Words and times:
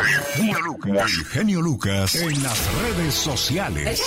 El 0.00 1.24
genio 1.26 1.60
Lucas 1.60 2.14
en 2.14 2.42
las 2.42 2.82
redes 2.82 3.12
sociales. 3.12 4.02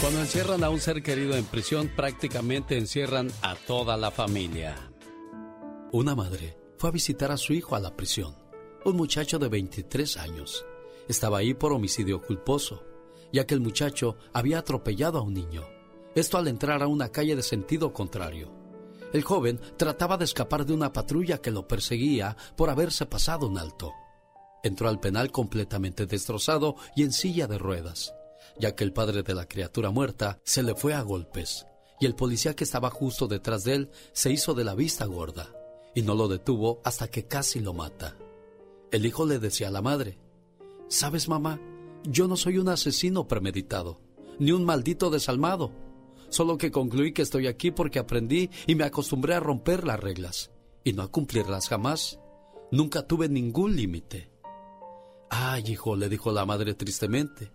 Cuando 0.00 0.20
encierran 0.20 0.62
a 0.62 0.70
un 0.70 0.80
ser 0.80 1.02
querido 1.02 1.36
en 1.36 1.44
prisión, 1.44 1.90
prácticamente 1.96 2.78
encierran 2.78 3.28
a 3.42 3.56
toda 3.56 3.96
la 3.96 4.12
familia. 4.12 4.76
Una 5.90 6.14
madre 6.14 6.56
fue 6.78 6.90
a 6.90 6.92
visitar 6.92 7.32
a 7.32 7.36
su 7.36 7.52
hijo 7.52 7.74
a 7.74 7.80
la 7.80 7.96
prisión, 7.96 8.36
un 8.84 8.96
muchacho 8.96 9.40
de 9.40 9.48
23 9.48 10.18
años. 10.18 10.64
Estaba 11.08 11.38
ahí 11.38 11.52
por 11.52 11.72
homicidio 11.72 12.22
culposo, 12.22 12.84
ya 13.32 13.44
que 13.44 13.54
el 13.54 13.60
muchacho 13.60 14.18
había 14.32 14.58
atropellado 14.58 15.18
a 15.18 15.22
un 15.22 15.34
niño. 15.34 15.64
Esto 16.14 16.38
al 16.38 16.46
entrar 16.46 16.80
a 16.80 16.86
una 16.86 17.08
calle 17.08 17.34
de 17.34 17.42
sentido 17.42 17.92
contrario. 17.92 18.52
El 19.12 19.22
joven 19.22 19.60
trataba 19.76 20.16
de 20.16 20.26
escapar 20.26 20.64
de 20.64 20.74
una 20.74 20.92
patrulla 20.92 21.38
que 21.38 21.50
lo 21.50 21.66
perseguía 21.66 22.36
por 22.56 22.70
haberse 22.70 23.06
pasado 23.06 23.48
un 23.48 23.58
alto. 23.58 23.92
Entró 24.62 24.88
al 24.88 25.00
penal 25.00 25.30
completamente 25.30 26.06
destrozado 26.06 26.76
y 26.96 27.02
en 27.02 27.12
silla 27.12 27.46
de 27.46 27.58
ruedas, 27.58 28.14
ya 28.58 28.74
que 28.74 28.84
el 28.84 28.92
padre 28.92 29.22
de 29.22 29.34
la 29.34 29.46
criatura 29.46 29.90
muerta 29.90 30.40
se 30.44 30.62
le 30.62 30.74
fue 30.74 30.94
a 30.94 31.02
golpes, 31.02 31.66
y 32.00 32.06
el 32.06 32.14
policía 32.14 32.54
que 32.54 32.64
estaba 32.64 32.90
justo 32.90 33.26
detrás 33.26 33.64
de 33.64 33.74
él 33.74 33.90
se 34.12 34.30
hizo 34.30 34.54
de 34.54 34.64
la 34.64 34.74
vista 34.74 35.04
gorda, 35.04 35.52
y 35.94 36.02
no 36.02 36.14
lo 36.14 36.28
detuvo 36.28 36.80
hasta 36.84 37.08
que 37.08 37.26
casi 37.26 37.60
lo 37.60 37.72
mata. 37.72 38.16
El 38.90 39.06
hijo 39.06 39.26
le 39.26 39.38
decía 39.38 39.68
a 39.68 39.72
la 39.72 39.82
madre, 39.82 40.18
¿Sabes, 40.88 41.28
mamá? 41.28 41.60
Yo 42.04 42.28
no 42.28 42.36
soy 42.36 42.58
un 42.58 42.68
asesino 42.68 43.28
premeditado, 43.28 44.00
ni 44.38 44.52
un 44.52 44.64
maldito 44.64 45.10
desalmado 45.10 45.72
solo 46.28 46.58
que 46.58 46.70
concluí 46.70 47.12
que 47.12 47.22
estoy 47.22 47.46
aquí 47.46 47.70
porque 47.70 47.98
aprendí 47.98 48.50
y 48.66 48.74
me 48.74 48.84
acostumbré 48.84 49.34
a 49.34 49.40
romper 49.40 49.84
las 49.84 50.00
reglas 50.00 50.50
y 50.84 50.92
no 50.92 51.02
a 51.02 51.10
cumplirlas 51.10 51.68
jamás. 51.68 52.18
Nunca 52.70 53.06
tuve 53.06 53.28
ningún 53.28 53.76
límite. 53.76 54.30
Ay, 55.30 55.64
hijo, 55.68 55.96
le 55.96 56.08
dijo 56.08 56.32
la 56.32 56.46
madre 56.46 56.74
tristemente, 56.74 57.50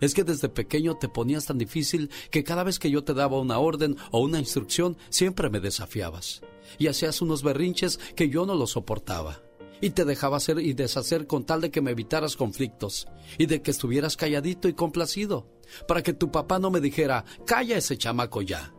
es 0.00 0.14
que 0.14 0.24
desde 0.24 0.48
pequeño 0.48 0.96
te 0.96 1.08
ponías 1.08 1.46
tan 1.46 1.58
difícil 1.58 2.10
que 2.30 2.44
cada 2.44 2.64
vez 2.64 2.78
que 2.78 2.90
yo 2.90 3.04
te 3.04 3.14
daba 3.14 3.40
una 3.40 3.58
orden 3.58 3.96
o 4.10 4.20
una 4.20 4.38
instrucción 4.38 4.96
siempre 5.10 5.50
me 5.50 5.60
desafiabas 5.60 6.42
y 6.78 6.86
hacías 6.86 7.20
unos 7.22 7.42
berrinches 7.42 7.98
que 8.14 8.28
yo 8.28 8.46
no 8.46 8.54
los 8.54 8.70
soportaba 8.70 9.42
y 9.80 9.90
te 9.90 10.04
dejaba 10.04 10.38
hacer 10.38 10.58
y 10.58 10.72
deshacer 10.72 11.26
con 11.26 11.44
tal 11.44 11.60
de 11.60 11.70
que 11.70 11.80
me 11.80 11.92
evitaras 11.92 12.36
conflictos 12.36 13.06
y 13.38 13.46
de 13.46 13.62
que 13.62 13.70
estuvieras 13.70 14.16
calladito 14.16 14.68
y 14.68 14.74
complacido 14.74 15.46
para 15.86 16.02
que 16.02 16.12
tu 16.12 16.30
papá 16.30 16.58
no 16.58 16.70
me 16.70 16.80
dijera, 16.80 17.24
calla 17.46 17.76
ese 17.76 17.98
chamaco 17.98 18.42
ya. 18.42 18.74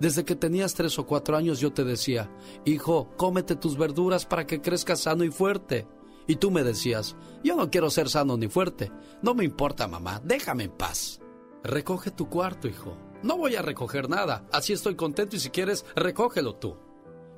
Desde 0.00 0.24
que 0.24 0.34
tenías 0.34 0.74
tres 0.74 0.98
o 0.98 1.06
cuatro 1.06 1.36
años 1.36 1.60
yo 1.60 1.72
te 1.72 1.84
decía, 1.84 2.30
hijo, 2.64 3.10
cómete 3.16 3.56
tus 3.56 3.76
verduras 3.76 4.26
para 4.26 4.46
que 4.46 4.60
crezcas 4.60 5.00
sano 5.00 5.24
y 5.24 5.30
fuerte. 5.30 5.86
Y 6.26 6.36
tú 6.36 6.50
me 6.50 6.62
decías, 6.62 7.16
yo 7.42 7.56
no 7.56 7.70
quiero 7.70 7.90
ser 7.90 8.08
sano 8.08 8.36
ni 8.36 8.48
fuerte. 8.48 8.90
No 9.22 9.34
me 9.34 9.44
importa, 9.44 9.88
mamá, 9.88 10.20
déjame 10.24 10.64
en 10.64 10.70
paz. 10.70 11.20
Recoge 11.64 12.10
tu 12.10 12.28
cuarto, 12.28 12.68
hijo. 12.68 12.96
No 13.22 13.36
voy 13.36 13.54
a 13.54 13.62
recoger 13.62 14.08
nada, 14.08 14.44
así 14.52 14.72
estoy 14.72 14.96
contento 14.96 15.36
y 15.36 15.40
si 15.40 15.50
quieres, 15.50 15.84
recógelo 15.94 16.56
tú. 16.56 16.76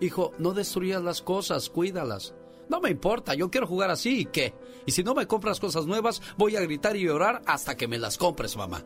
Hijo, 0.00 0.32
no 0.38 0.52
destruyas 0.52 1.02
las 1.02 1.22
cosas, 1.22 1.68
cuídalas. 1.68 2.34
No 2.68 2.80
me 2.80 2.90
importa, 2.90 3.34
yo 3.34 3.50
quiero 3.50 3.66
jugar 3.66 3.90
así 3.90 4.20
y 4.20 4.24
qué. 4.24 4.54
Y 4.86 4.92
si 4.92 5.02
no 5.02 5.14
me 5.14 5.26
compras 5.26 5.60
cosas 5.60 5.86
nuevas, 5.86 6.22
voy 6.38 6.56
a 6.56 6.60
gritar 6.62 6.96
y 6.96 7.04
llorar 7.04 7.42
hasta 7.46 7.76
que 7.76 7.88
me 7.88 7.98
las 7.98 8.16
compres, 8.16 8.56
mamá. 8.56 8.84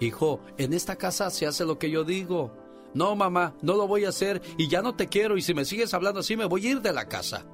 Hijo, 0.00 0.40
en 0.58 0.72
esta 0.72 0.96
casa 0.96 1.30
se 1.30 1.46
hace 1.46 1.64
lo 1.64 1.78
que 1.78 1.90
yo 1.90 2.04
digo. 2.04 2.52
No, 2.94 3.16
mamá, 3.16 3.54
no 3.62 3.74
lo 3.74 3.86
voy 3.86 4.04
a 4.04 4.10
hacer 4.10 4.42
y 4.58 4.68
ya 4.68 4.82
no 4.82 4.94
te 4.94 5.08
quiero 5.08 5.36
y 5.36 5.42
si 5.42 5.54
me 5.54 5.64
sigues 5.64 5.94
hablando 5.94 6.20
así 6.20 6.36
me 6.36 6.44
voy 6.44 6.66
a 6.66 6.70
ir 6.70 6.82
de 6.82 6.92
la 6.92 7.08
casa. 7.08 7.46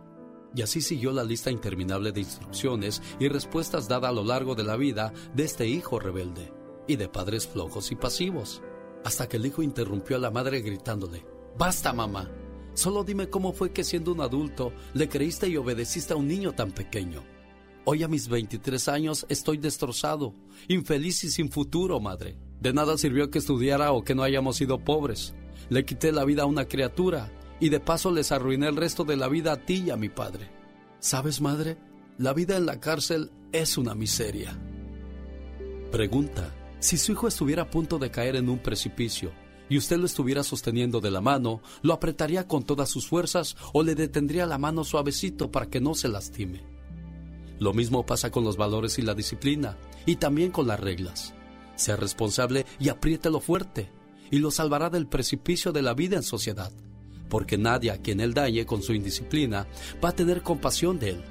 Y 0.54 0.62
así 0.62 0.80
siguió 0.80 1.12
la 1.12 1.24
lista 1.24 1.50
interminable 1.50 2.12
de 2.12 2.20
instrucciones 2.20 3.02
y 3.20 3.28
respuestas 3.28 3.88
dadas 3.88 4.10
a 4.10 4.14
lo 4.14 4.24
largo 4.24 4.54
de 4.54 4.64
la 4.64 4.76
vida 4.76 5.12
de 5.34 5.44
este 5.44 5.66
hijo 5.66 6.00
rebelde 6.00 6.52
y 6.86 6.96
de 6.96 7.08
padres 7.08 7.46
flojos 7.46 7.92
y 7.92 7.96
pasivos. 7.96 8.62
Hasta 9.04 9.28
que 9.28 9.36
el 9.36 9.46
hijo 9.46 9.62
interrumpió 9.62 10.16
a 10.16 10.20
la 10.20 10.30
madre 10.30 10.60
gritándole, 10.60 11.24
Basta, 11.56 11.92
mamá, 11.92 12.30
Solo 12.78 13.02
dime 13.02 13.28
cómo 13.28 13.52
fue 13.52 13.72
que 13.72 13.82
siendo 13.82 14.12
un 14.12 14.20
adulto 14.20 14.72
le 14.94 15.08
creíste 15.08 15.48
y 15.48 15.56
obedeciste 15.56 16.12
a 16.12 16.16
un 16.16 16.28
niño 16.28 16.52
tan 16.52 16.70
pequeño. 16.70 17.24
Hoy 17.84 18.04
a 18.04 18.08
mis 18.08 18.28
23 18.28 18.86
años 18.86 19.26
estoy 19.28 19.56
destrozado, 19.56 20.32
infeliz 20.68 21.24
y 21.24 21.30
sin 21.30 21.50
futuro, 21.50 21.98
madre. 21.98 22.38
De 22.60 22.72
nada 22.72 22.96
sirvió 22.96 23.32
que 23.32 23.40
estudiara 23.40 23.90
o 23.90 24.04
que 24.04 24.14
no 24.14 24.22
hayamos 24.22 24.58
sido 24.58 24.78
pobres. 24.78 25.34
Le 25.70 25.84
quité 25.84 26.12
la 26.12 26.24
vida 26.24 26.44
a 26.44 26.46
una 26.46 26.66
criatura 26.66 27.32
y 27.60 27.68
de 27.68 27.80
paso 27.80 28.10
les 28.10 28.32
arruiné 28.32 28.68
el 28.68 28.76
resto 28.76 29.04
de 29.04 29.16
la 29.16 29.28
vida 29.28 29.52
a 29.52 29.64
ti 29.64 29.84
y 29.86 29.90
a 29.90 29.96
mi 29.96 30.08
padre. 30.08 30.50
¿Sabes, 31.00 31.40
madre? 31.40 31.78
La 32.18 32.32
vida 32.32 32.56
en 32.56 32.66
la 32.66 32.80
cárcel 32.80 33.30
es 33.52 33.78
una 33.78 33.94
miseria. 33.94 34.58
Pregunta, 35.90 36.54
si 36.80 36.98
su 36.98 37.12
hijo 37.12 37.28
estuviera 37.28 37.62
a 37.62 37.70
punto 37.70 37.98
de 37.98 38.10
caer 38.10 38.36
en 38.36 38.48
un 38.48 38.58
precipicio, 38.58 39.32
y 39.68 39.76
usted 39.76 39.98
lo 39.98 40.06
estuviera 40.06 40.42
sosteniendo 40.42 41.00
de 41.00 41.10
la 41.10 41.20
mano, 41.20 41.60
lo 41.82 41.92
apretaría 41.92 42.46
con 42.46 42.62
todas 42.64 42.88
sus 42.88 43.06
fuerzas 43.06 43.56
o 43.72 43.82
le 43.82 43.94
detendría 43.94 44.46
la 44.46 44.58
mano 44.58 44.84
suavecito 44.84 45.50
para 45.50 45.66
que 45.66 45.80
no 45.80 45.94
se 45.94 46.08
lastime. 46.08 46.64
Lo 47.58 47.72
mismo 47.74 48.06
pasa 48.06 48.30
con 48.30 48.44
los 48.44 48.56
valores 48.56 48.98
y 48.98 49.02
la 49.02 49.14
disciplina, 49.14 49.76
y 50.06 50.16
también 50.16 50.50
con 50.50 50.66
las 50.66 50.80
reglas. 50.80 51.34
Sea 51.74 51.96
responsable 51.96 52.66
y 52.78 52.88
apriételo 52.88 53.40
fuerte, 53.40 53.90
y 54.30 54.38
lo 54.38 54.50
salvará 54.50 54.90
del 54.90 55.06
precipicio 55.06 55.72
de 55.72 55.82
la 55.82 55.94
vida 55.94 56.16
en 56.16 56.22
sociedad, 56.22 56.72
porque 57.28 57.58
nadie 57.58 57.90
a 57.90 57.98
quien 57.98 58.20
él 58.20 58.34
dañe 58.34 58.66
con 58.66 58.82
su 58.82 58.94
indisciplina 58.94 59.66
va 60.02 60.10
a 60.10 60.14
tener 60.14 60.42
compasión 60.42 60.98
de 60.98 61.10
él. 61.10 61.24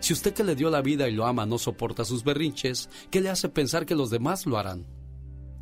Si 0.00 0.12
usted 0.12 0.34
que 0.34 0.44
le 0.44 0.54
dio 0.54 0.70
la 0.70 0.82
vida 0.82 1.08
y 1.08 1.12
lo 1.12 1.26
ama 1.26 1.46
no 1.46 1.58
soporta 1.58 2.04
sus 2.04 2.22
berrinches, 2.22 2.88
¿qué 3.10 3.20
le 3.20 3.30
hace 3.30 3.48
pensar 3.48 3.86
que 3.86 3.94
los 3.94 4.10
demás 4.10 4.46
lo 4.46 4.58
harán? 4.58 4.86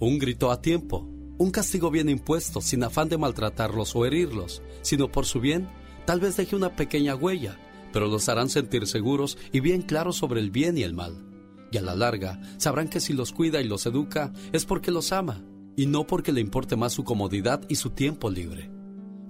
Un 0.01 0.19
grito 0.19 0.51
a 0.51 0.61
tiempo, 0.61 1.09
un 1.39 1.51
castigo 1.51 1.91
bien 1.91 2.09
impuesto, 2.09 2.61
sin 2.61 2.85
afán 2.85 3.09
de 3.09 3.19
maltratarlos 3.19 3.95
o 3.97 4.05
herirlos, 4.05 4.62
sino 4.83 5.11
por 5.11 5.27
su 5.27 5.41
bien, 5.41 5.69
tal 6.05 6.21
vez 6.21 6.37
deje 6.37 6.56
una 6.56 6.77
pequeña 6.77 7.15
huella, 7.15 7.59
pero 7.93 8.06
los 8.09 8.29
harán 8.29 8.49
sentir 8.49 8.87
seguros 8.87 9.39
y 9.53 9.61
bien 9.61 9.83
claros 9.83 10.17
sobre 10.17 10.41
el 10.41 10.51
bien 10.51 10.77
y 10.77 10.83
el 10.83 10.95
mal. 10.95 11.25
Y 11.71 11.77
a 11.77 11.83
la 11.83 11.95
larga, 11.95 12.41
sabrán 12.56 12.89
que 12.89 13.01
si 13.01 13.12
los 13.12 13.33
cuida 13.33 13.61
y 13.61 13.69
los 13.69 13.87
educa 13.87 14.33
es 14.53 14.65
porque 14.65 14.91
los 14.91 15.12
ama, 15.12 15.45
y 15.77 15.87
no 15.87 16.06
porque 16.06 16.33
le 16.33 16.41
importe 16.41 16.77
más 16.77 16.93
su 16.93 17.05
comodidad 17.05 17.62
y 17.69 17.77
su 17.77 17.91
tiempo 17.91 18.31
libre. 18.31 18.74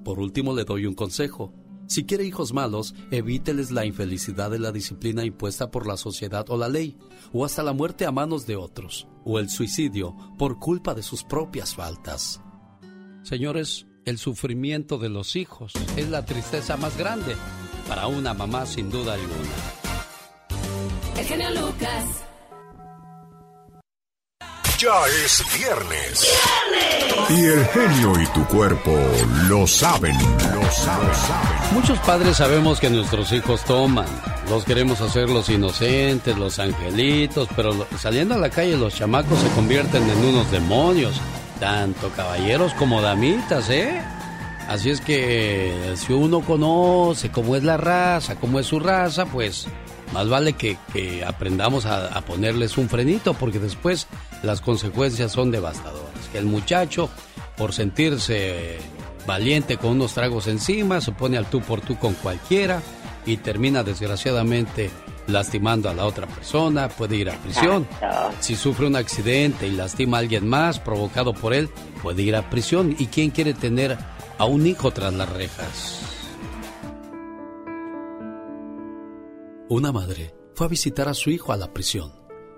Por 0.04 0.20
último, 0.20 0.54
le 0.54 0.64
doy 0.64 0.86
un 0.86 0.94
consejo. 0.94 1.52
Si 1.86 2.04
quiere 2.04 2.24
hijos 2.24 2.52
malos, 2.52 2.94
evíteles 3.10 3.70
la 3.70 3.84
infelicidad 3.84 4.50
de 4.50 4.58
la 4.58 4.72
disciplina 4.72 5.24
impuesta 5.24 5.70
por 5.70 5.86
la 5.86 5.96
sociedad 5.96 6.48
o 6.48 6.56
la 6.56 6.68
ley, 6.68 6.96
o 7.32 7.44
hasta 7.44 7.62
la 7.62 7.72
muerte 7.72 8.06
a 8.06 8.12
manos 8.12 8.46
de 8.46 8.56
otros, 8.56 9.06
o 9.24 9.38
el 9.38 9.50
suicidio 9.50 10.16
por 10.38 10.58
culpa 10.58 10.94
de 10.94 11.02
sus 11.02 11.24
propias 11.24 11.74
faltas. 11.74 12.40
Señores, 13.22 13.86
el 14.04 14.18
sufrimiento 14.18 14.98
de 14.98 15.08
los 15.08 15.36
hijos 15.36 15.72
es 15.96 16.10
la 16.10 16.24
tristeza 16.24 16.76
más 16.76 16.96
grande 16.98 17.34
para 17.88 18.06
una 18.06 18.34
mamá 18.34 18.66
sin 18.66 18.90
duda 18.90 19.14
alguna. 19.14 19.50
El 21.18 21.24
genio 21.24 21.50
Lucas. 21.50 22.24
Ya 24.78 24.90
es 25.24 25.44
viernes. 25.56 26.28
Y 27.30 27.44
el 27.44 27.64
genio 27.66 28.20
y 28.20 28.26
tu 28.28 28.44
cuerpo 28.46 28.90
lo 29.48 29.66
saben. 29.66 30.16
Lo 30.18 30.70
saben. 30.70 31.10
Muchos 31.72 31.98
padres 32.00 32.36
sabemos 32.38 32.80
que 32.80 32.90
nuestros 32.90 33.32
hijos 33.32 33.64
toman. 33.64 34.06
Los 34.50 34.64
queremos 34.64 35.00
hacer 35.00 35.30
los 35.30 35.48
inocentes, 35.48 36.36
los 36.36 36.58
angelitos, 36.58 37.48
pero 37.54 37.86
saliendo 37.98 38.34
a 38.34 38.38
la 38.38 38.50
calle 38.50 38.76
los 38.76 38.94
chamacos 38.94 39.38
se 39.38 39.48
convierten 39.50 40.02
en 40.08 40.24
unos 40.24 40.50
demonios. 40.50 41.20
Tanto 41.60 42.10
caballeros 42.10 42.74
como 42.74 43.00
damitas, 43.00 43.70
¿eh? 43.70 44.02
Así 44.68 44.90
es 44.90 45.00
que 45.00 45.94
si 45.96 46.12
uno 46.12 46.40
conoce 46.40 47.30
cómo 47.30 47.54
es 47.54 47.62
la 47.62 47.76
raza, 47.76 48.36
cómo 48.36 48.58
es 48.58 48.66
su 48.66 48.80
raza, 48.80 49.26
pues 49.26 49.68
más 50.14 50.28
vale 50.28 50.52
que, 50.54 50.76
aprendamos 51.26 51.86
a, 51.86 52.20
ponerles 52.22 52.78
un 52.78 52.88
frenito 52.88 53.34
porque 53.34 53.58
después 53.58 54.06
las 54.44 54.60
consecuencias 54.60 55.32
son 55.32 55.50
devastadoras. 55.50 56.28
Que 56.32 56.38
el 56.38 56.46
muchacho, 56.46 57.08
por 57.56 57.72
sentirse 57.72 58.78
valiente 59.26 59.76
con 59.76 59.92
unos 59.92 60.14
tragos 60.14 60.46
encima, 60.46 61.00
se 61.00 61.12
pone 61.12 61.36
al 61.38 61.46
tú 61.46 61.60
por 61.60 61.80
tú 61.80 61.98
con 61.98 62.14
cualquiera 62.14 62.82
y 63.26 63.38
termina 63.38 63.82
desgraciadamente 63.82 64.90
lastimando 65.26 65.88
a 65.88 65.94
la 65.94 66.04
otra 66.04 66.26
persona, 66.26 66.88
puede 66.88 67.16
ir 67.16 67.30
a 67.30 67.38
prisión. 67.38 67.86
Si 68.40 68.56
sufre 68.56 68.86
un 68.86 68.96
accidente 68.96 69.66
y 69.66 69.72
lastima 69.72 70.18
a 70.18 70.20
alguien 70.20 70.46
más 70.46 70.78
provocado 70.78 71.32
por 71.32 71.54
él, 71.54 71.70
puede 72.02 72.22
ir 72.22 72.36
a 72.36 72.50
prisión. 72.50 72.94
¿Y 72.98 73.06
quién 73.06 73.30
quiere 73.30 73.54
tener 73.54 73.96
a 74.38 74.44
un 74.44 74.66
hijo 74.66 74.90
tras 74.90 75.14
las 75.14 75.28
rejas? 75.30 76.00
Una 79.68 79.92
madre 79.92 80.34
fue 80.54 80.66
a 80.66 80.70
visitar 80.70 81.08
a 81.08 81.14
su 81.14 81.30
hijo 81.30 81.52
a 81.52 81.56
la 81.56 81.72
prisión, 81.72 82.12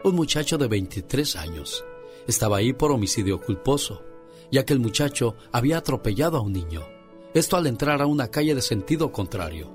un 0.06 0.14
muchacho 0.14 0.56
de 0.56 0.69
23 0.69 1.35
años. 1.37 1.85
Estaba 2.29 2.58
ahí 2.58 2.73
por 2.73 2.93
homicidio 2.93 3.41
culposo, 3.41 4.05
ya 4.53 4.64
que 4.64 4.73
el 4.73 4.79
muchacho 4.79 5.35
había 5.50 5.79
atropellado 5.79 6.38
a 6.38 6.43
un 6.43 6.53
niño. 6.53 6.87
Esto 7.35 7.56
al 7.56 7.67
entrar 7.67 8.00
a 8.00 8.06
una 8.06 8.29
calle 8.29 8.55
de 8.55 8.62
sentido 8.62 9.11
contrario. 9.11 9.75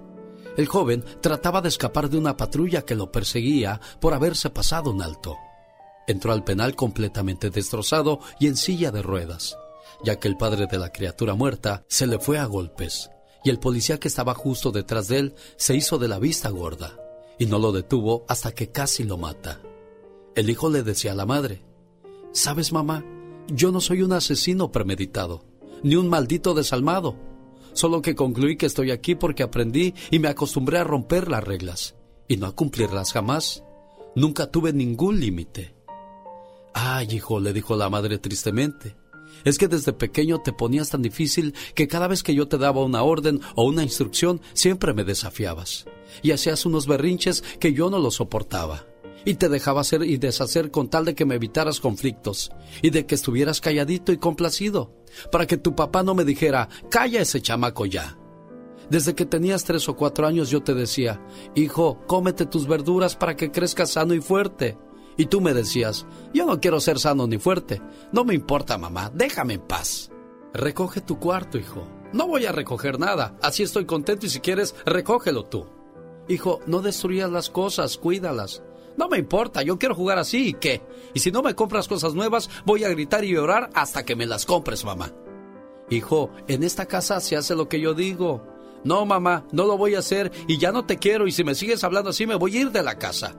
El 0.56 0.68
joven 0.68 1.04
trataba 1.20 1.62
de 1.62 1.68
escapar 1.68 2.10
de 2.10 2.18
una 2.18 2.38
patrulla 2.38 2.84
que 2.84 2.96
lo 2.96 3.12
perseguía 3.12 3.82
por 4.00 4.14
haberse 4.14 4.50
pasado 4.50 4.92
un 4.92 5.02
alto. 5.02 5.38
Entró 6.08 6.32
al 6.32 6.44
penal 6.46 6.76
completamente 6.76 7.50
destrozado 7.50 8.20
y 8.40 8.48
en 8.48 8.56
silla 8.56 8.92
de 8.92 9.02
ruedas, 9.02 9.58
ya 10.04 10.18
que 10.18 10.30
el 10.30 10.38
padre 10.38 10.66
de 10.68 10.78
la 10.78 10.94
criatura 10.94 11.36
muerta 11.36 11.84
se 11.88 12.08
le 12.08 12.20
fue 12.20 12.38
a 12.38 12.46
golpes, 12.46 13.10
y 13.44 13.50
el 13.50 13.60
policía 13.60 14.00
que 14.00 14.08
estaba 14.08 14.34
justo 14.34 14.72
detrás 14.72 15.10
de 15.10 15.20
él 15.20 15.36
se 15.58 15.76
hizo 15.76 15.98
de 15.98 16.08
la 16.08 16.20
vista 16.20 16.50
gorda, 16.50 16.98
y 17.38 17.46
no 17.48 17.60
lo 17.60 17.72
detuvo 17.72 18.26
hasta 18.28 18.54
que 18.54 18.72
casi 18.72 19.04
lo 19.04 19.18
mata. 19.18 19.62
El 20.34 20.50
hijo 20.50 20.70
le 20.70 20.84
decía 20.84 21.12
a 21.12 21.16
la 21.16 21.26
madre, 21.26 21.62
¿Sabes, 22.32 22.72
mamá? 22.72 23.04
Yo 23.50 23.74
no 23.74 23.82
soy 23.82 24.02
un 24.02 24.14
asesino 24.14 24.72
premeditado, 24.72 25.44
ni 25.84 25.96
un 25.96 26.08
maldito 26.08 26.54
desalmado. 26.54 27.18
Solo 27.74 28.02
que 28.02 28.16
concluí 28.16 28.56
que 28.56 28.66
estoy 28.66 28.92
aquí 28.92 29.16
porque 29.16 29.44
aprendí 29.44 29.94
y 30.10 30.20
me 30.20 30.30
acostumbré 30.30 30.78
a 30.78 30.86
romper 30.86 31.28
las 31.28 31.44
reglas 31.44 31.96
y 32.30 32.38
no 32.38 32.48
a 32.48 32.56
cumplirlas 32.56 33.12
jamás. 33.12 33.64
Nunca 34.16 34.50
tuve 34.50 34.72
ningún 34.72 35.20
límite. 35.20 35.76
Ay, 36.74 37.08
hijo, 37.12 37.42
le 37.42 37.52
dijo 37.52 37.76
la 37.76 37.90
madre 37.90 38.18
tristemente. 38.18 38.96
Es 39.44 39.58
que 39.58 39.68
desde 39.68 39.92
pequeño 39.92 40.40
te 40.40 40.54
ponías 40.54 40.92
tan 40.92 41.02
difícil 41.02 41.54
que 41.76 41.90
cada 41.90 42.08
vez 42.08 42.24
que 42.24 42.36
yo 42.36 42.48
te 42.48 42.58
daba 42.58 42.86
una 42.86 43.04
orden 43.04 43.42
o 43.56 43.66
una 43.66 43.84
instrucción 43.84 44.40
siempre 44.54 44.94
me 44.94 45.04
desafiabas 45.04 45.86
y 46.22 46.32
hacías 46.32 46.66
unos 46.66 46.88
berrinches 46.88 47.44
que 47.60 47.74
yo 47.74 47.90
no 47.90 48.00
los 48.00 48.16
soportaba 48.16 48.86
y 49.26 49.36
te 49.36 49.50
dejaba 49.50 49.82
hacer 49.82 50.04
y 50.04 50.18
deshacer 50.18 50.72
con 50.72 50.90
tal 50.90 51.06
de 51.06 51.16
que 51.16 51.26
me 51.26 51.36
evitaras 51.36 51.80
conflictos 51.80 52.52
y 52.82 52.90
de 52.90 53.06
que 53.06 53.16
estuvieras 53.16 53.62
calladito 53.62 54.12
y 54.12 54.18
complacido, 54.18 54.94
para 55.32 55.48
que 55.48 55.58
tu 55.58 55.76
papá 55.76 56.04
no 56.04 56.16
me 56.16 56.26
dijera, 56.26 56.70
calla 56.90 57.22
ese 57.22 57.42
chamaco 57.42 57.86
ya. 57.86 58.18
Desde 58.90 59.16
que 59.16 59.26
tenías 59.26 59.64
tres 59.64 59.88
o 59.88 59.96
cuatro 59.96 60.28
años 60.28 60.50
yo 60.50 60.64
te 60.64 60.74
decía, 60.74 61.26
hijo, 61.56 62.02
cómete 62.08 62.46
tus 62.46 62.68
verduras 62.68 63.16
para 63.16 63.36
que 63.36 63.52
crezcas 63.52 63.92
sano 63.92 64.14
y 64.14 64.22
fuerte. 64.22 64.78
Y 65.18 65.28
tú 65.28 65.40
me 65.40 65.54
decías, 65.54 66.06
yo 66.34 66.46
no 66.46 66.60
quiero 66.60 66.80
ser 66.80 67.00
sano 67.00 67.28
ni 67.28 67.38
fuerte. 67.38 67.82
No 68.12 68.26
me 68.26 68.34
importa, 68.34 68.78
mamá, 68.78 69.12
déjame 69.14 69.54
en 69.56 69.62
paz. 69.62 70.12
Recoge 70.54 71.00
tu 71.00 71.20
cuarto, 71.20 71.58
hijo. 71.58 71.88
No 72.12 72.28
voy 72.28 72.46
a 72.46 72.52
recoger 72.52 73.00
nada, 73.00 73.38
así 73.42 73.64
estoy 73.64 73.86
contento 73.86 74.26
y 74.26 74.30
si 74.30 74.42
quieres, 74.42 74.76
recógelo 74.86 75.46
tú. 75.46 75.68
Hijo, 76.28 76.60
no 76.66 76.82
destruyas 76.82 77.32
las 77.32 77.50
cosas, 77.50 77.98
cuídalas. 77.98 78.62
No 78.98 79.08
me 79.10 79.18
importa, 79.18 79.64
yo 79.64 79.78
quiero 79.78 79.96
jugar 79.96 80.20
así 80.20 80.50
y 80.50 80.54
qué. 80.54 80.82
Y 81.14 81.20
si 81.20 81.32
no 81.32 81.42
me 81.42 81.56
compras 81.56 81.88
cosas 81.88 82.14
nuevas, 82.14 82.50
voy 82.66 82.84
a 82.84 82.90
gritar 82.90 83.24
y 83.24 83.34
llorar 83.34 83.70
hasta 83.74 84.04
que 84.04 84.16
me 84.16 84.26
las 84.26 84.46
compres, 84.46 84.86
mamá. 84.86 85.14
Hijo, 85.90 86.32
en 86.48 86.64
esta 86.64 86.86
casa 86.86 87.20
se 87.20 87.36
hace 87.36 87.56
lo 87.56 87.68
que 87.68 87.80
yo 87.80 87.94
digo. 87.94 88.48
No, 88.84 89.06
mamá, 89.06 89.46
no 89.52 89.66
lo 89.66 89.78
voy 89.78 89.96
a 89.96 90.00
hacer 90.00 90.32
y 90.48 90.58
ya 90.58 90.72
no 90.72 90.86
te 90.86 90.98
quiero 90.98 91.28
y 91.28 91.32
si 91.32 91.44
me 91.44 91.56
sigues 91.56 91.84
hablando 91.84 92.10
así 92.10 92.26
me 92.26 92.36
voy 92.36 92.58
a 92.58 92.62
ir 92.62 92.72
de 92.72 92.82
la 92.82 92.98
casa. 92.98 93.36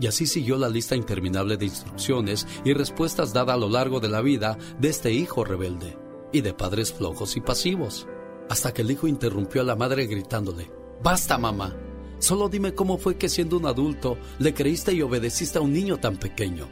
Y 0.00 0.06
así 0.06 0.26
siguió 0.26 0.56
la 0.56 0.68
lista 0.68 0.96
interminable 0.96 1.56
de 1.56 1.66
instrucciones 1.66 2.46
y 2.64 2.72
respuestas 2.72 3.32
dadas 3.32 3.54
a 3.54 3.58
lo 3.58 3.68
largo 3.68 4.00
de 4.00 4.08
la 4.08 4.20
vida 4.20 4.58
de 4.80 4.88
este 4.88 5.12
hijo 5.12 5.44
rebelde 5.44 5.96
y 6.32 6.40
de 6.40 6.54
padres 6.54 6.92
flojos 6.92 7.36
y 7.36 7.40
pasivos. 7.40 8.08
Hasta 8.48 8.72
que 8.72 8.82
el 8.82 8.90
hijo 8.90 9.06
interrumpió 9.06 9.60
a 9.60 9.64
la 9.64 9.76
madre 9.76 10.06
gritándole, 10.06 10.70
Basta, 11.02 11.36
mamá, 11.36 11.76
Solo 12.22 12.48
dime 12.48 12.72
cómo 12.72 12.98
fue 12.98 13.16
que 13.16 13.28
siendo 13.28 13.56
un 13.56 13.66
adulto 13.66 14.16
le 14.38 14.54
creíste 14.54 14.92
y 14.92 15.02
obedeciste 15.02 15.58
a 15.58 15.60
un 15.60 15.72
niño 15.72 15.96
tan 15.96 16.18
pequeño. 16.18 16.68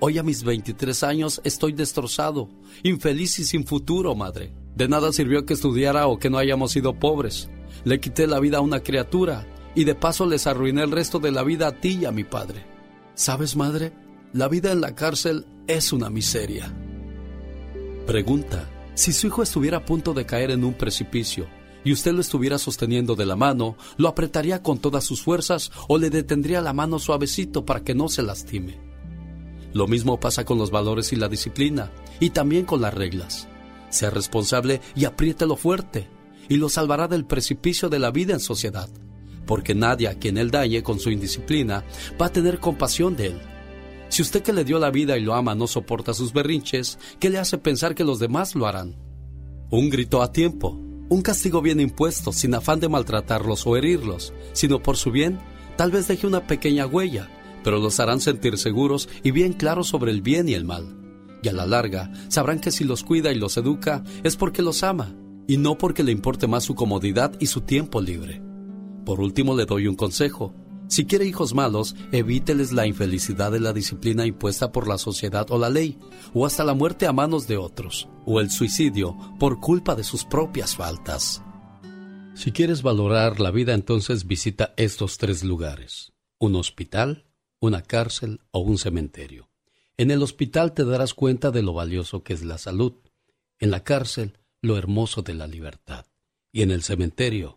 Hoy 0.00 0.18
a 0.18 0.22
mis 0.22 0.44
23 0.44 1.02
años 1.02 1.40
estoy 1.44 1.72
destrozado, 1.72 2.50
infeliz 2.82 3.38
y 3.38 3.46
sin 3.46 3.64
futuro, 3.64 4.14
madre. 4.14 4.52
De 4.76 4.88
nada 4.88 5.10
sirvió 5.10 5.46
que 5.46 5.54
estudiara 5.54 6.08
o 6.08 6.18
que 6.18 6.28
no 6.28 6.36
hayamos 6.36 6.72
sido 6.72 6.98
pobres. 6.98 7.48
Le 7.84 8.00
quité 8.00 8.26
la 8.26 8.38
vida 8.38 8.58
a 8.58 8.60
una 8.60 8.80
criatura 8.80 9.46
y 9.74 9.84
de 9.84 9.94
paso 9.94 10.26
les 10.26 10.46
arruiné 10.46 10.82
el 10.82 10.90
resto 10.90 11.18
de 11.20 11.30
la 11.30 11.42
vida 11.42 11.68
a 11.68 11.80
ti 11.80 12.00
y 12.02 12.04
a 12.04 12.12
mi 12.12 12.24
padre. 12.24 12.66
¿Sabes, 13.14 13.56
madre? 13.56 13.94
La 14.34 14.46
vida 14.48 14.72
en 14.72 14.82
la 14.82 14.94
cárcel 14.94 15.46
es 15.68 15.94
una 15.94 16.10
miseria. 16.10 16.70
Pregunta, 18.06 18.68
si 18.92 19.14
su 19.14 19.28
hijo 19.28 19.42
estuviera 19.42 19.78
a 19.78 19.84
punto 19.86 20.12
de 20.12 20.26
caer 20.26 20.50
en 20.50 20.64
un 20.64 20.74
precipicio, 20.74 21.46
y 21.84 21.92
usted 21.92 22.12
lo 22.12 22.20
estuviera 22.20 22.58
sosteniendo 22.58 23.14
de 23.14 23.26
la 23.26 23.36
mano, 23.36 23.76
lo 23.96 24.08
apretaría 24.08 24.62
con 24.62 24.78
todas 24.78 25.04
sus 25.04 25.22
fuerzas 25.22 25.70
o 25.88 25.98
le 25.98 26.10
detendría 26.10 26.60
la 26.60 26.72
mano 26.72 26.98
suavecito 26.98 27.64
para 27.64 27.82
que 27.82 27.94
no 27.94 28.08
se 28.08 28.22
lastime. 28.22 28.78
Lo 29.72 29.86
mismo 29.86 30.20
pasa 30.20 30.44
con 30.44 30.58
los 30.58 30.70
valores 30.70 31.12
y 31.12 31.16
la 31.16 31.28
disciplina, 31.28 31.90
y 32.20 32.30
también 32.30 32.64
con 32.64 32.82
las 32.82 32.92
reglas. 32.92 33.48
Sea 33.90 34.10
responsable 34.10 34.80
y 34.94 35.06
apriételo 35.06 35.56
fuerte, 35.56 36.08
y 36.48 36.56
lo 36.56 36.68
salvará 36.68 37.08
del 37.08 37.24
precipicio 37.24 37.88
de 37.88 37.98
la 37.98 38.10
vida 38.10 38.34
en 38.34 38.40
sociedad, 38.40 38.88
porque 39.46 39.74
nadie 39.74 40.08
a 40.08 40.18
quien 40.18 40.36
él 40.36 40.50
dañe 40.50 40.82
con 40.82 40.98
su 40.98 41.10
indisciplina 41.10 41.84
va 42.20 42.26
a 42.26 42.32
tener 42.32 42.58
compasión 42.58 43.16
de 43.16 43.28
él. 43.28 43.40
Si 44.08 44.20
usted 44.20 44.42
que 44.42 44.52
le 44.52 44.64
dio 44.64 44.78
la 44.78 44.90
vida 44.90 45.16
y 45.16 45.22
lo 45.22 45.32
ama 45.34 45.54
no 45.54 45.66
soporta 45.66 46.12
sus 46.12 46.34
berrinches, 46.34 46.98
¿qué 47.18 47.30
le 47.30 47.38
hace 47.38 47.56
pensar 47.56 47.94
que 47.94 48.04
los 48.04 48.18
demás 48.18 48.54
lo 48.54 48.66
harán? 48.66 48.94
Un 49.70 49.88
grito 49.88 50.20
a 50.20 50.32
tiempo, 50.32 50.78
un 51.12 51.20
castigo 51.20 51.60
bien 51.60 51.78
impuesto, 51.78 52.32
sin 52.32 52.54
afán 52.54 52.80
de 52.80 52.88
maltratarlos 52.88 53.66
o 53.66 53.76
herirlos, 53.76 54.32
sino 54.54 54.82
por 54.82 54.96
su 54.96 55.10
bien, 55.10 55.38
tal 55.76 55.90
vez 55.90 56.08
deje 56.08 56.26
una 56.26 56.46
pequeña 56.46 56.86
huella, 56.86 57.28
pero 57.62 57.78
los 57.78 58.00
harán 58.00 58.20
sentir 58.20 58.56
seguros 58.56 59.10
y 59.22 59.30
bien 59.30 59.52
claros 59.52 59.88
sobre 59.88 60.10
el 60.10 60.22
bien 60.22 60.48
y 60.48 60.54
el 60.54 60.64
mal. 60.64 60.96
Y 61.42 61.48
a 61.48 61.52
la 61.52 61.66
larga, 61.66 62.10
sabrán 62.28 62.60
que 62.60 62.70
si 62.70 62.84
los 62.84 63.04
cuida 63.04 63.30
y 63.30 63.34
los 63.34 63.58
educa 63.58 64.02
es 64.22 64.36
porque 64.36 64.62
los 64.62 64.82
ama, 64.82 65.14
y 65.46 65.58
no 65.58 65.76
porque 65.76 66.02
le 66.02 66.12
importe 66.12 66.46
más 66.46 66.64
su 66.64 66.74
comodidad 66.74 67.32
y 67.40 67.46
su 67.46 67.60
tiempo 67.60 68.00
libre. 68.00 68.40
Por 69.04 69.20
último, 69.20 69.54
le 69.54 69.66
doy 69.66 69.88
un 69.88 69.96
consejo. 69.96 70.54
Si 70.92 71.06
quiere 71.06 71.24
hijos 71.24 71.54
malos, 71.54 71.96
evíteles 72.12 72.72
la 72.72 72.86
infelicidad 72.86 73.50
de 73.50 73.60
la 73.60 73.72
disciplina 73.72 74.26
impuesta 74.26 74.72
por 74.72 74.86
la 74.86 74.98
sociedad 74.98 75.50
o 75.50 75.56
la 75.56 75.70
ley, 75.70 75.98
o 76.34 76.44
hasta 76.44 76.64
la 76.64 76.74
muerte 76.74 77.06
a 77.06 77.14
manos 77.14 77.48
de 77.48 77.56
otros, 77.56 78.10
o 78.26 78.42
el 78.42 78.50
suicidio 78.50 79.16
por 79.38 79.58
culpa 79.58 79.94
de 79.94 80.04
sus 80.04 80.26
propias 80.26 80.76
faltas. 80.76 81.42
Si 82.34 82.52
quieres 82.52 82.82
valorar 82.82 83.40
la 83.40 83.50
vida, 83.50 83.72
entonces 83.72 84.26
visita 84.26 84.74
estos 84.76 85.16
tres 85.16 85.42
lugares, 85.42 86.12
un 86.38 86.56
hospital, 86.56 87.24
una 87.58 87.80
cárcel 87.80 88.42
o 88.50 88.60
un 88.60 88.76
cementerio. 88.76 89.48
En 89.96 90.10
el 90.10 90.22
hospital 90.22 90.74
te 90.74 90.84
darás 90.84 91.14
cuenta 91.14 91.50
de 91.50 91.62
lo 91.62 91.72
valioso 91.72 92.22
que 92.22 92.34
es 92.34 92.44
la 92.44 92.58
salud, 92.58 92.92
en 93.60 93.70
la 93.70 93.82
cárcel 93.82 94.36
lo 94.60 94.76
hermoso 94.76 95.22
de 95.22 95.32
la 95.32 95.46
libertad 95.46 96.04
y 96.52 96.60
en 96.60 96.70
el 96.70 96.82
cementerio 96.82 97.56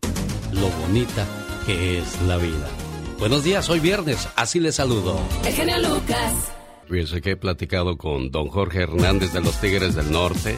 lo 0.54 0.70
bonita 0.80 1.28
que 1.66 1.98
es 2.00 2.22
la 2.22 2.38
vida. 2.38 2.85
Buenos 3.18 3.46
días, 3.46 3.70
hoy 3.70 3.80
viernes, 3.80 4.28
así 4.36 4.60
les 4.60 4.76
saludo. 4.76 5.18
El 5.46 5.54
genio 5.54 5.78
Lucas. 5.80 6.52
Fíjense 6.90 7.22
que 7.22 7.32
he 7.32 7.38
platicado 7.38 7.98
con 7.98 8.30
don 8.30 8.50
Jorge 8.50 8.82
Hernández 8.82 9.32
de 9.32 9.40
los 9.40 9.60
Tigres 9.62 9.96
del 9.96 10.12
Norte, 10.12 10.58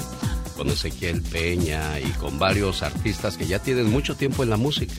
con 0.57 0.67
Ezequiel 0.67 1.21
Peña 1.21 1.99
y 1.99 2.09
con 2.13 2.39
varios 2.39 2.81
artistas 2.81 3.37
que 3.37 3.45
ya 3.45 3.59
tienen 3.59 3.91
mucho 3.91 4.15
tiempo 4.15 4.41
en 4.41 4.49
la 4.49 4.57
música. 4.57 4.95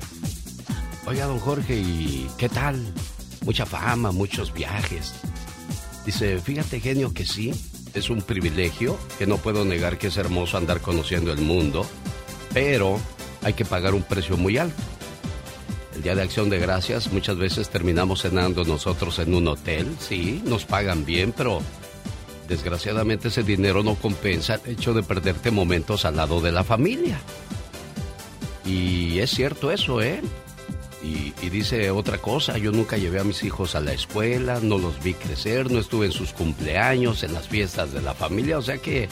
Oiga, 1.04 1.26
don 1.26 1.40
Jorge, 1.40 1.74
¿y 1.74 2.28
qué 2.38 2.48
tal? 2.48 2.80
Mucha 3.44 3.66
fama, 3.66 4.12
muchos 4.12 4.54
viajes. 4.54 5.14
Dice, 6.06 6.38
fíjate 6.38 6.78
genio 6.78 7.12
que 7.12 7.26
sí, 7.26 7.52
es 7.92 8.08
un 8.08 8.22
privilegio, 8.22 8.96
que 9.18 9.26
no 9.26 9.36
puedo 9.36 9.64
negar 9.64 9.98
que 9.98 10.06
es 10.06 10.16
hermoso 10.16 10.56
andar 10.56 10.80
conociendo 10.80 11.32
el 11.32 11.40
mundo, 11.40 11.84
pero 12.54 13.00
hay 13.42 13.54
que 13.54 13.64
pagar 13.64 13.94
un 13.94 14.02
precio 14.02 14.36
muy 14.36 14.58
alto 14.58 14.80
el 15.98 16.04
Día 16.04 16.14
de 16.14 16.22
Acción 16.22 16.48
de 16.48 16.60
Gracias, 16.60 17.12
muchas 17.12 17.36
veces 17.38 17.70
terminamos 17.70 18.22
cenando 18.22 18.64
nosotros 18.64 19.18
en 19.18 19.34
un 19.34 19.48
hotel, 19.48 19.96
sí, 19.98 20.40
nos 20.44 20.64
pagan 20.64 21.04
bien, 21.04 21.34
pero 21.36 21.60
desgraciadamente 22.46 23.28
ese 23.28 23.42
dinero 23.42 23.82
no 23.82 23.96
compensa 23.96 24.60
el 24.64 24.74
hecho 24.74 24.94
de 24.94 25.02
perderte 25.02 25.50
momentos 25.50 26.04
al 26.04 26.14
lado 26.14 26.40
de 26.40 26.52
la 26.52 26.62
familia. 26.62 27.18
Y 28.64 29.18
es 29.18 29.30
cierto 29.30 29.72
eso, 29.72 30.00
¿eh? 30.00 30.22
Y, 31.02 31.32
dice 31.50 31.90
otra 31.90 32.18
cosa, 32.18 32.58
yo 32.58 32.70
nunca 32.70 32.96
llevé 32.96 33.18
a 33.18 33.24
mis 33.24 33.42
hijos 33.42 33.74
a 33.74 33.80
la 33.80 33.92
escuela, 33.92 34.60
no 34.62 34.78
los 34.78 35.02
vi 35.02 35.14
crecer, 35.14 35.68
no 35.68 35.80
estuve 35.80 36.06
en 36.06 36.12
sus 36.12 36.32
cumpleaños, 36.32 37.24
en 37.24 37.32
las 37.34 37.48
fiestas 37.48 37.92
de 37.92 38.02
la 38.02 38.14
familia, 38.14 38.58
o 38.58 38.62
sea 38.62 38.78
que 38.78 39.08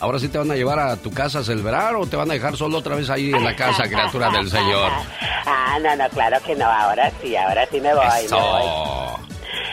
Ahora 0.00 0.18
sí 0.18 0.28
te 0.28 0.38
van 0.38 0.50
a 0.50 0.56
llevar 0.56 0.78
a 0.78 0.96
tu 0.96 1.10
casa 1.10 1.40
a 1.40 1.44
celebrar 1.44 1.94
o 1.94 2.06
te 2.06 2.16
van 2.16 2.30
a 2.30 2.34
dejar 2.34 2.56
solo 2.56 2.78
otra 2.78 2.96
vez 2.96 3.10
ahí 3.10 3.32
en 3.32 3.44
la 3.44 3.54
casa, 3.54 3.82
criatura 3.84 4.30
del 4.30 4.48
Señor. 4.50 4.90
Ah, 5.44 5.78
no, 5.82 5.94
no, 5.94 6.08
claro 6.08 6.38
que 6.44 6.56
no, 6.56 6.64
ahora 6.64 7.12
sí, 7.22 7.36
ahora 7.36 7.66
sí 7.70 7.80
me 7.80 7.94
voy. 7.94 8.04
Me 8.30 8.36
voy. 8.36 8.62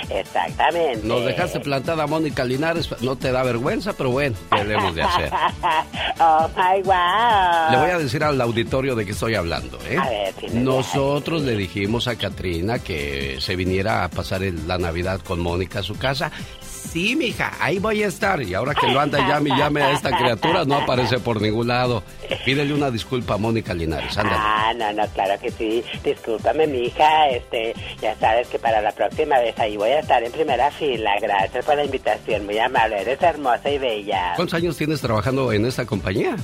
Exactamente. 0.10 1.06
Nos 1.06 1.26
dejaste 1.26 1.60
plantada 1.60 2.04
a 2.04 2.08
Mónica 2.08 2.44
Linares, 2.46 2.90
no 3.02 3.16
te 3.16 3.32
da 3.32 3.44
vergüenza, 3.44 3.94
pero 3.94 4.12
bueno, 4.12 4.36
¿qué 4.52 4.64
debemos 4.64 4.96
de 4.96 5.04
hacer? 5.04 5.32
oh 6.20 6.50
my 6.56 6.82
wow. 6.84 7.72
Le 7.72 7.78
voy 7.78 7.90
a 7.92 7.98
decir 7.98 8.24
al 8.24 8.40
auditorio 8.40 8.96
de 8.96 9.06
qué 9.06 9.12
estoy 9.12 9.36
hablando, 9.36 9.78
¿eh? 9.90 9.98
A 9.98 10.10
ver, 10.10 10.54
Nosotros 10.54 11.42
le 11.42 11.56
dijimos 11.56 12.08
a 12.08 12.16
Katrina 12.16 12.80
que 12.80 13.38
se 13.40 13.56
viniera 13.56 14.04
a 14.04 14.10
pasar 14.10 14.42
la 14.42 14.78
Navidad 14.78 15.22
con 15.22 15.40
Mónica 15.40 15.80
a 15.80 15.84
su 15.84 15.98
casa 15.98 16.32
sí, 16.78 17.16
mija, 17.16 17.54
ahí 17.60 17.80
voy 17.80 18.04
a 18.04 18.08
estar. 18.08 18.42
Y 18.42 18.54
ahora 18.54 18.74
que 18.74 18.88
lo 18.88 19.00
anda 19.00 19.20
llame 19.28 19.50
y 19.50 19.58
llame 19.58 19.82
a 19.82 19.92
esta 19.92 20.16
criatura, 20.16 20.66
no 20.66 20.76
aparece 20.76 21.20
por 21.20 21.42
ningún 21.42 21.68
lado. 21.68 22.04
Pídele 22.46 22.74
una 22.74 22.92
disculpa 22.92 23.36
a 23.36 23.38
Mónica 23.38 23.74
Linares, 23.74 24.18
ándale. 24.18 24.38
Ah, 24.40 24.74
no, 24.76 24.94
no, 24.94 25.08
claro 25.10 25.40
que 25.42 25.52
sí. 25.52 25.84
Discúlpame, 26.04 26.68
mija, 26.68 27.30
este, 27.30 27.74
ya 28.02 28.16
sabes 28.16 28.48
que 28.48 28.60
para 28.60 28.82
la 28.82 28.92
próxima 28.92 29.40
vez 29.40 29.58
ahí 29.60 29.78
voy 29.78 29.90
a 29.90 30.00
estar 30.00 30.24
en 30.24 30.32
primera 30.32 30.72
fila. 30.72 31.12
Gracias 31.22 31.66
por 31.66 31.76
la 31.76 31.86
invitación, 31.86 32.46
muy 32.46 32.58
amable. 32.60 33.02
Eres 33.02 33.22
hermosa 33.22 33.70
y 33.70 33.78
bella. 33.78 34.34
¿Cuántos 34.36 34.56
años 34.56 34.78
tienes 34.78 35.02
trabajando 35.02 35.52
en 35.52 35.66
esta 35.66 35.86
compañía? 35.86 36.36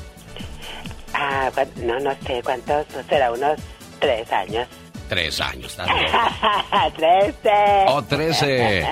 Ah, 1.13 1.51
no, 1.77 1.99
no 1.99 2.11
sé, 2.25 2.41
¿cuántos? 2.43 2.85
Será 3.07 3.31
unos 3.31 3.59
tres 3.99 4.31
años. 4.31 4.67
Tres 5.09 5.41
años 5.41 5.75
también. 5.75 6.07
trece. 6.95 7.49
Oh, 7.87 8.01
trece. 8.03 8.87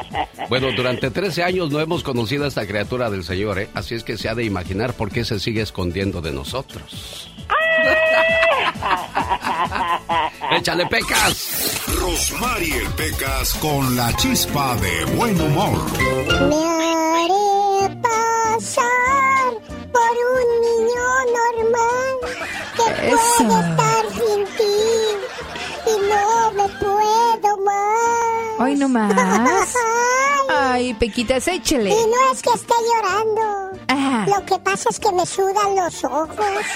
Bueno, 0.49 0.67
durante 0.75 1.09
trece 1.09 1.41
años 1.43 1.71
no 1.71 1.79
hemos 1.79 2.03
conocido 2.03 2.45
a 2.45 2.47
esta 2.47 2.65
criatura 2.67 3.09
del 3.09 3.23
Señor, 3.23 3.57
¿eh? 3.59 3.69
Así 3.73 3.95
es 3.95 4.03
que 4.03 4.17
se 4.17 4.29
ha 4.29 4.35
de 4.35 4.43
imaginar 4.43 4.93
por 4.93 5.09
qué 5.11 5.23
se 5.25 5.39
sigue 5.39 5.61
escondiendo 5.61 6.21
de 6.21 6.31
nosotros. 6.31 7.29
¡Échale 10.51 10.85
pecas! 10.87 11.81
Rosmarie 11.87 12.81
Pecas 12.97 13.53
con 13.55 13.95
la 13.95 14.13
chispa 14.17 14.75
de 14.75 15.05
buen 15.15 15.39
humor. 15.39 15.79
Me 16.49 16.55
haré 16.55 17.95
pasar 18.01 19.53
por 19.91 20.11
un 20.31 20.47
niño 20.61 21.05
normal 21.39 22.13
que 22.75 22.83
puede 22.83 23.13
estar 23.13 24.03
sin 24.13 24.45
ti 24.57 24.75
y 25.95 25.99
no 26.09 26.51
me 26.51 26.69
puedo 26.79 27.57
más. 27.63 28.59
Hoy 28.59 28.75
no 28.75 28.89
más. 28.89 29.13
Ay, 30.49 30.93
Pequitas, 30.93 31.47
échele. 31.47 31.89
Y 31.89 32.07
no 32.07 32.31
es 32.33 32.41
que 32.41 32.49
esté 32.49 32.73
llorando. 32.93 33.79
Ajá. 33.87 34.25
Lo 34.27 34.45
que 34.45 34.59
pasa 34.59 34.89
es 34.89 34.99
que 34.99 35.11
me 35.11 35.25
sudan 35.25 35.75
los 35.75 36.03
ojos. 36.03 36.35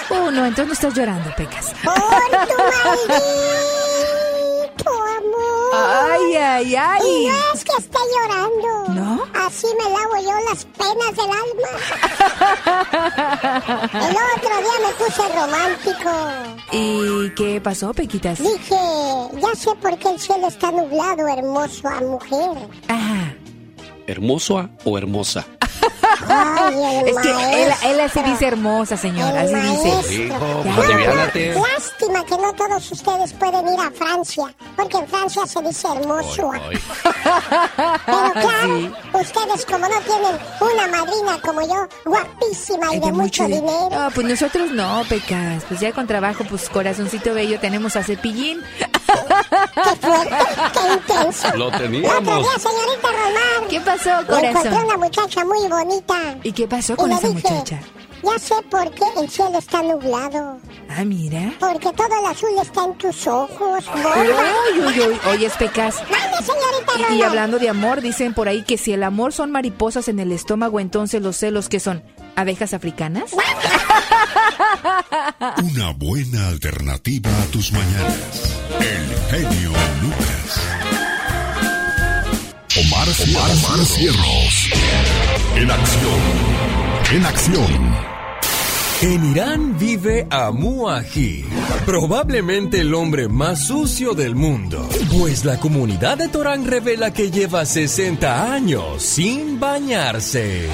Oh, 0.09 0.31
no, 0.31 0.45
entonces 0.45 0.67
no 0.67 0.73
estás 0.73 0.93
llorando, 0.93 1.33
Pecas. 1.35 1.73
Por 1.83 1.93
tu 1.93 2.01
maldito 3.09 3.94
amor. 4.91 5.71
Ay, 5.73 6.35
ay, 6.35 6.75
ay. 6.75 7.01
Y 7.07 7.27
no 7.27 7.35
es 7.53 7.63
que 7.63 7.71
esté 7.77 7.97
llorando. 8.15 8.93
¿No? 8.93 9.23
Así 9.45 9.67
me 9.77 9.89
lavo 9.89 10.15
yo 10.21 10.35
las 10.49 10.65
penas 10.65 11.15
del 11.15 11.31
alma. 11.43 11.71
El 14.09 14.15
otro 14.35 14.55
día 14.61 14.77
me 14.87 14.91
puse 14.93 15.23
romántico. 15.35 16.11
¿Y 16.71 17.29
qué 17.35 17.61
pasó, 17.61 17.93
Pequitas? 17.93 18.39
Dije, 18.39 18.75
ya 19.39 19.55
sé 19.55 19.75
por 19.81 19.97
qué 19.97 20.09
el 20.09 20.19
cielo 20.19 20.47
está 20.47 20.71
nublado, 20.71 21.27
hermoso 21.27 21.87
a 21.87 22.01
mujer. 22.01 22.69
Ajá. 22.87 23.35
¿Hermoso 24.07 24.69
o 24.83 24.97
hermosa? 24.97 25.45
Ay, 26.27 27.03
Es 27.07 27.15
que 27.17 27.63
él, 27.63 27.73
él 27.83 27.99
así 27.99 28.21
dice 28.23 28.47
hermosa, 28.47 28.97
señora, 28.97 29.43
El 29.43 29.55
así 29.55 29.67
dice. 29.69 29.89
maestro. 29.93 30.63
Hijo, 30.65 30.83
Ya. 30.89 31.29
pues. 31.31 31.55
Lástima 31.55 32.25
que 32.25 32.37
no 32.37 32.53
todos 32.53 32.91
ustedes 32.91 33.33
pueden 33.33 33.67
ir 33.73 33.79
a 33.79 33.91
Francia, 33.91 34.53
porque 34.75 34.97
en 34.97 35.07
Francia 35.07 35.45
se 35.45 35.61
dice 35.61 35.87
hermoso. 35.87 36.51
Pero 36.53 38.31
claro, 38.33 38.77
Sí. 38.77 38.91
ustedes 39.13 39.65
como 39.65 39.87
no 39.87 39.99
tienen 40.01 40.37
una 40.61 40.87
madrina 40.87 41.39
como 41.43 41.61
yo, 41.61 41.87
guapísima 42.05 42.93
y 42.95 42.99
de 42.99 43.11
mucho 43.11 43.45
di- 43.45 43.53
dinero. 43.53 43.89
No, 43.91 44.11
pues 44.11 44.27
nosotros 44.27 44.71
no, 44.71 45.03
Pecas. 45.07 45.63
Pues 45.67 45.79
ya 45.79 45.91
con 45.91 46.07
trabajo, 46.07 46.43
pues 46.49 46.69
corazoncito 46.69 47.33
bello, 47.33 47.59
tenemos 47.59 47.95
a 47.95 48.03
Cepillín. 48.03 48.61
¡Qué 48.77 49.95
fuerte! 50.07 50.35
¡Qué 50.73 50.93
intenso! 50.93 51.55
Lo 51.57 51.67
otro 51.67 51.79
teníamos. 51.79 52.23
día, 52.37 52.59
señorita 52.59 53.07
Romar, 53.07 53.69
¿Qué 53.69 53.81
pasó, 53.81 54.09
encontré 54.21 54.53
corazón? 54.53 54.85
una 54.85 54.97
muchacha 54.97 55.45
muy 55.45 55.64
bonita. 55.69 56.37
¿Y 56.43 56.51
qué 56.51 56.67
pasó 56.67 56.93
Y 56.93 56.97
con 56.97 57.09
le 57.09 57.15
esa 57.15 57.27
dije, 57.29 57.41
muchacha? 57.49 57.79
ya 58.23 58.39
sé 58.39 58.55
por 58.71 58.91
qué 58.91 59.03
el 59.21 59.29
cielo 59.29 59.57
está 59.59 59.81
nublado. 59.83 60.57
Ah, 60.89 61.03
mira. 61.05 61.53
Porque 61.59 61.91
todo 61.93 62.07
el 62.19 62.25
azul 62.31 62.49
está 62.61 62.85
en 62.85 62.93
tus 62.97 63.27
ojos, 63.27 63.83
Uy, 63.95 64.79
uy, 64.79 64.99
uy. 65.01 65.19
Oye, 65.31 65.45
es 65.47 65.53
Pecas. 65.53 65.95
Mande, 66.09 66.37
señorita 66.37 67.13
Y, 67.13 67.21
hablando 67.21 67.59
de 67.59 67.69
amor, 67.69 68.01
dicen 68.01 68.33
por 68.33 68.47
ahí 68.47 68.63
que 68.63 68.77
si 68.77 68.93
el 68.93 69.03
amor 69.03 69.33
son 69.33 69.51
mariposas 69.51 70.07
en 70.07 70.19
el 70.19 70.31
estómago, 70.31 70.79
entonces 70.79 71.21
los 71.21 71.37
celos, 71.37 71.69
¿qué 71.69 71.79
son? 71.79 72.03
¿Abejas 72.35 72.73
africanas? 72.73 73.31
Una 75.63 75.91
buena 75.91 76.47
alternativa 76.49 77.29
a 77.41 77.45
tus 77.51 77.71
mañanas. 77.71 78.55
El 78.79 79.07
genio 79.29 79.71
Lucas. 80.01 80.61
Omar, 82.77 83.07
Omar, 83.07 83.85
Cierros. 83.85 84.69
En 85.57 85.71
acción. 85.71 86.19
En 87.13 87.25
acción. 87.25 87.95
En 89.01 89.31
Irán 89.31 89.77
vive 89.77 90.27
Amu 90.29 90.89
Aji, 90.89 91.45
probablemente 91.85 92.81
el 92.81 92.93
hombre 92.93 93.29
más 93.29 93.67
sucio 93.67 94.13
del 94.13 94.35
mundo, 94.35 94.87
pues 95.17 95.45
la 95.45 95.57
comunidad 95.57 96.17
de 96.17 96.27
Torán 96.27 96.65
revela 96.65 97.11
que 97.11 97.31
lleva 97.31 97.65
60 97.65 98.53
años 98.53 99.01
sin 99.01 99.59
bañarse. 99.59 100.67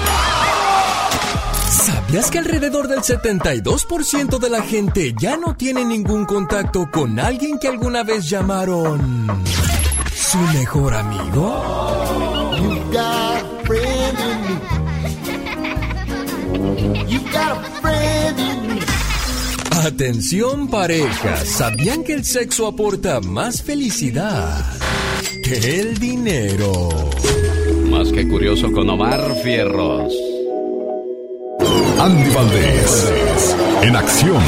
¿Sabías 1.70 2.30
que 2.30 2.38
alrededor 2.38 2.88
del 2.88 3.02
72% 3.02 4.38
de 4.38 4.50
la 4.50 4.62
gente 4.62 5.14
ya 5.16 5.36
no 5.36 5.56
tiene 5.56 5.84
ningún 5.84 6.24
contacto 6.24 6.90
con 6.90 7.20
alguien 7.20 7.58
que 7.60 7.68
alguna 7.68 8.02
vez 8.02 8.28
llamaron 8.28 9.28
su 10.12 10.38
mejor 10.38 10.94
amigo? 10.94 12.42
Atención 19.84 20.68
pareja, 20.68 21.36
¿sabían 21.44 22.04
que 22.04 22.12
el 22.12 22.24
sexo 22.24 22.66
aporta 22.66 23.20
más 23.20 23.62
felicidad 23.62 24.64
que 25.42 25.80
el 25.80 25.98
dinero? 25.98 26.88
Más 27.90 28.12
que 28.12 28.26
curioso 28.28 28.70
con 28.72 28.88
Omar 28.88 29.20
Fierros. 29.42 30.14
Andy 31.98 32.30
Valdés. 32.30 33.56
En 33.82 33.96
acción. 33.96 34.42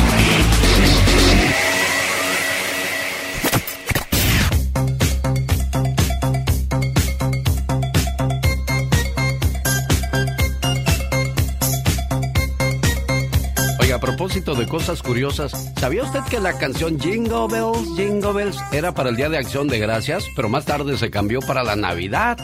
Propósito 14.05 14.55
de 14.55 14.67
cosas 14.67 15.03
curiosas, 15.03 15.73
¿sabía 15.79 16.03
usted 16.03 16.21
que 16.29 16.39
la 16.39 16.59
canción 16.59 17.01
Jingle 17.01 17.47
Bells, 17.51 17.89
Jingle 17.97 18.35
Bells 18.35 18.59
era 18.71 18.93
para 18.93 19.09
el 19.09 19.17
Día 19.17 19.31
de 19.31 19.39
Acción 19.39 19.67
de 19.67 19.79
Gracias, 19.79 20.27
pero 20.37 20.51
más 20.51 20.67
tarde 20.67 20.99
se 20.99 21.11
cambió 21.11 21.41
para 21.41 21.65
la 21.65 21.75
Navidad? 21.75 22.37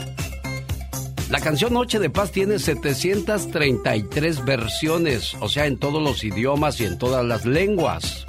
La 1.28 1.38
canción 1.38 1.74
Noche 1.74 1.98
de 1.98 2.08
Paz 2.08 2.32
tiene 2.32 2.58
733 2.58 4.42
versiones, 4.42 5.34
o 5.40 5.50
sea, 5.50 5.66
en 5.66 5.78
todos 5.78 6.02
los 6.02 6.24
idiomas 6.24 6.80
y 6.80 6.86
en 6.86 6.96
todas 6.96 7.26
las 7.26 7.44
lenguas. 7.44 8.24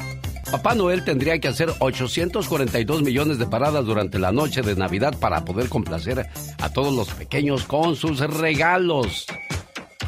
Papá 0.52 0.76
Noel 0.76 1.06
tendría 1.06 1.40
que 1.40 1.48
hacer 1.48 1.72
842 1.80 3.02
millones 3.02 3.38
de 3.38 3.48
paradas 3.48 3.86
durante 3.86 4.20
la 4.20 4.34
noche 4.34 4.62
de 4.62 4.76
Navidad 4.76 5.18
para 5.18 5.46
poder 5.46 5.70
complacer 5.70 6.28
a 6.60 6.70
todos 6.74 6.94
los 6.94 7.08
pequeños 7.14 7.64
con 7.64 7.96
sus 7.96 8.20
regalos. 8.20 9.26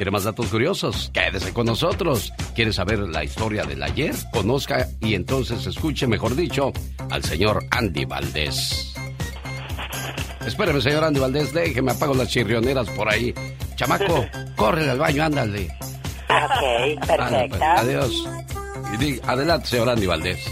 ¿Quiere 0.04 0.12
más 0.12 0.26
datos 0.26 0.48
curiosos? 0.48 1.10
Quédese 1.14 1.54
con 1.54 1.66
nosotros. 1.66 2.34
¿Quiere 2.54 2.74
saber 2.74 3.00
la 3.00 3.24
historia 3.24 3.64
del 3.64 3.82
ayer? 3.82 4.14
Conozca 4.34 4.90
y 5.00 5.14
entonces 5.16 5.66
escuche, 5.66 6.08
mejor 6.08 6.36
dicho, 6.36 6.74
al 7.10 7.24
señor 7.24 7.64
Andy 7.72 8.04
Valdés. 8.04 8.94
Espéreme, 10.46 10.82
señor 10.82 11.06
Andy 11.06 11.22
Valdés, 11.22 11.54
déjeme 11.54 11.94
apago 11.94 12.14
las 12.16 12.28
chirrioneras 12.28 12.90
por 12.90 13.08
ahí. 13.08 13.34
Chamaco, 13.78 14.26
córrele 14.58 14.90
al 14.92 15.00
baño, 15.00 15.24
ándale. 15.24 15.68
Ok, 16.28 16.30
Ándale, 16.30 16.98
perfecto. 17.08 17.58
pues, 17.60 17.80
adiós. 17.80 18.28
Y 19.00 19.22
adelante, 19.26 19.68
señor 19.68 19.88
Andy 19.88 20.06
Valdés. 20.06 20.46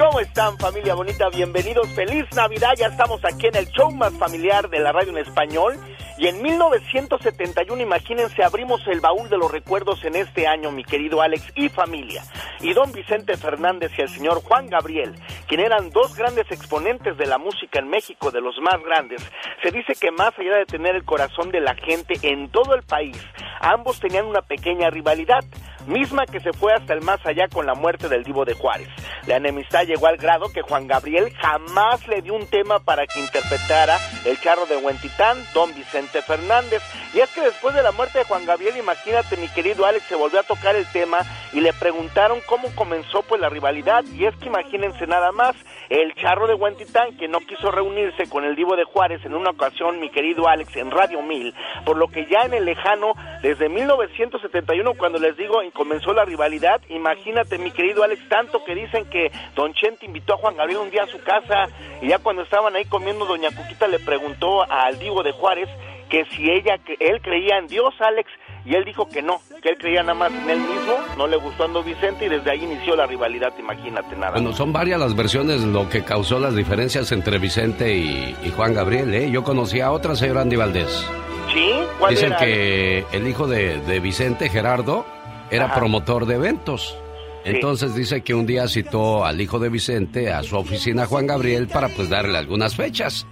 ¿Cómo 0.00 0.18
están 0.18 0.56
familia 0.56 0.94
bonita? 0.94 1.28
Bienvenidos, 1.28 1.86
feliz 1.90 2.24
Navidad, 2.34 2.70
ya 2.74 2.86
estamos 2.86 3.22
aquí 3.22 3.48
en 3.48 3.56
el 3.56 3.66
show 3.66 3.90
más 3.90 4.14
familiar 4.14 4.70
de 4.70 4.78
la 4.78 4.92
radio 4.92 5.10
en 5.10 5.18
español 5.18 5.78
Y 6.16 6.26
en 6.26 6.40
1971, 6.40 7.82
imagínense, 7.82 8.42
abrimos 8.42 8.80
el 8.86 9.00
baúl 9.02 9.28
de 9.28 9.36
los 9.36 9.50
recuerdos 9.52 10.02
en 10.06 10.16
este 10.16 10.46
año, 10.46 10.70
mi 10.70 10.84
querido 10.84 11.20
Alex 11.20 11.52
y 11.54 11.68
familia. 11.68 12.22
Y 12.60 12.72
don 12.72 12.92
Vicente 12.92 13.36
Fernández 13.36 13.92
y 13.98 14.00
el 14.00 14.08
señor 14.08 14.42
Juan 14.42 14.68
Gabriel, 14.68 15.14
quien 15.46 15.60
eran 15.60 15.90
dos 15.90 16.16
grandes 16.16 16.50
exponentes 16.50 17.18
de 17.18 17.26
la 17.26 17.36
música 17.36 17.78
en 17.78 17.88
México, 17.88 18.30
de 18.30 18.40
los 18.40 18.58
más 18.58 18.82
grandes, 18.82 19.22
se 19.62 19.70
dice 19.70 19.92
que 20.00 20.10
más 20.12 20.32
allá 20.38 20.56
de 20.56 20.64
tener 20.64 20.96
el 20.96 21.04
corazón 21.04 21.50
de 21.50 21.60
la 21.60 21.74
gente 21.74 22.14
en 22.22 22.50
todo 22.50 22.74
el 22.74 22.84
país, 22.84 23.18
ambos 23.60 24.00
tenían 24.00 24.24
una 24.24 24.40
pequeña 24.40 24.88
rivalidad 24.88 25.44
misma 25.90 26.24
que 26.24 26.40
se 26.40 26.52
fue 26.52 26.72
hasta 26.72 26.94
el 26.94 27.02
más 27.02 27.24
allá 27.26 27.48
con 27.48 27.66
la 27.66 27.74
muerte 27.74 28.08
del 28.08 28.24
divo 28.24 28.44
de 28.44 28.54
Juárez. 28.54 28.88
La 29.26 29.36
enemistad 29.36 29.84
llegó 29.84 30.06
al 30.06 30.16
grado 30.16 30.50
que 30.52 30.62
Juan 30.62 30.86
Gabriel 30.86 31.32
jamás 31.34 32.06
le 32.08 32.22
dio 32.22 32.34
un 32.34 32.46
tema 32.46 32.78
para 32.78 33.06
que 33.06 33.20
interpretara 33.20 33.98
el 34.24 34.40
charro 34.40 34.66
de 34.66 34.76
Huentitán, 34.76 35.36
don 35.52 35.74
Vicente 35.74 36.22
Fernández. 36.22 36.82
Y 37.12 37.20
es 37.20 37.28
que 37.30 37.42
después 37.42 37.74
de 37.74 37.82
la 37.82 37.92
muerte 37.92 38.18
de 38.18 38.24
Juan 38.24 38.46
Gabriel, 38.46 38.76
imagínate, 38.76 39.36
mi 39.36 39.48
querido 39.48 39.84
Alex, 39.84 40.04
se 40.06 40.14
volvió 40.14 40.40
a 40.40 40.44
tocar 40.44 40.76
el 40.76 40.86
tema 40.92 41.18
y 41.52 41.60
le 41.60 41.72
preguntaron 41.72 42.40
cómo 42.46 42.74
comenzó 42.74 43.22
pues 43.22 43.40
la 43.40 43.48
rivalidad. 43.48 44.04
Y 44.14 44.24
es 44.26 44.34
que 44.36 44.46
imagínense 44.46 45.06
nada 45.06 45.32
más, 45.32 45.56
el 45.88 46.14
charro 46.14 46.46
de 46.46 46.54
Huentitán, 46.54 47.16
que 47.16 47.28
no 47.28 47.40
quiso 47.40 47.70
reunirse 47.70 48.28
con 48.28 48.44
el 48.44 48.54
divo 48.54 48.76
de 48.76 48.84
Juárez 48.84 49.24
en 49.24 49.34
una 49.34 49.50
ocasión, 49.50 49.98
mi 49.98 50.10
querido 50.10 50.48
Alex, 50.48 50.76
en 50.76 50.90
Radio 50.90 51.20
1000, 51.20 51.54
por 51.84 51.96
lo 51.96 52.08
que 52.08 52.26
ya 52.26 52.44
en 52.44 52.54
el 52.54 52.64
lejano, 52.64 53.14
desde 53.42 53.68
1971, 53.68 54.94
cuando 54.94 55.18
les 55.18 55.36
digo, 55.36 55.62
comenzó 55.80 56.12
la 56.12 56.26
rivalidad. 56.26 56.78
Imagínate, 56.90 57.56
mi 57.56 57.70
querido 57.70 58.04
Alex, 58.04 58.28
tanto 58.28 58.62
que 58.66 58.74
dicen 58.74 59.06
que 59.06 59.32
Don 59.56 59.72
Chente 59.72 60.04
invitó 60.04 60.34
a 60.34 60.36
Juan 60.36 60.54
Gabriel 60.54 60.82
un 60.82 60.90
día 60.90 61.04
a 61.04 61.06
su 61.06 61.18
casa 61.20 61.68
y 62.02 62.08
ya 62.08 62.18
cuando 62.18 62.42
estaban 62.42 62.76
ahí 62.76 62.84
comiendo, 62.84 63.24
Doña 63.24 63.48
Cuquita 63.48 63.88
le 63.88 63.98
preguntó 63.98 64.70
al 64.70 64.98
Divo 64.98 65.22
de 65.22 65.32
Juárez 65.32 65.70
que 66.10 66.26
si 66.36 66.50
ella, 66.50 66.76
que 66.84 66.96
él 67.00 67.22
creía 67.22 67.56
en 67.56 67.66
Dios, 67.66 67.94
Alex, 67.98 68.28
y 68.66 68.74
él 68.74 68.84
dijo 68.84 69.08
que 69.08 69.22
no, 69.22 69.40
que 69.62 69.70
él 69.70 69.78
creía 69.78 70.02
nada 70.02 70.12
más 70.12 70.30
en 70.30 70.50
él 70.50 70.58
mismo, 70.58 70.98
no 71.16 71.26
le 71.26 71.38
gustó 71.38 71.64
a 71.64 71.68
Don 71.68 71.82
Vicente 71.82 72.26
y 72.26 72.28
desde 72.28 72.50
ahí 72.50 72.62
inició 72.62 72.94
la 72.94 73.06
rivalidad, 73.06 73.54
imagínate 73.58 74.14
nada. 74.16 74.32
Bueno, 74.32 74.52
son 74.52 74.74
varias 74.74 75.00
las 75.00 75.16
versiones 75.16 75.62
lo 75.62 75.88
que 75.88 76.04
causó 76.04 76.38
las 76.38 76.54
diferencias 76.54 77.10
entre 77.12 77.38
Vicente 77.38 77.96
y, 77.96 78.52
Juan 78.54 78.74
Gabriel, 78.74 79.14
¿eh? 79.14 79.30
Yo 79.30 79.42
conocí 79.42 79.80
a 79.80 79.92
otra, 79.92 80.14
señor 80.14 80.36
Andy 80.36 80.56
Valdés. 80.56 81.10
¿Sí? 81.54 81.72
Dicen 82.10 82.34
que 82.38 83.06
el 83.12 83.26
hijo 83.26 83.46
de, 83.46 83.80
de 83.80 83.98
Vicente, 84.00 84.50
Gerardo, 84.50 85.06
era 85.50 85.74
promotor 85.74 86.26
de 86.26 86.36
eventos. 86.36 86.96
Entonces 87.44 87.94
dice 87.94 88.20
que 88.20 88.34
un 88.34 88.46
día 88.46 88.68
citó 88.68 89.24
al 89.24 89.40
hijo 89.40 89.58
de 89.58 89.70
Vicente 89.70 90.32
a 90.32 90.42
su 90.42 90.56
oficina 90.56 91.06
Juan 91.06 91.26
Gabriel 91.26 91.68
para 91.68 91.88
pues 91.88 92.10
darle 92.10 92.36
algunas 92.36 92.76
fechas 92.76 93.26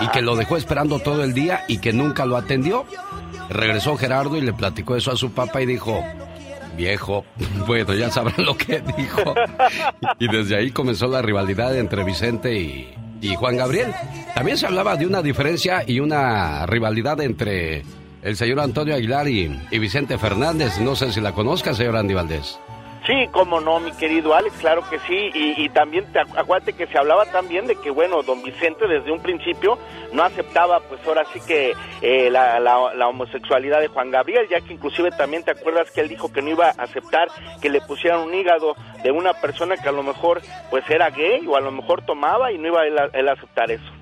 y 0.00 0.08
que 0.08 0.22
lo 0.22 0.36
dejó 0.36 0.56
esperando 0.56 0.98
todo 0.98 1.22
el 1.22 1.34
día 1.34 1.64
y 1.68 1.78
que 1.78 1.92
nunca 1.92 2.24
lo 2.24 2.36
atendió. 2.36 2.86
Regresó 3.50 3.96
Gerardo 3.96 4.36
y 4.36 4.40
le 4.40 4.52
platicó 4.52 4.96
eso 4.96 5.10
a 5.12 5.16
su 5.16 5.32
papá 5.32 5.60
y 5.60 5.66
dijo, 5.66 6.02
viejo, 6.76 7.24
bueno, 7.66 7.94
ya 7.94 8.10
sabrán 8.10 8.44
lo 8.44 8.56
que 8.56 8.82
dijo. 8.96 9.34
Y 10.18 10.28
desde 10.28 10.56
ahí 10.56 10.70
comenzó 10.70 11.06
la 11.08 11.20
rivalidad 11.20 11.76
entre 11.76 12.04
Vicente 12.04 12.58
y, 12.58 12.94
y 13.20 13.34
Juan 13.34 13.56
Gabriel. 13.56 13.92
También 14.34 14.56
se 14.56 14.66
hablaba 14.66 14.96
de 14.96 15.06
una 15.06 15.20
diferencia 15.20 15.82
y 15.86 16.00
una 16.00 16.64
rivalidad 16.66 17.20
entre 17.20 17.84
el 18.22 18.36
señor 18.36 18.60
Antonio 18.60 18.94
Aguilar 18.94 19.28
y, 19.28 19.48
Vicente 19.70 20.18
Fernández. 20.18 20.78
No 20.80 20.94
sé 20.94 21.12
si 21.12 21.20
la 21.20 21.32
conozca, 21.32 21.74
señor 21.74 21.96
Andy 21.96 22.14
Valdés. 22.14 22.58
Sí, 23.06 23.26
cómo 23.32 23.60
no, 23.60 23.80
mi 23.80 23.92
querido 23.92 24.34
Alex, 24.34 24.54
claro 24.58 24.82
que 24.88 24.98
sí. 25.00 25.30
Y, 25.34 25.68
también 25.70 26.04
te 26.12 26.20
acuérdate 26.20 26.74
que 26.74 26.86
se 26.86 26.98
hablaba 26.98 27.24
también 27.26 27.66
de 27.66 27.74
que, 27.76 27.90
bueno, 27.90 28.22
don 28.22 28.42
Vicente 28.42 28.86
desde 28.86 29.10
un 29.10 29.20
principio 29.20 29.78
no 30.12 30.22
aceptaba, 30.22 30.80
pues 30.80 31.00
ahora 31.06 31.24
sí 31.32 31.40
que 31.40 31.72
eh, 32.02 32.30
la, 32.30 32.60
la, 32.60 33.08
homosexualidad 33.08 33.80
de 33.80 33.88
Juan 33.88 34.10
Gabriel, 34.10 34.46
ya 34.50 34.60
que 34.60 34.74
inclusive 34.74 35.10
también 35.12 35.42
te 35.42 35.52
acuerdas 35.52 35.90
que 35.90 36.02
él 36.02 36.08
dijo 36.08 36.30
que 36.30 36.42
no 36.42 36.50
iba 36.50 36.66
a 36.68 36.82
aceptar 36.82 37.28
que 37.62 37.70
le 37.70 37.80
pusieran 37.80 38.20
un 38.20 38.34
hígado 38.34 38.76
de 39.02 39.10
una 39.10 39.32
persona 39.32 39.76
que 39.76 39.88
a 39.88 39.92
lo 39.92 40.02
mejor 40.02 40.42
pues 40.70 40.84
era 40.90 41.10
gay 41.10 41.46
o 41.46 41.56
a 41.56 41.60
lo 41.60 41.72
mejor 41.72 42.04
tomaba 42.04 42.52
y 42.52 42.58
no 42.58 42.68
iba 42.68 42.82
a 42.82 43.30
a 43.30 43.32
aceptar 43.32 43.70
eso. 43.70 43.99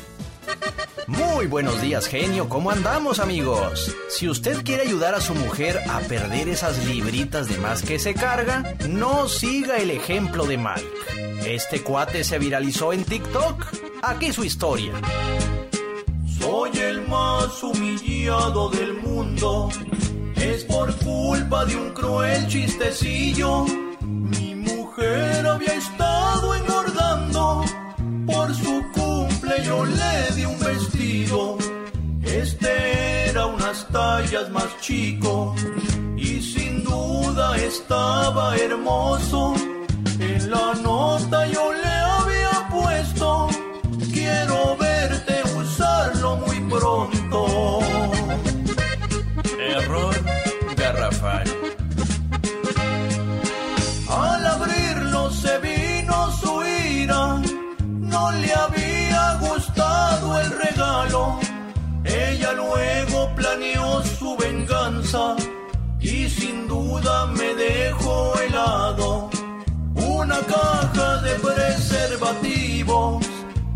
Muy 1.08 1.48
buenos 1.48 1.82
días, 1.82 2.08
genio. 2.08 2.48
¿Cómo 2.48 2.72
andamos, 2.72 3.20
amigos? 3.20 3.96
Si 4.10 4.30
usted 4.30 4.63
quiere 4.63 4.84
ayudar 4.84 5.15
a 5.15 5.22
su 5.22 5.34
mujer 5.34 5.80
a 5.89 6.00
perder 6.02 6.50
esas 6.50 6.86
libritas 6.86 7.50
de 7.50 7.58
más 7.58 7.82
que 7.82 7.98
se 8.00 8.13
carga, 8.13 8.76
no 8.88 9.28
siga 9.28 9.78
el 9.78 9.89
ejemplo 9.92 10.46
de 10.46 10.58
Mike. 10.58 11.56
Este 11.56 11.82
cuate 11.82 12.24
se 12.24 12.38
viralizó 12.38 12.94
en 12.94 13.04
TikTok. 13.04 13.65
Aquí 14.04 14.32
su 14.32 14.44
historia. 14.44 14.94
Soy 16.39 16.78
el 16.78 17.08
más 17.08 17.63
humillado 17.63 18.70
del 18.70 18.94
mundo. 19.02 19.70
Es 20.41 20.63
por 20.63 20.95
culpa 20.97 21.65
de 21.65 21.75
un 21.75 21.89
cruel 21.91 22.47
chistecillo. 22.47 23.65
Mi 24.02 24.56
mujer 24.56 25.45
había 25.45 25.73
estado 25.73 26.56
engordando 26.56 27.65
por 28.25 28.54
su 28.56 28.84
cumple 28.93 29.63
yo 29.65 29.86
le 29.86 30.36
di 30.36 30.45
un 30.45 30.60
vestido. 30.60 31.58
Este 32.23 33.30
era 33.30 33.45
unas 33.47 33.88
tallas 33.89 34.49
más 34.49 34.80
chico 34.80 35.56
y 36.15 36.41
sin 36.41 36.84
duda 36.84 37.58
estaba 37.58 38.56
hermoso. 38.56 39.54
En 40.19 40.52
la 40.52 40.73
nota 40.75 41.47
yo 41.47 41.73
le 41.73 41.88
y 66.00 66.30
sin 66.30 66.67
duda 66.67 67.26
me 67.28 67.56
dejó 67.56 68.39
helado. 68.41 69.30
Una 69.95 70.39
caja 70.41 71.22
de 71.24 71.34
preservativos, 71.39 73.26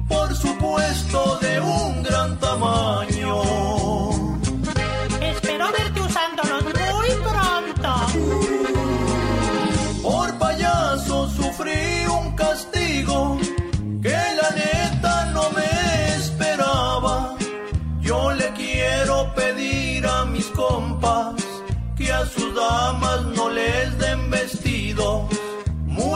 por 0.07 0.35
supuesto 0.35 1.39
de 1.41 1.59
un 1.59 2.03
gran 2.03 2.39
tamaño. 2.39 3.82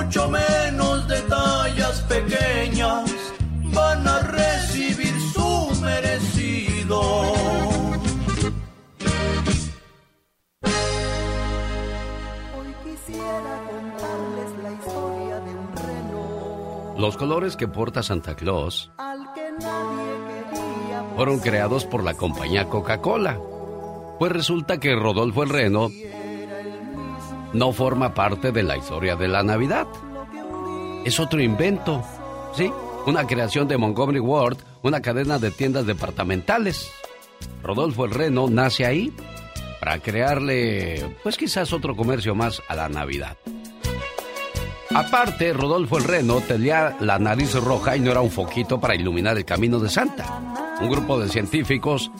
Mucho 0.07 0.29
menos 0.29 1.05
de 1.09 1.21
tallas 1.23 2.01
pequeñas, 2.03 3.11
van 3.73 4.07
a 4.07 4.19
recibir 4.19 5.13
su 5.33 5.81
merecido. 5.81 7.01
Hoy 12.55 12.73
quisiera 12.85 13.61
contarles 13.69 14.63
la 14.63 14.71
historia 14.71 15.39
de 15.41 15.51
un 15.51 15.75
reno 15.75 16.95
Los 16.97 17.17
colores 17.17 17.57
que 17.57 17.67
porta 17.67 18.01
Santa 18.01 18.33
Claus 18.37 18.89
al 18.97 19.33
que 19.33 19.51
nadie 19.59 20.45
quería. 20.53 21.03
fueron 21.17 21.39
creados 21.39 21.83
por 21.83 22.05
la 22.05 22.13
compañía 22.13 22.69
Coca-Cola. 22.69 23.37
Pues 24.19 24.31
resulta 24.31 24.79
que 24.79 24.95
Rodolfo 24.95 25.43
el 25.43 25.49
Reno 25.49 25.89
no 27.57 27.73
forma 27.73 28.13
parte 28.13 28.51
de 28.51 28.61
la 28.61 28.77
historia 28.77 29.15
de 29.15 29.27
la 29.27 29.41
Navidad. 29.41 29.87
Es 31.03 31.19
otro 31.19 31.41
invento, 31.41 32.03
¿sí? 32.53 32.71
Una 33.07 33.25
creación 33.25 33.67
de 33.67 33.77
Montgomery 33.77 34.19
Ward, 34.19 34.57
una 34.83 35.01
cadena 35.01 35.39
de 35.39 35.49
tiendas 35.49 35.87
departamentales. 35.87 36.91
Rodolfo 37.63 38.05
el 38.05 38.11
Reno 38.11 38.47
nace 38.47 38.85
ahí 38.85 39.11
para 39.79 39.99
crearle, 39.99 41.17
pues 41.23 41.35
quizás 41.35 41.73
otro 41.73 41.95
comercio 41.95 42.35
más 42.35 42.61
a 42.67 42.75
la 42.75 42.89
Navidad. 42.89 43.37
Aparte, 44.93 45.51
Rodolfo 45.53 45.97
el 45.97 46.03
Reno 46.03 46.41
tenía 46.41 46.95
la 46.99 47.17
nariz 47.17 47.55
roja 47.55 47.95
y 47.95 47.99
no 47.99 48.11
era 48.11 48.21
un 48.21 48.31
foquito 48.31 48.79
para 48.79 48.95
iluminar 48.95 49.37
el 49.37 49.45
camino 49.45 49.79
de 49.79 49.89
Santa. 49.89 50.77
Un 50.79 50.89
grupo 50.89 51.19
de 51.19 51.29
científicos 51.29 52.11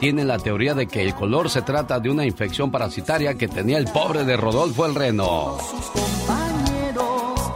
tiene 0.00 0.24
la 0.24 0.38
teoría 0.38 0.74
de 0.74 0.88
que 0.88 1.02
el 1.02 1.14
color 1.14 1.50
se 1.50 1.60
trata 1.60 2.00
de 2.00 2.08
una 2.08 2.24
infección 2.24 2.70
parasitaria 2.70 3.34
que 3.34 3.48
tenía 3.48 3.76
el 3.76 3.84
pobre 3.84 4.24
de 4.24 4.36
Rodolfo 4.36 4.86
el 4.86 4.94
Reno. 4.94 5.58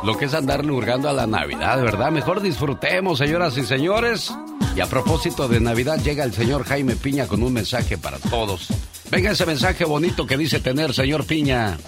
Lo 0.04 0.18
que 0.18 0.26
es 0.26 0.34
andarle 0.34 0.70
hurgando 0.70 1.08
a 1.08 1.14
la 1.14 1.26
Navidad, 1.26 1.82
¿verdad? 1.82 2.12
Mejor 2.12 2.42
disfrutemos, 2.42 3.18
señoras 3.18 3.56
y 3.56 3.64
señores. 3.64 4.30
Y 4.76 4.80
a 4.80 4.86
propósito 4.86 5.48
de 5.48 5.60
Navidad, 5.60 5.98
llega 6.04 6.24
el 6.24 6.34
señor 6.34 6.64
Jaime 6.64 6.96
Piña 6.96 7.26
con 7.26 7.42
un 7.42 7.54
mensaje 7.54 7.96
para 7.96 8.18
todos. 8.18 8.68
Venga 9.10 9.30
ese 9.30 9.46
mensaje 9.46 9.86
bonito 9.86 10.26
que 10.26 10.36
dice 10.36 10.60
tener, 10.60 10.92
señor 10.92 11.24
Piña. 11.24 11.78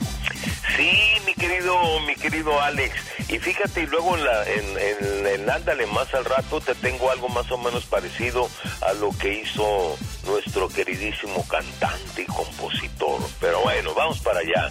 Sí, 0.77 1.06
querido, 1.39 2.01
mi 2.01 2.15
querido 2.15 2.61
Alex. 2.61 2.95
Y 3.31 3.39
fíjate, 3.39 3.83
y 3.83 3.87
luego 3.87 4.17
en, 4.17 4.25
la, 4.25 4.45
en, 4.49 4.65
en, 4.79 5.27
en 5.27 5.51
Ándale 5.51 5.87
más 5.87 6.13
al 6.15 6.25
rato 6.25 6.61
te 6.61 6.75
tengo 6.75 7.11
algo 7.11 7.29
más 7.29 7.51
o 7.51 7.59
menos 7.59 7.87
parecido 7.87 8.49
a 8.83 8.93
lo 8.95 9.11
que 9.19 9.41
hizo 9.41 9.97
nuestro 10.27 10.69
queridísimo 10.69 11.47
cantante 11.49 12.23
y 12.23 12.27
compositor. 12.27 13.21
Pero 13.41 13.61
bueno, 13.61 13.95
vamos 13.95 14.19
para 14.21 14.41
allá. 14.41 14.71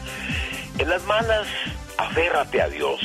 En 0.78 0.89
las 0.89 1.04
malas, 1.04 1.47
aférrate 1.97 2.62
a 2.62 2.69
Dios. 2.69 2.99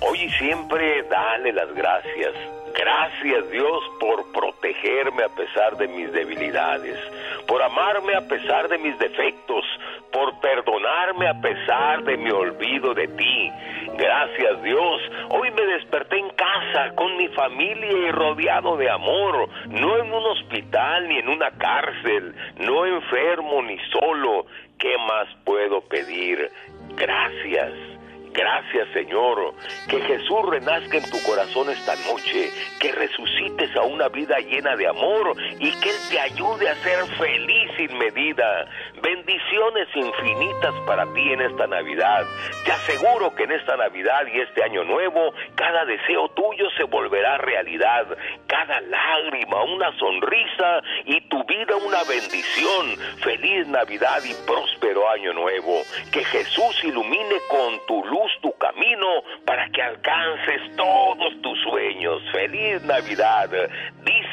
Hoy 0.00 0.22
y 0.22 0.30
siempre 0.32 1.02
dale 1.10 1.52
las 1.52 1.72
gracias. 1.74 2.59
Gracias 2.74 3.50
Dios 3.50 3.82
por 3.98 4.30
protegerme 4.32 5.24
a 5.24 5.28
pesar 5.28 5.76
de 5.76 5.88
mis 5.88 6.12
debilidades, 6.12 6.98
por 7.46 7.62
amarme 7.62 8.14
a 8.14 8.26
pesar 8.28 8.68
de 8.68 8.78
mis 8.78 8.98
defectos, 8.98 9.64
por 10.12 10.38
perdonarme 10.40 11.28
a 11.28 11.40
pesar 11.40 12.04
de 12.04 12.16
mi 12.16 12.30
olvido 12.30 12.94
de 12.94 13.08
ti. 13.08 13.50
Gracias 13.96 14.62
Dios, 14.62 15.02
hoy 15.30 15.50
me 15.50 15.62
desperté 15.62 16.18
en 16.18 16.30
casa 16.30 16.94
con 16.94 17.16
mi 17.16 17.28
familia 17.28 17.90
y 17.90 18.10
rodeado 18.12 18.76
de 18.76 18.88
amor, 18.88 19.48
no 19.68 19.98
en 19.98 20.12
un 20.12 20.26
hospital 20.26 21.08
ni 21.08 21.18
en 21.18 21.28
una 21.28 21.50
cárcel, 21.52 22.34
no 22.58 22.86
enfermo 22.86 23.62
ni 23.62 23.78
solo. 23.90 24.46
¿Qué 24.78 24.96
más 25.06 25.28
puedo 25.44 25.82
pedir? 25.82 26.50
Gracias. 26.96 27.89
Gracias 28.32 28.88
Señor, 28.92 29.54
que 29.88 30.00
Jesús 30.00 30.38
renazca 30.48 30.98
en 30.98 31.10
tu 31.10 31.20
corazón 31.22 31.68
esta 31.70 31.94
noche, 31.96 32.50
que 32.78 32.92
resucites 32.92 33.74
a 33.76 33.82
una 33.82 34.08
vida 34.08 34.38
llena 34.38 34.76
de 34.76 34.86
amor 34.86 35.34
y 35.58 35.70
que 35.80 35.90
Él 35.90 35.96
te 36.10 36.20
ayude 36.20 36.68
a 36.68 36.74
ser 36.76 37.04
feliz 37.18 37.70
sin 37.76 37.98
medida. 37.98 38.68
Bendiciones 39.02 39.88
infinitas 39.94 40.74
para 40.86 41.10
ti 41.14 41.32
en 41.32 41.40
esta 41.40 41.66
Navidad. 41.66 42.26
Te 42.64 42.72
aseguro 42.72 43.34
que 43.34 43.44
en 43.44 43.52
esta 43.52 43.76
Navidad 43.76 44.26
y 44.26 44.40
este 44.40 44.62
año 44.62 44.84
nuevo, 44.84 45.32
cada 45.54 45.84
deseo 45.86 46.28
tuyo 46.30 46.68
se 46.76 46.84
volverá 46.84 47.38
realidad, 47.38 48.06
cada 48.46 48.80
lágrima 48.82 49.62
una 49.64 49.96
sonrisa 49.98 50.82
y 51.06 51.20
tu 51.28 51.42
vida 51.44 51.76
una 51.76 52.04
bendición. 52.04 52.96
Feliz 53.22 53.66
Navidad 53.68 54.22
y 54.24 54.34
próspero 54.46 55.08
año 55.08 55.32
nuevo. 55.32 55.82
Que 56.12 56.24
Jesús 56.24 56.84
ilumine 56.84 57.36
con 57.48 57.86
tu 57.86 58.04
luz 58.04 58.30
tu 58.42 58.52
camino 58.58 59.06
para 59.46 59.68
que 59.70 59.82
alcances 59.82 60.76
todos 60.76 61.40
tus 61.40 61.58
sueños. 61.62 62.22
Feliz 62.32 62.82
Navidad. 62.82 63.50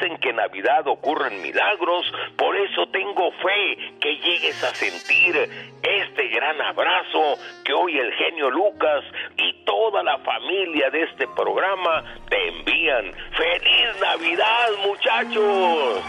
Dicen 0.00 0.18
que 0.18 0.30
en 0.30 0.36
Navidad 0.36 0.86
ocurren 0.86 1.42
milagros, 1.42 2.06
por 2.36 2.56
eso 2.56 2.86
tengo 2.92 3.32
fe 3.32 3.96
que 4.00 4.14
llegues 4.16 4.62
a 4.62 4.72
sentir 4.74 5.34
este 5.82 6.28
gran 6.28 6.60
abrazo 6.60 7.36
que 7.64 7.72
hoy 7.72 7.98
el 7.98 8.12
genio 8.12 8.48
Lucas 8.50 9.04
y 9.36 9.64
toda 9.64 10.04
la 10.04 10.18
familia 10.18 10.90
de 10.90 11.02
este 11.02 11.26
programa 11.34 12.04
te 12.28 12.48
envían. 12.48 13.12
Feliz 13.36 14.00
Navidad, 14.00 14.68
muchachos. 14.86 16.04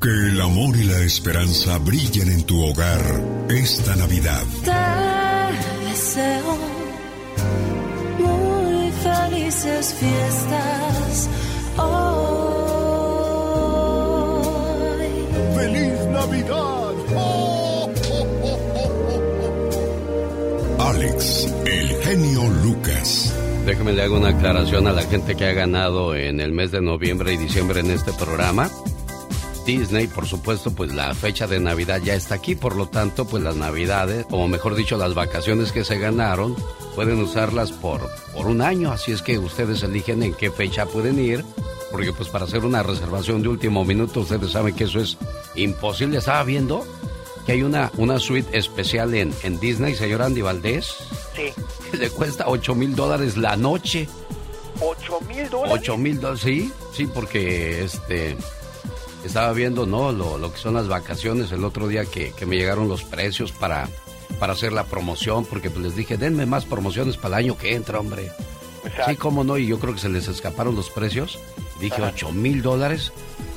Que 0.00 0.08
el 0.08 0.40
amor 0.40 0.74
y 0.76 0.84
la 0.84 1.04
esperanza 1.06 1.78
brillen 1.78 2.32
en 2.32 2.44
tu 2.46 2.64
hogar 2.64 3.00
esta 3.48 3.94
Navidad. 3.94 4.42
Te 4.64 5.86
deseo 5.86 6.56
muy 8.18 8.90
felices 8.90 9.94
fiestas 10.00 11.30
hoy. 11.78 12.51
Navidad! 16.52 17.12
¡Oh, 17.14 17.90
oh, 18.12 18.50
oh, 20.78 20.82
Alex, 20.82 21.48
el 21.66 21.88
genio 22.02 22.42
Lucas. 22.62 23.34
Déjeme 23.66 23.92
le 23.92 24.02
hago 24.02 24.16
una 24.16 24.30
aclaración 24.30 24.86
a 24.88 24.92
la 24.92 25.02
gente 25.02 25.36
que 25.36 25.46
ha 25.46 25.52
ganado 25.52 26.14
en 26.14 26.40
el 26.40 26.52
mes 26.52 26.72
de 26.72 26.80
noviembre 26.80 27.32
y 27.32 27.36
diciembre 27.36 27.80
en 27.80 27.90
este 27.90 28.12
programa. 28.12 28.70
Disney, 29.64 30.08
por 30.08 30.26
supuesto, 30.26 30.72
pues 30.72 30.92
la 30.92 31.14
fecha 31.14 31.46
de 31.46 31.60
Navidad 31.60 32.00
ya 32.02 32.14
está 32.14 32.34
aquí, 32.34 32.56
por 32.56 32.74
lo 32.74 32.88
tanto, 32.88 33.26
pues 33.26 33.42
las 33.42 33.54
Navidades, 33.54 34.26
o 34.30 34.48
mejor 34.48 34.74
dicho, 34.74 34.96
las 34.96 35.14
vacaciones 35.14 35.70
que 35.70 35.84
se 35.84 35.98
ganaron, 35.98 36.56
pueden 36.96 37.20
usarlas 37.22 37.70
por, 37.70 38.00
por 38.34 38.46
un 38.46 38.60
año, 38.60 38.90
así 38.90 39.12
es 39.12 39.22
que 39.22 39.38
ustedes 39.38 39.84
eligen 39.84 40.24
en 40.24 40.34
qué 40.34 40.50
fecha 40.50 40.86
pueden 40.86 41.20
ir, 41.20 41.44
porque 41.92 42.12
pues 42.12 42.28
para 42.28 42.46
hacer 42.46 42.64
una 42.64 42.82
reservación 42.82 43.42
de 43.42 43.48
último 43.48 43.84
minuto, 43.84 44.20
ustedes 44.20 44.50
saben 44.50 44.74
que 44.74 44.84
eso 44.84 44.98
es 44.98 45.16
imposible. 45.54 46.18
Estaba 46.18 46.42
viendo 46.42 46.84
que 47.46 47.52
hay 47.52 47.62
una, 47.62 47.92
una 47.98 48.18
suite 48.18 48.56
especial 48.58 49.14
en, 49.14 49.32
en 49.44 49.60
Disney, 49.60 49.94
señor 49.94 50.22
Andy 50.22 50.40
Valdés, 50.42 50.94
Sí. 51.36 51.52
que 51.90 51.96
le 51.98 52.10
cuesta 52.10 52.44
8 52.48 52.74
mil 52.74 52.96
dólares 52.96 53.36
la 53.36 53.56
noche. 53.56 54.08
¿Ocho 54.80 55.20
mil 55.28 55.48
dólares? 55.48 55.78
8 55.82 55.96
mil 55.98 56.20
dólares, 56.20 56.40
sí, 56.42 56.72
sí, 56.96 57.06
porque 57.06 57.84
este 57.84 58.36
estaba 59.24 59.52
viendo, 59.52 59.86
¿no? 59.86 60.10
Lo, 60.10 60.38
lo 60.38 60.52
que 60.52 60.58
son 60.58 60.74
las 60.74 60.88
vacaciones 60.88 61.52
el 61.52 61.64
otro 61.64 61.86
día 61.86 62.04
que, 62.06 62.32
que 62.32 62.46
me 62.46 62.56
llegaron 62.56 62.88
los 62.88 63.04
precios 63.04 63.52
para, 63.52 63.88
para 64.40 64.54
hacer 64.54 64.72
la 64.72 64.84
promoción, 64.84 65.44
porque 65.44 65.70
pues 65.70 65.84
les 65.84 65.94
dije, 65.94 66.16
denme 66.16 66.46
más 66.46 66.64
promociones 66.64 67.16
para 67.16 67.38
el 67.38 67.44
año 67.44 67.56
que 67.58 67.74
entra, 67.76 68.00
hombre. 68.00 68.32
Sí, 69.06 69.16
cómo 69.16 69.44
no, 69.44 69.58
y 69.58 69.66
yo 69.66 69.78
creo 69.78 69.94
que 69.94 70.00
se 70.00 70.08
les 70.08 70.28
escaparon 70.28 70.74
los 70.74 70.90
precios. 70.90 71.38
Dije, 71.80 72.02
8 72.02 72.32
mil 72.32 72.62
dólares. 72.62 73.12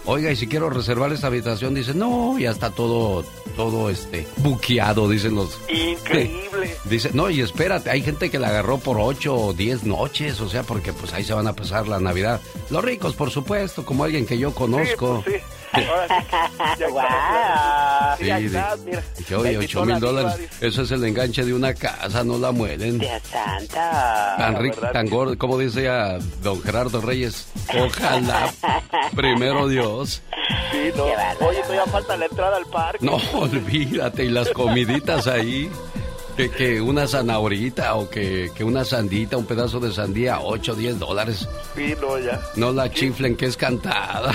Oiga, 0.07 0.31
y 0.31 0.35
si 0.35 0.47
quiero 0.47 0.69
reservar 0.69 1.11
esta 1.11 1.27
habitación, 1.27 1.73
dice, 1.73 1.95
no, 1.95 2.37
ya 2.37 2.51
está 2.51 2.69
todo, 2.69 3.25
todo 3.55 3.89
este, 3.89 4.27
buqueado, 4.37 5.09
dicen 5.09 5.33
los... 5.33 5.59
Increíble, 5.67 6.77
Dice, 6.85 7.09
no, 7.13 7.31
y 7.31 7.41
espérate, 7.41 7.89
hay 7.89 8.03
gente 8.03 8.29
que 8.29 8.37
la 8.37 8.49
agarró 8.49 8.77
por 8.77 8.97
8 8.99 9.35
o 9.35 9.53
10 9.53 9.85
noches, 9.85 10.39
o 10.41 10.47
sea, 10.47 10.61
porque 10.61 10.93
pues 10.93 11.11
ahí 11.13 11.23
se 11.23 11.33
van 11.33 11.47
a 11.47 11.53
pasar 11.53 11.87
la 11.87 11.99
Navidad. 11.99 12.39
Los 12.69 12.83
ricos, 12.83 13.15
por 13.15 13.31
supuesto, 13.31 13.83
como 13.83 14.03
alguien 14.03 14.27
que 14.27 14.37
yo 14.37 14.53
conozco. 14.53 15.23
Sí, 15.25 15.31
pues, 15.31 15.41
sí. 15.41 15.47
Ahora 15.83 16.07
sí, 16.77 16.83
está. 16.83 18.17
Sí, 18.17 18.23
mira. 18.85 19.03
oye, 19.37 19.51
Me 19.51 19.57
8 19.57 19.67
quitó 19.67 19.85
mil 19.85 19.93
la 19.93 19.99
dólares, 19.99 20.49
eso 20.61 20.81
es 20.83 20.91
el 20.91 21.03
enganche 21.03 21.43
de 21.43 21.53
una 21.53 21.73
casa, 21.73 22.23
no 22.23 22.37
la 22.37 22.51
muelen. 22.51 22.99
Dios 22.99 23.21
santa. 23.23 24.35
Tan 24.37 24.55
rico, 24.57 24.81
tan 24.91 25.09
gordo, 25.09 25.37
como 25.37 25.57
dice 25.57 25.83
ya 25.83 26.17
don 26.41 26.61
Gerardo 26.61 27.01
Reyes, 27.01 27.47
ojalá, 27.77 28.51
primero 29.15 29.67
Dios. 29.67 30.21
Sí, 30.71 30.91
no. 30.95 31.05
Oye, 31.47 31.61
todavía 31.61 31.85
falta 31.85 32.17
la 32.17 32.25
entrada 32.25 32.57
al 32.57 32.65
parque. 32.65 33.05
No, 33.05 33.15
olvídate, 33.33 34.25
y 34.25 34.29
las 34.29 34.49
comiditas 34.49 35.27
ahí. 35.27 35.69
Que, 36.35 36.51
que 36.51 36.81
una 36.81 37.07
zanahorita 37.07 37.95
o 37.95 38.09
que, 38.09 38.51
que 38.53 38.63
una 38.63 38.83
sandita, 38.83 39.37
un 39.37 39.45
pedazo 39.45 39.79
de 39.79 39.93
sandía, 39.93 40.39
8, 40.41 40.75
10 40.75 40.99
dólares. 40.99 41.47
Sí, 41.75 41.93
no, 42.01 42.19
ya. 42.19 42.41
No 42.55 42.73
la 42.73 42.91
chiflen 42.91 43.37
que 43.37 43.45
es 43.45 43.55
cantada. 43.55 44.33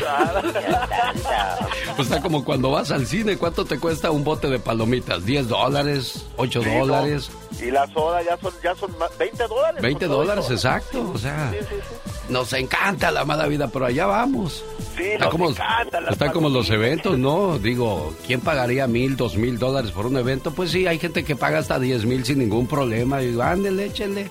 Pues 1.96 2.08
está 2.10 2.22
como 2.22 2.42
cuando 2.44 2.70
vas 2.70 2.90
al 2.90 3.06
cine, 3.06 3.36
¿cuánto 3.36 3.64
te 3.64 3.78
cuesta 3.78 4.10
un 4.10 4.24
bote 4.24 4.48
de 4.48 4.58
palomitas? 4.58 5.24
¿10 5.24 5.42
dólares? 5.44 6.26
¿8 6.36 6.62
Sí, 6.62 6.70
no. 6.86 7.39
Y 7.60 7.70
la 7.70 7.86
soda 7.92 8.22
ya 8.22 8.36
son, 8.38 8.52
ya 8.62 8.74
son 8.74 8.96
más- 8.98 9.16
20 9.18 9.46
dólares. 9.46 9.82
20 9.82 9.98
por 10.06 10.08
todo 10.08 10.18
dólares, 10.24 10.50
exacto. 10.50 11.10
O 11.14 11.18
sea, 11.18 11.50
Sí, 11.52 11.58
sí, 11.68 11.74
sí. 11.76 12.32
nos 12.32 12.52
encanta 12.52 13.10
la 13.10 13.24
mala 13.24 13.46
vida, 13.46 13.68
pero 13.68 13.86
allá 13.86 14.06
vamos. 14.06 14.64
Sí, 14.96 15.02
Está 15.04 15.24
nos 15.26 15.32
como, 15.32 15.50
encantan 15.50 16.04
las 16.04 16.12
está 16.12 16.32
como 16.32 16.48
los 16.48 16.68
eventos, 16.70 17.18
¿no? 17.18 17.58
Digo, 17.58 18.14
¿quién 18.26 18.40
pagaría 18.40 18.86
mil, 18.86 19.16
dos 19.16 19.36
mil 19.36 19.58
dólares 19.58 19.90
por 19.92 20.06
un 20.06 20.16
evento? 20.16 20.52
Pues 20.52 20.70
sí, 20.70 20.86
hay 20.86 20.98
gente 20.98 21.24
que 21.24 21.36
paga 21.36 21.58
hasta 21.58 21.78
diez 21.78 22.04
mil 22.04 22.24
sin 22.24 22.38
ningún 22.38 22.66
problema. 22.66 23.22
Y 23.22 23.28
digo, 23.28 23.42
ándele, 23.42 23.86
échenle. 23.86 24.30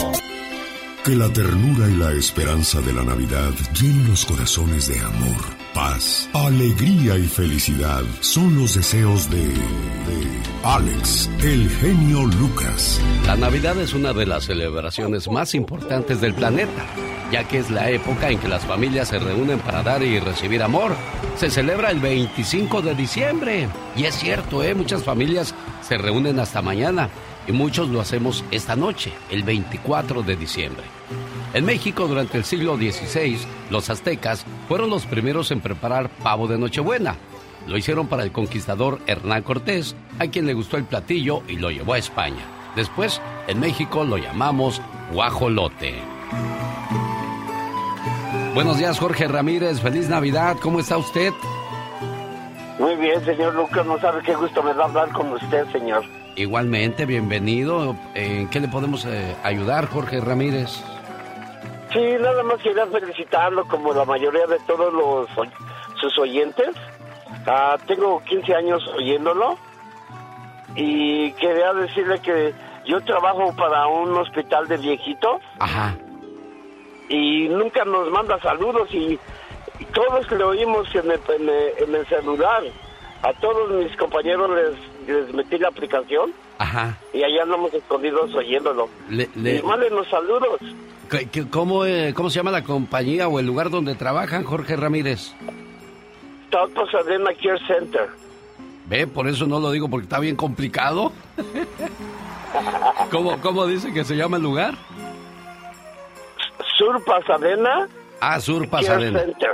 Que 1.05 1.15
la 1.15 1.31
ternura 1.31 1.87
y 1.87 1.97
la 1.97 2.13
esperanza 2.13 2.81
de 2.81 2.91
la 2.91 3.03
Navidad 3.03 3.51
llenen 3.79 4.09
los 4.09 4.25
corazones 4.25 4.87
de 4.87 4.99
amor, 5.01 5.37
paz, 5.71 6.27
alegría 6.33 7.15
y 7.15 7.27
felicidad. 7.27 8.01
Son 8.21 8.57
los 8.57 8.73
deseos 8.73 9.29
de, 9.29 9.45
de 9.45 10.41
Alex, 10.63 11.29
el 11.43 11.69
genio 11.69 12.25
Lucas. 12.25 12.99
La 13.27 13.35
Navidad 13.35 13.77
es 13.77 13.93
una 13.93 14.13
de 14.13 14.25
las 14.25 14.45
celebraciones 14.45 15.29
más 15.29 15.53
importantes 15.53 16.21
del 16.21 16.33
planeta, 16.33 16.87
ya 17.31 17.47
que 17.47 17.59
es 17.59 17.69
la 17.69 17.91
época 17.91 18.31
en 18.31 18.39
que 18.39 18.47
las 18.47 18.65
familias 18.65 19.09
se 19.09 19.19
reúnen 19.19 19.59
para 19.59 19.83
dar 19.83 20.01
y 20.01 20.19
recibir 20.19 20.63
amor. 20.63 20.95
Se 21.35 21.51
celebra 21.51 21.91
el 21.91 21.99
25 21.99 22.81
de 22.81 22.95
diciembre. 22.95 23.69
Y 23.95 24.05
es 24.05 24.15
cierto, 24.15 24.63
¿eh? 24.63 24.73
muchas 24.73 25.03
familias 25.03 25.53
se 25.87 25.99
reúnen 25.99 26.39
hasta 26.39 26.63
mañana 26.63 27.11
y 27.47 27.51
muchos 27.51 27.89
lo 27.89 28.01
hacemos 28.01 28.43
esta 28.51 28.75
noche, 28.75 29.11
el 29.29 29.43
24 29.43 30.23
de 30.23 30.35
diciembre. 30.35 30.83
En 31.53 31.65
México, 31.65 32.07
durante 32.07 32.37
el 32.37 32.43
siglo 32.43 32.75
XVI, 32.75 33.37
los 33.69 33.89
aztecas 33.89 34.45
fueron 34.67 34.89
los 34.89 35.05
primeros 35.05 35.51
en 35.51 35.61
preparar 35.61 36.09
pavo 36.09 36.47
de 36.47 36.57
Nochebuena. 36.57 37.15
Lo 37.67 37.77
hicieron 37.77 38.07
para 38.07 38.23
el 38.23 38.31
conquistador 38.31 38.99
Hernán 39.07 39.43
Cortés, 39.43 39.95
a 40.19 40.27
quien 40.27 40.45
le 40.45 40.53
gustó 40.53 40.77
el 40.77 40.83
platillo 40.83 41.43
y 41.47 41.55
lo 41.55 41.71
llevó 41.71 41.93
a 41.93 41.97
España. 41.97 42.45
Después, 42.75 43.21
en 43.47 43.59
México 43.59 44.03
lo 44.03 44.17
llamamos 44.17 44.81
guajolote. 45.13 45.95
Buenos 48.53 48.77
días, 48.77 48.99
Jorge 48.99 49.27
Ramírez. 49.27 49.81
Feliz 49.81 50.09
Navidad. 50.09 50.57
¿Cómo 50.61 50.79
está 50.79 50.97
usted? 50.97 51.33
Muy 52.79 52.95
bien, 52.95 53.23
señor 53.23 53.55
Lucas, 53.55 53.85
no 53.85 53.97
sabe 53.99 54.21
qué 54.23 54.35
gusto 54.35 54.61
me 54.61 54.73
da 54.73 54.85
hablar 54.85 55.09
con 55.13 55.31
usted, 55.31 55.65
señor. 55.71 56.03
Igualmente, 56.35 57.05
bienvenido. 57.05 57.95
¿En 58.13 58.49
qué 58.49 58.59
le 58.59 58.67
podemos 58.67 59.05
eh, 59.05 59.35
ayudar, 59.43 59.87
Jorge 59.87 60.19
Ramírez? 60.19 60.83
Sí, 61.93 62.01
nada 62.19 62.43
más 62.43 62.61
quería 62.61 62.85
felicitarlo 62.87 63.65
como 63.69 63.93
la 63.93 64.03
mayoría 64.03 64.45
de 64.47 64.59
todos 64.67 64.93
los 64.93 65.29
sus 66.01 66.17
oyentes. 66.19 66.69
Ah, 67.47 67.77
tengo 67.87 68.21
15 68.23 68.53
años 68.53 68.85
oyéndolo 68.97 69.57
y 70.75 71.31
quería 71.33 71.73
decirle 71.73 72.19
que 72.19 72.53
yo 72.85 73.01
trabajo 73.01 73.53
para 73.55 73.87
un 73.87 74.15
hospital 74.17 74.67
de 74.67 74.77
viejitos 74.77 75.41
Ajá. 75.59 75.95
y 77.07 77.47
nunca 77.47 77.85
nos 77.85 78.11
manda 78.11 78.39
saludos 78.41 78.93
y, 78.93 79.17
y 79.79 79.85
todos 79.85 80.29
le 80.31 80.43
oímos 80.43 80.87
en 80.95 81.11
el, 81.11 81.19
en 81.39 81.49
el- 81.49 81.83
en 81.89 81.95
el 81.95 82.05
celular. 82.07 82.63
A 83.23 83.33
todos 83.39 83.71
mis 83.71 83.95
compañeros 83.97 84.49
les, 84.51 85.07
les 85.07 85.33
metí 85.33 85.57
la 85.57 85.69
aplicación 85.69 86.31
Ajá. 86.59 86.97
y 87.13 87.23
allá 87.23 87.43
andamos 87.43 87.73
escondidos 87.73 88.33
oyéndolo. 88.35 88.87
Le- 89.09 89.29
le- 89.35 89.55
Y 89.55 89.61
saludos. 90.09 90.59
¿Qué- 91.09 91.27
qué- 91.29 91.49
¿Cómo, 91.49 91.85
eh, 91.85 92.13
¿Cómo 92.15 92.29
se 92.29 92.35
llama 92.37 92.51
la 92.51 92.63
compañía 92.63 93.27
o 93.27 93.39
el 93.39 93.45
lugar 93.47 93.69
donde 93.69 93.95
trabajan, 93.95 94.43
Jorge 94.43 94.75
Ramírez? 94.75 95.33
Taupo 96.51 96.85
Sadena 96.87 97.31
Care 97.41 97.59
Center. 97.67 98.09
Ve, 98.87 99.07
por 99.07 99.27
eso 99.27 99.47
no 99.47 99.59
lo 99.59 99.71
digo 99.71 99.89
porque 99.89 100.03
está 100.05 100.19
bien 100.19 100.35
complicado. 100.35 101.11
¿Cómo, 103.11 103.39
¿Cómo 103.41 103.65
dice 103.65 103.91
que 103.93 104.03
se 104.03 104.15
llama 104.15 104.37
el 104.37 104.43
lugar? 104.43 104.75
Sur 106.77 107.03
Pasadena 107.05 107.87
Ah, 108.21 108.39
Sur 108.39 108.61
Care 108.61 108.71
Pasadena. 108.71 109.19
Center. 109.19 109.49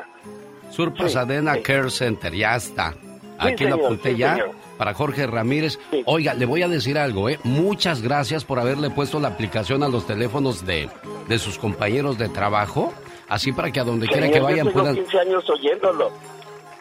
Sur 0.69 0.93
Pasadena 0.93 1.61
Care 1.61 1.89
Center, 1.89 2.33
ya 2.33 2.55
está. 2.55 2.93
Aquí 3.37 3.65
lo 3.65 3.71
señor, 3.75 3.85
apunté 3.85 4.11
sí, 4.11 4.17
ya 4.17 4.33
señor. 4.35 4.51
para 4.77 4.93
Jorge 4.93 5.27
Ramírez. 5.27 5.79
Oiga, 6.05 6.33
le 6.33 6.45
voy 6.45 6.61
a 6.63 6.67
decir 6.67 6.97
algo, 6.97 7.27
¿eh? 7.29 7.39
Muchas 7.43 8.01
gracias 8.01 8.45
por 8.45 8.59
haberle 8.59 8.89
puesto 8.89 9.19
la 9.19 9.29
aplicación 9.29 9.83
a 9.83 9.89
los 9.89 10.05
teléfonos 10.07 10.65
de, 10.65 10.89
de 11.27 11.39
sus 11.39 11.57
compañeros 11.57 12.17
de 12.17 12.29
trabajo. 12.29 12.93
Así 13.27 13.51
para 13.51 13.71
que 13.71 13.79
a 13.79 13.83
donde 13.83 14.07
quiera 14.07 14.29
que 14.29 14.37
yo 14.39 14.43
vayan 14.43 14.67
tengo 14.67 14.79
puedan... 14.79 14.95
15 14.95 15.19
años 15.19 15.49
oyéndolo. 15.49 16.11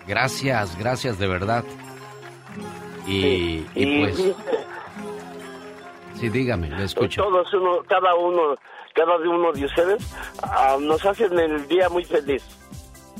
Gracias, 0.07 0.77
gracias 0.79 1.19
de 1.19 1.29
verdad. 1.29 1.65
Y, 3.07 3.61
pues, 3.75 4.17
sí, 6.17 6.29
dígame, 6.29 6.69
le 6.69 6.85
escucho. 6.85 7.23
todos 7.23 7.53
uno, 7.55 7.79
cada 7.89 8.15
uno, 8.15 8.57
cada 8.95 9.17
uno 9.17 9.53
de 9.53 9.65
ustedes 9.65 10.03
ah, 10.43 10.77
nos 10.81 11.05
hacen 11.05 11.39
el 11.39 11.67
día 11.69 11.89
muy 11.89 12.05
feliz. 12.05 12.43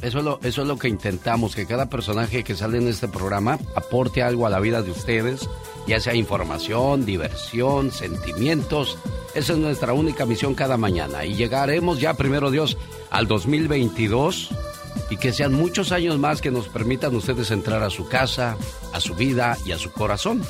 Eso 0.03 0.19
es, 0.19 0.25
lo, 0.25 0.41
eso 0.43 0.63
es 0.63 0.69
lo 0.69 0.79
que 0.79 0.89
intentamos, 0.89 1.55
que 1.55 1.67
cada 1.67 1.91
personaje 1.91 2.43
que 2.43 2.55
sale 2.55 2.79
en 2.79 2.89
este 2.89 3.07
programa 3.07 3.59
aporte 3.75 4.23
algo 4.23 4.47
a 4.47 4.51
la 4.51 4.59
vida 4.59 4.81
de 4.81 4.91
ustedes, 4.91 5.49
ya 5.87 6.01
sea 6.01 6.15
información, 6.15 7.05
diversión, 7.05 7.91
sentimientos 7.91 8.99
Esa 9.35 9.53
es 9.53 9.59
nuestra 9.59 9.93
única 9.93 10.25
misión 10.25 10.55
cada 10.55 10.79
mañana. 10.79 11.27
Y 11.27 11.35
llegaremos 11.35 12.01
ya, 12.01 12.15
primero 12.15 12.51
Dios, 12.51 12.79
al 13.11 13.27
2022 13.27 14.51
y 15.11 15.17
que 15.19 15.33
sean 15.33 15.53
muchos 15.53 15.93
años 15.93 16.19
más 16.19 16.41
que 16.41 16.51
nos 16.51 16.69
permitan 16.69 17.15
ustedes 17.15 17.51
entrar 17.51 17.83
a 17.83 17.91
su 17.91 18.09
casa, 18.09 18.57
a 18.93 19.01
su 19.01 19.15
vida 19.15 19.59
y 19.67 19.73
a 19.73 19.79
su 19.79 19.93
corazón. 19.93 20.43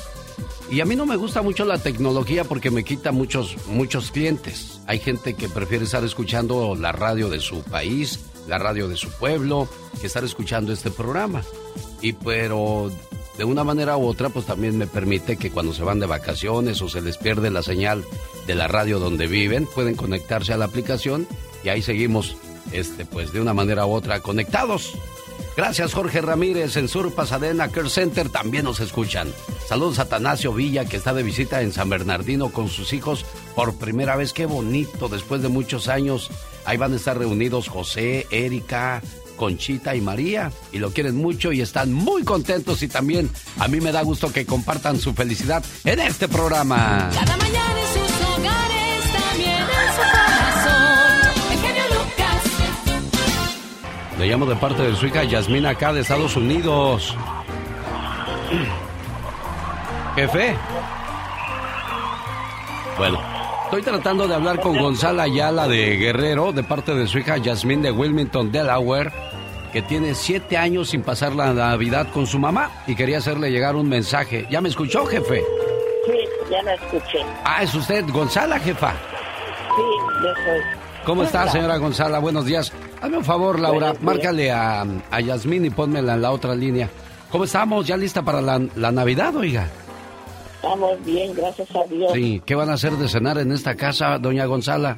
Y 0.71 0.79
a 0.79 0.85
mí 0.85 0.95
no 0.95 1.05
me 1.05 1.17
gusta 1.17 1.41
mucho 1.41 1.65
la 1.65 1.79
tecnología 1.79 2.45
porque 2.45 2.71
me 2.71 2.85
quita 2.85 3.11
muchos, 3.11 3.57
muchos 3.67 4.09
clientes. 4.09 4.79
Hay 4.87 4.99
gente 4.99 5.33
que 5.33 5.49
prefiere 5.49 5.83
estar 5.83 6.01
escuchando 6.05 6.75
la 6.75 6.93
radio 6.93 7.29
de 7.29 7.41
su 7.41 7.61
país, 7.61 8.21
la 8.47 8.57
radio 8.57 8.87
de 8.87 8.95
su 8.95 9.09
pueblo, 9.11 9.67
que 9.99 10.07
estar 10.07 10.23
escuchando 10.23 10.71
este 10.71 10.89
programa. 10.89 11.43
Y 12.01 12.13
pero 12.13 12.89
de 13.37 13.43
una 13.43 13.65
manera 13.65 13.97
u 13.97 14.05
otra, 14.05 14.29
pues 14.29 14.45
también 14.45 14.77
me 14.77 14.87
permite 14.87 15.35
que 15.35 15.51
cuando 15.51 15.73
se 15.73 15.83
van 15.83 15.99
de 15.99 16.05
vacaciones 16.05 16.81
o 16.81 16.87
se 16.87 17.01
les 17.01 17.17
pierde 17.17 17.49
la 17.49 17.63
señal 17.63 18.05
de 18.47 18.55
la 18.55 18.69
radio 18.69 18.97
donde 18.97 19.27
viven, 19.27 19.65
pueden 19.65 19.95
conectarse 19.95 20.53
a 20.53 20.57
la 20.57 20.65
aplicación 20.65 21.27
y 21.65 21.69
ahí 21.69 21.81
seguimos, 21.81 22.37
este, 22.71 23.03
pues 23.03 23.33
de 23.33 23.41
una 23.41 23.53
manera 23.53 23.85
u 23.85 23.91
otra 23.91 24.21
conectados. 24.21 24.93
Gracias 25.55 25.93
Jorge 25.93 26.21
Ramírez 26.21 26.77
en 26.77 26.87
Sur 26.87 27.13
Pasadena 27.13 27.69
Care 27.69 27.89
Center 27.89 28.29
también 28.29 28.65
nos 28.65 28.79
escuchan. 28.79 29.27
Saludos 29.67 29.99
a 29.99 30.03
Atanasio 30.03 30.53
Villa 30.53 30.85
que 30.85 30.97
está 30.97 31.13
de 31.13 31.23
visita 31.23 31.61
en 31.61 31.73
San 31.73 31.89
Bernardino 31.89 32.49
con 32.49 32.69
sus 32.69 32.93
hijos 32.93 33.25
por 33.55 33.75
primera 33.75 34.15
vez. 34.15 34.33
Qué 34.33 34.45
bonito, 34.45 35.09
después 35.09 35.41
de 35.41 35.49
muchos 35.49 35.87
años. 35.87 36.29
Ahí 36.65 36.77
van 36.77 36.93
a 36.93 36.95
estar 36.95 37.17
reunidos 37.17 37.67
José, 37.67 38.27
Erika, 38.31 39.01
Conchita 39.41 39.95
y 39.95 40.01
María 40.01 40.51
y 40.71 40.77
lo 40.77 40.91
quieren 40.91 41.15
mucho 41.15 41.51
y 41.51 41.61
están 41.61 41.91
muy 41.91 42.23
contentos 42.23 42.83
y 42.83 42.87
también 42.87 43.27
a 43.57 43.67
mí 43.67 43.81
me 43.81 43.91
da 43.91 44.03
gusto 44.03 44.31
que 44.31 44.45
compartan 44.45 44.99
su 44.99 45.13
felicidad 45.15 45.63
en 45.83 45.99
este 45.99 46.27
programa. 46.27 47.09
Cada 47.11 47.37
mañana 47.37 47.81
en 47.81 47.87
sus 47.87 48.21
hogares, 48.21 48.80
Le 54.21 54.27
llamo 54.27 54.45
de 54.45 54.55
parte 54.55 54.83
de 54.83 54.95
su 54.95 55.07
hija 55.07 55.23
Yasmina 55.23 55.71
acá 55.71 55.91
de 55.91 56.01
Estados 56.01 56.35
Unidos. 56.35 57.17
Jefe. 60.15 60.55
Bueno, 62.99 63.19
estoy 63.63 63.81
tratando 63.81 64.27
de 64.27 64.35
hablar 64.35 64.59
con 64.59 64.77
Gonzalo 64.77 65.23
Ayala 65.23 65.67
de 65.67 65.97
Guerrero, 65.97 66.51
de 66.51 66.61
parte 66.61 66.93
de 66.93 67.07
su 67.07 67.17
hija 67.17 67.37
Yasmín 67.37 67.81
de 67.81 67.89
Wilmington, 67.91 68.51
Delaware, 68.51 69.11
que 69.73 69.81
tiene 69.81 70.13
siete 70.13 70.55
años 70.55 70.89
sin 70.89 71.01
pasar 71.01 71.33
la 71.33 71.51
Navidad 71.51 72.09
con 72.13 72.27
su 72.27 72.37
mamá 72.37 72.69
y 72.85 72.93
quería 72.93 73.17
hacerle 73.17 73.49
llegar 73.49 73.75
un 73.75 73.89
mensaje. 73.89 74.45
¿Ya 74.51 74.61
me 74.61 74.69
escuchó, 74.69 75.03
jefe? 75.07 75.41
Sí, 76.05 76.19
ya 76.51 76.61
la 76.61 76.75
escuché. 76.75 77.25
Ah, 77.43 77.63
es 77.63 77.73
usted, 77.73 78.05
Gonzala, 78.09 78.59
jefa. 78.59 78.91
Sí, 78.91 79.81
yo 80.21 80.33
soy. 80.45 80.61
¿Cómo 81.05 81.23
está, 81.23 81.49
señora 81.49 81.77
Gonzala? 81.77 82.19
Buenos 82.19 82.45
días. 82.45 82.71
Hazme 83.01 83.17
un 83.17 83.25
favor, 83.25 83.59
Laura, 83.59 83.93
márcale 84.01 84.51
a, 84.51 84.85
a 85.09 85.21
Yasmín 85.21 85.65
y 85.65 85.69
pónmela 85.71 86.13
en 86.13 86.21
la 86.21 86.31
otra 86.31 86.53
línea. 86.55 86.87
¿Cómo 87.31 87.45
estamos? 87.45 87.87
¿Ya 87.87 87.97
lista 87.97 88.21
para 88.21 88.41
la, 88.41 88.61
la 88.75 88.91
Navidad, 88.91 89.35
oiga? 89.35 89.67
Estamos 90.55 91.03
bien, 91.03 91.33
gracias 91.33 91.75
a 91.75 91.83
Dios. 91.85 92.11
Sí, 92.13 92.41
¿qué 92.45 92.53
van 92.53 92.69
a 92.69 92.73
hacer 92.73 92.91
de 92.93 93.07
cenar 93.07 93.39
en 93.39 93.51
esta 93.51 93.75
casa, 93.75 94.19
doña 94.19 94.45
Gonzala? 94.45 94.97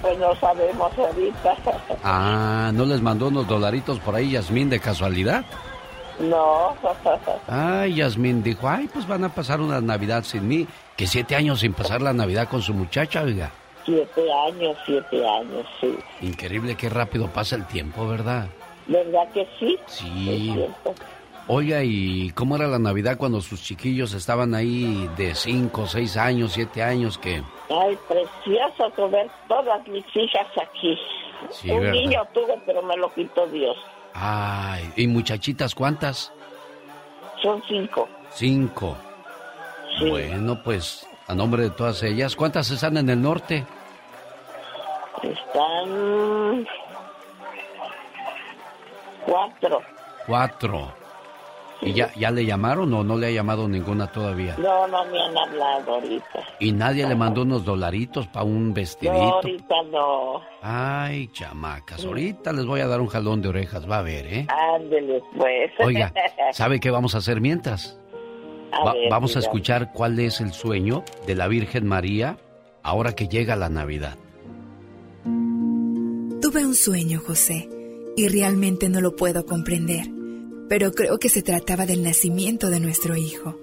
Pues 0.00 0.18
no 0.18 0.34
sabemos 0.36 0.92
ahorita. 0.98 1.54
Ah, 2.04 2.72
¿no 2.74 2.84
les 2.84 3.00
mandó 3.00 3.28
unos 3.28 3.46
dolaritos 3.46 4.00
por 4.00 4.16
ahí 4.16 4.32
Yasmín 4.32 4.68
de 4.68 4.80
casualidad? 4.80 5.44
No. 6.18 6.74
Ay, 7.48 7.94
Yasmín 7.94 8.42
dijo, 8.42 8.68
ay, 8.68 8.88
pues 8.92 9.06
van 9.06 9.22
a 9.22 9.28
pasar 9.28 9.60
una 9.60 9.80
Navidad 9.80 10.24
sin 10.24 10.48
mí. 10.48 10.66
Que 10.96 11.06
siete 11.06 11.36
años 11.36 11.60
sin 11.60 11.72
pasar 11.72 12.02
la 12.02 12.12
Navidad 12.12 12.48
con 12.48 12.60
su 12.62 12.74
muchacha, 12.74 13.22
oiga. 13.22 13.52
Siete 13.84 14.32
años, 14.32 14.76
siete 14.86 15.26
años, 15.26 15.66
sí. 15.80 15.96
Increíble 16.20 16.76
qué 16.76 16.88
rápido 16.88 17.28
pasa 17.28 17.56
el 17.56 17.66
tiempo, 17.66 18.06
¿verdad? 18.06 18.46
¿Verdad 18.86 19.28
que 19.32 19.46
sí? 19.58 19.78
Sí. 19.86 20.64
Oiga, 21.48 21.82
¿y 21.82 22.30
cómo 22.30 22.54
era 22.54 22.68
la 22.68 22.78
Navidad 22.78 23.16
cuando 23.18 23.40
sus 23.40 23.62
chiquillos 23.62 24.14
estaban 24.14 24.54
ahí 24.54 25.08
de 25.16 25.34
cinco, 25.34 25.86
seis 25.88 26.16
años, 26.16 26.52
siete 26.52 26.82
años 26.82 27.18
que... 27.18 27.42
Ay, 27.68 27.98
precioso 28.08 29.08
ver 29.08 29.28
todas 29.48 29.86
mis 29.88 30.04
hijas 30.14 30.46
aquí. 30.60 30.96
Sí, 31.50 31.70
Un 31.70 31.80
¿verdad? 31.80 31.92
niño 31.94 32.22
tuve, 32.32 32.54
pero 32.64 32.82
me 32.82 32.96
lo 32.96 33.12
quitó 33.12 33.46
Dios. 33.48 33.76
Ay, 34.14 34.92
¿y 34.94 35.08
muchachitas 35.08 35.74
cuántas? 35.74 36.32
Son 37.42 37.60
cinco. 37.66 38.08
Cinco. 38.30 38.96
Bueno, 40.08 40.62
pues 40.62 41.06
a 41.28 41.34
nombre 41.34 41.62
de 41.64 41.70
todas 41.70 42.02
ellas, 42.02 42.36
¿cuántas 42.36 42.70
están 42.70 42.96
en 42.96 43.08
el 43.10 43.20
norte? 43.22 43.64
Están 45.22 46.66
cuatro. 49.26 49.80
Cuatro. 50.26 50.94
¿Y 51.84 51.94
ya, 51.94 52.12
ya 52.14 52.30
le 52.30 52.44
llamaron 52.46 52.94
o 52.94 53.02
no 53.02 53.16
le 53.16 53.26
ha 53.26 53.30
llamado 53.30 53.66
ninguna 53.66 54.06
todavía? 54.06 54.54
No, 54.56 54.86
no 54.86 55.04
me 55.06 55.20
han 55.20 55.36
hablado 55.36 55.94
ahorita. 55.94 56.38
¿Y 56.60 56.70
nadie 56.70 57.04
le 57.08 57.16
mandó 57.16 57.42
unos 57.42 57.64
dolaritos 57.64 58.28
para 58.28 58.44
un 58.44 58.68
No, 58.68 58.74
vestidito? 58.74 59.16
ahorita 59.18 59.74
no. 59.90 60.40
Ay, 60.62 61.26
chamacas, 61.32 62.04
ahorita 62.04 62.52
les 62.52 62.66
voy 62.66 62.82
a 62.82 62.86
dar 62.86 63.00
un 63.00 63.08
jalón 63.08 63.42
de 63.42 63.48
orejas, 63.48 63.90
va 63.90 63.98
a 63.98 64.02
ver, 64.02 64.26
¿eh? 64.32 64.46
Ándele, 64.76 65.20
pues. 65.36 65.72
Oiga, 65.80 66.12
¿sabe 66.52 66.78
qué 66.78 66.90
vamos 66.92 67.16
a 67.16 67.18
hacer 67.18 67.40
mientras? 67.40 67.98
A 68.72 68.84
Va- 68.84 68.92
ver, 68.94 69.10
vamos 69.10 69.36
a 69.36 69.40
escuchar 69.40 69.92
cuál 69.92 70.18
es 70.18 70.40
el 70.40 70.52
sueño 70.52 71.04
de 71.26 71.34
la 71.34 71.46
Virgen 71.48 71.86
María 71.86 72.38
ahora 72.82 73.14
que 73.14 73.28
llega 73.28 73.54
la 73.56 73.68
Navidad. 73.68 74.16
Tuve 76.40 76.66
un 76.66 76.74
sueño, 76.74 77.20
José, 77.24 77.68
y 78.16 78.28
realmente 78.28 78.88
no 78.88 79.00
lo 79.00 79.14
puedo 79.16 79.46
comprender, 79.46 80.06
pero 80.68 80.92
creo 80.92 81.18
que 81.18 81.28
se 81.28 81.42
trataba 81.42 81.86
del 81.86 82.02
nacimiento 82.02 82.68
de 82.70 82.80
nuestro 82.80 83.16
hijo. 83.16 83.56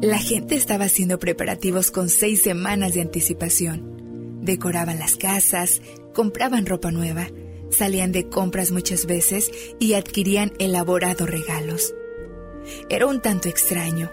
La 0.00 0.18
gente 0.18 0.54
estaba 0.54 0.84
haciendo 0.86 1.18
preparativos 1.18 1.90
con 1.90 2.08
seis 2.08 2.42
semanas 2.42 2.94
de 2.94 3.02
anticipación. 3.02 4.38
Decoraban 4.42 4.98
las 4.98 5.16
casas, 5.16 5.82
compraban 6.14 6.64
ropa 6.66 6.90
nueva, 6.90 7.26
salían 7.70 8.12
de 8.12 8.28
compras 8.28 8.70
muchas 8.70 9.04
veces 9.06 9.50
y 9.78 9.94
adquirían 9.94 10.52
elaborados 10.58 11.28
regalos. 11.28 11.94
Era 12.88 13.06
un 13.06 13.20
tanto 13.20 13.48
extraño, 13.48 14.10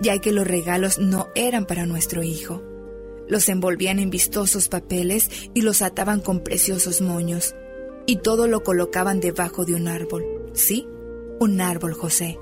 ya 0.00 0.18
que 0.18 0.32
los 0.32 0.46
regalos 0.46 0.98
no 0.98 1.28
eran 1.34 1.66
para 1.66 1.86
nuestro 1.86 2.22
hijo. 2.22 2.62
Los 3.28 3.48
envolvían 3.48 3.98
en 3.98 4.10
vistosos 4.10 4.68
papeles 4.68 5.30
y 5.54 5.62
los 5.62 5.82
ataban 5.82 6.20
con 6.20 6.40
preciosos 6.40 7.00
moños. 7.00 7.54
Y 8.06 8.16
todo 8.16 8.48
lo 8.48 8.64
colocaban 8.64 9.20
debajo 9.20 9.64
de 9.64 9.74
un 9.74 9.86
árbol. 9.86 10.24
Sí, 10.52 10.88
un 11.38 11.60
árbol, 11.60 11.94
José. 11.94 12.38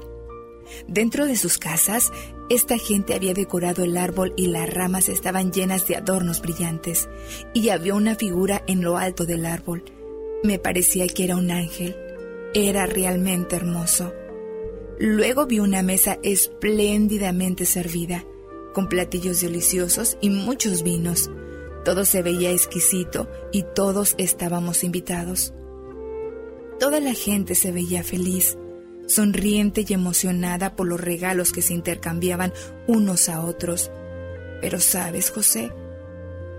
Dentro 0.87 1.27
de 1.27 1.37
sus 1.37 1.59
casas, 1.59 2.11
esta 2.49 2.79
gente 2.79 3.15
había 3.15 3.35
decorado 3.35 3.85
el 3.85 3.97
árbol 3.97 4.33
y 4.37 4.47
las 4.47 4.73
ramas 4.73 5.09
estaban 5.09 5.53
llenas 5.53 5.87
de 5.87 5.97
adornos 5.97 6.41
brillantes. 6.41 7.09
Y 7.53 7.69
había 7.69 7.95
una 7.95 8.15
figura 8.15 8.63
en 8.67 8.83
lo 8.83 8.97
alto 8.97 9.27
del 9.27 9.45
árbol. 9.45 9.85
Me 10.43 10.59
parecía 10.59 11.07
que 11.09 11.25
era 11.25 11.37
un 11.37 11.51
ángel. 11.51 11.97
Era 12.55 12.87
realmente 12.87 13.57
hermoso. 13.57 14.13
Luego 15.01 15.47
vi 15.47 15.61
una 15.61 15.83
mesa 15.83 16.19
espléndidamente 16.25 17.67
servida, 17.67 18.25
con 18.75 18.89
platillos 18.89 19.41
deliciosos 19.41 20.19
y 20.21 20.31
muchos 20.31 20.83
vinos. 20.83 21.31
Todo 21.85 22.05
se 22.05 22.23
veía 22.23 22.51
exquisito 22.51 23.29
y 23.53 23.65
todos 23.75 24.17
estábamos 24.19 24.83
invitados. 24.83 25.55
Toda 26.81 26.99
la 26.99 27.15
gente 27.15 27.55
se 27.55 27.71
veía 27.71 28.03
feliz, 28.03 28.59
sonriente 29.07 29.85
y 29.87 29.93
emocionada 29.95 30.75
por 30.75 30.89
los 30.89 31.01
regalos 31.01 31.53
que 31.53 31.63
se 31.63 31.75
intercambiaban 31.75 32.53
unos 32.89 33.29
a 33.29 33.45
otros. 33.45 33.93
Pero 34.61 34.81
sabes, 34.81 35.31
José, 35.31 35.71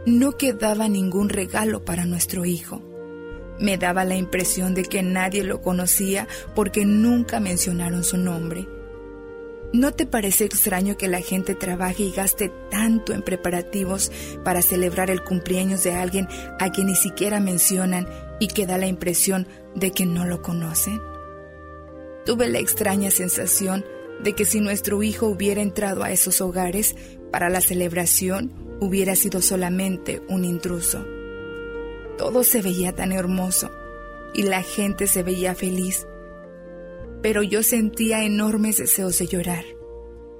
no 0.05 0.37
quedaba 0.37 0.87
ningún 0.87 1.27
regalo 1.27 1.83
para 1.83 2.05
nuestro 2.05 2.45
hijo. 2.45 2.81
Me 3.59 3.77
daba 3.77 4.05
la 4.05 4.15
impresión 4.15 4.73
de 4.73 4.83
que 4.83 5.03
nadie 5.03 5.43
lo 5.43 5.61
conocía 5.61 6.27
porque 6.55 6.85
nunca 6.85 7.39
mencionaron 7.39 8.03
su 8.03 8.17
nombre. 8.17 8.67
¿No 9.71 9.93
te 9.93 10.07
parece 10.07 10.45
extraño 10.45 10.97
que 10.97 11.07
la 11.07 11.21
gente 11.21 11.53
trabaje 11.53 12.03
y 12.03 12.11
gaste 12.11 12.51
tanto 12.71 13.13
en 13.13 13.21
preparativos 13.21 14.11
para 14.43 14.63
celebrar 14.63 15.11
el 15.11 15.23
cumpleaños 15.23 15.83
de 15.83 15.93
alguien 15.93 16.27
a 16.59 16.71
quien 16.71 16.87
ni 16.87 16.95
siquiera 16.95 17.39
mencionan 17.39 18.07
y 18.39 18.47
que 18.47 18.65
da 18.65 18.79
la 18.79 18.87
impresión 18.87 19.47
de 19.75 19.91
que 19.91 20.07
no 20.07 20.25
lo 20.25 20.41
conocen? 20.41 20.99
Tuve 22.25 22.47
la 22.47 22.57
extraña 22.57 23.11
sensación 23.11 23.85
de 24.23 24.33
que 24.33 24.45
si 24.45 24.59
nuestro 24.59 25.03
hijo 25.03 25.27
hubiera 25.27 25.61
entrado 25.61 26.03
a 26.03 26.11
esos 26.11 26.41
hogares 26.41 26.95
para 27.31 27.49
la 27.49 27.61
celebración, 27.61 28.51
hubiera 28.79 29.15
sido 29.15 29.39
solamente 29.41 30.21
un 30.29 30.45
intruso. 30.45 31.05
Todo 32.19 32.43
se 32.43 32.61
veía 32.61 32.93
tan 32.93 33.11
hermoso 33.11 33.71
y 34.35 34.43
la 34.43 34.61
gente 34.61 35.07
se 35.07 35.23
veía 35.23 35.55
feliz 35.55 36.05
pero 37.21 37.43
yo 37.43 37.63
sentía 37.63 38.23
enormes 38.23 38.77
deseos 38.77 39.17
de 39.19 39.27
llorar, 39.27 39.65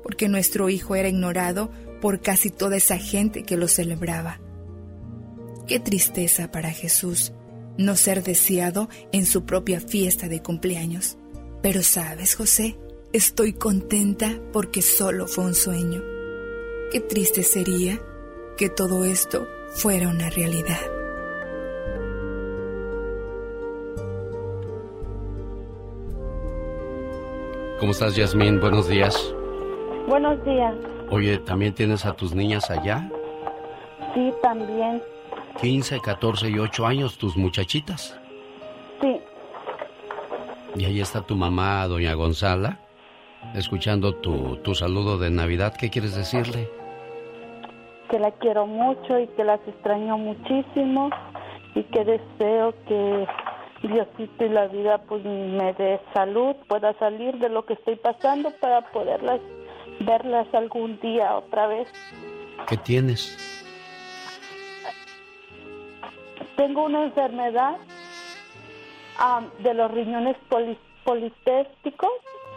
porque 0.04 0.30
nuestro 0.30 0.70
hijo 0.70 0.96
era 0.96 1.10
ignorado 1.10 1.72
por 2.02 2.22
casi 2.22 2.50
toda 2.50 2.78
esa 2.78 2.98
gente 2.98 3.44
que 3.44 3.58
lo 3.58 3.68
celebraba. 3.68 4.40
Qué 5.68 5.80
tristeza 5.80 6.52
para 6.52 6.72
Jesús 6.72 7.34
no 7.78 7.96
ser 7.96 8.24
deseado 8.24 8.90
en 9.12 9.26
su 9.26 9.46
propia 9.46 9.80
fiesta 9.80 10.28
de 10.28 10.42
cumpleaños. 10.42 11.18
Pero 11.62 11.82
sabes, 11.82 12.36
José, 12.36 12.78
estoy 13.14 13.54
contenta 13.54 14.38
porque 14.52 14.82
solo 14.82 15.28
fue 15.28 15.46
un 15.46 15.56
sueño. 15.56 16.02
Qué 16.92 17.00
triste 17.00 17.44
sería 17.44 18.02
que 18.58 18.70
todo 18.70 19.06
esto 19.06 19.48
fuera 19.76 20.10
una 20.10 20.30
realidad. 20.30 20.99
¿Cómo 27.80 27.94
estás, 27.94 28.14
Yasmín? 28.18 28.60
Buenos 28.60 28.90
días. 28.90 29.34
Buenos 30.06 30.44
días. 30.44 30.76
Oye, 31.12 31.38
¿también 31.38 31.74
tienes 31.74 32.06
a 32.06 32.14
tus 32.14 32.36
niñas 32.36 32.70
allá? 32.70 33.10
Sí, 34.14 34.34
también. 34.44 35.02
15, 35.62 36.02
14 36.02 36.50
y 36.50 36.60
8 36.60 36.86
años, 36.86 37.18
tus 37.18 37.38
muchachitas. 37.38 38.20
Sí. 39.00 39.22
Y 40.76 40.84
ahí 40.84 41.00
está 41.00 41.22
tu 41.22 41.36
mamá, 41.36 41.88
doña 41.88 42.14
Gonzala, 42.16 42.80
escuchando 43.56 44.14
tu, 44.16 44.58
tu 44.58 44.76
saludo 44.76 45.18
de 45.18 45.30
Navidad. 45.30 45.74
¿Qué 45.80 45.90
quieres 45.90 46.16
decirle? 46.16 46.70
Que 48.10 48.20
la 48.20 48.32
quiero 48.32 48.68
mucho 48.68 49.20
y 49.20 49.28
que 49.28 49.46
las 49.46 49.62
extraño 49.66 50.18
muchísimo 50.18 51.10
y 51.76 51.84
que 51.84 52.04
deseo 52.04 52.74
que 52.88 53.26
Diosito 53.82 54.46
y 54.46 54.50
la 54.50 54.68
vida 54.68 54.98
pues 55.08 55.24
me 55.24 55.74
dé 55.74 56.00
salud, 56.14 56.56
pueda 56.68 56.94
salir 57.00 57.38
de 57.38 57.50
lo 57.50 57.66
que 57.66 57.74
estoy 57.74 57.96
pasando 57.96 58.52
para 58.60 58.92
poderlas 58.92 59.40
verlas 60.02 60.48
algún 60.54 61.00
día 61.00 61.36
otra 61.38 61.68
vez. 61.68 61.88
¿Qué 62.68 62.78
tienes? 62.78 63.38
Tengo 66.58 66.86
una 66.86 67.04
enfermedad 67.06 67.78
am, 69.18 69.50
de 69.60 69.74
los 69.74 69.90
riñones 69.92 70.36
poli- 70.50 70.78
polistésticos 71.06 72.10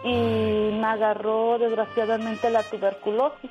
y 0.05 0.11
me 0.13 0.85
agarró 0.87 1.59
desgraciadamente 1.59 2.51
la 2.51 2.63
tuberculosis. 2.65 3.51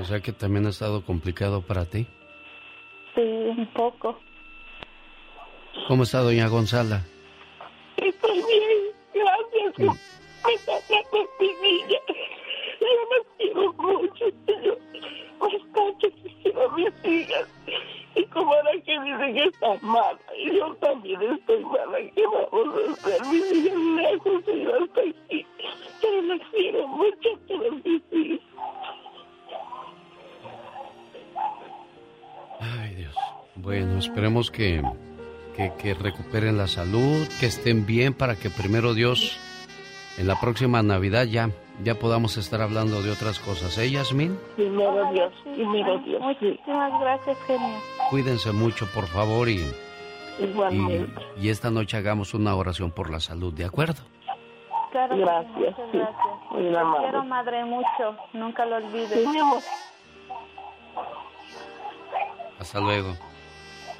O 0.00 0.04
sea 0.04 0.20
que 0.20 0.32
también 0.32 0.66
ha 0.66 0.70
estado 0.70 1.04
complicado 1.04 1.62
para 1.62 1.84
ti. 1.84 2.06
Sí, 3.14 3.20
un 3.20 3.66
poco. 3.72 4.18
¿Cómo 5.88 6.04
está 6.04 6.20
doña 6.20 6.48
Gonzala? 6.48 7.02
Estoy 7.96 8.36
bien, 8.36 8.94
gracias. 9.14 9.78
Me 9.78 10.54
mi 11.38 11.48
niña. 11.62 11.98
Yo 12.80 12.86
me 13.10 13.18
quiero 13.36 13.72
mucho, 13.74 14.24
yo 14.46 14.76
bastante 15.38 16.10
quisiera 16.12 16.64
a 16.64 16.68
mis 16.76 17.04
hijas. 17.04 17.48
Y 18.14 18.24
como 18.26 18.52
ahora 18.52 18.70
que 18.84 19.00
dicen 19.00 19.34
que 19.34 19.44
está 19.44 19.74
mala, 19.82 20.18
y 20.36 20.56
yo 20.56 20.74
también 20.76 21.22
estoy 21.22 21.64
mala, 21.64 21.98
¿qué 22.14 22.24
vamos 22.26 22.74
a 22.74 22.92
hacer? 22.92 23.26
Mis 23.26 23.52
hijas 23.52 23.78
lejos 23.96 24.42
y 24.46 24.64
yo 24.64 24.82
hasta 24.82 25.00
aquí. 25.00 25.46
Pero 26.00 26.22
las 26.22 26.40
quiero 26.50 26.88
mucho, 26.88 27.28
todas 27.46 27.72
mis 27.84 28.02
hijas. 28.12 28.46
Ay, 32.60 32.94
Dios. 32.94 33.16
Bueno, 33.56 33.98
esperemos 33.98 34.50
que, 34.50 34.82
que, 35.56 35.72
que 35.78 35.94
recuperen 35.94 36.56
la 36.56 36.66
salud, 36.66 37.26
que 37.40 37.46
estén 37.46 37.86
bien 37.86 38.14
para 38.14 38.36
que 38.36 38.50
primero 38.50 38.94
Dios 38.94 39.38
en 40.18 40.26
la 40.26 40.38
próxima 40.40 40.82
Navidad 40.82 41.24
ya, 41.24 41.50
ya 41.82 41.94
podamos 41.94 42.36
estar 42.36 42.60
hablando 42.60 43.02
de 43.02 43.10
otras 43.10 43.38
cosas. 43.38 43.76
¿Eh, 43.78 43.90
Yasmín? 43.90 44.38
Primero 44.56 45.10
Dios, 45.12 45.32
primero 45.44 45.98
Dios. 45.98 46.20
Muchísimas 46.20 47.00
gracias, 47.00 47.36
genio. 47.46 47.78
Cuídense 48.10 48.52
mucho, 48.52 48.86
por 48.92 49.06
favor, 49.06 49.48
y, 49.48 49.64
y, 50.40 51.06
y 51.40 51.48
esta 51.48 51.70
noche 51.70 51.96
hagamos 51.96 52.34
una 52.34 52.54
oración 52.54 52.90
por 52.90 53.10
la 53.10 53.20
salud, 53.20 53.52
¿de 53.54 53.64
acuerdo? 53.64 54.02
Claro 54.92 55.14
sí, 55.14 55.20
Gracias, 55.20 55.54
muchas 55.56 55.76
sí. 55.92 55.98
gracias. 55.98 56.26
Muy 56.50 56.68
amable. 56.76 57.02
quiero, 57.02 57.24
madre, 57.24 57.64
mucho. 57.64 58.16
Nunca 58.32 58.66
lo 58.66 58.76
olvides. 58.76 59.12
Sí. 59.12 59.38
Hasta 62.58 62.80
luego. 62.80 63.14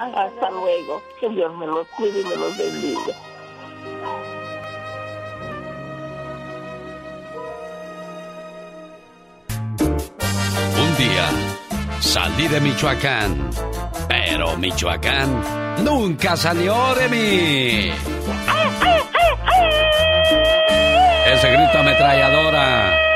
Hasta, 0.01 0.51
luego. 0.51 1.03
Que 1.20 1.28
Dios 1.28 1.55
me 1.59 1.66
los 1.66 1.86
cuide 1.88 2.20
y 2.20 2.24
me 2.24 2.36
los 2.36 2.57
bendiga. 2.57 3.14
Un 10.78 10.96
día 10.96 11.28
salí 12.01 12.48
de 12.48 12.61
Michoacán, 12.61 13.51
pero 14.09 14.57
Michoacán 14.57 15.84
nunca 15.84 16.34
salió 16.34 16.94
de 16.94 17.09
mí. 17.09 17.92
Ese 21.26 21.51
grito 21.53 21.78
ametralladora. 21.78 23.09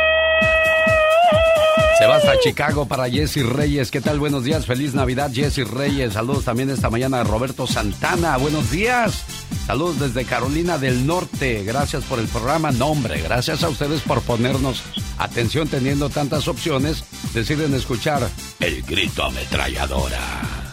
Se 2.04 2.08
va 2.08 2.16
hasta 2.16 2.38
Chicago 2.38 2.84
para 2.84 3.08
Jesse 3.08 3.46
Reyes. 3.46 3.90
¿Qué 3.90 4.02
tal? 4.02 4.20
Buenos 4.20 4.44
días. 4.44 4.66
Feliz 4.66 4.92
Navidad, 4.92 5.30
Jesse 5.32 5.66
Reyes. 5.66 6.12
Saludos 6.12 6.44
también 6.44 6.68
esta 6.68 6.90
mañana 6.90 7.20
a 7.20 7.24
Roberto 7.24 7.66
Santana. 7.66 8.36
Buenos 8.36 8.70
días. 8.70 9.24
Saludos 9.66 10.00
desde 10.00 10.26
Carolina 10.26 10.76
del 10.76 11.06
Norte. 11.06 11.64
Gracias 11.64 12.04
por 12.04 12.18
el 12.18 12.28
programa. 12.28 12.72
Nombre. 12.72 13.22
Gracias 13.22 13.64
a 13.64 13.70
ustedes 13.70 14.02
por 14.02 14.20
ponernos 14.20 14.82
atención 15.16 15.66
teniendo 15.66 16.10
tantas 16.10 16.46
opciones. 16.46 17.04
Deciden 17.32 17.72
escuchar 17.72 18.28
el 18.60 18.82
grito 18.82 19.24
ametralladora. 19.24 20.63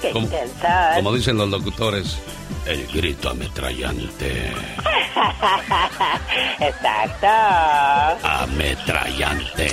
¡Qué 0.00 0.10
Como- 0.12 1.12
dicen 1.14 1.36
los 1.38 1.48
locutores, 1.50 2.18
el 2.66 2.86
grito 2.88 3.30
ametrallante. 3.30 4.52
Exacto. 6.60 7.26
Ametrallante. 8.22 9.70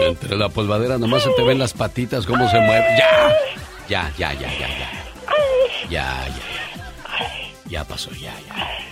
Entre 0.00 0.36
la 0.36 0.48
polvadera 0.48 0.98
nomás 0.98 1.22
se 1.22 1.30
te 1.30 1.42
ven 1.42 1.58
las 1.58 1.72
patitas 1.72 2.26
cómo 2.26 2.48
se 2.48 2.60
mueven. 2.60 2.96
¡Ya! 2.98 3.32
Ya, 3.88 4.12
ya, 4.18 4.32
ya, 4.34 4.48
ya, 4.58 4.68
ya. 4.68 4.90
Ya, 5.88 6.26
ya. 6.28 6.42
Ya 7.68 7.84
pasó, 7.84 8.10
ya, 8.12 8.32
ya. 8.46 8.54
Ya, 8.56 8.68
ya. 8.78 8.85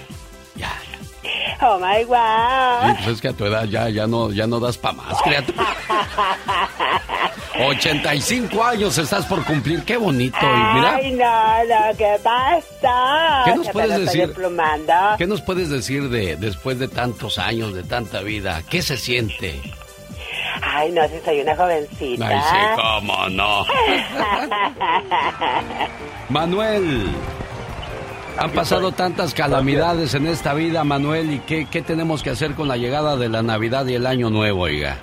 Oh 1.60 1.78
my 1.78 1.98
Sí, 2.00 2.04
wow. 2.04 2.94
pues 3.04 3.16
es 3.16 3.20
que 3.20 3.28
a 3.28 3.32
tu 3.32 3.44
edad 3.46 3.64
ya, 3.64 3.88
ya 3.88 4.06
no, 4.06 4.30
ya 4.30 4.46
no 4.46 4.60
das 4.60 4.76
pa' 4.78 4.92
más, 4.92 5.20
criatura. 5.22 5.66
85 7.58 8.64
años 8.64 8.98
estás 8.98 9.24
por 9.26 9.44
cumplir, 9.44 9.84
qué 9.84 9.96
bonito. 9.96 10.36
Y 10.42 10.74
mira, 10.74 10.94
Ay, 10.96 11.12
no, 11.12 11.64
no, 11.64 11.96
¿qué 11.96 12.16
pasa? 12.22 13.42
¿Qué 13.44 13.54
nos 13.54 13.68
puedes 13.70 13.98
decir? 14.00 14.34
¿qué 15.18 15.26
nos 15.26 15.40
puedes 15.42 15.68
decir 15.70 16.08
de 16.08 16.36
después 16.36 16.78
de 16.78 16.88
tantos 16.88 17.38
años, 17.38 17.74
de 17.74 17.82
tanta 17.84 18.20
vida? 18.20 18.62
¿Qué 18.68 18.82
se 18.82 18.96
siente? 18.96 19.60
Ay, 20.62 20.90
no, 20.92 21.02
si 21.08 21.18
soy 21.24 21.40
una 21.40 21.56
jovencita. 21.56 22.26
Ay, 22.26 22.40
sí, 22.50 22.56
cómo 22.82 23.28
no. 23.28 23.64
Manuel, 26.28 27.08
han 28.38 28.50
pasado 28.50 28.92
tantas 28.92 29.34
calamidades 29.34 30.14
en 30.14 30.26
esta 30.26 30.54
vida, 30.54 30.84
Manuel, 30.84 31.32
¿y 31.32 31.38
qué, 31.40 31.66
qué 31.70 31.82
tenemos 31.82 32.22
que 32.22 32.30
hacer 32.30 32.54
con 32.54 32.68
la 32.68 32.76
llegada 32.76 33.16
de 33.16 33.28
la 33.28 33.42
Navidad 33.42 33.86
y 33.86 33.94
el 33.94 34.06
Año 34.06 34.30
Nuevo, 34.30 34.62
oiga? 34.62 34.98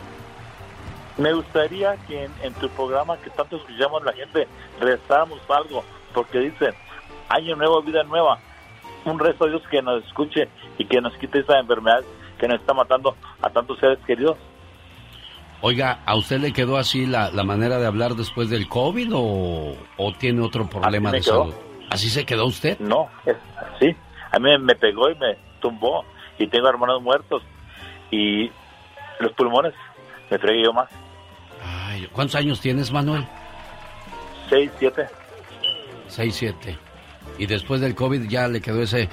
Me 1.18 1.34
gustaría 1.34 1.96
que 2.08 2.26
en, 2.26 2.32
en 2.44 2.54
tu 2.54 2.70
programa 2.70 3.18
que 3.18 3.30
tanto 3.30 3.58
escuchamos 3.58 4.04
la 4.04 4.14
gente 4.14 4.48
rezáramos 4.80 5.40
algo, 5.50 5.84
porque 6.14 6.40
dicen, 6.40 6.74
año 7.30 7.56
nuevo, 7.56 7.82
vida 7.82 8.04
nueva. 8.04 8.40
Un 9.06 9.18
rezo 9.18 9.46
a 9.46 9.48
Dios 9.48 9.62
que 9.70 9.82
nos 9.82 10.04
escuche 10.06 10.48
y 10.78 10.86
que 10.86 11.02
nos 11.02 11.14
quite 11.18 11.40
esa 11.40 11.60
enfermedad 11.60 12.04
que 12.40 12.48
nos 12.48 12.60
está 12.60 12.74
matando 12.74 13.16
a 13.42 13.50
tantos 13.50 13.80
seres 13.80 14.00
queridos. 14.06 14.38
Oiga, 15.62 16.00
¿a 16.06 16.16
usted 16.16 16.40
le 16.40 16.54
quedó 16.54 16.78
así 16.78 17.06
la, 17.06 17.32
la 17.32 17.44
manera 17.44 17.78
de 17.78 17.86
hablar 17.86 18.16
después 18.16 18.50
del 18.50 18.68
COVID 18.68 19.10
o, 19.14 19.76
o 19.98 20.14
tiene 20.14 20.42
otro 20.42 20.68
problema 20.68 21.12
de 21.12 21.22
quedó. 21.22 21.44
salud? 21.44 21.71
¿Así 21.92 22.10
se 22.10 22.26
quedó 22.26 22.46
usted? 22.46 22.80
No, 22.80 23.10
es 23.26 23.36
así. 23.76 23.96
A 24.32 24.40
mí 24.40 24.50
me 24.60 24.76
pegó 24.76 25.10
y 25.12 25.16
me 25.16 25.38
tumbó 25.60 26.06
y 26.40 26.48
tengo 26.48 26.70
hermanos 26.70 27.02
muertos 27.04 27.44
y 28.10 28.50
los 29.20 29.32
pulmones 29.34 29.74
me 30.30 30.40
fregué 30.40 30.64
yo 30.64 30.74
más. 30.74 30.90
Ay, 31.64 32.08
¿Cuántos 32.14 32.36
años 32.36 32.60
tienes, 32.62 32.92
Manuel? 32.92 33.28
Seis, 34.50 34.72
siete. 34.80 35.06
Seis, 36.08 36.34
siete. 36.36 36.78
Y 37.38 37.46
después 37.46 37.82
del 37.82 37.94
COVID 37.94 38.28
ya 38.30 38.48
le 38.48 38.62
quedó 38.62 38.82
ese, 38.82 39.10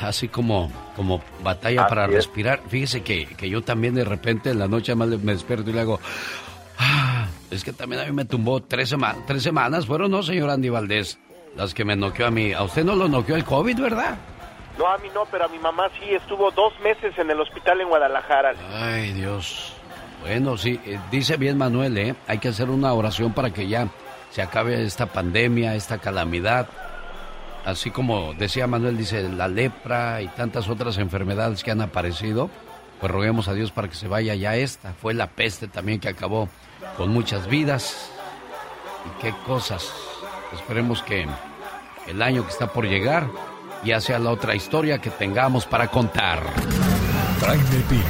así 0.00 0.28
como, 0.28 0.70
como 0.96 1.20
batalla 1.42 1.82
Así 1.82 1.88
para 1.90 2.04
es. 2.06 2.12
respirar. 2.12 2.60
Fíjese 2.68 3.02
que, 3.02 3.26
que 3.26 3.50
yo 3.50 3.62
también 3.62 3.94
de 3.94 4.04
repente 4.04 4.50
en 4.50 4.58
la 4.60 4.68
noche 4.68 4.94
más 4.94 5.08
me 5.08 5.32
despierto 5.32 5.70
y 5.70 5.72
le 5.72 5.80
hago, 5.80 6.00
"Ah", 6.78 7.26
es 7.50 7.62
que 7.64 7.72
también 7.72 8.00
a 8.02 8.04
mí 8.04 8.12
me 8.12 8.24
tumbó 8.24 8.62
tres, 8.62 8.88
sema- 8.92 9.16
tres 9.26 9.42
semanas, 9.42 9.86
¿fueron 9.86 10.10
no, 10.12 10.22
señor 10.22 10.50
Andy 10.50 10.68
Valdés? 10.70 11.18
Las 11.56 11.74
que 11.74 11.84
me 11.84 11.96
noqueó 11.96 12.26
a 12.26 12.30
mí. 12.30 12.52
A 12.52 12.62
usted 12.62 12.84
no 12.84 12.94
lo 12.94 13.08
noqueó 13.08 13.36
el 13.36 13.44
COVID, 13.44 13.80
¿verdad? 13.80 14.16
No, 14.78 14.88
a 14.88 14.98
mí 14.98 15.08
no, 15.14 15.24
pero 15.30 15.44
a 15.44 15.48
mi 15.48 15.58
mamá 15.58 15.88
sí 15.98 16.14
estuvo 16.14 16.50
dos 16.50 16.72
meses 16.80 17.16
en 17.18 17.30
el 17.30 17.40
hospital 17.40 17.80
en 17.80 17.88
Guadalajara. 17.88 18.54
Ay, 18.72 19.12
Dios. 19.12 19.74
Bueno, 20.22 20.56
sí, 20.56 20.80
eh, 20.86 20.98
dice 21.10 21.36
bien 21.36 21.58
Manuel, 21.58 21.98
¿eh? 21.98 22.14
Hay 22.26 22.38
que 22.38 22.48
hacer 22.48 22.70
una 22.70 22.92
oración 22.92 23.32
para 23.32 23.50
que 23.50 23.68
ya 23.68 23.88
se 24.30 24.40
acabe 24.40 24.82
esta 24.84 25.06
pandemia, 25.06 25.74
esta 25.74 25.98
calamidad. 25.98 26.68
Así 27.64 27.90
como 27.90 28.32
decía 28.34 28.66
Manuel, 28.66 28.96
dice 28.96 29.28
la 29.28 29.46
lepra 29.46 30.22
y 30.22 30.28
tantas 30.28 30.68
otras 30.68 30.98
enfermedades 30.98 31.62
que 31.62 31.70
han 31.70 31.80
aparecido, 31.80 32.50
pues 33.00 33.12
roguemos 33.12 33.48
a 33.48 33.54
Dios 33.54 33.72
para 33.72 33.88
que 33.88 33.94
se 33.94 34.08
vaya 34.08 34.34
ya 34.34 34.56
esta. 34.56 34.94
Fue 34.94 35.12
la 35.12 35.26
peste 35.26 35.68
también 35.68 36.00
que 36.00 36.08
acabó 36.08 36.48
con 36.96 37.10
muchas 37.10 37.46
vidas. 37.48 38.10
Y 39.04 39.22
qué 39.22 39.34
cosas. 39.44 39.92
Esperemos 40.54 41.02
que 41.02 41.26
el 42.06 42.22
año 42.22 42.44
que 42.44 42.50
está 42.50 42.66
por 42.66 42.86
llegar 42.86 43.28
ya 43.84 44.00
sea 44.00 44.18
la 44.18 44.30
otra 44.30 44.54
historia 44.54 44.98
que 44.98 45.10
tengamos 45.10 45.66
para 45.66 45.88
contar. 45.88 46.42
Jaime 47.40 47.84
Piña, 47.88 48.02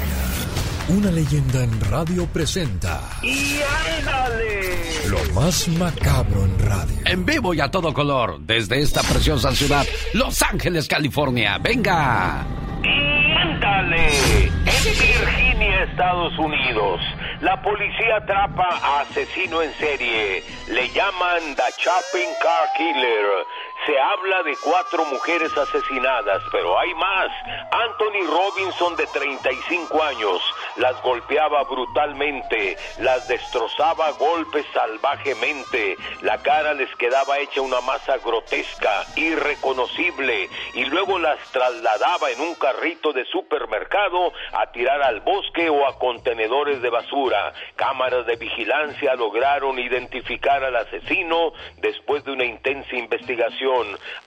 una 0.88 1.10
leyenda 1.10 1.64
en 1.64 1.80
radio 1.80 2.26
presenta. 2.26 3.00
¡Y 3.22 3.60
ándale! 3.98 4.62
Lo 5.08 5.34
más 5.34 5.68
macabro 5.68 6.44
en 6.44 6.58
radio. 6.58 6.98
En 7.06 7.24
vivo 7.24 7.54
y 7.54 7.60
a 7.60 7.70
todo 7.70 7.92
color, 7.92 8.40
desde 8.40 8.80
esta 8.80 9.02
preciosa 9.02 9.52
ciudad, 9.52 9.86
Los 10.12 10.42
Ángeles, 10.42 10.88
California. 10.88 11.58
¡Venga! 11.58 12.44
¡Y 12.82 13.32
ándale! 13.32 14.46
En 14.46 14.84
Virginia, 14.84 15.84
Estados 15.84 16.38
Unidos, 16.38 17.00
la 17.42 17.60
policía 17.60 18.16
atrapa 18.16 18.68
a 18.82 19.00
asesino 19.00 19.62
en 19.62 19.74
serie. 19.74 20.44
Le 20.68 20.88
llaman 20.90 21.56
The 21.56 21.72
Chopping 21.76 22.30
Car 22.40 22.68
Killer. 22.76 23.46
Se 23.86 23.98
habla 23.98 24.44
de 24.44 24.56
cuatro 24.62 25.04
mujeres 25.06 25.56
asesinadas, 25.58 26.40
pero 26.52 26.78
hay 26.78 26.94
más. 26.94 27.28
Anthony 27.72 28.24
Robinson, 28.28 28.94
de 28.94 29.08
35 29.08 30.02
años, 30.04 30.40
las 30.76 31.02
golpeaba 31.02 31.64
brutalmente, 31.64 32.76
las 33.00 33.26
destrozaba 33.26 34.06
a 34.06 34.12
golpes 34.12 34.64
salvajemente. 34.72 35.96
La 36.20 36.38
cara 36.38 36.74
les 36.74 36.94
quedaba 36.94 37.40
hecha 37.40 37.60
una 37.60 37.80
masa 37.80 38.18
grotesca, 38.18 39.04
irreconocible, 39.16 40.48
y 40.74 40.84
luego 40.84 41.18
las 41.18 41.40
trasladaba 41.50 42.30
en 42.30 42.40
un 42.40 42.54
carrito 42.54 43.12
de 43.12 43.24
supermercado 43.24 44.32
a 44.52 44.70
tirar 44.70 45.02
al 45.02 45.22
bosque 45.22 45.68
o 45.68 45.88
a 45.88 45.98
contenedores 45.98 46.82
de 46.82 46.90
basura. 46.90 47.52
Cámaras 47.74 48.26
de 48.26 48.36
vigilancia 48.36 49.16
lograron 49.16 49.80
identificar 49.80 50.62
al 50.62 50.76
asesino 50.76 51.52
después 51.78 52.22
de 52.24 52.32
una 52.32 52.44
intensa 52.44 52.94
investigación. 52.94 53.71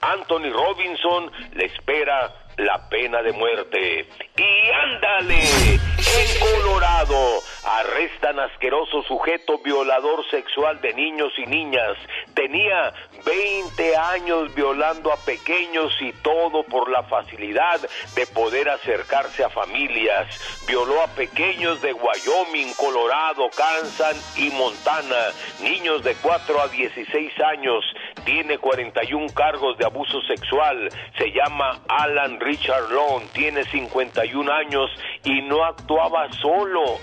Anthony 0.01 0.49
Robinson 0.51 1.31
le 1.53 1.65
espera 1.65 2.33
la 2.57 2.89
pena 2.89 3.21
de 3.21 3.31
muerte. 3.33 4.07
Y 4.37 4.71
ándale, 4.71 5.43
en 5.43 6.39
Colorado 6.39 7.41
arrestan 7.65 8.39
asqueroso 8.39 9.01
sujeto 9.03 9.57
violador 9.57 10.23
sexual 10.29 10.79
de 10.81 10.93
niños 10.93 11.33
y 11.37 11.47
niñas. 11.47 11.97
Tenía 12.35 12.93
20 13.25 13.97
años 13.97 14.53
violando 14.53 15.11
a 15.11 15.17
pequeños 15.17 15.91
y 15.99 16.11
todo 16.21 16.63
por 16.63 16.89
la 16.89 17.03
facilidad 17.03 17.81
de 18.15 18.27
poder 18.27 18.69
acercarse 18.69 19.43
a 19.43 19.49
familias. 19.49 20.27
Violó 20.67 21.01
a 21.01 21.07
pequeños 21.07 21.81
de 21.81 21.93
Wyoming, 21.93 22.73
Colorado, 22.75 23.49
Kansas 23.49 24.37
y 24.37 24.49
Montana, 24.51 25.31
niños 25.61 26.03
de 26.03 26.13
4 26.15 26.61
a 26.61 26.67
16 26.67 27.31
años. 27.41 27.83
Tiene 28.25 28.57
41 28.57 29.27
cargos 29.33 29.77
de 29.77 29.85
abuso 29.85 30.21
sexual. 30.21 30.89
Se 31.17 31.31
llama 31.31 31.79
Alan 31.87 32.39
Richard 32.39 32.89
Long, 32.91 33.23
tiene 33.33 33.63
51 33.65 34.51
años 34.51 34.91
y 35.23 35.41
no 35.41 35.63
actuaba 35.63 36.31
solo. 36.33 36.99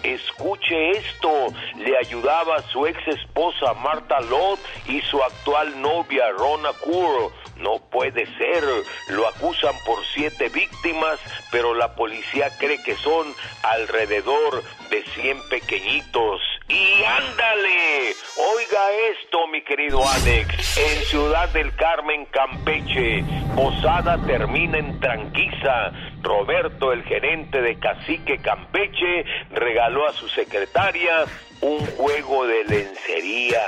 Escuche 0.53 0.91
esto, 0.91 1.47
le 1.79 1.97
ayudaba 1.97 2.61
su 2.71 2.87
ex 2.87 2.99
esposa 3.09 3.73
Marta 3.73 4.21
Lott 4.21 4.61
y 4.87 5.01
su 5.01 5.23
actual 5.23 5.81
novia 5.81 6.29
Rona 6.33 6.75
Kur. 6.75 7.33
No 7.57 7.79
puede 7.91 8.27
ser, 8.37 8.63
lo 9.09 9.27
acusan 9.29 9.75
por 9.87 10.05
siete 10.13 10.51
víctimas, 10.51 11.19
pero 11.51 11.73
la 11.75 11.95
policía 11.95 12.51
cree 12.59 12.83
que 12.83 12.95
son 12.97 13.35
alrededor 13.63 14.63
de 14.91 15.03
100 15.15 15.49
pequeñitos. 15.49 16.43
Y 16.69 17.05
ándale, 17.05 18.15
oiga 18.37 18.93
esto, 19.11 19.47
mi 19.49 19.63
querido 19.63 20.01
Alex, 20.07 20.79
en 20.79 21.05
Ciudad 21.05 21.49
del 21.51 21.75
Carmen, 21.75 22.27
Campeche, 22.27 23.25
Posada 23.55 24.19
termina 24.27 24.79
en 24.79 24.99
tranquiza. 25.01 25.93
Roberto, 26.23 26.93
el 26.93 27.03
gerente 27.03 27.61
de 27.61 27.79
Cacique 27.79 28.39
Campeche, 28.39 29.25
regaló 29.51 30.09
a 30.09 30.13
su 30.13 30.29
secretaria 30.29 31.25
un 31.61 31.85
juego 31.97 32.47
de 32.47 32.65
lencería, 32.65 33.63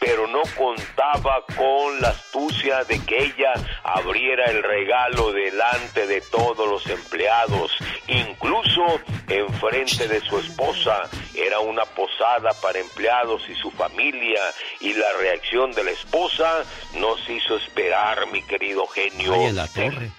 pero 0.00 0.26
no 0.26 0.40
contaba 0.56 1.44
con 1.56 2.00
la 2.00 2.08
astucia 2.08 2.82
de 2.84 2.98
que 3.04 3.18
ella 3.18 3.52
abriera 3.84 4.46
el 4.46 4.62
regalo 4.62 5.30
delante 5.30 6.06
de 6.06 6.22
todos 6.22 6.66
los 6.66 6.86
empleados, 6.88 7.70
incluso 8.08 9.00
enfrente 9.28 10.08
de 10.08 10.20
su 10.22 10.38
esposa. 10.38 11.02
Era 11.34 11.60
una 11.60 11.84
posada 11.84 12.50
para 12.62 12.78
empleados 12.78 13.42
y 13.48 13.54
su 13.54 13.70
familia, 13.70 14.40
y 14.80 14.94
la 14.94 15.12
reacción 15.20 15.72
de 15.72 15.84
la 15.84 15.90
esposa 15.90 16.64
nos 16.94 17.28
hizo 17.28 17.56
esperar, 17.56 18.26
mi 18.32 18.42
querido 18.42 18.86
genio. 18.86 19.34
Ay, 19.34 19.44
en 19.46 19.56
la 19.56 19.68
torre. 19.68 20.10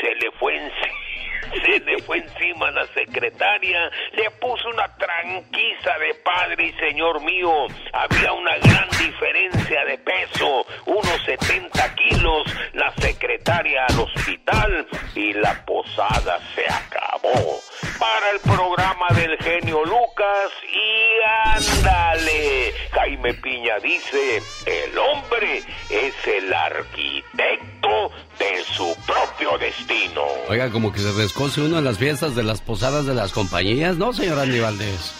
Se 0.00 0.14
le 0.16 0.30
fue 0.38 0.56
encima. 0.56 1.04
Se 1.50 1.80
le 1.80 2.02
fue 2.02 2.18
encima 2.18 2.70
la 2.70 2.86
secretaria, 2.88 3.90
le 4.12 4.30
puso 4.32 4.68
una 4.68 4.88
tranquiza 4.96 5.98
de 5.98 6.14
padre 6.16 6.66
y 6.66 6.72
señor 6.72 7.20
mío. 7.22 7.66
Había 7.92 8.32
una 8.32 8.56
gran 8.58 8.88
diferencia 8.90 9.84
de 9.84 9.98
peso, 9.98 10.66
unos 10.86 11.24
70 11.24 11.94
kilos. 11.94 12.42
La 12.74 12.92
secretaria 12.94 13.86
al 13.86 14.00
hospital 14.00 14.86
y 15.14 15.32
la 15.34 15.64
posada 15.64 16.38
se 16.54 16.64
acabó. 16.66 17.60
Para 17.98 18.30
el 18.30 18.40
programa 18.40 19.06
del 19.14 19.38
genio 19.38 19.84
Lucas 19.84 20.50
y 20.70 21.24
ándale. 21.56 22.74
Jaime 22.90 23.34
Piña 23.34 23.78
dice, 23.78 24.42
el 24.66 24.98
hombre 24.98 25.62
es 25.90 26.26
el 26.26 26.52
arquitecto 26.52 28.10
de 28.38 28.64
su 28.64 28.96
propio 29.06 29.58
destino. 29.58 30.22
Oiga, 30.48 30.70
como 30.70 30.92
que 30.92 31.00
se 31.00 31.12
descoce 31.12 31.60
uno 31.60 31.78
en 31.78 31.84
las 31.84 31.98
fiestas 31.98 32.34
de 32.34 32.42
las 32.42 32.60
posadas 32.60 33.06
de 33.06 33.14
las 33.14 33.32
compañías, 33.32 33.96
¿no, 33.96 34.12
señor 34.12 34.38
Andy 34.38 34.60
Valdés? 34.60 35.14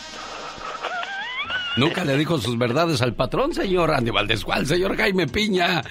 Nunca 1.77 2.05
le 2.05 2.17
dijo 2.17 2.39
sus 2.39 2.57
verdades 2.57 3.03
al 3.03 3.15
patrón, 3.15 3.53
señor 3.53 3.91
Andy 3.93 4.11
Valdés. 4.11 4.45
¿Cuál, 4.45 4.67
señor 4.67 4.97
Jaime 4.97 5.27
Piña? 5.27 5.83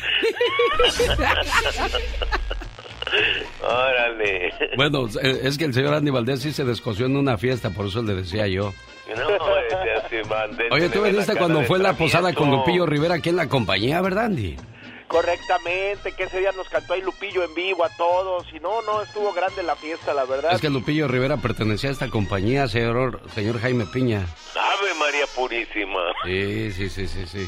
Órale. 3.62 4.54
Bueno, 4.76 5.08
eh, 5.22 5.42
es 5.44 5.58
que 5.58 5.66
el 5.66 5.74
señor 5.74 5.94
Andy 5.94 6.12
Valdés 6.12 6.42
sí 6.42 6.52
se 6.52 6.64
descoció 6.64 7.06
en 7.06 7.18
una 7.18 7.38
fiesta, 7.38 7.70
por 7.70 7.88
eso 7.88 8.02
le 8.02 8.14
decía 8.16 8.48
yo. 8.48 8.74
No, 9.16 9.58
ese 9.60 9.92
así, 9.92 10.30
man, 10.30 10.58
Oye, 10.72 10.90
tú 10.90 11.02
viniste 11.04 11.36
cuando 11.36 11.62
fue 11.64 11.80
la 11.80 11.94
posada 11.94 12.34
con. 12.34 12.50
Lupillo 12.50 12.86
Rivera 12.86 13.16
aquí 13.16 13.30
en 13.30 13.36
la 13.36 13.50
compañía, 13.50 14.02
¿verdad, 14.02 14.26
Andy? 14.26 14.56
Correctamente, 15.08 16.12
que 16.14 16.24
ese 16.24 16.40
día 16.40 16.52
nos 16.54 16.70
cantó 16.70 16.94
ahí 16.94 17.02
Lupillo 17.02 17.44
en 17.44 17.54
vivo 17.54 17.84
a 17.84 17.90
todos. 17.90 18.46
Y 18.54 18.60
no, 18.60 18.82
no, 18.82 19.02
estuvo 19.02 19.34
grande 19.34 19.64
la 19.64 19.76
fiesta, 19.76 20.14
la 20.14 20.26
verdad. 20.26 20.54
Es 20.54 20.62
que 20.62 20.70
Lupillo 20.70 21.08
Rivera 21.08 21.38
pertenecía 21.38 21.90
a 21.90 21.94
esta 21.94 22.10
compañía, 22.10 22.68
señor, 22.68 23.22
señor 23.34 23.60
Jaime 23.60 23.86
Piña. 23.86 24.26
Ave 24.56 24.94
María 24.96 25.26
Purísima. 25.36 26.00
Sí, 26.26 26.72
sí, 26.72 26.90
sí, 26.90 27.08
sí, 27.08 27.26
sí. 27.28 27.48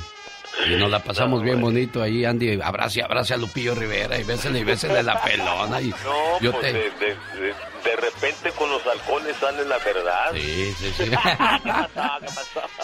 Y 0.68 0.76
nos 0.76 0.90
la 0.90 1.00
pasamos 1.04 1.44
bien 1.44 1.60
bonito 1.62 2.02
ahí, 2.02 2.24
Andy. 2.26 2.60
Abrace, 2.62 3.04
abrace 3.04 3.34
a 3.34 3.38
Lupillo 3.38 3.76
Rivera 3.76 4.18
y 4.20 4.24
bésele 4.24 4.60
y 4.60 4.64
bésele 4.64 5.04
la 5.04 5.22
pelona. 5.22 5.82
Y 5.82 5.90
No, 5.90 6.40
yo 6.42 6.52
pues 6.52 6.62
te... 6.64 6.74
de, 6.74 6.80
de- 6.92 7.16
de- 7.42 7.76
de 7.86 7.96
repente 7.98 8.50
con 8.58 8.68
los 8.72 8.82
halcones 8.88 9.36
sale 9.40 9.64
la 9.66 9.78
verdad. 9.78 10.32
Sí, 10.34 10.74
sí, 10.80 10.92
sí. 10.98 11.12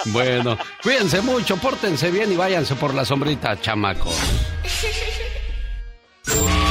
Bueno, 0.12 0.58
cuídense 0.84 1.22
mucho, 1.22 1.58
pórtense 1.58 2.12
bien 2.12 2.32
y 2.32 2.36
váyanse 2.36 2.76
por 2.76 2.94
la 2.94 3.04
sombrita, 3.04 3.60
chamacos. 3.60 4.16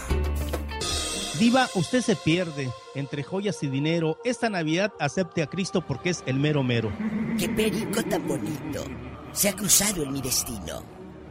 Diva, 1.41 1.67
usted 1.73 2.01
se 2.01 2.15
pierde 2.15 2.69
entre 2.93 3.23
joyas 3.23 3.63
y 3.63 3.67
dinero. 3.67 4.19
Esta 4.23 4.47
Navidad 4.47 4.93
acepte 4.99 5.41
a 5.41 5.47
Cristo 5.47 5.81
porque 5.81 6.11
es 6.11 6.23
el 6.27 6.35
mero 6.35 6.61
mero. 6.61 6.91
Qué 7.39 7.49
perico 7.49 8.03
tan 8.03 8.27
bonito. 8.27 8.83
Se 9.31 9.49
ha 9.49 9.55
cruzado 9.55 10.03
en 10.03 10.13
mi 10.13 10.21
destino. 10.21 10.83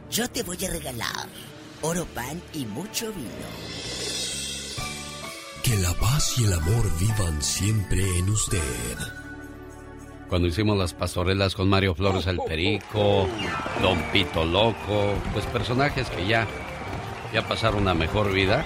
Yo 0.09 0.29
te 0.29 0.43
voy 0.43 0.57
a 0.65 0.69
regalar 0.69 1.29
oro, 1.81 2.05
pan 2.13 2.41
y 2.53 2.65
mucho 2.65 3.13
vino. 3.13 3.29
Que 5.63 5.77
la 5.77 5.93
paz 5.93 6.37
y 6.39 6.43
el 6.43 6.55
amor 6.55 6.99
vivan 6.99 7.41
siempre 7.41 8.03
en 8.19 8.31
usted. 8.31 8.97
Cuando 10.27 10.49
hicimos 10.49 10.77
las 10.77 10.93
pastorelas 10.93 11.55
con 11.55 11.69
Mario 11.69 11.95
Flores 11.95 12.27
el 12.27 12.41
Perico, 12.45 13.29
Don 13.81 13.97
Pito 14.11 14.43
Loco, 14.43 15.13
pues 15.31 15.45
personajes 15.45 16.09
que 16.09 16.27
ya, 16.27 16.45
ya 17.33 17.47
pasaron 17.47 17.83
una 17.83 17.93
mejor 17.93 18.33
vida 18.33 18.65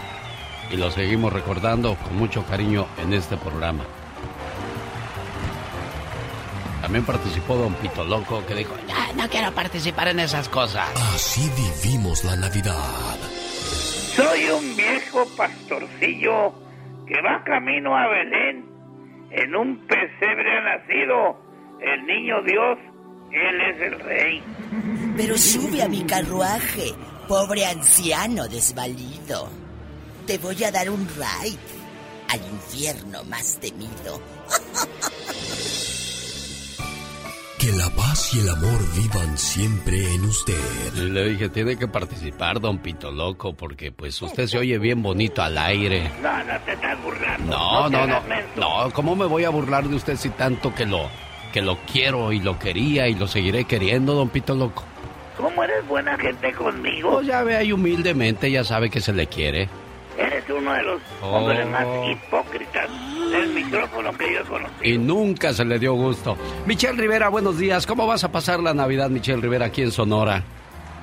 y 0.72 0.78
los 0.78 0.94
seguimos 0.94 1.32
recordando 1.32 1.96
con 1.96 2.18
mucho 2.18 2.46
cariño 2.46 2.88
en 2.98 3.14
este 3.14 3.38
programa. 3.38 3.84
También 6.82 7.04
participó 7.04 7.56
Don 7.56 7.74
Pito 7.74 8.04
Loco 8.04 8.46
que 8.46 8.54
dijo, 8.54 8.76
ya 8.88 9.12
no 9.14 9.28
quiero 9.28 9.52
participar 9.54 10.10
en 10.10 10.20
esas 10.20 10.48
cosas. 10.50 10.88
Así 11.16 11.50
vivimos 11.58 12.24
la 12.24 12.36
Navidad. 12.36 13.18
Soy 14.16 14.46
un 14.50 14.76
viejo 14.76 15.26
pastorcillo 15.36 16.54
que 17.08 17.22
va 17.22 17.44
camino 17.44 17.98
a 17.98 18.08
Belén. 18.08 18.66
En 19.32 19.56
un 19.56 19.88
pesebre 19.88 20.58
ha 20.58 20.78
nacido 20.78 21.38
el 21.82 22.06
niño 22.06 22.42
Dios. 22.44 22.78
Él 23.32 23.62
es 23.62 23.82
el 23.82 24.00
rey. 24.02 24.44
Pero 25.18 25.38
sube 25.38 25.82
a 25.82 25.90
mi 25.90 26.04
carruaje, 26.04 26.94
pobre 27.28 27.66
anciano 27.66 28.48
desvalido. 28.48 29.65
Te 30.28 30.40
voy 30.40 30.64
a 30.64 30.72
dar 30.72 30.90
un 30.90 31.08
ride 31.08 31.58
al 32.30 32.42
infierno 32.52 33.24
más 33.26 33.60
temido. 33.60 34.22
Que 37.60 37.72
la 37.72 37.90
paz 37.90 38.36
y 38.36 38.42
el 38.42 38.50
amor 38.50 38.80
vivan 38.96 39.38
siempre 39.38 40.14
en 40.14 40.26
usted. 40.26 40.94
Y 40.98 41.10
le 41.10 41.30
dije, 41.30 41.50
tiene 41.50 41.78
que 41.78 41.88
participar, 41.88 42.60
don 42.60 42.78
Pito 42.78 43.10
Loco, 43.12 43.54
porque 43.54 43.92
pues 43.92 44.22
usted 44.22 44.46
se 44.46 44.60
oye 44.60 44.78
bien 44.78 45.02
bonito 45.02 45.42
al 45.42 45.58
aire. 45.58 46.12
No, 46.22 46.44
no 46.44 46.60
te 46.60 46.74
estás 46.74 47.02
burlando. 47.02 47.58
No, 47.58 47.90
no, 47.90 48.06
no. 48.06 48.22
menso. 48.22 48.52
No, 48.58 48.92
¿cómo 48.92 49.16
me 49.16 49.26
voy 49.26 49.46
a 49.46 49.50
burlar 49.50 49.88
de 49.88 49.96
usted 49.96 50.16
si 50.18 50.30
tanto 50.30 50.76
que 50.76 50.86
lo, 50.86 51.10
que 51.54 51.64
lo 51.64 51.78
quiero 51.92 52.32
y 52.34 52.40
lo 52.40 52.60
quería 52.60 53.08
y 53.08 53.16
lo 53.16 53.26
seguiré 53.26 53.64
queriendo, 53.64 54.14
don 54.14 54.30
Pito 54.30 54.54
Loco? 54.54 54.84
¿Cómo 55.38 55.64
eres 55.64 55.88
buena 55.88 56.18
gente 56.20 56.52
conmigo? 56.54 57.14
Pues 57.14 57.26
ya 57.26 57.42
ve 57.42 57.56
ahí 57.56 57.72
humildemente, 57.72 58.52
ya 58.52 58.64
sabe 58.64 58.92
que 58.92 59.02
se 59.02 59.14
le 59.14 59.26
quiere. 59.26 59.70
Eres 60.18 60.44
uno 60.50 60.72
de 60.74 60.84
los 60.84 61.02
Oh. 61.22 61.28
hombres 61.38 61.68
más 61.68 61.86
hipócritas 62.10 62.90
del 63.32 63.50
micrófono 63.54 64.12
que 64.18 64.34
yo 64.34 64.40
he 64.40 64.44
conocido. 64.44 64.84
Y 64.84 64.98
nunca 64.98 65.54
se 65.54 65.66
le 65.66 65.78
dio 65.80 65.94
gusto. 65.94 66.38
Michelle 66.66 67.00
Rivera, 67.02 67.30
buenos 67.30 67.58
días. 67.58 67.86
¿Cómo 67.86 68.08
vas 68.08 68.24
a 68.24 68.32
pasar 68.32 68.60
la 68.62 68.74
Navidad, 68.74 69.10
Michelle 69.10 69.42
Rivera, 69.42 69.66
aquí 69.66 69.82
en 69.82 69.92
Sonora? 69.92 70.44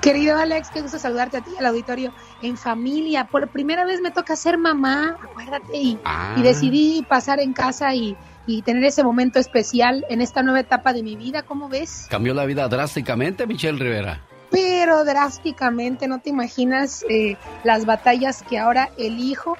Querido 0.00 0.36
Alex, 0.36 0.70
qué 0.70 0.80
gusto 0.80 0.98
saludarte 0.98 1.36
a 1.36 1.40
ti 1.42 1.50
al 1.58 1.66
auditorio 1.66 2.12
en 2.42 2.56
familia. 2.56 3.26
Por 3.28 3.48
primera 3.48 3.84
vez 3.84 4.00
me 4.00 4.10
toca 4.10 4.34
ser 4.34 4.58
mamá, 4.58 5.16
acuérdate, 5.22 5.76
y, 5.76 5.98
Ah. 6.04 6.34
y 6.36 6.42
decidí 6.42 7.04
pasar 7.08 7.38
en 7.38 7.52
casa 7.52 7.94
y, 7.94 8.16
y 8.46 8.62
tener 8.62 8.82
ese 8.82 9.04
momento 9.04 9.38
especial 9.38 10.04
en 10.08 10.20
esta 10.20 10.42
nueva 10.42 10.58
etapa 10.60 10.92
de 10.92 11.02
mi 11.04 11.14
vida, 11.14 11.42
¿cómo 11.42 11.68
ves? 11.68 12.06
Cambió 12.10 12.34
la 12.34 12.44
vida 12.46 12.66
drásticamente, 12.68 13.46
Michelle 13.46 13.78
Rivera. 13.78 14.20
Pero 14.52 15.04
drásticamente, 15.04 16.06
no 16.06 16.20
te 16.20 16.30
imaginas 16.30 17.04
eh, 17.08 17.36
las 17.64 17.86
batallas 17.86 18.42
que 18.42 18.58
ahora 18.58 18.90
elijo. 18.98 19.56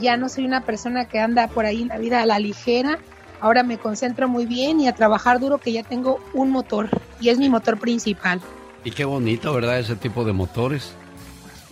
Ya 0.00 0.16
no 0.16 0.28
soy 0.28 0.44
una 0.44 0.62
persona 0.62 1.06
que 1.06 1.20
anda 1.20 1.46
por 1.46 1.64
ahí 1.64 1.82
en 1.82 1.88
la 1.88 1.98
vida 1.98 2.20
a 2.20 2.26
la 2.26 2.38
ligera. 2.38 2.98
Ahora 3.40 3.62
me 3.62 3.78
concentro 3.78 4.28
muy 4.28 4.46
bien 4.46 4.80
y 4.80 4.88
a 4.88 4.94
trabajar 4.94 5.40
duro 5.40 5.58
que 5.58 5.72
ya 5.72 5.82
tengo 5.82 6.20
un 6.34 6.50
motor 6.50 6.88
y 7.20 7.28
es 7.28 7.38
mi 7.38 7.48
motor 7.48 7.78
principal. 7.78 8.40
Y 8.84 8.90
qué 8.90 9.04
bonito, 9.04 9.54
¿verdad? 9.54 9.78
Ese 9.78 9.96
tipo 9.96 10.24
de 10.24 10.32
motores. 10.32 10.94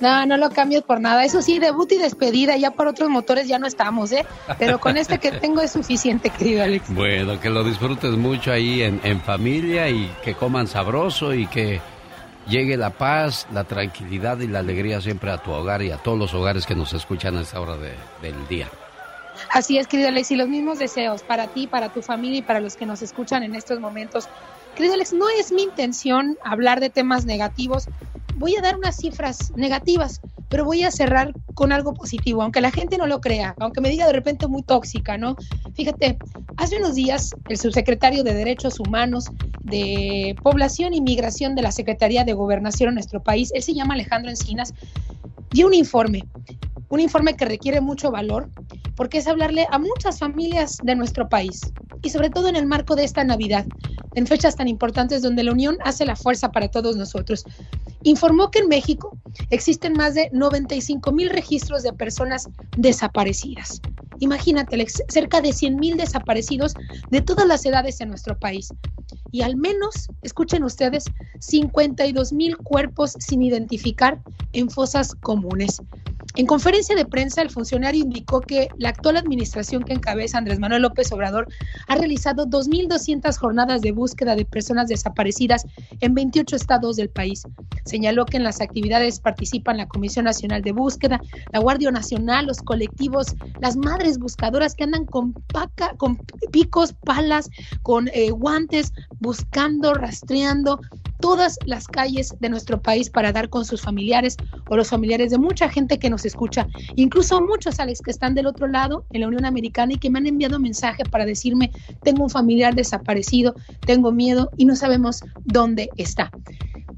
No, 0.00 0.24
no 0.24 0.36
lo 0.36 0.50
cambies 0.50 0.82
por 0.82 1.00
nada. 1.00 1.24
Eso 1.24 1.42
sí, 1.42 1.58
debut 1.58 1.90
y 1.92 1.98
despedida. 1.98 2.56
Ya 2.56 2.70
por 2.70 2.86
otros 2.86 3.10
motores 3.10 3.48
ya 3.48 3.58
no 3.58 3.66
estamos, 3.66 4.12
¿eh? 4.12 4.24
Pero 4.58 4.80
con 4.80 4.96
este 4.96 5.18
que 5.18 5.30
tengo 5.40 5.60
es 5.60 5.72
suficiente, 5.72 6.30
querido 6.30 6.62
Alex. 6.62 6.92
Bueno, 6.94 7.38
que 7.38 7.50
lo 7.50 7.62
disfrutes 7.64 8.12
mucho 8.12 8.52
ahí 8.52 8.82
en, 8.82 9.00
en 9.04 9.20
familia 9.20 9.88
y 9.88 10.10
que 10.24 10.34
coman 10.34 10.66
sabroso 10.66 11.34
y 11.34 11.46
que 11.46 11.80
llegue 12.50 12.76
la 12.76 12.90
paz, 12.90 13.46
la 13.52 13.64
tranquilidad 13.64 14.38
y 14.40 14.46
la 14.48 14.58
alegría 14.58 15.00
siempre 15.00 15.30
a 15.30 15.38
tu 15.38 15.50
hogar 15.52 15.80
y 15.82 15.90
a 15.90 15.96
todos 15.96 16.18
los 16.18 16.34
hogares 16.34 16.66
que 16.66 16.74
nos 16.74 16.92
escuchan 16.92 17.36
a 17.36 17.40
esta 17.42 17.60
hora 17.60 17.76
de- 17.76 17.94
del 18.20 18.46
día. 18.48 18.68
Así 19.50 19.78
es, 19.78 19.86
querido 19.86 20.08
Alex, 20.10 20.30
y 20.32 20.36
los 20.36 20.48
mismos 20.48 20.78
deseos 20.78 21.22
para 21.22 21.46
ti, 21.46 21.66
para 21.66 21.88
tu 21.88 22.02
familia 22.02 22.40
y 22.40 22.42
para 22.42 22.60
los 22.60 22.76
que 22.76 22.84
nos 22.84 23.00
escuchan 23.00 23.42
en 23.42 23.54
estos 23.54 23.80
momentos. 23.80 24.28
Querido 24.74 24.94
Alex, 24.94 25.12
no 25.14 25.28
es 25.30 25.50
mi 25.52 25.62
intención 25.62 26.36
hablar 26.44 26.80
de 26.80 26.90
temas 26.90 27.24
negativos. 27.24 27.86
Voy 28.36 28.56
a 28.56 28.62
dar 28.62 28.76
unas 28.76 28.96
cifras 28.96 29.52
negativas, 29.56 30.20
pero 30.48 30.64
voy 30.64 30.82
a 30.84 30.90
cerrar 30.90 31.32
con 31.54 31.72
algo 31.72 31.94
positivo, 31.94 32.42
aunque 32.42 32.60
la 32.60 32.70
gente 32.70 32.96
no 32.96 33.06
lo 33.06 33.20
crea, 33.20 33.54
aunque 33.60 33.80
me 33.80 33.90
diga 33.90 34.06
de 34.06 34.12
repente 34.12 34.46
muy 34.46 34.62
tóxica, 34.62 35.18
¿no? 35.18 35.36
Fíjate, 35.74 36.18
hace 36.56 36.78
unos 36.78 36.94
días 36.94 37.30
el 37.48 37.58
subsecretario 37.58 38.24
de 38.24 38.34
Derechos 38.34 38.80
Humanos 38.80 39.26
de 39.62 40.34
Población 40.42 40.94
y 40.94 41.00
Migración 41.00 41.54
de 41.54 41.62
la 41.62 41.72
Secretaría 41.72 42.24
de 42.24 42.32
Gobernación 42.32 42.88
en 42.88 42.94
nuestro 42.94 43.22
país, 43.22 43.50
él 43.54 43.62
se 43.62 43.74
llama 43.74 43.94
Alejandro 43.94 44.30
Encinas, 44.30 44.74
dio 45.50 45.66
un 45.66 45.74
informe, 45.74 46.26
un 46.88 47.00
informe 47.00 47.34
que 47.34 47.44
requiere 47.44 47.80
mucho 47.80 48.10
valor, 48.10 48.50
porque 48.96 49.18
es 49.18 49.26
hablarle 49.26 49.66
a 49.70 49.78
muchas 49.78 50.18
familias 50.18 50.78
de 50.82 50.96
nuestro 50.96 51.28
país 51.28 51.72
y 52.02 52.10
sobre 52.10 52.30
todo 52.30 52.48
en 52.48 52.56
el 52.56 52.66
marco 52.66 52.96
de 52.96 53.04
esta 53.04 53.24
Navidad, 53.24 53.66
en 54.14 54.26
fechas 54.26 54.56
tan 54.56 54.68
importantes 54.68 55.22
donde 55.22 55.44
la 55.44 55.52
unión 55.52 55.78
hace 55.84 56.04
la 56.04 56.16
fuerza 56.16 56.50
para 56.50 56.68
todos 56.68 56.96
nosotros. 56.96 57.44
Informó 58.20 58.50
que 58.50 58.58
en 58.58 58.68
México 58.68 59.16
existen 59.48 59.94
más 59.94 60.12
de 60.12 60.28
95 60.34 61.10
mil 61.10 61.30
registros 61.30 61.82
de 61.82 61.94
personas 61.94 62.50
desaparecidas. 62.76 63.80
Imagínate, 64.18 64.86
cerca 65.08 65.40
de 65.40 65.54
100 65.54 65.76
mil 65.76 65.96
desaparecidos 65.96 66.74
de 67.08 67.22
todas 67.22 67.46
las 67.46 67.64
edades 67.64 67.98
en 68.02 68.10
nuestro 68.10 68.38
país. 68.38 68.74
Y 69.30 69.40
al 69.40 69.56
menos, 69.56 70.08
escuchen 70.20 70.64
ustedes, 70.64 71.04
52 71.38 72.34
mil 72.34 72.58
cuerpos 72.58 73.14
sin 73.18 73.40
identificar 73.40 74.20
en 74.52 74.68
fosas 74.68 75.14
comunes. 75.14 75.80
En 76.36 76.46
conferencia 76.46 76.94
de 76.94 77.04
prensa, 77.04 77.42
el 77.42 77.50
funcionario 77.50 78.02
indicó 78.02 78.40
que 78.40 78.68
la 78.78 78.90
actual 78.90 79.16
administración 79.16 79.82
que 79.82 79.94
encabeza 79.94 80.38
Andrés 80.38 80.60
Manuel 80.60 80.82
López 80.82 81.10
Obrador 81.10 81.48
ha 81.88 81.96
realizado 81.96 82.46
2.200 82.46 83.36
jornadas 83.36 83.80
de 83.80 83.90
búsqueda 83.90 84.36
de 84.36 84.44
personas 84.44 84.88
desaparecidas 84.88 85.66
en 86.00 86.14
28 86.14 86.54
estados 86.54 86.96
del 86.96 87.10
país. 87.10 87.42
Señaló 87.84 88.09
que 88.26 88.36
en 88.36 88.44
las 88.44 88.60
actividades 88.60 89.20
participan 89.20 89.76
la 89.76 89.86
Comisión 89.86 90.24
Nacional 90.24 90.62
de 90.62 90.72
Búsqueda, 90.72 91.20
la 91.52 91.60
Guardia 91.60 91.90
Nacional, 91.90 92.46
los 92.46 92.58
colectivos, 92.58 93.36
las 93.60 93.76
madres 93.76 94.18
buscadoras 94.18 94.74
que 94.74 94.84
andan 94.84 95.06
con, 95.06 95.32
paca, 95.32 95.94
con 95.96 96.18
picos, 96.50 96.92
palas, 96.92 97.48
con 97.82 98.08
eh, 98.08 98.30
guantes, 98.30 98.92
buscando, 99.20 99.94
rastreando 99.94 100.80
todas 101.20 101.58
las 101.66 101.86
calles 101.86 102.34
de 102.40 102.48
nuestro 102.48 102.80
país 102.80 103.10
para 103.10 103.32
dar 103.32 103.48
con 103.48 103.64
sus 103.64 103.82
familiares 103.82 104.36
o 104.68 104.76
los 104.76 104.88
familiares 104.88 105.30
de 105.30 105.38
mucha 105.38 105.68
gente 105.68 105.98
que 105.98 106.10
nos 106.10 106.24
escucha, 106.24 106.66
incluso 106.96 107.40
muchos, 107.40 107.78
Alex, 107.78 108.00
que 108.00 108.10
están 108.10 108.34
del 108.34 108.46
otro 108.46 108.66
lado 108.66 109.04
en 109.10 109.20
la 109.20 109.28
Unión 109.28 109.44
Americana 109.44 109.92
y 109.92 109.98
que 109.98 110.10
me 110.10 110.18
han 110.18 110.26
enviado 110.26 110.58
mensaje 110.58 111.04
para 111.04 111.26
decirme, 111.26 111.70
tengo 112.02 112.24
un 112.24 112.30
familiar 112.30 112.74
desaparecido, 112.74 113.54
tengo 113.86 114.10
miedo 114.12 114.50
y 114.56 114.64
no 114.64 114.74
sabemos 114.74 115.22
dónde 115.44 115.90
está. 115.96 116.30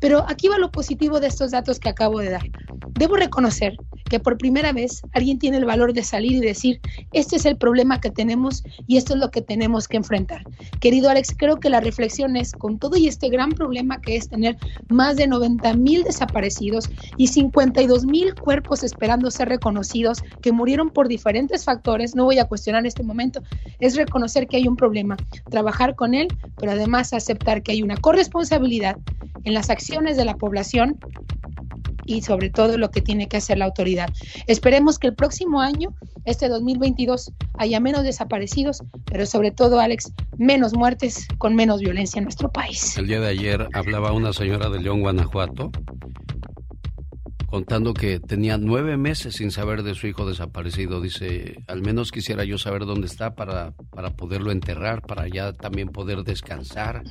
Pero 0.03 0.25
aquí 0.29 0.49
va 0.49 0.59
lo 0.59 0.73
positivo 0.73 1.02
de 1.03 1.27
estos 1.27 1.51
datos 1.51 1.81
que 1.81 1.89
acabo 1.89 2.21
de 2.21 2.31
dar. 2.31 2.43
Debo 2.95 3.17
reconocer 3.17 3.77
que 4.09 4.21
por 4.21 4.39
primera 4.39 4.73
vez 4.73 5.03
alguien 5.13 5.39
tiene 5.39 5.57
el 5.57 5.65
valor 5.65 5.95
de 5.95 6.05
salir 6.05 6.33
y 6.33 6.41
decir, 6.41 6.81
este 7.13 7.37
es 7.37 7.45
el 7.45 7.57
problema 7.57 8.01
que 8.01 8.11
tenemos 8.11 8.63
y 8.87 8.99
esto 8.99 9.15
es 9.15 9.21
lo 9.21 9.31
que 9.31 9.43
tenemos 9.43 9.89
que 9.89 9.97
enfrentar. 9.97 10.45
Querido 10.81 11.11
Alex, 11.11 11.35
creo 11.37 11.59
que 11.59 11.71
la 11.71 11.81
reflexión 11.81 12.37
es, 12.37 12.53
con 12.53 12.79
todo 12.79 12.97
y 12.97 13.09
este 13.09 13.31
gran 13.31 13.51
problema 13.51 14.01
que 14.01 14.17
es 14.17 14.29
tener 14.29 14.57
más 14.89 15.17
de 15.17 15.27
90 15.27 15.75
mil 15.75 16.05
desaparecidos 16.05 16.89
y 17.17 17.29
52 17.29 18.05
mil 18.05 18.35
cuerpos 18.35 18.85
esperando 18.85 19.31
ser 19.31 19.49
reconocidos 19.49 20.23
que 20.41 20.53
murieron 20.53 20.91
por 20.91 21.09
diferentes 21.09 21.65
factores, 21.65 22.15
no 22.15 22.25
voy 22.25 22.39
a 22.39 22.45
cuestionar 22.45 22.81
en 22.81 22.87
este 22.87 23.03
momento, 23.03 23.43
es 23.81 23.97
reconocer 23.97 24.47
que 24.47 24.59
hay 24.59 24.69
un 24.69 24.77
problema, 24.77 25.17
trabajar 25.51 25.97
con 25.97 26.15
él, 26.15 26.29
pero 26.59 26.73
además 26.73 27.13
aceptar 27.13 27.63
que 27.63 27.73
hay 27.73 27.83
una 27.83 27.97
corresponsabilidad 27.97 28.99
en 29.45 29.55
las 29.55 29.71
acciones 29.71 30.17
de 30.17 30.25
la 30.25 30.37
población 30.37 30.92
y 32.05 32.23
sobre 32.23 32.51
todo 32.51 32.79
lo 32.79 32.91
que 32.91 33.01
tiene 33.01 33.29
que 33.29 33.37
hacer 33.37 33.59
la 33.59 33.67
autoridad. 33.67 34.09
Esperemos 34.47 34.99
que 34.99 35.09
el 35.09 35.15
próximo 35.15 35.61
año, 35.61 35.95
este 36.25 36.49
2022, 36.49 37.33
haya 37.59 37.81
menos 37.81 38.03
desaparecidos, 38.03 38.83
pero 39.07 39.27
sobre 39.27 39.51
todo, 39.51 39.81
Alex, 39.81 40.13
menos 40.37 40.75
muertes 40.75 41.27
con 41.39 41.55
menos 41.55 41.81
violencia 41.81 42.19
en 42.19 42.25
nuestro 42.25 42.51
país. 42.51 42.97
El 42.99 43.07
día 43.07 43.21
de 43.21 43.29
ayer 43.29 43.69
hablaba 43.73 44.13
una 44.13 44.33
señora 44.33 44.69
de 44.69 44.81
León, 44.81 45.01
Guanajuato, 45.01 45.71
contando 47.53 47.93
que 47.93 48.19
tenía 48.19 48.57
nueve 48.57 48.97
meses 48.97 49.37
sin 49.37 49.51
saber 49.51 49.83
de 49.83 49.95
su 49.95 50.07
hijo 50.07 50.27
desaparecido. 50.27 51.03
Dice, 51.03 51.63
al 51.69 51.83
menos 51.83 52.11
quisiera 52.11 52.45
yo 52.45 52.57
saber 52.57 52.87
dónde 52.87 53.07
está 53.07 53.35
para, 53.35 53.73
para 53.91 54.09
poderlo 54.17 54.53
enterrar, 54.53 55.03
para 55.03 55.29
ya 55.29 55.53
también 55.53 55.89
poder 55.91 56.25
descansar. 56.25 57.03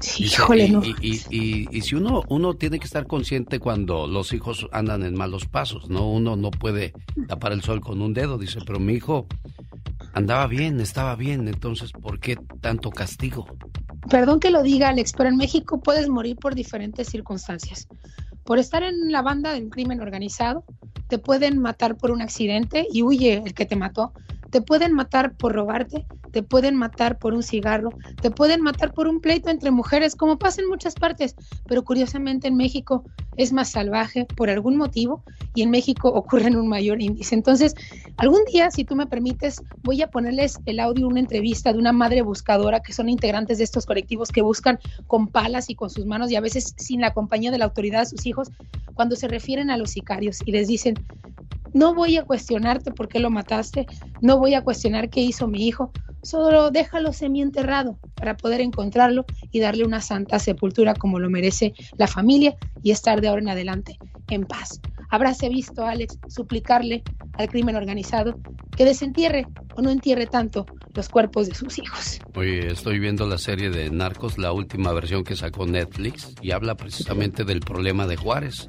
Dice, 0.00 0.22
Híjole, 0.22 0.68
no. 0.68 0.84
y, 0.84 0.94
y- 1.00 1.20
y- 1.30 1.68
y 1.76 1.80
si 1.82 1.96
uno, 1.96 2.22
uno 2.28 2.54
tiene 2.54 2.78
que 2.78 2.84
estar 2.84 3.08
consciente 3.08 3.58
cuando 3.58 4.06
los 4.06 4.32
hijos 4.32 4.68
andan 4.70 5.02
en 5.02 5.16
malos 5.16 5.46
pasos, 5.46 5.90
¿no? 5.90 6.08
Uno 6.08 6.36
no 6.36 6.52
puede 6.52 6.92
tapar 7.26 7.50
el 7.50 7.62
sol 7.62 7.80
con 7.80 8.00
un 8.00 8.14
dedo, 8.14 8.38
dice, 8.38 8.60
pero 8.64 8.78
mi 8.78 8.92
hijo 8.92 9.26
andaba 10.12 10.46
bien, 10.46 10.78
estaba 10.80 11.16
bien, 11.16 11.48
entonces, 11.48 11.90
¿por 11.90 12.20
qué 12.20 12.36
tanto 12.60 12.92
castigo? 12.92 13.46
Perdón 14.08 14.38
que 14.38 14.50
lo 14.52 14.62
diga, 14.62 14.90
Alex, 14.90 15.12
pero 15.16 15.28
en 15.28 15.36
México 15.36 15.80
puedes 15.80 16.08
morir 16.08 16.36
por 16.36 16.54
diferentes 16.54 17.08
circunstancias. 17.08 17.88
Por 18.48 18.58
estar 18.58 18.82
en 18.82 19.12
la 19.12 19.20
banda 19.20 19.52
del 19.52 19.68
crimen 19.68 20.00
organizado, 20.00 20.64
te 21.06 21.18
pueden 21.18 21.58
matar 21.58 21.98
por 21.98 22.10
un 22.10 22.22
accidente 22.22 22.86
y 22.90 23.02
huye 23.02 23.42
el 23.44 23.52
que 23.52 23.66
te 23.66 23.76
mató. 23.76 24.14
Te 24.50 24.60
pueden 24.62 24.94
matar 24.94 25.36
por 25.36 25.52
robarte, 25.52 26.06
te 26.30 26.42
pueden 26.42 26.76
matar 26.76 27.18
por 27.18 27.34
un 27.34 27.42
cigarro, 27.42 27.90
te 28.20 28.30
pueden 28.30 28.62
matar 28.62 28.92
por 28.92 29.08
un 29.08 29.20
pleito 29.20 29.50
entre 29.50 29.70
mujeres, 29.70 30.14
como 30.14 30.38
pasa 30.38 30.60
en 30.60 30.68
muchas 30.68 30.94
partes, 30.94 31.34
pero 31.66 31.84
curiosamente 31.84 32.48
en 32.48 32.56
México 32.56 33.04
es 33.36 33.52
más 33.52 33.70
salvaje 33.70 34.26
por 34.36 34.50
algún 34.50 34.76
motivo 34.76 35.22
y 35.54 35.62
en 35.62 35.70
México 35.70 36.08
ocurre 36.14 36.46
en 36.46 36.56
un 36.56 36.68
mayor 36.68 37.00
índice. 37.00 37.34
Entonces, 37.34 37.74
algún 38.16 38.40
día, 38.52 38.70
si 38.70 38.84
tú 38.84 38.96
me 38.96 39.06
permites, 39.06 39.62
voy 39.82 40.02
a 40.02 40.10
ponerles 40.10 40.58
el 40.66 40.80
audio, 40.80 41.08
una 41.08 41.20
entrevista 41.20 41.72
de 41.72 41.78
una 41.78 41.92
madre 41.92 42.22
buscadora 42.22 42.80
que 42.80 42.92
son 42.92 43.08
integrantes 43.08 43.58
de 43.58 43.64
estos 43.64 43.86
colectivos 43.86 44.30
que 44.30 44.42
buscan 44.42 44.78
con 45.06 45.28
palas 45.28 45.70
y 45.70 45.74
con 45.74 45.90
sus 45.90 46.06
manos 46.06 46.30
y 46.30 46.36
a 46.36 46.40
veces 46.40 46.74
sin 46.76 47.00
la 47.00 47.12
compañía 47.12 47.50
de 47.50 47.58
la 47.58 47.64
autoridad 47.64 48.02
a 48.02 48.06
sus 48.06 48.26
hijos, 48.26 48.50
cuando 48.94 49.16
se 49.16 49.28
refieren 49.28 49.70
a 49.70 49.76
los 49.76 49.90
sicarios 49.90 50.38
y 50.44 50.52
les 50.52 50.68
dicen, 50.68 50.94
no 51.74 51.94
voy 51.94 52.16
a 52.16 52.24
cuestionarte 52.24 52.92
por 52.92 53.08
qué 53.08 53.18
lo 53.18 53.30
mataste, 53.30 53.86
no 54.20 54.38
voy 54.38 54.54
a 54.54 54.62
cuestionar 54.62 55.10
qué 55.10 55.20
hizo 55.20 55.46
mi 55.46 55.66
hijo, 55.66 55.92
solo 56.22 56.70
déjalo 56.70 57.12
semienterrado 57.12 57.98
para 58.14 58.36
poder 58.36 58.60
encontrarlo 58.60 59.24
y 59.50 59.60
darle 59.60 59.84
una 59.84 60.00
santa 60.00 60.38
sepultura 60.38 60.94
como 60.94 61.18
lo 61.18 61.30
merece 61.30 61.74
la 61.96 62.06
familia 62.06 62.56
y 62.82 62.90
estar 62.90 63.20
de 63.20 63.28
ahora 63.28 63.42
en 63.42 63.48
adelante 63.48 63.98
en 64.30 64.44
paz. 64.44 64.80
Habráse 65.10 65.48
visto, 65.48 65.86
Alex, 65.86 66.18
suplicarle 66.28 67.02
al 67.34 67.48
crimen 67.48 67.76
organizado 67.76 68.38
que 68.76 68.84
desentierre 68.84 69.46
o 69.74 69.82
no 69.82 69.90
entierre 69.90 70.26
tanto 70.26 70.66
los 70.94 71.08
cuerpos 71.08 71.48
de 71.48 71.54
sus 71.54 71.78
hijos. 71.78 72.20
Oye, 72.34 72.66
estoy 72.66 72.98
viendo 72.98 73.26
la 73.26 73.38
serie 73.38 73.70
de 73.70 73.90
Narcos, 73.90 74.36
la 74.36 74.52
última 74.52 74.92
versión 74.92 75.24
que 75.24 75.34
sacó 75.34 75.66
Netflix, 75.66 76.34
y 76.42 76.50
habla 76.50 76.76
precisamente 76.76 77.44
del 77.44 77.60
problema 77.60 78.06
de 78.06 78.16
Juárez. 78.16 78.68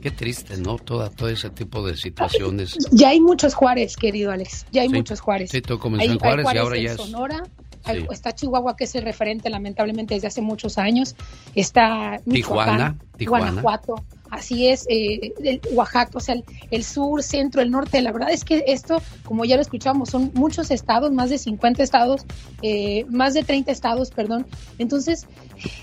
Qué 0.00 0.10
triste, 0.10 0.56
¿no? 0.56 0.76
Toda, 0.76 1.10
todo 1.10 1.28
ese 1.28 1.50
tipo 1.50 1.86
de 1.86 1.96
situaciones. 1.96 2.76
Ya 2.92 3.08
hay 3.10 3.20
muchos 3.20 3.54
Juárez, 3.54 3.96
querido 3.96 4.30
Alex, 4.30 4.66
ya 4.72 4.82
hay 4.82 4.88
Sí. 4.88 4.94
muchos 4.94 5.20
Juárez. 5.20 5.50
Sí, 5.50 5.60
todo 5.60 5.78
comenzó 5.78 6.02
Hay- 6.02 6.08
en 6.08 6.12
hay 6.12 6.18
Juárez 6.18 6.46
y 6.54 6.58
ahora 6.58 6.76
en 6.76 6.82
ya 6.84 6.90
es... 6.92 6.96
Sonora, 6.96 7.42
hay- 7.84 8.00
Sí. 8.02 8.06
está 8.10 8.34
Chihuahua, 8.34 8.76
que 8.76 8.84
es 8.84 8.94
el 8.94 9.02
referente 9.02 9.50
lamentablemente 9.50 10.14
desde 10.14 10.28
hace 10.28 10.40
muchos 10.42 10.78
años, 10.78 11.16
está 11.54 12.20
Tijuana, 12.30 12.72
Michoacán, 12.96 13.02
Tijuana. 13.16 13.44
Guanajuato, 13.46 14.04
así 14.30 14.68
es, 14.68 14.86
eh, 14.88 15.32
el 15.42 15.60
Oaxaca, 15.72 16.10
o 16.14 16.20
sea, 16.20 16.34
el, 16.34 16.44
el 16.70 16.84
sur, 16.84 17.22
centro, 17.22 17.62
el 17.62 17.70
norte, 17.70 18.00
la 18.02 18.12
verdad 18.12 18.30
es 18.30 18.44
que 18.44 18.64
esto, 18.66 19.00
como 19.24 19.44
ya 19.44 19.56
lo 19.56 19.62
escuchamos, 19.62 20.10
son 20.10 20.30
muchos 20.34 20.70
estados, 20.70 21.12
más 21.12 21.30
de 21.30 21.38
50 21.38 21.82
estados, 21.82 22.24
eh, 22.62 23.04
más 23.08 23.34
de 23.34 23.42
30 23.42 23.70
estados, 23.70 24.10
perdón, 24.10 24.46
entonces 24.78 25.26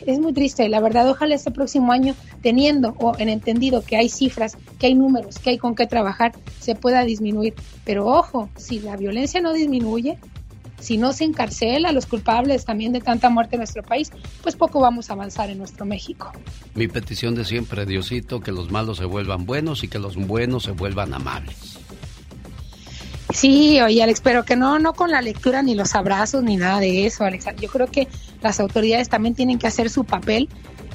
es 0.06 0.20
muy 0.20 0.34
triste, 0.34 0.68
la 0.70 0.80
verdad, 0.80 1.10
ojalá 1.10 1.36
este 1.36 1.52
próximo 1.52 1.92
año, 1.92 2.16
teniendo 2.42 2.96
o 3.00 3.18
en 3.18 3.30
entendido 3.30 3.84
que 3.84 3.98
hay 3.98 4.10
cifras, 4.10 4.58
que 4.80 4.88
hay 4.88 4.96
números, 4.96 5.40
que 5.40 5.52
hay 5.52 5.58
con 5.58 5.76
qué 5.76 5.88
trabajar, 5.88 6.34
se 6.60 6.76
pueda 6.76 7.04
disminuir, 7.04 7.54
pero 7.84 8.06
ojo, 8.06 8.50
si 8.56 8.80
la 8.80 8.98
violencia 8.98 9.42
no 9.42 9.54
disminuye, 9.54 10.18
si 10.86 10.98
no 10.98 11.14
se 11.14 11.24
encarcela 11.24 11.90
a 11.90 11.92
los 11.92 12.06
culpables 12.06 12.64
también 12.64 12.94
de 12.94 13.02
tanta 13.02 13.30
muerte 13.30 13.56
en 13.56 13.62
nuestro 13.62 13.82
país, 13.82 14.12
pues 14.44 14.56
poco 14.56 14.80
vamos 14.80 15.10
a 15.10 15.14
avanzar 15.14 15.50
en 15.50 15.58
nuestro 15.58 15.84
México. 15.86 16.32
Mi 16.76 16.88
petición 16.88 17.34
de 17.34 17.44
siempre, 17.44 17.88
Diosito, 17.88 18.40
que 18.40 18.52
los 18.52 18.70
malos 18.70 18.98
se 19.00 19.06
vuelvan 19.06 19.48
buenos 19.48 19.84
y 19.84 19.88
que 19.88 19.98
los 19.98 20.16
buenos 20.16 20.64
se 20.64 20.72
vuelvan 20.72 21.14
amables. 21.16 21.80
Sí, 23.34 23.82
oye 23.82 24.04
Alex, 24.04 24.22
pero 24.22 24.46
que 24.46 24.56
no, 24.56 24.78
no 24.78 24.94
con 24.94 25.10
la 25.10 25.22
lectura 25.22 25.64
ni 25.64 25.74
los 25.74 25.96
abrazos 25.96 26.44
ni 26.44 26.56
nada 26.56 26.80
de 26.80 27.08
eso, 27.08 27.24
Alex. 27.24 27.48
Yo 27.60 27.70
creo 27.70 27.88
que 27.88 28.08
las 28.42 28.60
autoridades 28.60 29.10
también 29.10 29.34
tienen 29.34 29.58
que 29.58 29.66
hacer 29.66 29.90
su 29.90 30.04
papel 30.04 30.50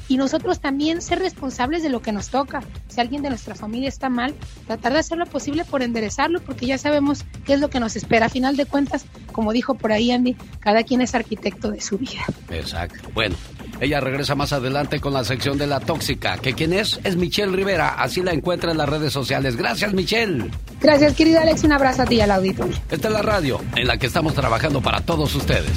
y 0.07 0.17
nosotros 0.17 0.59
también 0.59 1.01
ser 1.01 1.19
responsables 1.19 1.83
de 1.83 1.89
lo 1.89 2.01
que 2.01 2.11
nos 2.11 2.29
toca. 2.29 2.61
Si 2.87 2.99
alguien 2.99 3.21
de 3.21 3.29
nuestra 3.29 3.55
familia 3.55 3.89
está 3.89 4.09
mal, 4.09 4.33
tratar 4.67 4.93
de 4.93 4.99
hacer 4.99 5.17
lo 5.17 5.25
posible 5.25 5.65
por 5.65 5.81
enderezarlo, 5.81 6.41
porque 6.41 6.65
ya 6.65 6.77
sabemos 6.77 7.25
qué 7.45 7.53
es 7.53 7.59
lo 7.59 7.69
que 7.69 7.79
nos 7.79 7.95
espera. 7.95 8.25
A 8.25 8.29
final 8.29 8.57
de 8.57 8.65
cuentas, 8.65 9.05
como 9.31 9.53
dijo 9.53 9.75
por 9.75 9.91
ahí 9.91 10.11
Andy, 10.11 10.35
cada 10.59 10.83
quien 10.83 11.01
es 11.01 11.15
arquitecto 11.15 11.71
de 11.71 11.81
su 11.81 11.97
vida. 11.97 12.25
Exacto. 12.49 13.09
Bueno, 13.13 13.35
ella 13.79 13.99
regresa 13.99 14.35
más 14.35 14.53
adelante 14.53 14.99
con 14.99 15.13
la 15.13 15.23
sección 15.23 15.57
de 15.57 15.67
la 15.67 15.79
tóxica. 15.79 16.37
¿Que 16.37 16.53
quién 16.53 16.73
es? 16.73 16.99
Es 17.03 17.15
Michelle 17.15 17.55
Rivera. 17.55 17.95
Así 17.95 18.21
la 18.21 18.31
encuentra 18.31 18.71
en 18.71 18.77
las 18.77 18.89
redes 18.89 19.13
sociales. 19.13 19.55
Gracias, 19.55 19.93
Michelle. 19.93 20.51
Gracias, 20.79 21.13
querido 21.15 21.39
Alex. 21.39 21.63
Un 21.63 21.73
abrazo 21.73 22.03
a 22.03 22.05
ti 22.05 22.15
y 22.15 22.21
al 22.21 22.31
auditorio. 22.31 22.75
Esta 22.89 23.07
es 23.07 23.13
la 23.13 23.21
radio 23.21 23.59
en 23.75 23.87
la 23.87 23.97
que 23.97 24.07
estamos 24.07 24.33
trabajando 24.33 24.81
para 24.81 25.01
todos 25.01 25.33
ustedes. 25.35 25.71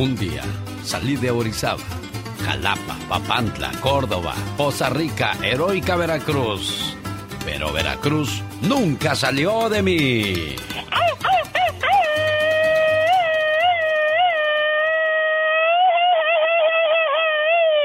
Un 0.00 0.16
día 0.16 0.42
salí 0.82 1.16
de 1.16 1.30
Orizaba, 1.30 1.82
Jalapa, 2.46 2.96
Papantla, 3.06 3.70
Córdoba, 3.82 4.34
Poza 4.56 4.88
Rica, 4.88 5.36
heroica 5.42 5.94
Veracruz. 5.94 6.96
Pero 7.44 7.70
Veracruz 7.70 8.42
nunca 8.62 9.14
salió 9.14 9.68
de 9.68 9.82
mí. 9.82 10.56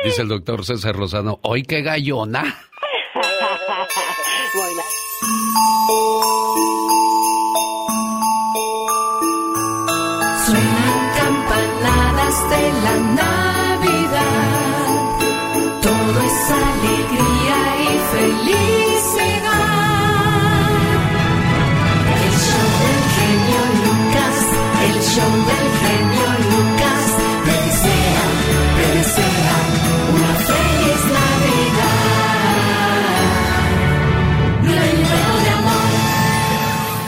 Dice 0.05 0.22
el 0.22 0.30
doctor 0.30 0.63
César 0.63 0.95
Rosano, 0.95 1.39
hoy 1.41 1.63
qué 1.63 1.82
gallona. 1.82 2.45
de 12.49 12.63
la 12.85 12.95
Navidad. 13.21 14.45
Todo 15.81 16.15
es 16.29 16.39
alegría 16.67 17.59
y 17.81 17.91
felicidad. 18.13 19.55
El 22.23 22.33
show 22.45 22.69
del 22.83 23.01
genio 23.15 23.61
Lucas, 23.85 24.37
el 24.87 24.97
show 25.13 25.33
del 25.51 25.67
genio 25.81 26.29
Lucas. 26.51 27.03
Te 27.45 27.53
desea, 27.65 28.25
te 28.77 28.85
desea 28.97 29.55
una 30.13 30.33
feliz 30.49 31.01
Navidad. 31.19 32.05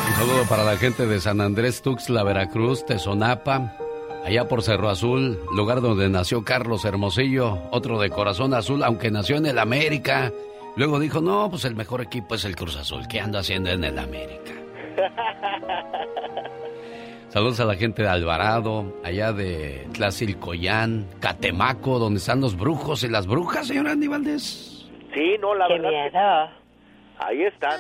Un 0.08 0.14
saludo 0.16 0.44
para 0.50 0.64
la 0.64 0.76
gente 0.78 1.06
de 1.06 1.20
San 1.20 1.42
Andrés 1.42 1.82
Tuxtla, 1.82 2.24
Veracruz, 2.24 2.86
Tezonapa, 2.86 3.76
allá 4.28 4.46
por 4.50 4.62
Cerro 4.62 4.90
Azul, 4.90 5.40
lugar 5.56 5.80
donde 5.80 6.10
nació 6.10 6.44
Carlos 6.44 6.84
Hermosillo, 6.84 7.60
otro 7.72 7.98
de 7.98 8.10
corazón 8.10 8.54
azul, 8.54 8.84
aunque 8.84 9.10
nació 9.10 9.38
en 9.38 9.46
el 9.46 9.58
América. 9.58 10.34
Luego 10.76 11.00
dijo, 11.00 11.22
no, 11.22 11.50
pues 11.50 11.64
el 11.64 11.76
mejor 11.76 12.02
equipo 12.02 12.36
es 12.36 12.44
el 12.44 12.58
Cruz 12.58 12.76
Azul. 12.76 13.08
¿Qué 13.08 13.22
anda 13.22 13.40
haciendo 13.40 13.70
en 13.70 13.86
el 13.86 13.98
América? 13.98 14.52
Saludos 17.30 17.62
a 17.62 17.66
la 17.66 17.76
gente 17.76 18.02
de 18.04 18.10
Alvarado, 18.10 18.98
allá 19.02 19.32
de 19.32 19.88
Tlacilcoyán, 19.94 21.08
Catemaco, 21.22 21.98
donde 21.98 22.20
están 22.20 22.42
los 22.42 22.58
brujos 22.58 23.04
y 23.04 23.08
las 23.10 23.28
brujas, 23.28 23.68
señor 23.68 23.88
Andy 23.88 24.08
Valdés. 24.08 24.90
Sí, 25.14 25.36
no, 25.40 25.56
la 25.56 25.68
Qué 25.70 25.80
verdad. 25.80 26.50
que-. 26.50 27.26
Ahí 27.26 27.44
están. 27.44 27.80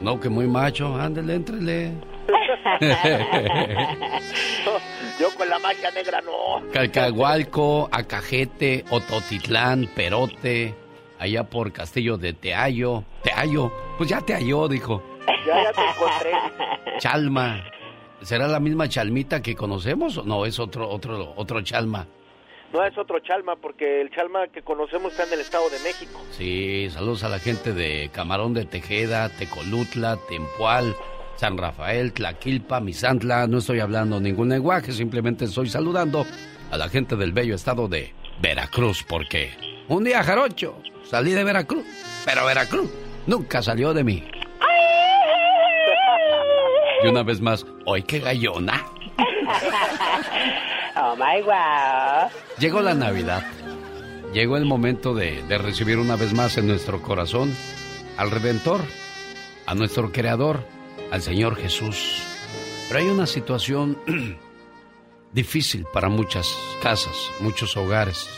No, 0.00 0.20
que 0.20 0.28
muy 0.28 0.46
macho, 0.46 0.94
ándele, 0.94 1.34
éntrele. 1.34 1.92
Yo 5.18 5.32
con 5.36 5.48
la 5.48 5.58
magia 5.58 5.90
negra 5.92 6.20
no. 6.20 6.70
Calcahualco, 6.72 7.88
Acajete, 7.92 8.84
Ototitlán, 8.90 9.88
Perote, 9.94 10.74
allá 11.18 11.44
por 11.44 11.72
Castillo 11.72 12.16
de 12.16 12.32
Teayo. 12.32 13.04
Teayo, 13.22 13.72
pues 13.96 14.10
ya 14.10 14.20
te 14.20 14.34
halló, 14.34 14.66
dijo. 14.66 15.02
Ya, 15.46 15.62
ya 15.62 15.72
te 15.72 15.80
encontré. 15.82 16.32
Chalma. 16.98 17.64
¿Será 18.22 18.48
la 18.48 18.58
misma 18.58 18.88
Chalmita 18.88 19.40
que 19.40 19.54
conocemos 19.54 20.16
o 20.16 20.24
no? 20.24 20.46
Es 20.46 20.58
otro, 20.58 20.88
otro, 20.88 21.34
otro 21.36 21.60
Chalma. 21.62 22.06
No 22.72 22.84
es 22.84 22.98
otro 22.98 23.20
Chalma, 23.20 23.54
porque 23.54 24.00
el 24.00 24.10
Chalma 24.10 24.48
que 24.48 24.62
conocemos 24.62 25.12
está 25.12 25.24
en 25.24 25.34
el 25.34 25.40
Estado 25.40 25.70
de 25.70 25.78
México. 25.78 26.20
Sí, 26.32 26.88
saludos 26.90 27.22
a 27.22 27.28
la 27.28 27.38
gente 27.38 27.72
de 27.72 28.10
Camarón 28.12 28.52
de 28.52 28.64
Tejeda, 28.64 29.28
Tecolutla, 29.28 30.18
Tempual, 30.28 30.96
San 31.36 31.58
Rafael, 31.58 32.12
Tlaquilpa, 32.12 32.80
Misantla. 32.80 33.46
No 33.46 33.58
estoy 33.58 33.80
hablando 33.80 34.20
ningún 34.20 34.48
lenguaje, 34.48 34.92
simplemente 34.92 35.44
estoy 35.46 35.68
saludando 35.68 36.24
a 36.70 36.76
la 36.76 36.88
gente 36.88 37.16
del 37.16 37.32
bello 37.32 37.54
estado 37.54 37.88
de 37.88 38.14
Veracruz, 38.40 39.04
porque 39.08 39.50
un 39.88 40.04
día, 40.04 40.22
Jarocho, 40.22 40.80
salí 41.04 41.32
de 41.32 41.44
Veracruz, 41.44 41.84
pero 42.24 42.46
Veracruz 42.46 42.90
nunca 43.26 43.62
salió 43.62 43.92
de 43.94 44.04
mí. 44.04 44.24
Y 47.02 47.06
una 47.08 47.22
vez 47.22 47.40
más, 47.40 47.66
¡hoy 47.84 48.02
qué 48.02 48.20
gallona! 48.20 48.84
Oh 50.96 51.16
my 51.16 51.42
wow. 51.42 52.30
Llegó 52.60 52.80
la 52.80 52.94
Navidad. 52.94 53.42
Llegó 54.32 54.56
el 54.56 54.64
momento 54.64 55.12
de, 55.12 55.42
de 55.42 55.58
recibir 55.58 55.98
una 55.98 56.14
vez 56.14 56.32
más 56.32 56.56
en 56.56 56.68
nuestro 56.68 57.02
corazón 57.02 57.52
al 58.16 58.30
Redentor, 58.30 58.80
a 59.66 59.74
nuestro 59.74 60.12
Creador, 60.12 60.64
al 61.14 61.22
Señor 61.22 61.54
Jesús. 61.54 62.24
Pero 62.88 62.98
hay 62.98 63.06
una 63.06 63.26
situación 63.26 63.96
difícil 65.32 65.86
para 65.92 66.08
muchas 66.08 66.58
casas, 66.82 67.30
muchos 67.38 67.76
hogares. 67.76 68.28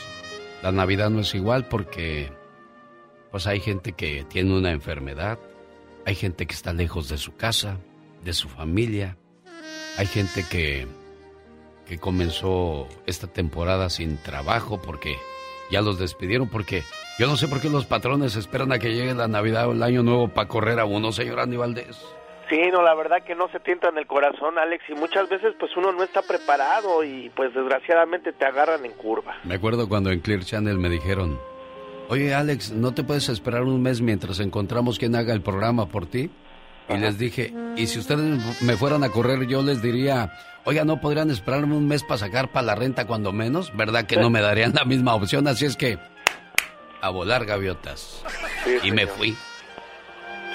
La 0.63 0.73
Navidad 0.73 1.09
no 1.09 1.21
es 1.21 1.35
igual 1.35 1.69
porque 1.69 2.31
pues 3.31 3.47
hay 3.47 3.61
gente 3.61 3.93
que 3.93 4.27
tiene 4.29 4.55
una 4.55 4.73
enfermedad, 4.73 5.39
hay 6.05 6.15
gente 6.15 6.45
que 6.45 6.55
está 6.55 6.75
lejos 6.75 7.09
de 7.09 7.17
su 7.17 7.35
casa, 7.35 7.79
de 8.23 8.35
su 8.35 8.47
familia, 8.51 9.17
hay 9.97 10.07
gente 10.07 10.45
que 10.49 10.87
que 11.87 11.99
comenzó 11.99 12.89
esta 13.07 13.29
temporada 13.29 13.89
sin 13.89 14.19
trabajo 14.19 14.83
porque 14.83 15.17
ya 15.71 15.81
los 15.81 15.99
despidieron 15.99 16.49
porque 16.49 16.83
yo 17.19 17.27
no 17.27 17.37
sé 17.37 17.49
por 17.49 17.61
qué 17.61 17.71
los 17.71 17.87
patrones 17.87 18.37
esperan 18.37 18.73
a 18.73 18.79
que 18.79 18.93
llegue 18.93 19.15
la 19.15 19.29
Navidad 19.29 19.69
o 19.69 19.73
el 19.73 19.83
Año 19.83 20.03
Nuevo 20.03 20.29
para 20.29 20.49
correr 20.49 20.79
a 20.79 20.85
uno, 20.85 21.13
señor 21.13 21.41
Andy 21.41 21.57
Valdés. 21.57 21.97
Sí, 22.49 22.61
no, 22.73 22.83
la 22.83 22.95
verdad 22.95 23.25
que 23.25 23.35
no 23.35 23.49
se 23.49 23.59
tienta 23.59 23.89
en 23.89 23.99
el 23.99 24.07
corazón, 24.07 24.59
Alex, 24.59 24.85
y 24.89 24.95
muchas 24.95 25.29
veces 25.29 25.55
pues 25.59 25.77
uno 25.77 25.93
no 25.93 26.05
está 26.05 26.23
preparado 26.23 27.03
y 27.03 27.31
pues 27.31 27.53
desgraciadamente 27.53 28.33
te 28.33 28.45
agarran 28.45 28.85
en 28.85 28.93
curva. 28.93 29.37
Me 29.45 29.57
acuerdo 29.57 29.89
cuando 29.89 30.11
en 30.13 30.21
Clear 30.21 30.45
Channel 30.45 30.79
me 30.79 30.89
dijeron, 30.89 31.41
oye 32.09 32.35
Alex, 32.35 32.71
¿no 32.71 32.95
te 32.95 33.03
puedes 33.03 33.29
esperar 33.29 33.63
un 33.63 33.83
mes 33.83 34.01
mientras 34.01 34.39
encontramos 34.39 34.99
quien 34.99 35.17
haga 35.17 35.33
el 35.33 35.43
programa 35.43 35.87
por 35.87 36.07
ti? 36.07 36.31
Y 36.89 36.97
les 36.99 37.19
dije, 37.19 37.53
y 37.77 37.89
si 37.89 37.99
ustedes 37.99 38.63
me 38.63 38.77
fueran 38.77 39.03
a 39.03 39.09
correr, 39.09 39.49
yo 39.49 39.61
les 39.63 39.83
diría, 39.83 40.31
oiga, 40.65 40.85
¿no 40.85 41.01
podrían 41.01 41.33
esperarme 41.33 41.75
un 41.75 41.89
mes 41.89 42.05
para 42.05 42.19
sacar 42.19 42.53
para 42.53 42.67
la 42.67 42.75
renta 42.77 43.09
cuando 43.09 43.33
menos? 43.33 43.77
¿Verdad 43.77 44.07
que 44.07 44.17
no 44.17 44.31
me 44.31 44.41
darían 44.41 44.73
la 44.73 44.85
misma 44.85 45.17
opción? 45.17 45.49
Así 45.49 45.65
es 45.65 45.77
que, 45.77 45.99
a 47.01 47.11
volar 47.11 47.45
gaviotas. 47.45 48.23
Sí, 48.63 48.77
y 48.85 48.93
me 48.93 49.09
fui. 49.09 49.37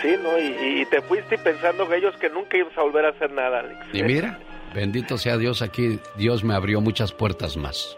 Sí, 0.02 0.16
¿no? 0.22 0.40
Y, 0.40 0.82
y 0.82 0.86
te 0.86 1.02
fuiste 1.02 1.38
pensando 1.38 1.88
que 1.88 1.98
ellos 1.98 2.16
que 2.18 2.30
nunca 2.30 2.58
ibas 2.58 2.76
a 2.78 2.82
volver 2.82 3.06
a 3.06 3.10
hacer 3.10 3.32
nada, 3.32 3.60
Alex. 3.60 3.80
Y 3.94 4.04
mira, 4.04 4.40
bendito 4.74 5.18
sea 5.18 5.38
Dios, 5.38 5.62
aquí 5.62 6.00
Dios 6.16 6.44
me 6.44 6.56
abrió 6.56 6.82
muchas 6.82 7.12
puertas 7.12 7.58
más. 7.58 7.98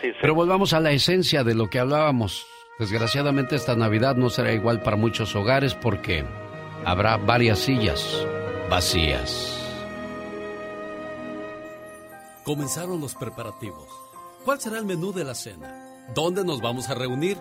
Sí, 0.00 0.08
sí. 0.10 0.16
Pero 0.20 0.34
volvamos 0.34 0.72
a 0.72 0.80
la 0.80 0.90
esencia 0.90 1.44
de 1.44 1.54
lo 1.54 1.68
que 1.70 1.78
hablábamos. 1.78 2.46
Desgraciadamente 2.78 3.54
esta 3.54 3.76
Navidad 3.76 4.16
no 4.16 4.30
será 4.30 4.52
igual 4.52 4.82
para 4.82 4.96
muchos 4.96 5.36
hogares 5.36 5.74
porque 5.74 6.24
habrá 6.84 7.16
varias 7.16 7.60
sillas 7.60 8.26
vacías. 8.68 9.60
Comenzaron 12.42 13.00
los 13.00 13.14
preparativos. 13.14 13.88
¿Cuál 14.44 14.60
será 14.60 14.78
el 14.78 14.84
menú 14.84 15.12
de 15.12 15.24
la 15.24 15.34
cena? 15.34 15.72
¿Dónde 16.14 16.44
nos 16.44 16.60
vamos 16.60 16.90
a 16.90 16.94
reunir? 16.94 17.38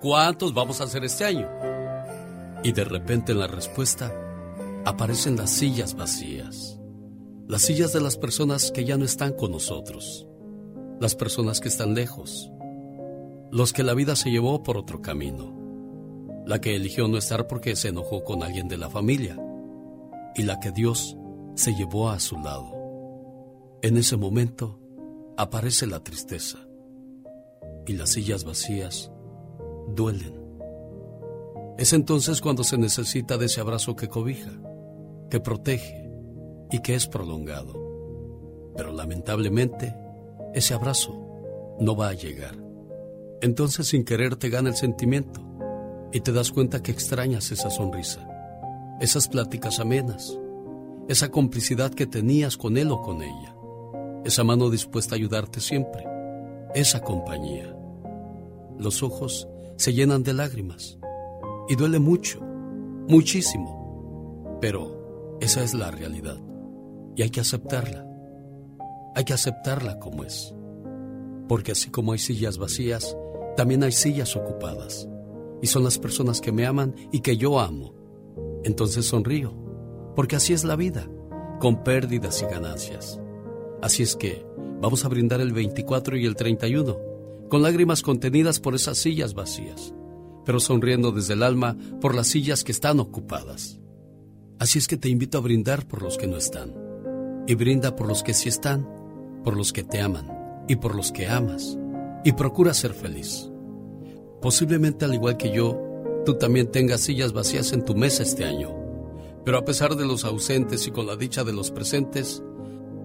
¿Cuántos 0.00 0.54
vamos 0.54 0.80
a 0.80 0.84
hacer 0.84 1.02
este 1.04 1.24
año? 1.24 1.48
Y 2.62 2.72
de 2.72 2.84
repente 2.84 3.32
en 3.32 3.38
la 3.38 3.46
respuesta 3.46 4.12
aparecen 4.84 5.36
las 5.36 5.50
sillas 5.50 5.94
vacías. 5.94 6.80
Las 7.46 7.62
sillas 7.62 7.92
de 7.92 8.00
las 8.00 8.16
personas 8.16 8.72
que 8.72 8.84
ya 8.84 8.96
no 8.96 9.04
están 9.04 9.32
con 9.32 9.52
nosotros. 9.52 10.26
Las 11.00 11.14
personas 11.14 11.60
que 11.60 11.68
están 11.68 11.94
lejos. 11.94 12.50
Los 13.50 13.72
que 13.72 13.82
la 13.82 13.94
vida 13.94 14.16
se 14.16 14.30
llevó 14.30 14.62
por 14.62 14.76
otro 14.76 15.00
camino. 15.00 15.54
La 16.46 16.60
que 16.60 16.74
eligió 16.74 17.08
no 17.08 17.16
estar 17.16 17.46
porque 17.46 17.76
se 17.76 17.88
enojó 17.88 18.24
con 18.24 18.42
alguien 18.42 18.68
de 18.68 18.76
la 18.76 18.90
familia. 18.90 19.38
Y 20.34 20.42
la 20.42 20.58
que 20.58 20.72
Dios 20.72 21.16
se 21.54 21.74
llevó 21.74 22.10
a 22.10 22.18
su 22.18 22.36
lado. 22.38 22.72
En 23.82 23.96
ese 23.96 24.16
momento 24.16 24.80
aparece 25.36 25.86
la 25.86 26.00
tristeza. 26.00 26.58
Y 27.86 27.92
las 27.92 28.10
sillas 28.10 28.44
vacías 28.44 29.10
duelen. 29.94 30.37
Es 31.78 31.92
entonces 31.92 32.40
cuando 32.40 32.64
se 32.64 32.76
necesita 32.76 33.38
de 33.38 33.46
ese 33.46 33.60
abrazo 33.60 33.94
que 33.94 34.08
cobija, 34.08 34.50
que 35.30 35.38
protege 35.38 36.10
y 36.72 36.82
que 36.82 36.96
es 36.96 37.06
prolongado. 37.06 37.72
Pero 38.76 38.92
lamentablemente, 38.92 39.94
ese 40.54 40.74
abrazo 40.74 41.76
no 41.78 41.94
va 41.94 42.08
a 42.08 42.14
llegar. 42.14 42.56
Entonces 43.42 43.86
sin 43.86 44.04
querer 44.04 44.34
te 44.34 44.48
gana 44.48 44.70
el 44.70 44.74
sentimiento 44.74 45.40
y 46.12 46.20
te 46.20 46.32
das 46.32 46.50
cuenta 46.50 46.82
que 46.82 46.90
extrañas 46.90 47.52
esa 47.52 47.70
sonrisa, 47.70 48.28
esas 49.00 49.28
pláticas 49.28 49.78
amenas, 49.78 50.36
esa 51.06 51.30
complicidad 51.30 51.94
que 51.94 52.08
tenías 52.08 52.56
con 52.56 52.76
él 52.76 52.90
o 52.90 53.00
con 53.02 53.22
ella, 53.22 53.54
esa 54.24 54.42
mano 54.42 54.68
dispuesta 54.68 55.14
a 55.14 55.18
ayudarte 55.18 55.60
siempre, 55.60 56.04
esa 56.74 57.02
compañía. 57.02 57.72
Los 58.76 59.04
ojos 59.04 59.46
se 59.76 59.92
llenan 59.92 60.24
de 60.24 60.32
lágrimas 60.32 60.97
y 61.68 61.76
duele 61.76 61.98
mucho, 61.98 62.40
muchísimo, 63.08 64.58
pero 64.60 65.38
esa 65.40 65.62
es 65.62 65.74
la 65.74 65.90
realidad 65.90 66.38
y 67.18 67.22
hay 67.22 67.30
que 67.30 67.40
aceptarla. 67.40 68.06
Hay 69.16 69.24
que 69.24 69.32
aceptarla 69.32 69.98
como 69.98 70.22
es. 70.22 70.54
Porque 71.48 71.72
así 71.72 71.90
como 71.90 72.12
hay 72.12 72.20
sillas 72.20 72.56
vacías, 72.56 73.16
también 73.56 73.82
hay 73.82 73.90
sillas 73.90 74.36
ocupadas. 74.36 75.08
Y 75.60 75.66
son 75.66 75.82
las 75.82 75.98
personas 75.98 76.40
que 76.40 76.52
me 76.52 76.64
aman 76.64 76.94
y 77.10 77.18
que 77.18 77.36
yo 77.36 77.58
amo. 77.58 77.92
Entonces 78.62 79.06
sonrío, 79.06 79.52
porque 80.14 80.36
así 80.36 80.52
es 80.52 80.62
la 80.62 80.76
vida, 80.76 81.08
con 81.58 81.82
pérdidas 81.82 82.40
y 82.40 82.44
ganancias. 82.44 83.20
Así 83.82 84.04
es 84.04 84.14
que 84.14 84.46
vamos 84.80 85.04
a 85.04 85.08
brindar 85.08 85.40
el 85.40 85.52
24 85.52 86.16
y 86.18 86.24
el 86.24 86.36
31, 86.36 86.98
con 87.48 87.62
lágrimas 87.62 88.02
contenidas 88.02 88.60
por 88.60 88.76
esas 88.76 88.96
sillas 88.96 89.34
vacías, 89.34 89.92
pero 90.48 90.60
sonriendo 90.60 91.12
desde 91.12 91.34
el 91.34 91.42
alma 91.42 91.76
por 92.00 92.14
las 92.14 92.28
sillas 92.28 92.64
que 92.64 92.72
están 92.72 93.00
ocupadas. 93.00 93.78
Así 94.58 94.78
es 94.78 94.88
que 94.88 94.96
te 94.96 95.10
invito 95.10 95.36
a 95.36 95.42
brindar 95.42 95.86
por 95.86 96.00
los 96.00 96.16
que 96.16 96.26
no 96.26 96.38
están, 96.38 96.72
y 97.46 97.54
brinda 97.54 97.94
por 97.94 98.08
los 98.08 98.22
que 98.22 98.32
sí 98.32 98.48
están, 98.48 98.88
por 99.44 99.58
los 99.58 99.74
que 99.74 99.84
te 99.84 100.00
aman 100.00 100.64
y 100.66 100.76
por 100.76 100.94
los 100.94 101.12
que 101.12 101.26
amas, 101.28 101.76
y 102.24 102.32
procura 102.32 102.72
ser 102.72 102.94
feliz. 102.94 103.50
Posiblemente 104.40 105.04
al 105.04 105.12
igual 105.12 105.36
que 105.36 105.52
yo, 105.52 105.78
tú 106.24 106.38
también 106.38 106.72
tengas 106.72 107.02
sillas 107.02 107.34
vacías 107.34 107.74
en 107.74 107.84
tu 107.84 107.94
mesa 107.94 108.22
este 108.22 108.46
año. 108.46 108.74
Pero 109.44 109.58
a 109.58 109.66
pesar 109.66 109.96
de 109.96 110.06
los 110.06 110.24
ausentes 110.24 110.86
y 110.86 110.92
con 110.92 111.06
la 111.06 111.16
dicha 111.16 111.44
de 111.44 111.52
los 111.52 111.70
presentes, 111.70 112.42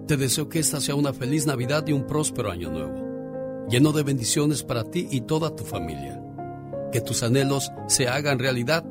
te 0.06 0.16
deseo 0.16 0.48
que 0.48 0.60
esta 0.60 0.80
sea 0.80 0.94
una 0.94 1.12
feliz 1.12 1.44
Navidad 1.44 1.86
y 1.88 1.92
un 1.92 2.06
próspero 2.06 2.50
año 2.50 2.70
nuevo, 2.70 3.66
lleno 3.68 3.92
de 3.92 4.02
bendiciones 4.02 4.62
para 4.62 4.84
ti 4.84 5.08
y 5.10 5.20
toda 5.20 5.54
tu 5.54 5.64
familia. 5.64 6.23
Que 6.94 7.00
tus 7.00 7.24
anhelos 7.24 7.72
se 7.88 8.06
hagan 8.06 8.38
realidad 8.38 8.84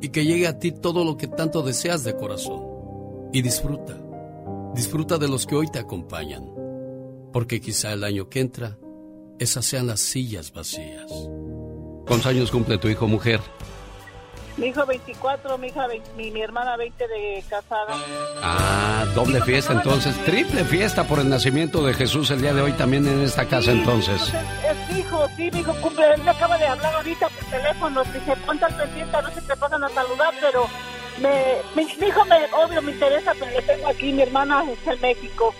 y 0.00 0.10
que 0.10 0.24
llegue 0.24 0.46
a 0.46 0.60
ti 0.60 0.70
todo 0.70 1.04
lo 1.04 1.16
que 1.16 1.26
tanto 1.26 1.62
deseas 1.62 2.04
de 2.04 2.14
corazón. 2.14 2.62
Y 3.32 3.42
disfruta, 3.42 3.98
disfruta 4.76 5.18
de 5.18 5.26
los 5.26 5.44
que 5.44 5.56
hoy 5.56 5.66
te 5.66 5.80
acompañan, 5.80 6.48
porque 7.32 7.60
quizá 7.60 7.92
el 7.92 8.04
año 8.04 8.28
que 8.28 8.38
entra, 8.38 8.78
esas 9.40 9.64
sean 9.64 9.88
las 9.88 9.98
sillas 9.98 10.52
vacías. 10.52 11.10
¿Cuántos 12.06 12.26
años 12.26 12.52
cumple 12.52 12.78
tu 12.78 12.86
hijo 12.86 13.08
mujer? 13.08 13.40
Mi 14.56 14.68
hijo 14.68 14.86
24, 14.86 15.58
mi 15.58 15.66
hija 15.68 15.86
20 15.86 16.12
mi, 16.16 16.30
mi 16.30 16.40
hermana 16.40 16.76
20 16.78 17.08
de 17.08 17.44
casada. 17.48 17.94
Ah, 18.42 19.04
doble 19.14 19.42
fiesta 19.42 19.74
entonces, 19.74 20.16
triple 20.24 20.64
fiesta 20.64 21.04
por 21.04 21.18
el 21.18 21.28
nacimiento 21.28 21.84
de 21.84 21.92
Jesús 21.92 22.30
el 22.30 22.40
día 22.40 22.54
de 22.54 22.62
hoy 22.62 22.72
también 22.72 23.06
en 23.06 23.20
esta 23.22 23.46
casa 23.46 23.72
entonces. 23.72 24.32
Es 24.66 24.90
mi 24.94 25.00
hijo, 25.00 25.26
sí, 25.36 25.50
mi 25.52 25.60
hijo 25.60 25.74
cumple. 25.82 26.06
Él 26.14 26.22
me 26.22 26.30
acaba 26.30 26.56
de 26.56 26.66
hablar 26.66 26.94
ahorita 26.94 27.28
por 27.28 27.44
teléfono. 27.50 28.02
Dije, 28.04 28.34
ponte 28.46 28.64
al 28.64 28.74
pendiente, 28.76 29.16
a 29.16 29.30
si 29.30 29.46
te 29.46 29.56
pasan 29.56 29.84
a 29.84 29.88
saludar, 29.90 30.32
pero 30.40 30.66
me, 31.20 31.56
mi, 31.74 31.84
mi 32.00 32.06
hijo, 32.06 32.24
me, 32.24 32.36
obvio, 32.54 32.80
me 32.80 32.92
interesa, 32.92 33.32
pero 33.38 33.50
le 33.52 33.60
tengo 33.62 33.88
aquí. 33.88 34.10
Mi 34.12 34.22
hermana 34.22 34.64
está 34.72 34.94
en 34.94 35.00
México 35.02 35.54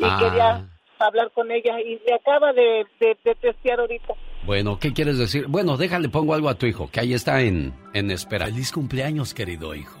y 0.00 0.04
Ah. 0.04 0.16
quería 0.18 0.64
hablar 0.98 1.30
con 1.32 1.52
ella 1.52 1.78
y 1.80 2.00
me 2.04 2.14
acaba 2.14 2.52
de, 2.52 2.84
de, 2.98 3.16
de 3.24 3.34
testear 3.36 3.78
ahorita. 3.78 4.14
Bueno, 4.46 4.78
¿qué 4.78 4.92
quieres 4.92 5.16
decir? 5.16 5.46
Bueno, 5.48 5.78
déjale, 5.78 6.10
pongo 6.10 6.34
algo 6.34 6.50
a 6.50 6.56
tu 6.56 6.66
hijo, 6.66 6.90
que 6.90 7.00
ahí 7.00 7.14
está 7.14 7.40
en, 7.40 7.72
en 7.94 8.10
espera. 8.10 8.44
Feliz 8.46 8.72
cumpleaños, 8.72 9.32
querido 9.32 9.74
hijo. 9.74 9.98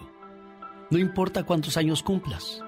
No 0.90 0.98
importa 0.98 1.44
cuántos 1.44 1.78
años 1.78 2.02
cumplas. 2.02 2.62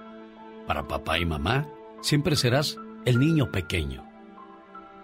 Para 0.66 0.88
papá 0.88 1.18
y 1.18 1.26
mamá, 1.26 1.68
siempre 2.00 2.34
serás 2.34 2.78
el 3.04 3.20
niño 3.20 3.52
pequeño. 3.52 4.08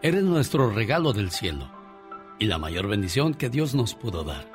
Eres 0.00 0.24
nuestro 0.24 0.70
regalo 0.70 1.12
del 1.12 1.30
cielo 1.30 1.70
y 2.38 2.46
la 2.46 2.56
mayor 2.58 2.88
bendición 2.88 3.34
que 3.34 3.50
Dios 3.50 3.74
nos 3.74 3.94
pudo 3.94 4.24
dar. 4.24 4.50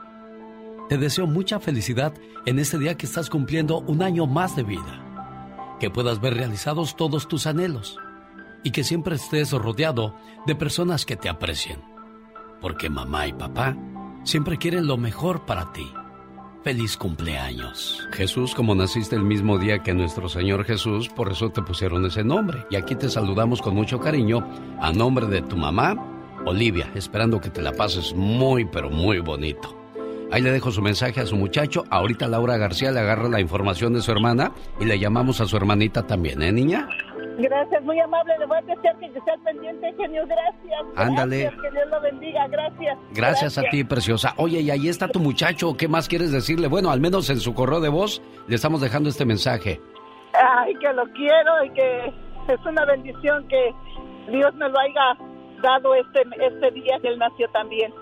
Te 0.89 0.97
deseo 0.97 1.27
mucha 1.27 1.59
felicidad 1.59 2.13
en 2.47 2.57
este 2.57 2.79
día 2.79 2.95
que 2.95 3.05
estás 3.05 3.29
cumpliendo 3.29 3.79
un 3.81 4.01
año 4.01 4.25
más 4.25 4.55
de 4.55 4.63
vida. 4.63 5.77
Que 5.79 5.91
puedas 5.91 6.19
ver 6.19 6.33
realizados 6.33 6.95
todos 6.95 7.27
tus 7.27 7.45
anhelos 7.45 7.99
y 8.63 8.71
que 8.71 8.83
siempre 8.83 9.15
estés 9.15 9.51
rodeado 9.51 10.15
de 10.47 10.55
personas 10.55 11.05
que 11.05 11.15
te 11.15 11.29
aprecien. 11.29 11.96
Porque 12.61 12.89
mamá 12.89 13.27
y 13.27 13.33
papá 13.33 13.75
siempre 14.23 14.57
quieren 14.57 14.87
lo 14.87 14.97
mejor 14.97 15.45
para 15.45 15.71
ti. 15.73 15.87
Feliz 16.63 16.97
cumpleaños. 16.97 18.05
Jesús, 18.11 18.53
como 18.53 18.75
naciste 18.75 19.15
el 19.15 19.23
mismo 19.23 19.57
día 19.57 19.83
que 19.83 19.93
nuestro 19.93 20.27
Señor 20.27 20.65
Jesús, 20.65 21.07
por 21.07 21.31
eso 21.31 21.49
te 21.49 21.61
pusieron 21.61 22.05
ese 22.05 22.23
nombre. 22.23 22.65
Y 22.69 22.75
aquí 22.75 22.95
te 22.95 23.09
saludamos 23.09 23.61
con 23.61 23.73
mucho 23.73 23.99
cariño 23.99 24.45
a 24.81 24.91
nombre 24.91 25.27
de 25.27 25.41
tu 25.43 25.55
mamá, 25.55 25.95
Olivia, 26.45 26.91
esperando 26.93 27.39
que 27.39 27.49
te 27.49 27.61
la 27.61 27.71
pases 27.71 28.13
muy, 28.13 28.65
pero 28.65 28.89
muy 28.89 29.19
bonito. 29.19 29.77
Ahí 30.29 30.41
le 30.41 30.51
dejo 30.51 30.71
su 30.71 30.81
mensaje 30.81 31.21
a 31.21 31.25
su 31.25 31.37
muchacho. 31.37 31.85
Ahorita 31.89 32.27
Laura 32.27 32.57
García 32.57 32.91
le 32.91 32.99
agarra 32.99 33.29
la 33.29 33.39
información 33.39 33.93
de 33.93 34.01
su 34.01 34.11
hermana 34.11 34.51
y 34.79 34.85
le 34.85 34.99
llamamos 34.99 35.39
a 35.39 35.45
su 35.45 35.55
hermanita 35.55 36.05
también, 36.05 36.41
¿eh, 36.41 36.51
niña? 36.51 36.89
Gracias, 37.37 37.83
muy 37.83 37.99
amable. 37.99 38.33
Le 38.39 38.45
voy 38.47 38.57
a 38.57 38.61
desear 38.61 38.97
que 38.97 39.05
esté 39.05 39.31
pendiente, 39.43 39.93
genio. 39.95 40.25
Gracias. 40.25 40.85
Ándale. 40.95 41.43
Gracias, 41.43 41.61
que 41.61 41.71
Dios 41.71 41.89
lo 41.89 42.01
bendiga. 42.01 42.47
Gracias. 42.47 42.97
Gracias 43.11 43.57
a 43.59 43.63
ti, 43.63 43.83
preciosa. 43.83 44.33
Oye, 44.37 44.61
y 44.61 44.71
ahí 44.71 44.87
está 44.87 45.07
tu 45.07 45.19
muchacho. 45.19 45.77
¿Qué 45.77 45.87
más 45.87 46.07
quieres 46.07 46.31
decirle? 46.31 46.67
Bueno, 46.67 46.89
al 46.89 46.99
menos 46.99 47.29
en 47.29 47.39
su 47.39 47.53
correo 47.53 47.79
de 47.79 47.89
voz 47.89 48.21
le 48.47 48.55
estamos 48.55 48.81
dejando 48.81 49.09
este 49.09 49.25
mensaje. 49.25 49.79
Ay, 50.33 50.73
que 50.75 50.91
lo 50.93 51.03
quiero 51.13 51.63
y 51.65 51.69
que 51.71 52.13
es 52.47 52.65
una 52.65 52.85
bendición 52.85 53.47
que 53.47 53.73
Dios 54.31 54.53
me 54.55 54.67
lo 54.69 54.79
haya 54.79 55.17
dado 55.61 55.93
este, 55.95 56.23
este 56.39 56.71
día 56.71 56.97
que 57.01 57.09
él 57.09 57.19
nació 57.19 57.47
también. 57.49 57.93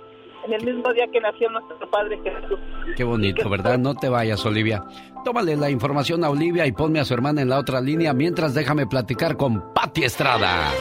En 0.46 0.54
el 0.54 0.64
mismo 0.64 0.94
día 0.94 1.06
que 1.12 1.20
nació 1.20 1.50
nuestro 1.50 1.90
Padre 1.90 2.20
Jesús. 2.24 2.60
Qué 2.96 3.04
bonito, 3.04 3.50
¿verdad? 3.50 3.80
No 3.80 3.96
te 3.96 4.10
vayas, 4.10 4.46
Olivia. 4.46 4.84
Tómale 5.24 5.56
la 5.56 5.72
información 5.72 6.24
a 6.24 6.30
Olivia 6.30 6.68
y 6.68 6.72
ponme 6.72 7.00
a 7.00 7.06
su 7.06 7.16
hermana 7.16 7.42
en 7.42 7.50
la 7.50 7.58
otra 7.58 7.82
línea 7.82 8.14
mientras 8.14 8.54
déjame 8.54 8.86
platicar 8.86 9.38
con 9.38 9.74
Patti 9.74 10.04
Estrada. 10.04 10.72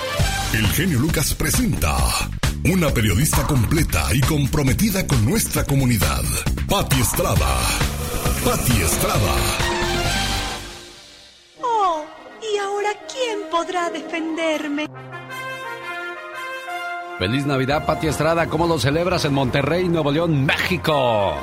El 0.52 0.66
genio 0.66 0.98
Lucas 0.98 1.34
presenta 1.34 1.96
una 2.70 2.90
periodista 2.90 3.46
completa 3.46 4.04
y 4.12 4.20
comprometida 4.20 5.06
con 5.06 5.24
nuestra 5.24 5.64
comunidad. 5.64 6.22
Patti 6.68 7.00
Estrada. 7.00 7.58
Patti 8.44 8.82
Estrada. 8.82 9.34
Oh, 11.62 12.04
¿y 12.42 12.58
ahora 12.58 12.90
quién 13.10 13.50
podrá 13.50 13.88
defenderme? 13.88 14.86
Feliz 17.18 17.46
Navidad, 17.46 17.86
Pati 17.86 18.08
Estrada. 18.08 18.48
¿Cómo 18.48 18.66
lo 18.66 18.76
celebras 18.80 19.24
en 19.24 19.34
Monterrey, 19.34 19.88
Nuevo 19.88 20.10
León, 20.10 20.44
México? 20.44 21.34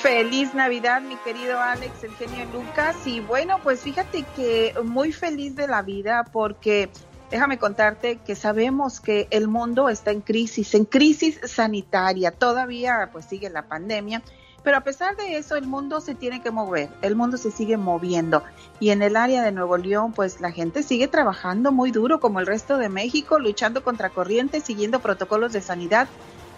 Feliz 0.00 0.54
Navidad, 0.54 1.02
mi 1.02 1.16
querido 1.16 1.60
Alex, 1.60 2.02
el 2.02 2.12
genio 2.12 2.46
Lucas. 2.46 2.96
Y 3.06 3.20
bueno, 3.20 3.58
pues 3.62 3.80
fíjate 3.80 4.24
que 4.34 4.72
muy 4.84 5.12
feliz 5.12 5.54
de 5.54 5.68
la 5.68 5.82
vida 5.82 6.24
porque 6.32 6.88
déjame 7.30 7.58
contarte 7.58 8.16
que 8.24 8.34
sabemos 8.34 9.00
que 9.00 9.28
el 9.30 9.48
mundo 9.48 9.90
está 9.90 10.12
en 10.12 10.22
crisis, 10.22 10.74
en 10.74 10.86
crisis 10.86 11.38
sanitaria. 11.44 12.30
Todavía 12.30 13.10
pues 13.12 13.26
sigue 13.26 13.50
la 13.50 13.68
pandemia. 13.68 14.22
Pero 14.62 14.76
a 14.76 14.80
pesar 14.80 15.16
de 15.16 15.38
eso, 15.38 15.56
el 15.56 15.66
mundo 15.66 16.00
se 16.00 16.14
tiene 16.14 16.42
que 16.42 16.50
mover, 16.50 16.90
el 17.02 17.14
mundo 17.14 17.36
se 17.36 17.50
sigue 17.50 17.76
moviendo. 17.76 18.42
Y 18.80 18.90
en 18.90 19.02
el 19.02 19.16
área 19.16 19.42
de 19.42 19.52
Nuevo 19.52 19.76
León, 19.76 20.12
pues 20.12 20.40
la 20.40 20.50
gente 20.50 20.82
sigue 20.82 21.08
trabajando 21.08 21.72
muy 21.72 21.90
duro 21.90 22.20
como 22.20 22.40
el 22.40 22.46
resto 22.46 22.76
de 22.76 22.88
México, 22.88 23.38
luchando 23.38 23.82
contra 23.84 24.10
corrientes, 24.10 24.64
siguiendo 24.64 25.00
protocolos 25.00 25.52
de 25.52 25.60
sanidad. 25.60 26.08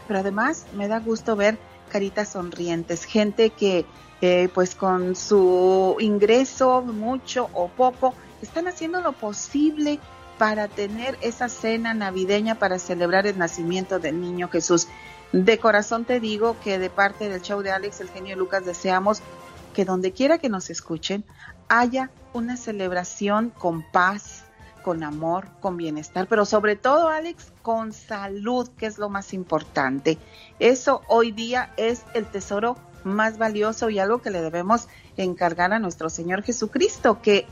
Pero 0.09 0.21
además 0.21 0.67
me 0.75 0.89
da 0.89 0.99
gusto 0.99 1.37
ver 1.37 1.59
caritas 1.91 2.31
sonrientes, 2.31 3.05
gente 3.05 3.51
que 3.51 3.85
eh, 4.23 4.49
pues 4.55 4.75
con 4.75 5.17
su 5.17 5.97
ingreso, 5.99 6.83
mucho 6.83 7.49
o 7.55 7.69
poco, 7.69 8.15
están 8.43 8.69
haciendo 8.69 9.01
lo 9.01 9.13
posible 9.13 9.99
para 10.39 10.69
tener 10.69 11.19
esa 11.21 11.49
cena 11.49 11.93
navideña 11.93 12.55
para 12.55 12.79
celebrar 12.79 13.27
el 13.27 13.39
nacimiento 13.39 13.99
del 13.99 14.21
niño 14.21 14.49
Jesús. 14.49 14.89
De 15.33 15.59
corazón 15.59 16.05
te 16.05 16.18
digo 16.18 16.57
que 16.62 16.78
de 16.78 16.91
parte 16.91 17.28
del 17.28 17.43
show 17.43 17.62
de 17.62 17.70
Alex, 17.70 18.01
el 18.01 18.11
genio 18.11 18.37
Lucas, 18.37 18.64
deseamos 18.64 19.22
que 19.74 19.85
donde 19.85 20.12
quiera 20.12 20.39
que 20.39 20.49
nos 20.49 20.70
escuchen 20.70 21.24
haya 21.68 22.11
una 22.33 22.57
celebración 22.57 23.51
con 23.51 23.83
paz, 23.93 24.45
con 24.83 25.05
amor, 25.05 25.49
con 25.61 25.76
bienestar, 25.76 26.26
pero 26.26 26.45
sobre 26.45 26.74
todo, 26.74 27.09
Alex, 27.09 27.53
con 27.62 27.93
salud, 27.93 28.68
que 28.76 28.87
es 28.87 28.99
lo 28.99 29.09
más 29.09 29.33
importante. 29.33 30.18
Eso 30.59 31.03
hoy 31.07 31.31
día 31.31 31.72
es 31.76 32.03
el 32.14 32.26
tesoro 32.26 32.76
más 33.05 33.39
valioso 33.39 33.89
y 33.89 33.99
algo 33.99 34.20
que 34.20 34.31
le 34.31 34.43
debemos 34.43 34.89
encargar 35.16 35.72
a 35.72 35.78
nuestro 35.78 36.11
Señor 36.11 36.43
Jesucristo, 36.43 37.22
que 37.22 37.47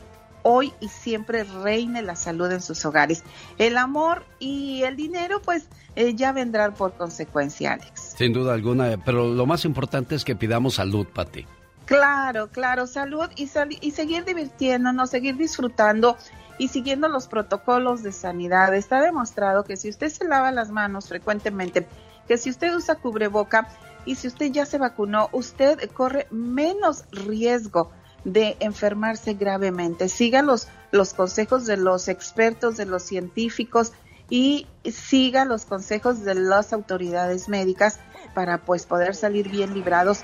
hoy 0.50 0.72
y 0.80 0.88
siempre 0.88 1.44
reine 1.44 2.00
la 2.00 2.16
salud 2.16 2.50
en 2.50 2.62
sus 2.62 2.82
hogares. 2.86 3.22
El 3.58 3.76
amor 3.76 4.24
y 4.38 4.82
el 4.84 4.96
dinero, 4.96 5.42
pues 5.42 5.68
eh, 5.94 6.14
ya 6.14 6.32
vendrán 6.32 6.72
por 6.72 6.94
consecuencia, 6.94 7.74
Alex. 7.74 8.14
Sin 8.16 8.32
duda 8.32 8.54
alguna, 8.54 8.96
pero 9.04 9.28
lo 9.28 9.44
más 9.44 9.66
importante 9.66 10.14
es 10.14 10.24
que 10.24 10.34
pidamos 10.34 10.76
salud, 10.76 11.06
Pati. 11.06 11.46
Claro, 11.84 12.48
claro, 12.48 12.86
salud 12.86 13.28
y, 13.36 13.48
sal 13.48 13.68
y 13.78 13.90
seguir 13.90 14.24
divirtiéndonos, 14.24 15.10
seguir 15.10 15.36
disfrutando 15.36 16.16
y 16.56 16.68
siguiendo 16.68 17.08
los 17.08 17.28
protocolos 17.28 18.02
de 18.02 18.12
sanidad. 18.12 18.74
Está 18.74 19.02
demostrado 19.02 19.64
que 19.64 19.76
si 19.76 19.90
usted 19.90 20.08
se 20.08 20.24
lava 20.24 20.50
las 20.50 20.70
manos 20.70 21.08
frecuentemente, 21.08 21.86
que 22.26 22.38
si 22.38 22.48
usted 22.48 22.74
usa 22.74 22.94
cubreboca 22.94 23.68
y 24.06 24.14
si 24.14 24.28
usted 24.28 24.50
ya 24.50 24.64
se 24.64 24.78
vacunó, 24.78 25.28
usted 25.32 25.78
corre 25.90 26.26
menos 26.30 27.04
riesgo 27.12 27.90
de 28.24 28.56
enfermarse 28.60 29.34
gravemente. 29.34 30.08
Siga 30.08 30.42
los, 30.42 30.68
los 30.90 31.14
consejos 31.14 31.66
de 31.66 31.76
los 31.76 32.08
expertos, 32.08 32.76
de 32.76 32.86
los 32.86 33.02
científicos 33.02 33.92
y 34.30 34.66
siga 34.84 35.44
los 35.44 35.64
consejos 35.64 36.22
de 36.24 36.34
las 36.34 36.72
autoridades 36.72 37.48
médicas 37.48 37.98
para 38.34 38.58
pues 38.58 38.86
poder 38.86 39.14
salir 39.14 39.48
bien 39.48 39.74
librados 39.74 40.22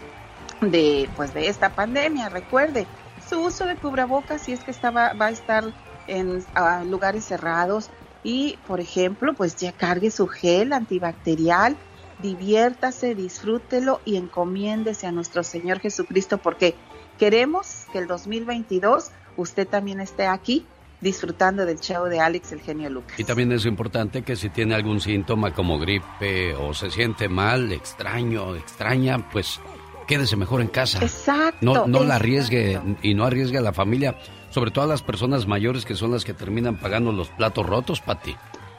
de 0.61 1.09
pues 1.17 1.33
de 1.35 1.49
esta 1.49 1.75
pandemia. 1.75 2.29
Recuerde, 2.29 2.87
su 3.29 3.41
uso 3.41 3.67
de 3.67 3.77
cubrebocas 3.77 4.43
si 4.43 4.53
es 4.53 4.63
que 4.65 4.71
estaba, 4.71 5.13
va 5.15 5.27
a 5.27 5.31
estar 5.31 5.65
en 6.07 6.45
lugares 6.91 7.25
cerrados 7.25 7.91
y 8.23 8.59
por 8.67 8.81
ejemplo 8.81 9.35
pues 9.35 9.57
ya 9.57 9.73
cargue 9.73 10.11
su 10.11 10.27
gel 10.27 10.73
antibacterial, 10.73 11.77
diviértase, 12.21 13.15
disfrútelo 13.15 14.01
y 14.05 14.17
encomiéndese 14.17 15.07
a 15.07 15.13
nuestro 15.13 15.43
Señor 15.43 15.81
Jesucristo 15.81 16.39
porque 16.39 16.75
queremos 17.19 17.87
que 17.93 17.99
el 17.99 18.07
2022 18.07 19.11
usted 19.37 19.67
también 19.67 20.01
esté 20.01 20.27
aquí 20.27 20.67
disfrutando 21.01 21.67
del 21.67 21.79
show 21.79 22.07
de 22.07 22.19
Alex 22.19 22.53
el 22.53 22.61
genio 22.61 22.91
Lucas. 22.91 23.19
Y 23.19 23.25
también 23.25 23.53
es 23.53 23.67
importante 23.67 24.23
que 24.23 24.37
si 24.37 24.49
tiene 24.49 24.75
algún 24.75 25.01
síntoma 25.01 25.53
como 25.53 25.79
gripe 25.79 26.55
o 26.55 26.73
se 26.75 26.91
siente 26.91 27.29
mal, 27.29 27.71
extraño, 27.73 28.57
extraña, 28.57 29.29
pues 29.31 29.61
quédese 30.07 30.37
mejor 30.37 30.63
en 30.63 30.69
casa. 30.69 30.99
Exacto. 31.03 31.59
No, 31.61 31.87
no 31.87 32.05
la 32.05 32.17
arriesgue 32.17 32.81
y 33.03 33.15
no 33.15 33.25
arriesgue 33.25 33.59
a 33.59 33.63
la 33.63 33.73
familia, 33.73 34.17
sobre 34.51 34.71
todo 34.71 34.85
a 34.85 34.89
las 34.89 35.03
personas 35.03 35.47
mayores 35.47 35.85
que 35.85 35.95
son 35.95 36.11
las 36.11 36.25
que 36.25 36.35
terminan 36.35 36.79
pagando 36.79 37.13
los 37.13 37.29
platos 37.29 37.67
rotos, 37.67 38.01
Pati. 38.01 38.35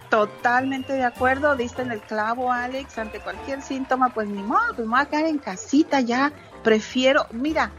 Totalmente 0.09 0.93
de 0.93 1.03
acuerdo, 1.03 1.55
diste 1.55 1.81
en 1.81 1.91
el 1.91 1.99
clavo, 1.99 2.51
Alex, 2.51 2.97
ante 2.97 3.19
cualquier 3.19 3.61
síntoma, 3.61 4.09
pues 4.09 4.27
ni 4.27 4.41
modo, 4.41 4.67
pues 4.75 4.87
me 4.87 4.93
voy 4.93 5.01
a 5.01 5.05
quedar 5.05 5.25
en 5.25 5.39
casita 5.39 5.99
ya, 5.99 6.31
prefiero, 6.63 7.25
mira, 7.31 7.71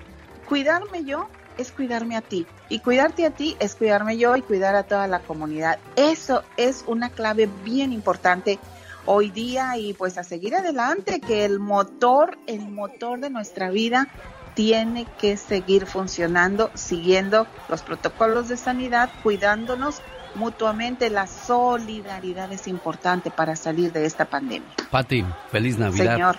cuidarme 0.49 1.05
yo 1.05 1.29
es 1.59 1.73
cuidarme 1.73 2.17
a 2.17 2.21
ti. 2.21 2.47
Y 2.69 2.81
cuidarte 2.81 3.27
a 3.27 3.31
ti 3.31 3.57
es 3.61 3.75
cuidarme 3.75 4.19
yo 4.19 4.37
y 4.37 4.43
cuidar 4.43 4.75
a 4.75 4.85
toda 4.85 5.07
la 5.07 5.21
comunidad. 5.21 5.79
Eso 5.97 6.43
es 6.57 6.85
una 6.87 7.11
clave 7.11 7.49
bien 7.65 7.93
importante 7.93 8.59
hoy 9.07 9.31
día 9.31 9.77
y 9.77 9.95
pues 9.95 10.19
a 10.19 10.25
seguir 10.25 10.55
adelante, 10.55 11.21
que 11.21 11.45
el 11.45 11.59
motor, 11.59 12.39
el 12.47 12.69
motor 12.69 13.21
de 13.21 13.31
nuestra 13.31 13.71
vida 13.71 14.09
tiene 14.55 15.07
que 15.19 15.37
seguir 15.37 15.87
funcionando, 15.87 16.71
siguiendo 16.75 17.47
los 17.69 17.83
protocolos 17.83 18.49
de 18.49 18.57
sanidad, 18.57 19.11
cuidándonos 19.23 20.01
mutuamente. 20.35 21.11
La 21.11 21.27
solidaridad 21.27 22.51
es 22.53 22.67
importante 22.67 23.31
para 23.31 23.55
salir 23.55 23.93
de 23.93 24.07
esta 24.07 24.25
pandemia. 24.25 24.69
Pati, 24.91 25.25
feliz 25.51 25.79
Navidad. 25.79 26.15
Señor, 26.15 26.39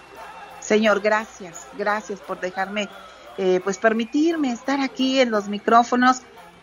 señor, 0.60 1.01
gracias, 1.01 1.68
gracias 1.78 2.20
por 2.20 2.39
dejarme 2.39 2.89
eh, 3.38 3.62
pues 3.64 3.78
permitirme 3.78 4.52
estar 4.52 4.80
aquí 4.82 5.20
en 5.20 5.32
los 5.32 5.48
micrófonos. 5.48 6.22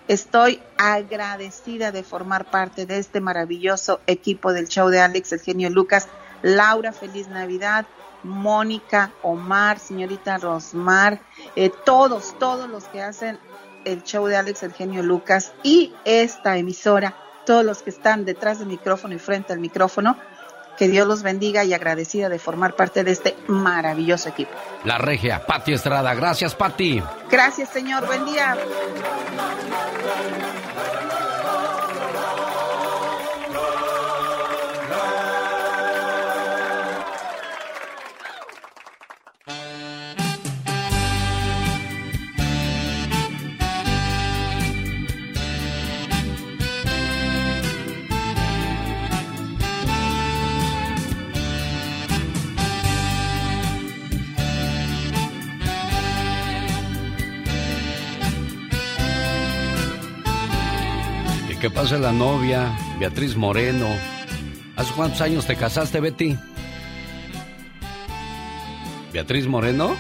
Estoy 0.09 0.61
agradecida 0.77 1.93
de 1.93 2.03
formar 2.03 2.45
parte 2.51 2.87
de 2.87 2.99
este 2.99 3.20
maravilloso 3.20 4.01
equipo 4.07 4.53
del 4.53 4.68
show 4.68 4.89
de 4.89 5.01
Alex, 5.01 5.33
el 5.33 5.41
genio 5.41 5.70
Lucas. 5.70 6.09
Laura, 6.43 6.93
feliz 6.93 7.29
Navidad. 7.29 7.87
Mónica, 8.25 9.12
Omar, 9.22 9.79
señorita 9.79 10.39
Rosmar, 10.39 11.20
eh, 11.57 11.70
todos, 11.85 12.37
todos 12.39 12.68
los 12.68 12.85
que 12.85 13.03
hacen 13.03 13.39
el 13.85 14.03
show 14.03 14.27
de 14.27 14.37
Alex, 14.37 14.62
el 14.62 14.72
genio 14.72 15.03
Lucas 15.03 15.53
y 15.62 15.95
esta 16.05 16.57
emisora, 16.57 17.14
todos 17.45 17.64
los 17.64 17.83
que 17.83 17.91
están 17.91 18.25
detrás 18.25 18.59
del 18.59 18.68
micrófono 18.68 19.14
y 19.14 19.18
frente 19.18 19.53
al 19.53 19.61
micrófono, 19.61 20.16
Que 20.77 20.89
Dios 20.89 21.07
los 21.07 21.22
bendiga 21.22 21.64
y 21.64 21.72
agradecida 21.72 22.29
de 22.29 22.39
formar 22.39 22.75
parte 22.75 23.05
de 23.05 23.12
este 23.12 23.37
maravilloso 23.47 24.29
equipo. 24.29 24.53
La 24.85 24.99
regia, 24.99 25.45
Pati 25.47 25.72
Estrada. 25.72 26.14
Gracias, 26.14 26.55
Pati. 26.55 27.03
Gracias, 27.31 27.70
señor. 27.70 28.07
Buen 28.07 28.25
día. 28.25 28.57
Que 61.65 61.71
pase 61.71 61.99
la 61.99 62.12
novia, 62.12 62.77
Beatriz 62.99 63.37
Moreno. 63.37 63.87
¿Hace 64.77 64.93
cuántos 64.93 65.23
años 65.23 65.47
te 65.47 65.57
casaste, 65.57 65.99
Betty? 65.99 66.37
¿Beatriz 69.15 69.47
Moreno? 69.47 69.97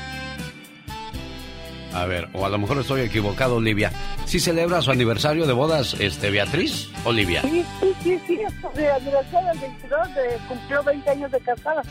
A 1.94 2.04
ver, 2.04 2.28
o 2.34 2.44
a 2.44 2.50
lo 2.50 2.58
mejor 2.58 2.80
estoy 2.80 3.00
equivocado, 3.00 3.56
Olivia. 3.56 3.92
¿Sí 4.26 4.40
celebra 4.40 4.82
su 4.82 4.90
aniversario 4.90 5.46
de 5.46 5.54
bodas, 5.54 5.94
este, 6.00 6.28
Beatriz? 6.28 6.90
Olivia. 7.06 7.40
Sí, 7.40 7.64
sí, 7.80 7.94
sí, 8.02 8.18
sí, 8.26 8.38
de 8.74 8.92
aniversario 8.92 9.48
del 9.48 9.58
22, 9.60 10.14
de, 10.16 10.38
cumplió 10.46 10.82
20 10.82 11.10
años 11.10 11.30
de 11.32 11.40
casada. 11.40 11.82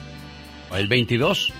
¿El 0.71 0.87
22? 0.87 1.51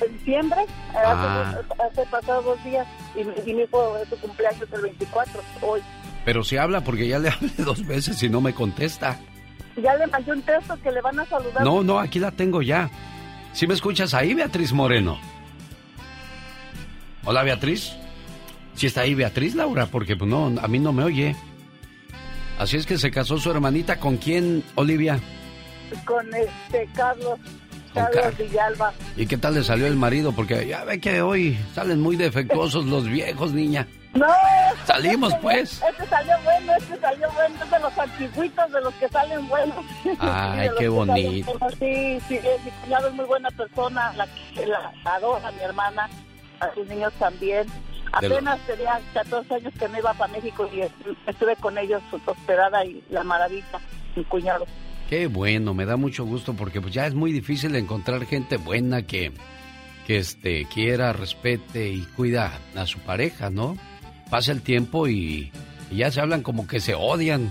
En 0.00 0.12
diciembre, 0.18 0.66
Ah. 0.92 1.54
hace, 1.56 1.82
hace 2.00 2.10
pasados 2.10 2.44
dos 2.44 2.64
días, 2.64 2.84
y, 3.14 3.20
y 3.48 3.54
mi 3.54 3.62
hijo 3.62 3.96
es 3.98 4.08
su 4.08 4.16
cumpleaños 4.16 4.66
el 4.72 4.80
24, 4.80 5.40
hoy. 5.62 5.80
Pero 6.24 6.44
si 6.44 6.56
habla 6.56 6.82
porque 6.84 7.08
ya 7.08 7.18
le 7.18 7.28
hablé 7.30 7.50
dos 7.58 7.86
veces 7.86 8.22
y 8.22 8.28
no 8.28 8.40
me 8.40 8.52
contesta. 8.54 9.18
Ya 9.82 9.94
le 9.94 10.06
mandé 10.08 10.32
un 10.32 10.42
texto 10.42 10.76
que 10.82 10.90
le 10.90 11.00
van 11.00 11.18
a 11.20 11.24
saludar. 11.26 11.62
No, 11.64 11.82
no, 11.84 11.98
aquí 11.98 12.18
la 12.18 12.30
tengo 12.32 12.62
ya. 12.62 12.90
¿Sí 13.52 13.66
me 13.66 13.74
escuchas 13.74 14.12
ahí, 14.14 14.34
Beatriz 14.34 14.72
Moreno? 14.72 15.18
Hola, 17.24 17.42
Beatriz. 17.42 17.92
¿Sí 18.74 18.86
está 18.86 19.02
ahí 19.02 19.14
Beatriz, 19.14 19.54
Laura? 19.54 19.86
Porque 19.86 20.16
pues, 20.16 20.28
no, 20.30 20.46
a 20.60 20.68
mí 20.68 20.78
no 20.78 20.92
me 20.92 21.04
oye. 21.04 21.36
Así 22.58 22.76
es 22.76 22.86
que 22.86 22.98
se 22.98 23.10
casó 23.10 23.38
su 23.38 23.50
hermanita. 23.50 23.98
¿Con 24.00 24.16
quién, 24.16 24.62
Olivia? 24.74 25.18
Con 26.04 26.26
este 26.34 26.88
Carlos, 26.94 27.38
Carlos 27.94 28.20
Car- 28.22 28.36
Villalba. 28.36 28.92
¿Y 29.16 29.26
qué 29.26 29.36
tal 29.38 29.54
le 29.54 29.64
salió 29.64 29.86
el 29.86 29.96
marido? 29.96 30.32
Porque 30.32 30.66
ya 30.66 30.84
ve 30.84 31.00
que 31.00 31.22
hoy 31.22 31.58
salen 31.74 32.00
muy 32.00 32.16
defectuosos 32.16 32.84
los 32.86 33.04
viejos, 33.08 33.52
niña. 33.52 33.86
No, 34.18 34.26
Salimos, 34.86 35.30
este- 35.32 35.42
pues. 35.42 35.82
Este 35.82 36.06
salió 36.08 36.34
bueno, 36.44 36.72
este 36.78 36.98
salió 37.00 37.30
bueno, 37.32 37.54
es 37.64 37.70
de 37.70 37.78
los 37.78 37.98
antiguitos, 37.98 38.72
de 38.72 38.80
los 38.80 38.94
que 38.94 39.08
salen 39.08 39.48
buenos. 39.48 39.84
Ay, 40.18 40.68
qué 40.78 40.86
salen 40.86 40.92
bonito. 40.94 41.58
Sí, 41.78 42.18
sí, 42.28 42.40
mi 42.64 42.70
cuñado 42.82 43.08
es 43.08 43.14
muy 43.14 43.24
buena 43.26 43.50
persona, 43.50 44.12
la, 44.14 44.26
la 44.66 44.92
adora 45.12 45.50
mi 45.52 45.60
hermana, 45.62 46.08
a 46.60 46.74
sus 46.74 46.86
niños 46.88 47.12
también. 47.18 47.66
De 48.20 48.28
lo- 48.28 48.36
Apenas 48.36 48.58
tenía 48.66 49.00
14 49.12 49.54
años 49.54 49.72
que 49.78 49.88
no 49.88 49.98
iba 49.98 50.14
para 50.14 50.32
México 50.32 50.68
y 50.72 50.78
estu- 50.78 51.16
estuve 51.26 51.56
con 51.56 51.76
ellos 51.76 52.02
hospedada 52.26 52.84
y 52.84 53.02
la 53.10 53.22
maravilla, 53.22 53.78
mi 54.16 54.24
cuñado. 54.24 54.66
Qué 55.10 55.26
bueno, 55.26 55.74
me 55.74 55.84
da 55.86 55.96
mucho 55.96 56.24
gusto 56.24 56.54
porque 56.54 56.80
pues 56.80 56.92
ya 56.94 57.06
es 57.06 57.14
muy 57.14 57.32
difícil 57.32 57.74
encontrar 57.76 58.24
gente 58.26 58.56
buena 58.56 59.02
que, 59.02 59.32
que 60.06 60.18
este, 60.18 60.66
quiera, 60.66 61.12
respete 61.12 61.88
y 61.90 62.02
cuida 62.16 62.52
a 62.76 62.86
su 62.86 62.98
pareja, 63.00 63.48
¿no? 63.50 63.76
Pasa 64.30 64.52
el 64.52 64.62
tiempo 64.62 65.08
y, 65.08 65.50
y 65.90 65.96
ya 65.96 66.10
se 66.10 66.20
hablan 66.20 66.42
como 66.42 66.66
que 66.66 66.80
se 66.80 66.94
odian. 66.94 67.50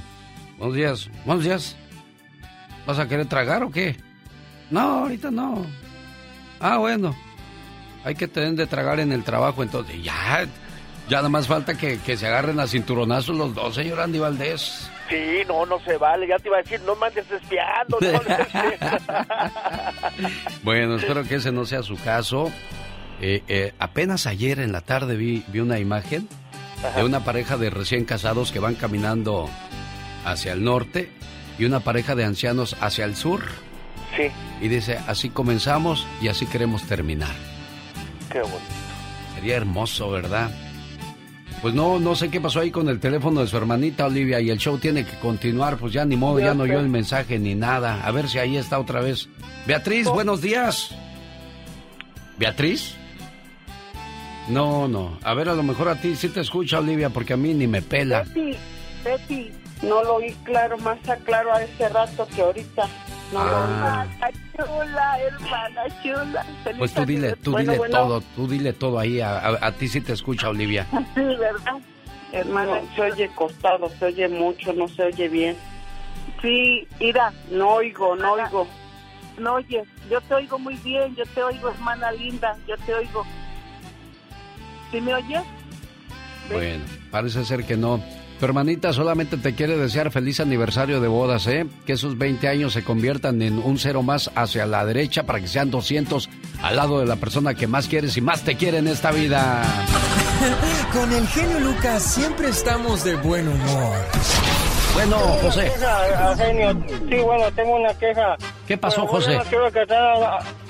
Buenos 0.57 0.75
días, 0.75 1.09
buenos 1.25 1.43
días. 1.43 1.75
¿Vas 2.85 2.99
a 2.99 3.07
querer 3.07 3.27
tragar 3.27 3.63
o 3.63 3.71
qué? 3.71 3.95
No, 4.69 4.79
ahorita 4.79 5.31
no. 5.31 5.65
Ah, 6.59 6.77
bueno. 6.77 7.15
Hay 8.03 8.15
que 8.15 8.27
tener 8.27 8.53
de 8.53 8.67
tragar 8.67 8.99
en 8.99 9.11
el 9.11 9.23
trabajo, 9.23 9.63
entonces 9.63 10.01
ya, 10.01 10.47
ya 11.09 11.17
nada 11.17 11.29
más 11.29 11.47
falta 11.47 11.77
que, 11.77 11.99
que 11.99 12.15
se 12.15 12.27
agarren 12.27 12.59
a 12.59 12.67
cinturonazos 12.67 13.35
los 13.35 13.53
dos, 13.53 13.75
señor 13.75 13.99
Andy 13.99 14.19
Valdés. 14.19 14.89
Sí, 15.09 15.41
no, 15.47 15.65
no 15.65 15.79
se 15.79 15.97
vale. 15.97 16.27
Ya 16.27 16.37
te 16.37 16.47
iba 16.47 16.57
a 16.57 16.61
decir, 16.61 16.81
no 16.81 16.95
me 16.95 17.07
andes 17.07 17.29
espiando. 17.31 17.97
No, 18.01 18.21
Bueno, 20.63 20.95
espero 20.95 21.23
que 21.23 21.35
ese 21.35 21.51
no 21.51 21.65
sea 21.65 21.83
su 21.83 21.97
caso. 21.97 22.51
Eh, 23.21 23.43
eh, 23.47 23.73
apenas 23.79 24.27
ayer 24.27 24.59
en 24.59 24.71
la 24.71 24.81
tarde 24.81 25.15
vi, 25.15 25.43
vi 25.47 25.59
una 25.59 25.79
imagen 25.79 26.27
de 26.95 27.03
una 27.03 27.23
pareja 27.23 27.57
de 27.57 27.69
recién 27.69 28.05
casados 28.05 28.51
que 28.51 28.59
van 28.59 28.75
caminando 28.75 29.49
hacia 30.25 30.53
el 30.53 30.63
norte 30.63 31.09
y 31.57 31.65
una 31.65 31.79
pareja 31.79 32.15
de 32.15 32.23
ancianos 32.25 32.75
hacia 32.79 33.05
el 33.05 33.15
sur. 33.15 33.41
Sí, 34.15 34.23
Y 34.61 34.67
dice, 34.69 34.99
así 35.07 35.29
comenzamos 35.29 36.07
y 36.21 36.27
así 36.29 36.45
queremos 36.45 36.83
terminar. 36.83 37.35
qué 38.31 38.39
bonito. 38.39 38.61
Sería 39.35 39.57
hermoso, 39.57 40.09
¿verdad? 40.09 40.49
Pues 41.61 41.73
no, 41.73 41.99
no 41.99 42.15
sé 42.15 42.29
qué 42.29 42.39
pasó 42.39 42.59
ahí 42.59 42.69
con 42.71 42.87
el 42.87 42.99
teléfono 42.99 43.41
de 43.41 43.47
su 43.47 43.57
hermanita 43.57 44.05
Olivia 44.05 44.39
y 44.39 44.49
el 44.51 44.59
show 44.59 44.77
tiene 44.77 45.05
que 45.05 45.17
continuar, 45.19 45.77
pues 45.77 45.91
ya 45.93 46.05
ni 46.05 46.15
modo, 46.15 46.39
ya 46.39 46.53
no 46.53 46.63
oyó 46.63 46.79
el 46.79 46.87
mensaje 46.89 47.39
ni 47.39 47.55
nada. 47.55 48.05
A 48.05 48.11
ver 48.11 48.29
si 48.29 48.37
ahí 48.37 48.57
está 48.57 48.79
otra 48.79 49.01
vez. 49.01 49.27
Beatriz, 49.65 50.07
buenos 50.07 50.41
días. 50.41 50.91
¿Beatriz? 52.37 52.95
No, 54.49 54.87
no. 54.87 55.17
A 55.23 55.33
ver, 55.33 55.49
a 55.49 55.53
lo 55.53 55.63
mejor 55.63 55.89
a 55.89 55.95
ti 55.99 56.15
sí 56.15 56.29
te 56.29 56.39
escucha 56.41 56.79
Olivia 56.79 57.09
porque 57.09 57.33
a 57.33 57.37
mí 57.37 57.53
ni 57.53 57.67
me 57.67 57.81
pela. 57.81 58.23
Betty, 58.23 58.55
Betty, 59.03 59.51
no 59.81 60.03
lo 60.03 60.15
oí 60.15 60.31
claro, 60.43 60.77
más 60.77 60.97
claro 61.25 61.53
a 61.53 61.61
ese 61.63 61.89
rato 61.89 62.27
que 62.33 62.41
ahorita. 62.41 62.87
No 63.33 63.43
lo 63.43 63.57
oí. 63.57 63.65
Ah. 63.69 64.05
Hermana 64.07 64.31
chula, 64.55 65.19
hermana 65.19 65.81
chula. 66.01 66.45
Feliz 66.63 66.79
Pues 66.79 66.93
tú 66.93 67.05
dile, 67.05 67.35
tú 67.35 67.51
Bueno, 67.51 67.65
dile 67.71 67.77
bueno. 67.77 67.97
todo, 67.97 68.21
tú 68.35 68.47
dile 68.47 68.73
todo 68.73 68.99
ahí. 68.99 69.19
A, 69.19 69.37
a- 69.37 69.67
a 69.67 69.71
ti 69.73 69.87
sí 69.87 69.99
te 70.01 70.13
escucha 70.13 70.49
Olivia. 70.49 70.87
Sí, 71.15 71.21
¿verdad? 71.21 71.77
Hermana, 72.31 72.81
se 72.95 73.01
oye 73.01 73.29
costado, 73.35 73.89
se 73.99 74.05
oye 74.05 74.27
mucho, 74.29 74.71
no 74.73 74.87
se 74.87 75.03
oye 75.03 75.27
bien. 75.29 75.57
Sí, 76.41 76.87
mira. 76.99 77.33
No 77.51 77.69
oigo, 77.75 78.15
no 78.15 78.33
oigo. 78.33 78.67
No 79.37 79.53
oyes, 79.55 79.87
yo 80.09 80.19
te 80.21 80.33
oigo 80.33 80.57
muy 80.57 80.75
bien, 80.77 81.15
yo 81.15 81.23
te 81.27 81.43
oigo, 81.43 81.69
hermana 81.69 82.11
linda, 82.11 82.57
yo 82.67 82.75
te 82.77 82.93
oigo. 82.95 83.23
¿Sí 84.91 85.01
me 85.01 85.13
oyes? 85.13 85.41
Bueno, 86.51 86.83
parece 87.11 87.43
ser 87.45 87.65
que 87.65 87.75
no. 87.77 88.01
Tu 88.39 88.45
hermanita 88.45 88.93
solamente 88.93 89.35
te 89.37 89.55
quiere 89.55 89.77
desear 89.77 90.11
feliz 90.11 90.39
aniversario 90.39 91.01
de 91.01 91.07
bodas, 91.07 91.47
¿eh? 91.47 91.65
Que 91.85 91.93
esos 91.93 92.17
20 92.19 92.47
años 92.47 92.71
se 92.73 92.83
conviertan 92.83 93.41
en 93.41 93.57
un 93.57 93.79
cero 93.79 94.03
más 94.03 94.29
hacia 94.35 94.67
la 94.67 94.85
derecha 94.85 95.23
para 95.23 95.39
que 95.39 95.47
sean 95.47 95.71
200 95.71 96.29
al 96.61 96.75
lado 96.75 96.99
de 96.99 97.07
la 97.07 97.15
persona 97.15 97.55
que 97.55 97.65
más 97.65 97.87
quieres 97.87 98.15
y 98.15 98.21
más 98.21 98.43
te 98.43 98.55
quiere 98.55 98.77
en 98.77 98.87
esta 98.87 99.11
vida. 99.11 99.63
Con 100.93 101.11
el 101.11 101.27
genio 101.27 101.59
Lucas 101.61 102.03
siempre 102.03 102.49
estamos 102.49 103.03
de 103.03 103.15
buen 103.15 103.47
humor. 103.47 103.97
Bueno, 104.93 105.17
José. 105.41 105.71
Queja, 105.73 106.35
genio. 106.37 106.85
Sí, 107.09 107.15
bueno, 107.23 107.51
tengo 107.55 107.75
una 107.75 107.93
queja. 107.95 108.35
¿Qué 108.67 108.77
pasó, 108.77 109.01
Bueno, 109.01 109.13
José? 109.13 109.35
No 109.35 109.43
quiero 109.45 109.71
que 109.71 109.85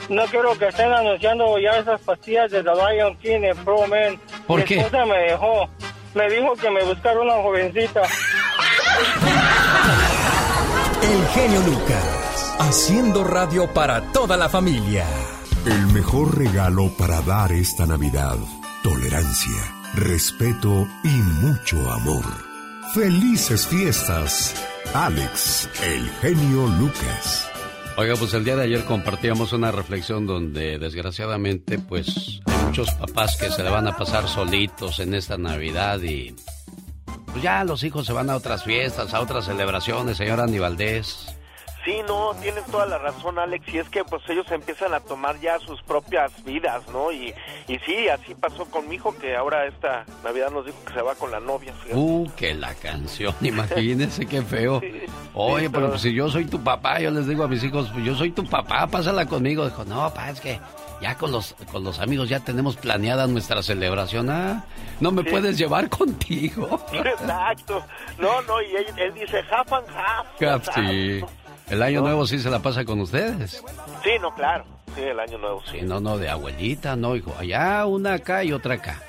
no 0.10 0.26
quiero 0.26 0.58
que 0.58 0.68
estén 0.68 0.92
anunciando 0.92 1.58
ya 1.60 1.72
esas 1.80 2.00
pastillas 2.02 2.50
de 2.52 2.64
The 2.64 2.70
Lion 2.72 3.16
King 3.18 3.42
en 3.44 3.58
Pro 3.64 3.88
Men. 3.88 4.20
¿Por 4.46 4.60
Mi 4.60 4.66
qué? 4.66 4.78
esposa 4.80 5.06
me 5.06 5.18
dejó. 5.18 5.70
Me 6.14 6.30
dijo 6.30 6.54
que 6.54 6.72
me 6.72 6.84
buscara 6.84 7.20
una 7.20 7.34
jovencita. 7.36 8.02
El 11.04 11.28
genio 11.28 11.62
Lucas, 11.62 12.56
haciendo 12.60 13.24
radio 13.24 13.72
para 13.74 14.02
toda 14.12 14.36
la 14.38 14.50
familia. 14.50 15.06
El 15.66 15.88
mejor 15.88 16.38
regalo 16.38 16.90
para 16.98 17.22
dar 17.22 17.52
esta 17.52 17.86
Navidad. 17.86 18.36
Tolerancia, 18.84 19.62
respeto 19.96 20.88
y 21.04 21.10
mucho 21.10 21.78
amor. 21.92 22.24
Felices 22.94 23.68
fiestas. 23.68 24.56
Alex, 24.94 25.70
el 25.84 26.10
genio 26.22 26.68
Lucas. 26.80 27.50
Oiga, 28.00 28.14
pues 28.16 28.32
el 28.36 28.46
día 28.46 28.56
de 28.56 28.66
ayer 28.66 28.84
compartíamos 28.84 29.54
una 29.54 29.72
reflexión 29.72 30.28
donde 30.28 30.78
desgraciadamente 30.78 31.80
pues 31.80 32.42
hay 32.46 32.66
muchos 32.66 32.92
papás 32.92 33.36
que 33.38 33.50
se 33.50 33.64
le 33.64 33.72
van 33.72 33.88
a 33.88 33.98
pasar 33.98 34.28
solitos 34.28 35.00
en 35.00 35.16
esta 35.16 35.36
Navidad 35.40 36.00
y 36.04 36.36
pues 37.26 37.42
ya 37.42 37.64
los 37.64 37.84
hijos 37.84 38.06
se 38.06 38.14
van 38.14 38.30
a 38.30 38.36
otras 38.36 38.64
fiestas, 38.64 39.16
a 39.16 39.20
otras 39.20 39.46
celebraciones, 39.46 40.18
señor 40.18 40.40
Andy 40.40 40.60
Valdés. 40.60 41.37
Sí, 41.88 42.02
no, 42.06 42.34
tienes 42.42 42.66
toda 42.66 42.86
la 42.86 42.98
razón, 42.98 43.40
Alex, 43.40 43.66
y 43.74 43.78
es 43.78 43.88
que 43.88 44.04
pues 44.04 44.22
ellos 44.28 44.46
empiezan 44.52 44.94
a 44.94 45.00
tomar 45.00 45.40
ya 45.40 45.58
sus 45.60 45.82
propias 45.84 46.44
vidas, 46.44 46.86
¿no? 46.92 47.14
Y, 47.14 47.34
y 47.70 47.80
sí, 47.86 48.10
así 48.10 48.36
pasó 48.36 48.66
con 48.66 48.90
mi 48.90 48.96
hijo, 48.96 49.18
que 49.18 49.38
ahora 49.38 49.66
esta 49.68 50.04
Navidad 50.22 50.52
nos 50.52 50.66
dijo 50.66 50.78
que 50.86 50.92
se 50.94 51.02
va 51.02 51.16
con 51.16 51.32
la 51.32 51.40
novia. 51.40 51.72
fíjate. 51.76 51.96
Uh, 51.98 52.30
que 52.36 52.54
la 52.56 52.74
canción, 52.76 53.34
imagínense 53.42 54.26
qué 54.26 54.42
feo. 54.42 54.82
Oye, 55.34 55.70
pero 55.70 55.88
pues, 55.92 56.02
si 56.02 56.14
yo 56.14 56.28
soy 56.30 56.44
tu 56.44 56.62
papá, 56.62 57.00
yo 57.00 57.10
les 57.10 57.26
digo 57.26 57.46
a 57.46 57.48
mis 57.48 57.64
hijos, 57.64 57.90
pues, 57.94 58.04
yo 58.04 58.16
soy 58.16 58.32
tu 58.32 58.44
papá, 58.46 58.86
pásala 58.88 59.26
conmigo. 59.26 59.64
Dijo, 59.64 59.86
no, 59.86 59.96
papá, 60.10 60.32
es 60.32 60.42
que 60.42 60.60
ya 61.02 61.16
con 61.16 61.32
los, 61.32 61.54
con 61.72 61.86
los 61.86 62.00
amigos 62.00 62.28
ya 62.28 62.42
tenemos 62.42 62.76
planeada 62.76 63.28
nuestra 63.28 63.64
celebración. 63.64 64.30
Ah, 64.30 64.66
no 65.00 65.12
me 65.12 65.22
Sí. 65.24 65.30
puedes 65.30 65.58
llevar 65.58 65.88
contigo. 65.98 66.82
Exacto. 66.92 67.82
No, 68.18 68.42
no, 68.42 68.62
y 68.62 68.76
él, 68.76 68.86
él 68.98 69.14
dice 69.14 69.42
half 69.50 69.72
and 69.72 69.88
half. 69.90 70.76
Sí. 70.76 71.22
El 71.70 71.84
año 71.84 72.02
nuevo 72.02 72.26
sí 72.26 72.40
se 72.40 72.50
la 72.50 72.60
pasa 72.60 72.86
con 72.86 73.00
ustedes. 73.02 73.64
Sí, 74.04 74.12
no, 74.22 74.34
claro. 74.34 74.66
Sí, 74.96 75.02
el 75.02 75.20
año 75.20 75.38
nuevo, 75.38 75.62
sí. 75.66 75.80
Sí, 75.80 75.86
no, 75.86 76.00
no, 76.00 76.18
de 76.18 76.30
abuelita, 76.30 76.96
no, 76.96 77.16
hijo. 77.16 77.34
Allá 77.38 77.86
una 77.86 78.14
acá 78.14 78.44
y 78.44 78.54
otra 78.54 78.76
acá. 78.76 79.02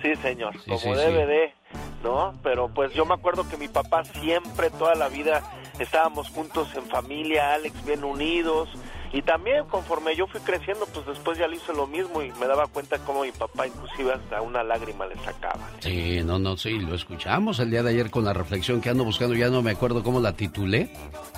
Sí, 0.00 0.14
señor, 0.16 0.54
Sí, 0.54 0.70
como 0.70 0.78
sí, 0.78 0.90
debe 0.90 1.26
de, 1.26 1.54
¿no? 2.02 2.34
Pero 2.42 2.68
pues 2.68 2.92
yo 2.94 3.04
me 3.04 3.14
acuerdo 3.14 3.48
que 3.48 3.56
mi 3.56 3.68
papá 3.68 4.04
siempre, 4.04 4.70
toda 4.70 4.94
la 4.94 5.08
vida, 5.08 5.42
estábamos 5.78 6.28
juntos 6.30 6.68
en 6.76 6.84
familia, 6.84 7.54
Alex, 7.54 7.84
bien 7.84 8.04
unidos. 8.04 8.68
Y 9.14 9.22
también 9.22 9.64
conforme 9.66 10.16
yo 10.16 10.26
fui 10.26 10.40
creciendo, 10.40 10.86
pues 10.92 11.06
después 11.06 11.38
ya 11.38 11.46
le 11.46 11.54
hice 11.54 11.72
lo 11.72 11.86
mismo 11.86 12.20
y 12.20 12.32
me 12.32 12.48
daba 12.48 12.66
cuenta 12.66 12.98
cómo 12.98 13.22
mi 13.22 13.30
papá 13.30 13.64
inclusive 13.64 14.12
hasta 14.12 14.42
una 14.42 14.64
lágrima 14.64 15.06
le 15.06 15.14
sacaba. 15.24 15.70
Sí, 15.78 16.20
no, 16.24 16.40
no, 16.40 16.56
sí, 16.56 16.80
lo 16.80 16.96
escuchamos 16.96 17.60
el 17.60 17.70
día 17.70 17.84
de 17.84 17.90
ayer 17.90 18.10
con 18.10 18.24
la 18.24 18.32
reflexión 18.32 18.80
que 18.80 18.90
ando 18.90 19.04
buscando, 19.04 19.36
ya 19.36 19.50
no 19.50 19.62
me 19.62 19.70
acuerdo 19.70 20.02
cómo 20.02 20.18
la 20.18 20.32
titulé. 20.32 20.90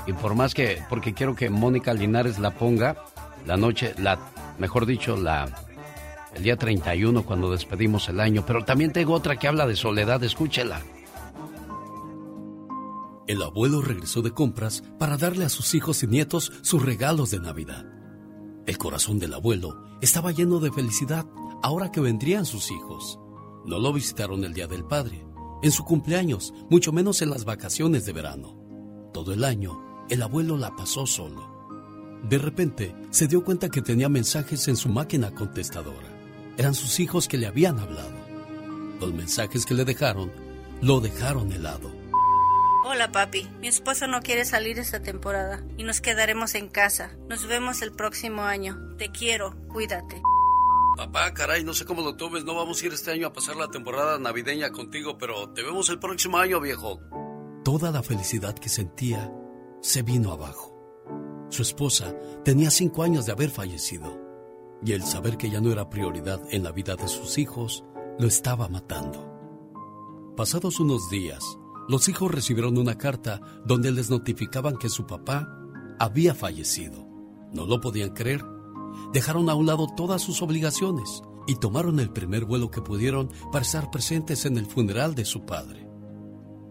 Y 0.06 0.14
por 0.14 0.34
más 0.34 0.54
que, 0.54 0.82
porque 0.88 1.12
quiero 1.12 1.36
que 1.36 1.50
Mónica 1.50 1.92
Linares 1.92 2.38
la 2.38 2.52
ponga 2.52 2.96
la 3.44 3.58
noche, 3.58 3.94
la, 3.98 4.18
mejor 4.58 4.86
dicho, 4.86 5.18
la, 5.18 5.46
el 6.34 6.42
día 6.42 6.56
31 6.56 7.26
cuando 7.26 7.52
despedimos 7.52 8.08
el 8.08 8.20
año. 8.20 8.42
Pero 8.46 8.64
también 8.64 8.90
tengo 8.94 9.12
otra 9.12 9.36
que 9.36 9.48
habla 9.48 9.66
de 9.66 9.76
soledad, 9.76 10.24
escúchela. 10.24 10.80
El 13.26 13.42
abuelo 13.42 13.82
regresó 13.82 14.22
de 14.22 14.30
compras 14.30 14.84
para 14.98 15.16
darle 15.16 15.44
a 15.44 15.48
sus 15.48 15.74
hijos 15.74 16.02
y 16.04 16.06
nietos 16.06 16.52
sus 16.62 16.80
regalos 16.80 17.32
de 17.32 17.40
Navidad. 17.40 17.84
El 18.66 18.78
corazón 18.78 19.18
del 19.18 19.34
abuelo 19.34 19.82
estaba 20.00 20.30
lleno 20.30 20.60
de 20.60 20.70
felicidad 20.70 21.26
ahora 21.62 21.90
que 21.90 22.00
vendrían 22.00 22.46
sus 22.46 22.70
hijos. 22.70 23.18
No 23.64 23.80
lo 23.80 23.92
visitaron 23.92 24.44
el 24.44 24.54
Día 24.54 24.68
del 24.68 24.84
Padre, 24.84 25.26
en 25.62 25.72
su 25.72 25.84
cumpleaños, 25.84 26.54
mucho 26.70 26.92
menos 26.92 27.20
en 27.20 27.30
las 27.30 27.44
vacaciones 27.44 28.04
de 28.04 28.12
verano. 28.12 28.56
Todo 29.12 29.32
el 29.32 29.42
año, 29.42 30.06
el 30.08 30.22
abuelo 30.22 30.56
la 30.56 30.76
pasó 30.76 31.04
solo. 31.04 31.56
De 32.28 32.38
repente, 32.38 32.94
se 33.10 33.26
dio 33.26 33.42
cuenta 33.42 33.70
que 33.70 33.82
tenía 33.82 34.08
mensajes 34.08 34.68
en 34.68 34.76
su 34.76 34.88
máquina 34.88 35.34
contestadora. 35.34 36.14
Eran 36.56 36.74
sus 36.74 37.00
hijos 37.00 37.26
que 37.26 37.38
le 37.38 37.46
habían 37.46 37.80
hablado. 37.80 38.14
Los 39.00 39.12
mensajes 39.12 39.66
que 39.66 39.74
le 39.74 39.84
dejaron, 39.84 40.30
lo 40.80 41.00
dejaron 41.00 41.50
helado. 41.50 41.95
Hola 42.88 43.10
papi, 43.10 43.48
mi 43.58 43.66
esposo 43.66 44.06
no 44.06 44.20
quiere 44.20 44.44
salir 44.44 44.78
esta 44.78 45.02
temporada 45.02 45.60
y 45.76 45.82
nos 45.82 46.00
quedaremos 46.00 46.54
en 46.54 46.68
casa. 46.68 47.10
Nos 47.28 47.44
vemos 47.48 47.82
el 47.82 47.90
próximo 47.90 48.42
año. 48.42 48.78
Te 48.96 49.10
quiero, 49.10 49.56
cuídate. 49.72 50.22
Papá, 50.96 51.34
caray, 51.34 51.64
no 51.64 51.74
sé 51.74 51.84
cómo 51.84 52.02
lo 52.02 52.14
tomes, 52.14 52.44
no 52.44 52.54
vamos 52.54 52.80
a 52.80 52.86
ir 52.86 52.92
este 52.92 53.10
año 53.10 53.26
a 53.26 53.32
pasar 53.32 53.56
la 53.56 53.72
temporada 53.72 54.20
navideña 54.20 54.70
contigo, 54.70 55.18
pero 55.18 55.50
te 55.50 55.64
vemos 55.64 55.88
el 55.88 55.98
próximo 55.98 56.38
año, 56.38 56.60
viejo. 56.60 57.00
Toda 57.64 57.90
la 57.90 58.04
felicidad 58.04 58.54
que 58.54 58.68
sentía 58.68 59.32
se 59.80 60.02
vino 60.02 60.30
abajo. 60.30 60.72
Su 61.50 61.62
esposa 61.62 62.14
tenía 62.44 62.70
cinco 62.70 63.02
años 63.02 63.26
de 63.26 63.32
haber 63.32 63.50
fallecido, 63.50 64.16
y 64.84 64.92
el 64.92 65.02
saber 65.02 65.36
que 65.38 65.50
ya 65.50 65.60
no 65.60 65.72
era 65.72 65.90
prioridad 65.90 66.40
en 66.52 66.62
la 66.62 66.70
vida 66.70 66.94
de 66.94 67.08
sus 67.08 67.36
hijos 67.36 67.84
lo 68.20 68.28
estaba 68.28 68.68
matando. 68.68 69.32
Pasados 70.36 70.78
unos 70.78 71.10
días, 71.10 71.58
los 71.88 72.08
hijos 72.08 72.30
recibieron 72.30 72.78
una 72.78 72.98
carta 72.98 73.40
donde 73.64 73.92
les 73.92 74.10
notificaban 74.10 74.76
que 74.76 74.88
su 74.88 75.06
papá 75.06 75.48
había 75.98 76.34
fallecido. 76.34 77.06
No 77.52 77.66
lo 77.66 77.80
podían 77.80 78.10
creer. 78.10 78.44
Dejaron 79.12 79.48
a 79.48 79.54
un 79.54 79.66
lado 79.66 79.86
todas 79.96 80.22
sus 80.22 80.42
obligaciones 80.42 81.22
y 81.46 81.56
tomaron 81.56 82.00
el 82.00 82.10
primer 82.10 82.44
vuelo 82.44 82.70
que 82.70 82.82
pudieron 82.82 83.30
para 83.52 83.64
estar 83.64 83.90
presentes 83.90 84.44
en 84.46 84.58
el 84.58 84.66
funeral 84.66 85.14
de 85.14 85.24
su 85.24 85.46
padre. 85.46 85.86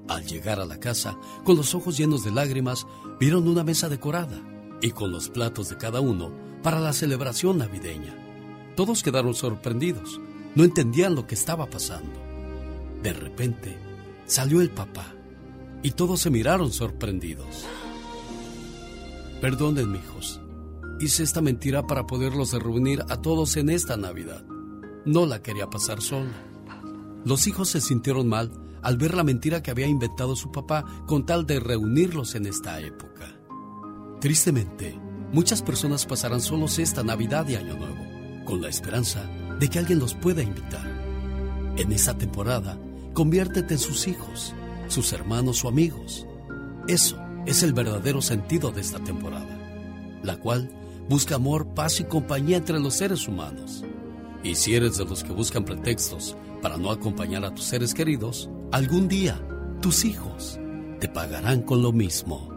Al 0.07 0.25
llegar 0.25 0.59
a 0.59 0.65
la 0.65 0.79
casa, 0.79 1.17
con 1.43 1.55
los 1.55 1.73
ojos 1.73 1.97
llenos 1.97 2.23
de 2.23 2.31
lágrimas, 2.31 2.85
vieron 3.19 3.47
una 3.47 3.63
mesa 3.63 3.89
decorada 3.89 4.41
y 4.81 4.91
con 4.91 5.11
los 5.11 5.29
platos 5.29 5.69
de 5.69 5.77
cada 5.77 6.01
uno 6.01 6.31
para 6.61 6.79
la 6.79 6.93
celebración 6.93 7.57
navideña. 7.57 8.15
Todos 8.75 9.01
quedaron 9.01 9.33
sorprendidos, 9.33 10.19
no 10.53 10.63
entendían 10.63 11.15
lo 11.15 11.25
que 11.25 11.35
estaba 11.35 11.67
pasando. 11.67 12.19
De 13.01 13.13
repente, 13.13 13.77
salió 14.26 14.61
el 14.61 14.69
papá 14.69 15.14
y 15.84 15.91
todos 15.91 16.22
se 16.22 16.30
miraron 16.30 16.72
sorprendidos. 16.72 17.65
Perdonen, 19.41 19.95
hijos. 19.95 20.41
Hice 20.99 21.23
esta 21.23 21.41
mentira 21.41 21.85
para 21.85 22.07
poderlos 22.07 22.53
reunir 22.53 23.03
a 23.10 23.22
todos 23.22 23.57
en 23.57 23.69
esta 23.69 23.97
Navidad. 23.97 24.45
No 25.06 25.26
la 25.26 25.41
quería 25.41 25.69
pasar 25.69 26.02
solo. 26.02 26.31
Los 27.26 27.47
hijos 27.47 27.69
se 27.69 27.81
sintieron 27.81 28.27
mal 28.27 28.52
al 28.81 28.97
ver 28.97 29.15
la 29.15 29.23
mentira 29.23 29.61
que 29.61 29.72
había 29.72 29.88
inventado 29.88 30.35
su 30.35 30.52
papá 30.52 30.85
con 31.06 31.26
tal 31.26 31.45
de 31.45 31.60
reunirlos 31.60 32.35
en 32.35 32.45
esta 32.45 32.80
época. 32.80 33.35
Tristemente, 34.22 34.97
muchas 35.31 35.61
personas 35.61 36.06
pasarán 36.06 36.39
solos 36.39 36.80
esta 36.80 37.03
Navidad 37.03 37.47
y 37.47 37.56
Año 37.56 37.76
Nuevo, 37.76 38.45
con 38.45 38.61
la 38.61 38.69
esperanza 38.69 39.30
de 39.60 39.68
que 39.69 39.80
alguien 39.80 39.99
los 39.99 40.14
pueda 40.14 40.41
invitar. 40.41 40.88
En 41.77 41.91
esta 41.91 42.18
temporada, 42.18 42.80
conviértete 43.15 43.75
en 43.75 43.79
sus 43.79 44.07
hijos, 44.07 44.53
sus 44.89 45.13
hermanos 45.13 45.63
o 45.63 45.69
amigos. 45.69 46.27
Eso 46.87 47.17
es 47.47 47.63
el 47.63 47.73
verdadero 47.73 48.21
sentido 48.21 48.71
de 48.71 48.81
esta 48.81 48.99
temporada, 48.99 49.57
la 50.21 50.37
cual 50.37 50.69
busca 51.09 51.35
amor, 51.35 51.73
paz 51.73 52.01
y 52.01 52.03
compañía 52.03 52.57
entre 52.57 52.79
los 52.79 52.95
seres 52.95 53.27
humanos. 53.27 53.83
Y 54.43 54.55
si 54.55 54.75
eres 54.75 54.97
de 54.97 55.05
los 55.05 55.23
que 55.23 55.31
buscan 55.31 55.63
pretextos 55.63 56.35
para 56.61 56.77
no 56.77 56.91
acompañar 56.91 57.45
a 57.45 57.53
tus 57.55 57.63
seres 57.63 57.93
queridos, 57.93 58.49
algún 58.71 59.07
día 59.07 59.41
tus 59.81 60.03
hijos 60.03 60.59
te 60.99 61.07
pagarán 61.07 61.61
con 61.61 61.81
lo 61.81 61.93
mismo. 61.93 62.53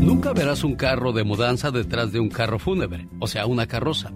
Nunca 0.00 0.32
verás 0.32 0.64
un 0.64 0.74
carro 0.74 1.12
de 1.12 1.22
mudanza 1.22 1.70
detrás 1.70 2.10
de 2.10 2.18
un 2.18 2.28
carro 2.28 2.58
fúnebre, 2.58 3.08
o 3.20 3.26
sea, 3.28 3.46
una 3.46 3.66
carroza, 3.66 4.12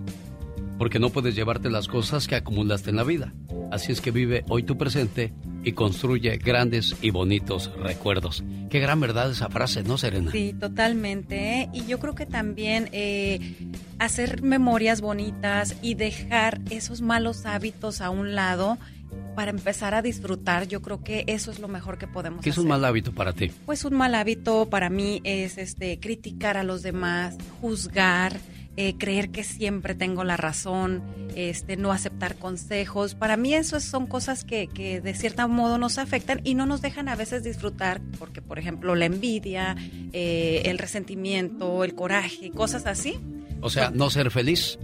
porque 0.78 0.98
no 0.98 1.10
puedes 1.10 1.34
llevarte 1.34 1.70
las 1.70 1.88
cosas 1.88 2.26
que 2.26 2.36
acumulaste 2.36 2.90
en 2.90 2.96
la 2.96 3.04
vida. 3.04 3.32
Así 3.70 3.92
es 3.92 4.00
que 4.00 4.10
vive 4.10 4.44
hoy 4.48 4.62
tu 4.62 4.76
presente 4.76 5.32
y 5.64 5.72
construye 5.72 6.36
grandes 6.36 6.94
y 7.00 7.10
bonitos 7.10 7.72
recuerdos. 7.76 8.44
Qué 8.70 8.80
gran 8.80 9.00
verdad 9.00 9.30
esa 9.30 9.48
frase, 9.48 9.82
¿no, 9.82 9.98
Serena? 9.98 10.30
Sí, 10.30 10.54
totalmente. 10.58 11.60
¿eh? 11.60 11.70
Y 11.72 11.86
yo 11.86 11.98
creo 11.98 12.14
que 12.14 12.26
también 12.26 12.88
eh, 12.92 13.56
hacer 13.98 14.42
memorias 14.42 15.00
bonitas 15.00 15.76
y 15.80 15.94
dejar 15.94 16.60
esos 16.70 17.00
malos 17.00 17.46
hábitos 17.46 18.00
a 18.00 18.10
un 18.10 18.34
lado 18.34 18.78
para 19.34 19.50
empezar 19.50 19.94
a 19.94 20.02
disfrutar, 20.02 20.68
yo 20.68 20.80
creo 20.80 21.02
que 21.02 21.24
eso 21.26 21.50
es 21.50 21.58
lo 21.58 21.66
mejor 21.68 21.98
que 21.98 22.06
podemos 22.06 22.40
¿Qué 22.42 22.50
es 22.50 22.54
hacer. 22.54 22.62
un 22.62 22.68
mal 22.68 22.84
hábito 22.84 23.12
para 23.12 23.32
ti? 23.32 23.50
Pues 23.66 23.84
un 23.84 23.94
mal 23.94 24.14
hábito 24.14 24.68
para 24.70 24.90
mí 24.90 25.20
es 25.24 25.58
este 25.58 25.98
criticar 25.98 26.56
a 26.56 26.62
los 26.62 26.82
demás, 26.82 27.36
juzgar, 27.60 28.36
eh, 28.76 28.94
creer 28.98 29.30
que 29.30 29.44
siempre 29.44 29.94
tengo 29.94 30.24
la 30.24 30.36
razón, 30.36 31.02
este, 31.36 31.76
no 31.76 31.92
aceptar 31.92 32.36
consejos. 32.36 33.14
Para 33.14 33.36
mí 33.36 33.54
eso 33.54 33.76
es- 33.76 33.84
son 33.84 34.06
cosas 34.06 34.44
que, 34.44 34.66
que 34.66 35.00
de 35.00 35.14
cierto 35.14 35.48
modo 35.48 35.78
nos 35.78 35.98
afectan 35.98 36.40
y 36.44 36.54
no 36.54 36.66
nos 36.66 36.82
dejan 36.82 37.08
a 37.08 37.14
veces 37.16 37.44
disfrutar, 37.44 38.00
porque 38.18 38.42
por 38.42 38.58
ejemplo 38.58 38.94
la 38.94 39.04
envidia, 39.06 39.76
eh, 40.12 40.62
el 40.66 40.78
resentimiento, 40.78 41.84
el 41.84 41.94
coraje, 41.94 42.50
cosas 42.50 42.86
así, 42.86 43.18
O 43.60 43.70
sea, 43.70 43.90
no 43.90 44.10
ser 44.10 44.30
feliz. 44.30 44.78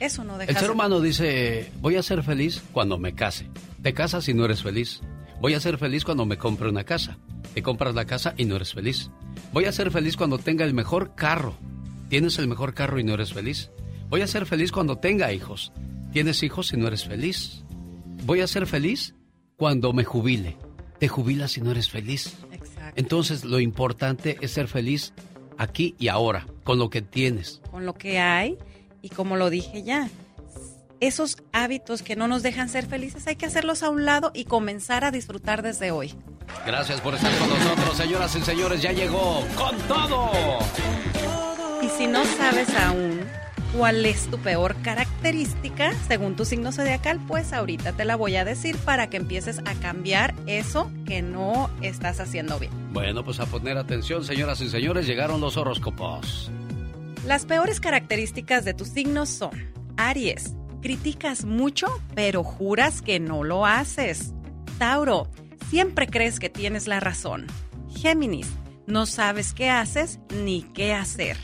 eso 0.00 0.24
no 0.24 0.38
deja. 0.38 0.50
El 0.52 0.56
ser 0.58 0.70
humano 0.70 1.00
dice, 1.00 1.70
voy 1.80 1.96
a 1.96 2.02
ser 2.02 2.22
feliz 2.22 2.62
cuando 2.72 2.98
me 2.98 3.14
case. 3.14 3.48
Te 3.82 3.92
casas 3.92 4.28
y 4.28 4.34
no 4.34 4.44
eres 4.44 4.62
feliz. 4.62 5.00
Voy 5.40 5.54
a 5.54 5.60
ser 5.60 5.76
feliz 5.78 6.04
cuando 6.04 6.24
me 6.24 6.38
compre 6.38 6.68
una 6.68 6.84
casa. 6.84 7.18
Te 7.54 7.62
compras 7.62 7.94
la 7.96 8.04
casa 8.04 8.32
y 8.36 8.44
no 8.44 8.54
eres 8.56 8.72
feliz. 8.72 9.10
Voy 9.52 9.64
a 9.64 9.72
ser 9.72 9.90
feliz 9.90 10.16
cuando 10.16 10.38
tenga 10.38 10.64
el 10.64 10.72
mejor 10.72 11.14
carro. 11.16 11.56
Tienes 12.12 12.38
el 12.38 12.46
mejor 12.46 12.74
carro 12.74 13.00
y 13.00 13.04
no 13.04 13.14
eres 13.14 13.32
feliz. 13.32 13.70
Voy 14.10 14.20
a 14.20 14.26
ser 14.26 14.44
feliz 14.44 14.70
cuando 14.70 14.98
tenga 14.98 15.32
hijos. 15.32 15.72
Tienes 16.12 16.42
hijos 16.42 16.70
y 16.74 16.76
no 16.76 16.86
eres 16.88 17.06
feliz. 17.06 17.64
Voy 18.26 18.42
a 18.42 18.46
ser 18.46 18.66
feliz 18.66 19.14
cuando 19.56 19.94
me 19.94 20.04
jubile. 20.04 20.58
Te 20.98 21.08
jubilas 21.08 21.56
y 21.56 21.62
no 21.62 21.70
eres 21.70 21.88
feliz. 21.88 22.34
Entonces 22.96 23.46
lo 23.46 23.60
importante 23.60 24.36
es 24.42 24.50
ser 24.50 24.68
feliz 24.68 25.14
aquí 25.56 25.94
y 25.98 26.08
ahora, 26.08 26.46
con 26.64 26.78
lo 26.78 26.90
que 26.90 27.00
tienes. 27.00 27.62
con 27.70 27.86
lo 27.86 27.94
que 27.94 28.18
hay 28.18 28.58
y 29.00 29.08
como 29.08 29.36
lo 29.36 29.48
dije 29.48 29.82
ya, 29.82 30.10
esos 31.00 31.38
hábitos 31.54 32.02
que 32.02 32.14
no 32.14 32.28
nos 32.28 32.42
dejan 32.42 32.68
ser 32.68 32.84
felices 32.84 33.26
hay 33.26 33.36
que 33.36 33.46
hacerlos 33.46 33.82
a 33.82 33.88
un 33.88 34.04
lado 34.04 34.32
y 34.34 34.44
comenzar 34.44 35.06
a 35.06 35.12
disfrutar 35.12 35.62
desde 35.62 35.92
hoy. 35.92 36.14
Gracias 36.66 37.00
por 37.00 37.14
estar 37.14 37.34
con 37.38 37.48
nosotros, 37.48 37.96
señoras 37.96 38.36
y 38.36 38.42
señores. 38.42 38.82
Ya 38.82 38.92
llegó 38.92 39.42
con 39.56 39.78
todo. 39.88 40.30
Y 41.82 41.88
si 41.88 42.06
no 42.06 42.24
sabes 42.24 42.68
aún 42.76 43.20
cuál 43.76 44.06
es 44.06 44.28
tu 44.30 44.38
peor 44.38 44.76
característica 44.82 45.92
según 46.06 46.36
tu 46.36 46.44
signo 46.44 46.70
zodiacal, 46.70 47.18
pues 47.26 47.52
ahorita 47.52 47.92
te 47.92 48.04
la 48.04 48.14
voy 48.14 48.36
a 48.36 48.44
decir 48.44 48.76
para 48.78 49.10
que 49.10 49.16
empieces 49.16 49.58
a 49.64 49.74
cambiar 49.74 50.32
eso 50.46 50.90
que 51.06 51.22
no 51.22 51.70
estás 51.80 52.20
haciendo 52.20 52.60
bien. 52.60 52.70
Bueno, 52.92 53.24
pues 53.24 53.40
a 53.40 53.46
poner 53.46 53.78
atención, 53.78 54.24
señoras 54.24 54.60
y 54.60 54.68
señores, 54.68 55.06
llegaron 55.06 55.40
los 55.40 55.56
horóscopos. 55.56 56.52
Las 57.26 57.46
peores 57.46 57.80
características 57.80 58.64
de 58.64 58.74
tus 58.74 58.88
signos 58.88 59.28
son 59.28 59.72
Aries, 59.96 60.54
criticas 60.82 61.44
mucho, 61.44 61.88
pero 62.14 62.44
juras 62.44 63.02
que 63.02 63.18
no 63.18 63.42
lo 63.42 63.66
haces. 63.66 64.34
Tauro, 64.78 65.28
siempre 65.68 66.06
crees 66.06 66.38
que 66.38 66.48
tienes 66.48 66.86
la 66.86 67.00
razón. 67.00 67.46
Géminis, 67.90 68.48
no 68.86 69.06
sabes 69.06 69.52
qué 69.52 69.70
haces 69.70 70.20
ni 70.44 70.62
qué 70.62 70.92
hacer. 70.92 71.36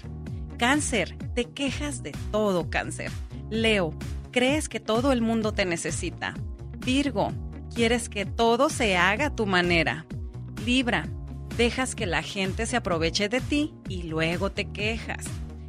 Cáncer, 0.59 1.17
te 1.37 1.45
quejas 1.45 2.03
de 2.03 2.11
todo 2.33 2.69
cáncer. 2.69 3.13
Leo, 3.49 3.95
crees 4.33 4.69
que 4.69 4.81
todo 4.81 5.13
el 5.13 5.23
mundo 5.23 5.53
te 5.53 5.65
necesita. 5.65 6.35
Virgo, 6.79 7.33
quieres 7.73 8.09
que 8.09 8.27
todo 8.27 8.69
se 8.69 8.97
haga 8.97 9.27
a 9.27 9.37
tu 9.37 9.47
manera. 9.47 10.05
Libra, 10.67 11.07
dejas 11.57 11.95
que 11.95 12.07
la 12.07 12.23
gente 12.23 12.67
se 12.67 12.77
aproveche 12.77 13.29
de 13.29 13.41
ti 13.41 13.73
y 13.89 14.03
luego 14.03 14.51
te 14.51 14.65
quejas. 14.65 15.27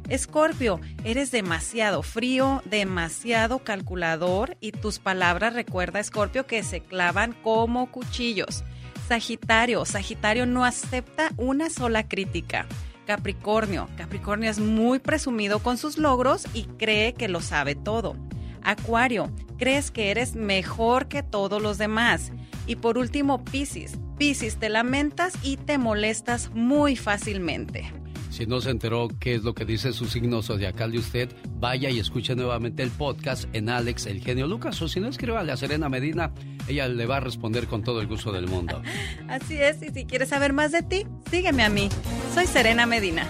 Escorpio, 0.08 0.80
eres 1.04 1.30
demasiado 1.30 2.02
frío, 2.02 2.60
demasiado 2.64 3.60
calculador 3.60 4.56
y 4.60 4.72
tus 4.72 4.98
palabras 4.98 5.54
recuerda, 5.54 6.00
Escorpio, 6.00 6.48
que 6.48 6.64
se 6.64 6.80
clavan 6.80 7.32
como 7.44 7.92
cuchillos. 7.92 8.64
Sagitario, 9.06 9.84
Sagitario 9.84 10.46
no 10.46 10.64
acepta 10.64 11.30
una 11.36 11.70
sola 11.70 12.08
crítica. 12.08 12.66
Capricornio, 13.10 13.88
Capricornio 13.96 14.48
es 14.48 14.60
muy 14.60 15.00
presumido 15.00 15.58
con 15.58 15.78
sus 15.78 15.98
logros 15.98 16.46
y 16.54 16.62
cree 16.62 17.12
que 17.12 17.26
lo 17.26 17.40
sabe 17.40 17.74
todo. 17.74 18.14
Acuario, 18.62 19.32
crees 19.58 19.90
que 19.90 20.12
eres 20.12 20.36
mejor 20.36 21.08
que 21.08 21.24
todos 21.24 21.60
los 21.60 21.76
demás. 21.76 22.30
Y 22.68 22.76
por 22.76 22.98
último, 22.98 23.44
Piscis, 23.44 23.98
Piscis, 24.16 24.58
te 24.58 24.68
lamentas 24.68 25.34
y 25.42 25.56
te 25.56 25.76
molestas 25.76 26.50
muy 26.54 26.94
fácilmente. 26.94 27.92
Si 28.30 28.46
no 28.46 28.60
se 28.60 28.70
enteró 28.70 29.08
qué 29.18 29.34
es 29.34 29.42
lo 29.42 29.54
que 29.54 29.64
dice 29.64 29.92
su 29.92 30.06
signo 30.06 30.42
zodiacal 30.42 30.92
de 30.92 30.98
usted, 30.98 31.28
vaya 31.58 31.90
y 31.90 31.98
escuche 31.98 32.34
nuevamente 32.36 32.82
el 32.82 32.90
podcast 32.90 33.44
en 33.52 33.68
Alex 33.68 34.06
El 34.06 34.22
Genio 34.22 34.46
Lucas. 34.46 34.80
O 34.82 34.88
si 34.88 35.00
no, 35.00 35.08
escríbale 35.08 35.52
a 35.52 35.56
Serena 35.56 35.88
Medina. 35.88 36.32
Ella 36.68 36.88
le 36.88 37.06
va 37.06 37.16
a 37.16 37.20
responder 37.20 37.66
con 37.66 37.82
todo 37.82 38.00
el 38.00 38.06
gusto 38.06 38.30
del 38.32 38.46
mundo. 38.46 38.82
Así 39.28 39.56
es, 39.56 39.82
y 39.82 39.90
si 39.90 40.04
quieres 40.04 40.28
saber 40.28 40.52
más 40.52 40.72
de 40.72 40.82
ti, 40.82 41.06
sígueme 41.30 41.64
a 41.64 41.68
mí. 41.68 41.88
Soy 42.32 42.46
Serena 42.46 42.86
Medina. 42.86 43.26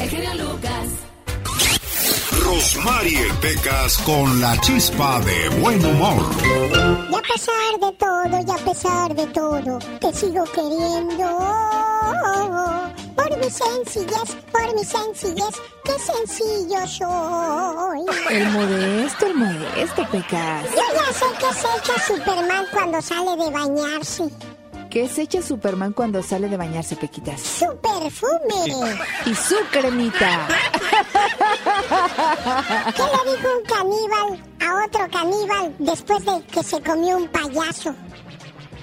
El 0.00 0.08
genio 0.08 0.34
Lucas. 0.34 0.88
Rosmarie 2.46 3.26
Pecas 3.40 3.98
con 3.98 4.40
la 4.40 4.56
chispa 4.60 5.20
de 5.20 5.48
buen 5.60 5.84
humor. 5.84 6.24
Y 7.10 7.14
a 7.14 7.22
pesar 7.22 7.72
de 7.80 7.92
todo, 7.98 8.40
y 8.46 8.50
a 8.50 8.64
pesar 8.64 9.14
de 9.14 9.26
todo, 9.26 9.78
te 10.00 10.12
sigo 10.12 10.44
queriendo. 10.54 11.26
Por 13.16 13.36
mi 13.38 13.50
sencillez, 13.50 14.36
por 14.52 14.74
mi 14.76 14.84
sencillez, 14.84 15.54
qué 15.84 15.92
sencillo 15.98 16.86
soy. 16.86 18.00
El 18.30 18.48
modesto, 18.50 19.26
el 19.26 19.34
modesto, 19.34 20.08
Pecas. 20.12 20.64
Yo 20.70 20.84
ya 20.94 21.12
sé 21.12 21.26
que 21.40 21.52
se 21.52 21.66
echa 21.78 22.06
Superman 22.06 22.64
cuando 22.72 23.02
sale 23.02 23.44
de 23.44 23.50
bañarse. 23.50 24.22
¿Qué 24.96 25.06
se 25.08 25.20
echa 25.20 25.42
Superman 25.42 25.92
cuando 25.92 26.22
sale 26.22 26.48
de 26.48 26.56
bañarse, 26.56 26.96
Pequitas? 26.96 27.38
Su 27.42 27.66
perfume. 27.82 28.98
Y 29.26 29.34
su 29.34 29.54
cremita. 29.70 30.48
¿Qué 32.96 33.02
le 33.02 33.36
dijo 33.36 33.48
un 33.58 33.64
caníbal 33.66 34.42
a 34.58 34.86
otro 34.86 35.06
caníbal 35.10 35.74
después 35.78 36.24
de 36.24 36.42
que 36.50 36.62
se 36.62 36.80
comió 36.80 37.18
un 37.18 37.28
payaso? 37.28 37.94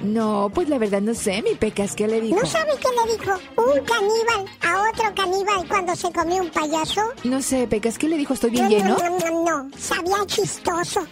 No, 0.04 0.52
pues 0.54 0.68
la 0.68 0.78
verdad 0.78 1.02
no 1.02 1.14
sé, 1.14 1.42
mi 1.42 1.56
Pecas, 1.56 1.96
¿qué 1.96 2.08
le 2.08 2.20
dijo? 2.20 2.36
¿No 2.36 2.46
sabe 2.46 2.72
qué 2.78 2.90
le 2.90 3.14
dijo 3.18 3.32
un 3.56 3.80
caníbal 3.86 4.46
a 4.62 4.90
otro 4.90 5.16
caníbal 5.16 5.66
cuando 5.68 5.96
se 5.96 6.12
comió 6.12 6.44
un 6.44 6.50
payaso? 6.50 7.02
No 7.24 7.42
sé, 7.42 7.68
Pecas, 7.68 7.98
¿qué 7.98 8.10
le 8.10 8.18
dijo? 8.18 8.34
¿Estoy 8.34 8.52
bien 8.52 8.66
no, 8.66 8.70
lleno? 8.70 8.98
No, 8.98 9.10
no, 9.10 9.20
no, 9.20 9.64
no, 9.64 9.78
sabía 9.78 10.26
chistoso. 10.26 11.00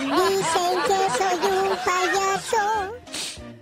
Dicen 0.00 0.82
que 0.86 0.98
soy 1.18 1.38
un 1.50 1.68
payaso 1.84 2.98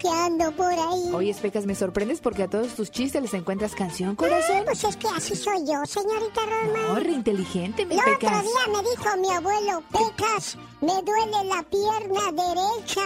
ando 0.08 0.52
por 0.52 0.72
ahí. 0.72 1.10
Oye, 1.14 1.34
Pecas, 1.34 1.66
me 1.66 1.74
sorprendes 1.74 2.20
porque 2.20 2.42
a 2.44 2.48
todos 2.48 2.74
tus 2.74 2.90
chistes 2.90 3.20
les 3.22 3.34
encuentras 3.34 3.74
canción, 3.74 4.16
corazón. 4.16 4.58
Ah, 4.60 4.62
pues 4.66 4.84
es 4.84 4.96
que 4.96 5.08
así 5.08 5.34
soy 5.36 5.58
yo, 5.66 5.84
señorita 5.86 6.40
Roma. 6.42 6.88
No, 6.88 6.94
re 6.96 7.12
inteligente, 7.12 7.84
mi 7.86 7.94
El 7.94 8.00
otro 8.00 8.18
Pecas. 8.18 8.42
día 8.42 8.72
me 8.72 8.88
dijo 8.90 9.16
mi 9.18 9.30
abuelo, 9.30 9.82
Pecas, 9.92 10.56
me 10.80 10.94
duele 11.02 11.44
la 11.48 11.62
pierna 11.62 12.32
derecha. 12.32 13.02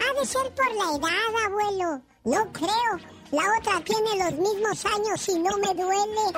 Ha 0.00 0.20
de 0.20 0.26
ser 0.26 0.52
por 0.54 0.74
la 0.74 0.96
edad, 0.96 1.46
abuelo. 1.46 2.02
No 2.24 2.52
creo. 2.52 3.13
La 3.34 3.42
otra 3.58 3.80
tiene 3.84 4.16
los 4.24 4.32
mismos 4.38 4.84
años 4.86 5.28
y 5.28 5.38
no 5.38 5.50
me 5.58 5.74
duele. 5.74 6.24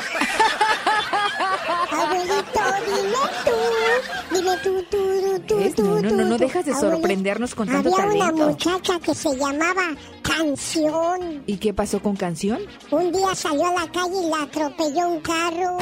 Abuelito, 1.90 2.60
dime 2.86 3.22
tú. 3.44 3.56
Dime 4.34 4.54
tú, 4.62 4.82
tú, 4.90 4.98
tú, 5.46 5.46
tú, 5.46 5.54
No, 5.82 5.96
tú. 5.96 6.02
no, 6.02 6.10
no, 6.16 6.24
no 6.24 6.36
dejas 6.38 6.64
de 6.64 6.72
Abuelito, 6.72 6.96
sorprendernos 6.96 7.54
con 7.54 7.68
tanto 7.68 7.90
Había 7.94 8.06
una 8.06 8.18
talento. 8.26 8.48
muchacha 8.48 8.98
que 9.00 9.14
se 9.14 9.36
llamaba 9.36 9.94
Canción. 10.22 11.42
¿Y 11.46 11.56
qué 11.58 11.72
pasó 11.74 12.00
con 12.02 12.16
canción? 12.16 12.60
Un 12.90 13.12
día 13.12 13.34
salió 13.34 13.66
a 13.66 13.72
la 13.84 13.92
calle 13.92 14.16
y 14.24 14.28
la 14.30 14.42
atropelló 14.42 15.08
un 15.08 15.20
carro. 15.20 15.76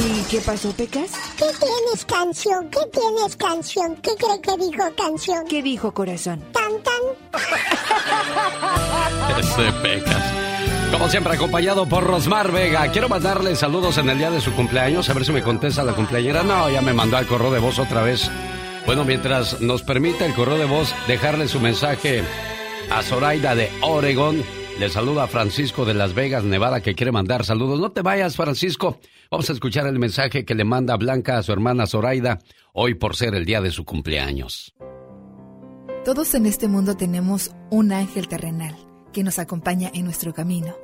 ¿Y 0.00 0.22
qué 0.30 0.40
pasó, 0.40 0.70
Pecas? 0.72 1.10
¿Qué 1.38 1.46
tienes, 1.60 2.04
canción? 2.04 2.68
¿Qué 2.70 2.80
tienes, 2.92 3.36
canción? 3.36 3.94
¿Qué 3.96 4.10
cree 4.16 4.40
que 4.40 4.56
dijo, 4.64 4.84
canción? 4.96 5.44
¿Qué 5.46 5.62
dijo, 5.62 5.92
corazón? 5.94 6.42
Tan, 6.52 6.72
tan. 6.82 6.94
Ese 9.38 9.72
Pecas. 9.82 10.53
Como 10.94 11.08
siempre, 11.08 11.34
acompañado 11.34 11.88
por 11.88 12.04
Rosmar 12.04 12.52
Vega. 12.52 12.86
Quiero 12.92 13.08
mandarle 13.08 13.56
saludos 13.56 13.98
en 13.98 14.08
el 14.10 14.18
día 14.18 14.30
de 14.30 14.40
su 14.40 14.52
cumpleaños. 14.52 15.10
A 15.10 15.12
ver 15.12 15.24
si 15.24 15.32
me 15.32 15.42
contesta 15.42 15.82
la 15.82 15.92
cumpleañera. 15.92 16.44
No, 16.44 16.70
ya 16.70 16.82
me 16.82 16.92
mandó 16.92 17.16
al 17.16 17.26
correo 17.26 17.50
de 17.50 17.58
voz 17.58 17.80
otra 17.80 18.04
vez. 18.04 18.30
Bueno, 18.86 19.04
mientras 19.04 19.60
nos 19.60 19.82
permite 19.82 20.24
el 20.24 20.34
correo 20.34 20.56
de 20.56 20.66
voz 20.66 20.94
dejarle 21.08 21.48
su 21.48 21.58
mensaje 21.58 22.22
a 22.92 23.02
Zoraida 23.02 23.56
de 23.56 23.70
Oregon. 23.82 24.40
Le 24.78 24.88
saluda 24.88 25.24
a 25.24 25.26
Francisco 25.26 25.84
de 25.84 25.94
Las 25.94 26.14
Vegas, 26.14 26.44
Nevada, 26.44 26.80
que 26.80 26.94
quiere 26.94 27.10
mandar 27.10 27.44
saludos. 27.44 27.80
No 27.80 27.90
te 27.90 28.02
vayas, 28.02 28.36
Francisco. 28.36 29.00
Vamos 29.32 29.50
a 29.50 29.52
escuchar 29.52 29.88
el 29.88 29.98
mensaje 29.98 30.44
que 30.44 30.54
le 30.54 30.64
manda 30.64 30.96
Blanca 30.96 31.38
a 31.38 31.42
su 31.42 31.50
hermana 31.50 31.88
Zoraida 31.88 32.38
hoy 32.72 32.94
por 32.94 33.16
ser 33.16 33.34
el 33.34 33.46
día 33.46 33.60
de 33.60 33.72
su 33.72 33.84
cumpleaños. 33.84 34.72
Todos 36.04 36.36
en 36.36 36.46
este 36.46 36.68
mundo 36.68 36.96
tenemos 36.96 37.50
un 37.70 37.90
ángel 37.90 38.28
terrenal 38.28 38.76
que 39.12 39.24
nos 39.24 39.40
acompaña 39.40 39.90
en 39.92 40.04
nuestro 40.04 40.32
camino. 40.32 40.83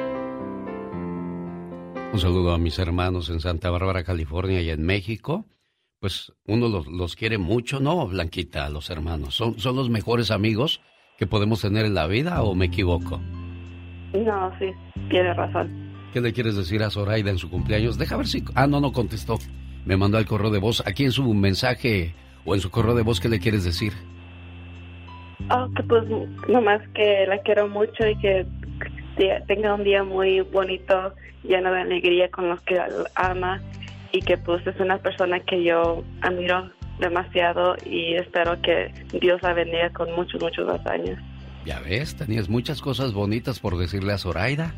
Un 2.13 2.19
saludo 2.19 2.53
a 2.53 2.57
mis 2.57 2.77
hermanos 2.79 3.29
en 3.29 3.39
Santa 3.39 3.69
Bárbara, 3.69 4.03
California 4.03 4.61
y 4.61 4.69
en 4.69 4.83
México. 4.85 5.45
Pues 5.99 6.33
uno 6.47 6.67
los, 6.67 6.87
los 6.87 7.15
quiere 7.15 7.37
mucho, 7.37 7.79
¿no, 7.79 8.07
Blanquita? 8.07 8.69
Los 8.69 8.89
hermanos. 8.89 9.35
¿Son, 9.35 9.59
¿Son 9.59 9.75
los 9.75 9.89
mejores 9.89 10.31
amigos 10.31 10.81
que 11.17 11.27
podemos 11.27 11.61
tener 11.61 11.85
en 11.85 11.93
la 11.93 12.07
vida 12.07 12.41
o 12.43 12.55
me 12.55 12.65
equivoco? 12.65 13.19
No, 14.13 14.51
sí, 14.59 14.71
tiene 15.09 15.33
razón. 15.33 15.91
¿Qué 16.11 16.19
le 16.19 16.33
quieres 16.33 16.57
decir 16.57 16.83
a 16.83 16.89
Zoraida 16.89 17.29
en 17.29 17.37
su 17.37 17.49
cumpleaños? 17.49 17.97
Deja 17.97 18.17
ver 18.17 18.27
si... 18.27 18.43
Ah, 18.55 18.67
no, 18.67 18.81
no 18.81 18.91
contestó. 18.91 19.37
Me 19.85 19.95
mandó 19.95 20.17
el 20.17 20.25
correo 20.25 20.49
de 20.49 20.59
voz. 20.59 20.83
Aquí 20.85 21.05
en 21.05 21.11
su 21.13 21.33
mensaje 21.33 22.13
o 22.43 22.55
en 22.55 22.61
su 22.61 22.69
correo 22.71 22.95
de 22.95 23.03
voz, 23.03 23.21
¿qué 23.21 23.29
le 23.29 23.39
quieres 23.39 23.63
decir? 23.63 23.93
Oh, 25.49 25.67
que 25.75 25.83
pues 25.83 26.03
nomás 26.49 26.81
que 26.93 27.25
la 27.27 27.37
quiero 27.43 27.69
mucho 27.69 28.05
y 28.07 28.17
que 28.19 28.45
te- 29.17 29.41
tenga 29.47 29.75
un 29.75 29.83
día 29.83 30.03
muy 30.03 30.41
bonito, 30.41 31.13
lleno 31.43 31.71
de 31.71 31.81
alegría 31.81 32.29
con 32.29 32.49
los 32.49 32.61
que 32.61 32.79
ama 33.15 33.61
y 34.11 34.19
que 34.21 34.37
pues 34.37 34.65
es 34.67 34.79
una 34.79 34.97
persona 34.97 35.39
que 35.39 35.63
yo 35.63 36.03
admiro 36.21 36.69
demasiado 36.99 37.75
y 37.85 38.13
espero 38.15 38.61
que 38.61 38.93
Dios 39.19 39.41
la 39.41 39.53
bendiga 39.53 39.89
con 39.91 40.13
muchos, 40.15 40.41
muchos 40.41 40.67
más 40.67 40.85
años. 40.85 41.19
Ya 41.65 41.79
ves, 41.79 42.15
tenías 42.15 42.49
muchas 42.49 42.81
cosas 42.81 43.13
bonitas 43.13 43.59
por 43.59 43.77
decirle 43.77 44.13
a 44.13 44.17
Zoraida. 44.17 44.73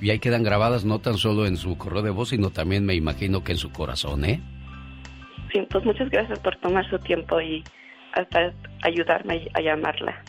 Y 0.00 0.10
ahí 0.10 0.18
quedan 0.18 0.42
grabadas 0.42 0.84
no 0.84 0.98
tan 0.98 1.16
solo 1.16 1.46
en 1.46 1.56
su 1.56 1.78
correo 1.78 2.02
de 2.02 2.10
voz, 2.10 2.30
sino 2.30 2.50
también 2.50 2.84
me 2.84 2.94
imagino 2.94 3.44
que 3.44 3.52
en 3.52 3.58
su 3.58 3.70
corazón, 3.70 4.24
¿eh? 4.24 4.40
Sí, 5.52 5.60
pues 5.70 5.84
muchas 5.84 6.10
gracias 6.10 6.38
por 6.40 6.56
tomar 6.56 6.88
su 6.90 6.98
tiempo 6.98 7.40
y 7.40 7.62
hasta 8.14 8.52
ayudarme 8.82 9.48
a 9.54 9.60
llamarla. 9.60 10.22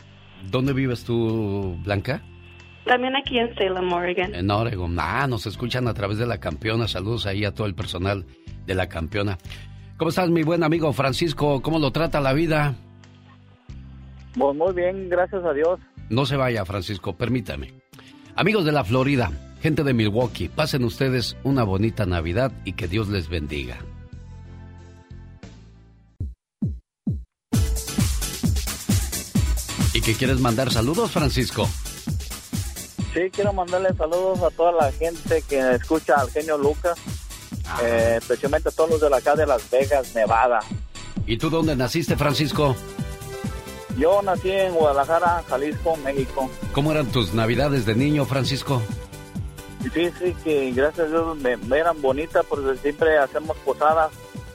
¿Dónde 0.50 0.72
vives 0.72 1.04
tú, 1.04 1.76
Blanca? 1.82 2.20
También 2.84 3.16
aquí 3.16 3.38
en 3.38 3.54
Salem, 3.54 3.92
Oregon. 3.92 4.34
En 4.34 4.50
Oregon. 4.50 4.96
Ah, 4.98 5.26
nos 5.26 5.46
escuchan 5.46 5.88
a 5.88 5.94
través 5.94 6.18
de 6.18 6.26
la 6.26 6.38
campeona. 6.38 6.86
Saludos 6.86 7.26
ahí 7.26 7.44
a 7.44 7.54
todo 7.54 7.66
el 7.66 7.74
personal 7.74 8.26
de 8.66 8.74
la 8.74 8.88
campeona. 8.88 9.38
¿Cómo 9.96 10.10
estás, 10.10 10.28
mi 10.28 10.42
buen 10.42 10.62
amigo 10.62 10.92
Francisco? 10.92 11.62
¿Cómo 11.62 11.78
lo 11.78 11.92
trata 11.92 12.20
la 12.20 12.32
vida? 12.32 12.74
Pues 14.36 14.56
muy 14.56 14.74
bien, 14.74 15.08
gracias 15.08 15.44
a 15.44 15.52
Dios. 15.52 15.80
No 16.10 16.26
se 16.26 16.36
vaya, 16.36 16.64
Francisco, 16.64 17.16
permítame. 17.16 17.72
Amigos 18.36 18.64
de 18.64 18.72
la 18.72 18.84
Florida, 18.84 19.30
gente 19.62 19.84
de 19.84 19.94
Milwaukee, 19.94 20.48
pasen 20.48 20.84
ustedes 20.84 21.36
una 21.44 21.62
bonita 21.62 22.04
Navidad 22.04 22.52
y 22.64 22.72
que 22.72 22.88
Dios 22.88 23.08
les 23.08 23.28
bendiga. 23.28 23.78
¿Y 29.94 30.00
qué 30.00 30.14
quieres 30.14 30.40
mandar 30.40 30.70
saludos, 30.70 31.12
Francisco? 31.12 31.68
Sí, 33.14 33.30
quiero 33.30 33.52
mandarle 33.52 33.94
saludos 33.94 34.42
a 34.42 34.50
toda 34.50 34.72
la 34.72 34.90
gente 34.90 35.42
que 35.48 35.76
escucha 35.76 36.16
al 36.16 36.30
genio 36.30 36.58
Lucas, 36.58 36.98
eh, 37.80 38.16
especialmente 38.18 38.70
a 38.70 38.72
todos 38.72 38.90
los 38.90 39.00
de 39.00 39.08
la 39.08 39.18
acá 39.18 39.36
de 39.36 39.46
Las 39.46 39.70
Vegas, 39.70 40.16
Nevada. 40.16 40.58
¿Y 41.24 41.38
tú 41.38 41.48
dónde 41.48 41.76
naciste, 41.76 42.16
Francisco? 42.16 42.74
Yo 43.96 44.20
nací 44.22 44.50
en 44.50 44.74
Guadalajara, 44.74 45.44
Jalisco, 45.48 45.96
México. 45.98 46.50
¿Cómo 46.72 46.90
eran 46.90 47.06
tus 47.06 47.32
navidades 47.32 47.86
de 47.86 47.94
niño, 47.94 48.24
Francisco? 48.24 48.82
Sí, 49.92 50.10
sí, 50.18 50.34
que 50.42 50.72
gracias 50.72 51.06
a 51.06 51.10
Dios 51.10 51.36
me, 51.36 51.56
me 51.56 51.78
eran 51.78 52.02
bonitas 52.02 52.44
porque 52.48 52.76
siempre 52.78 53.16
hacemos 53.16 53.56
posadas. 53.58 54.10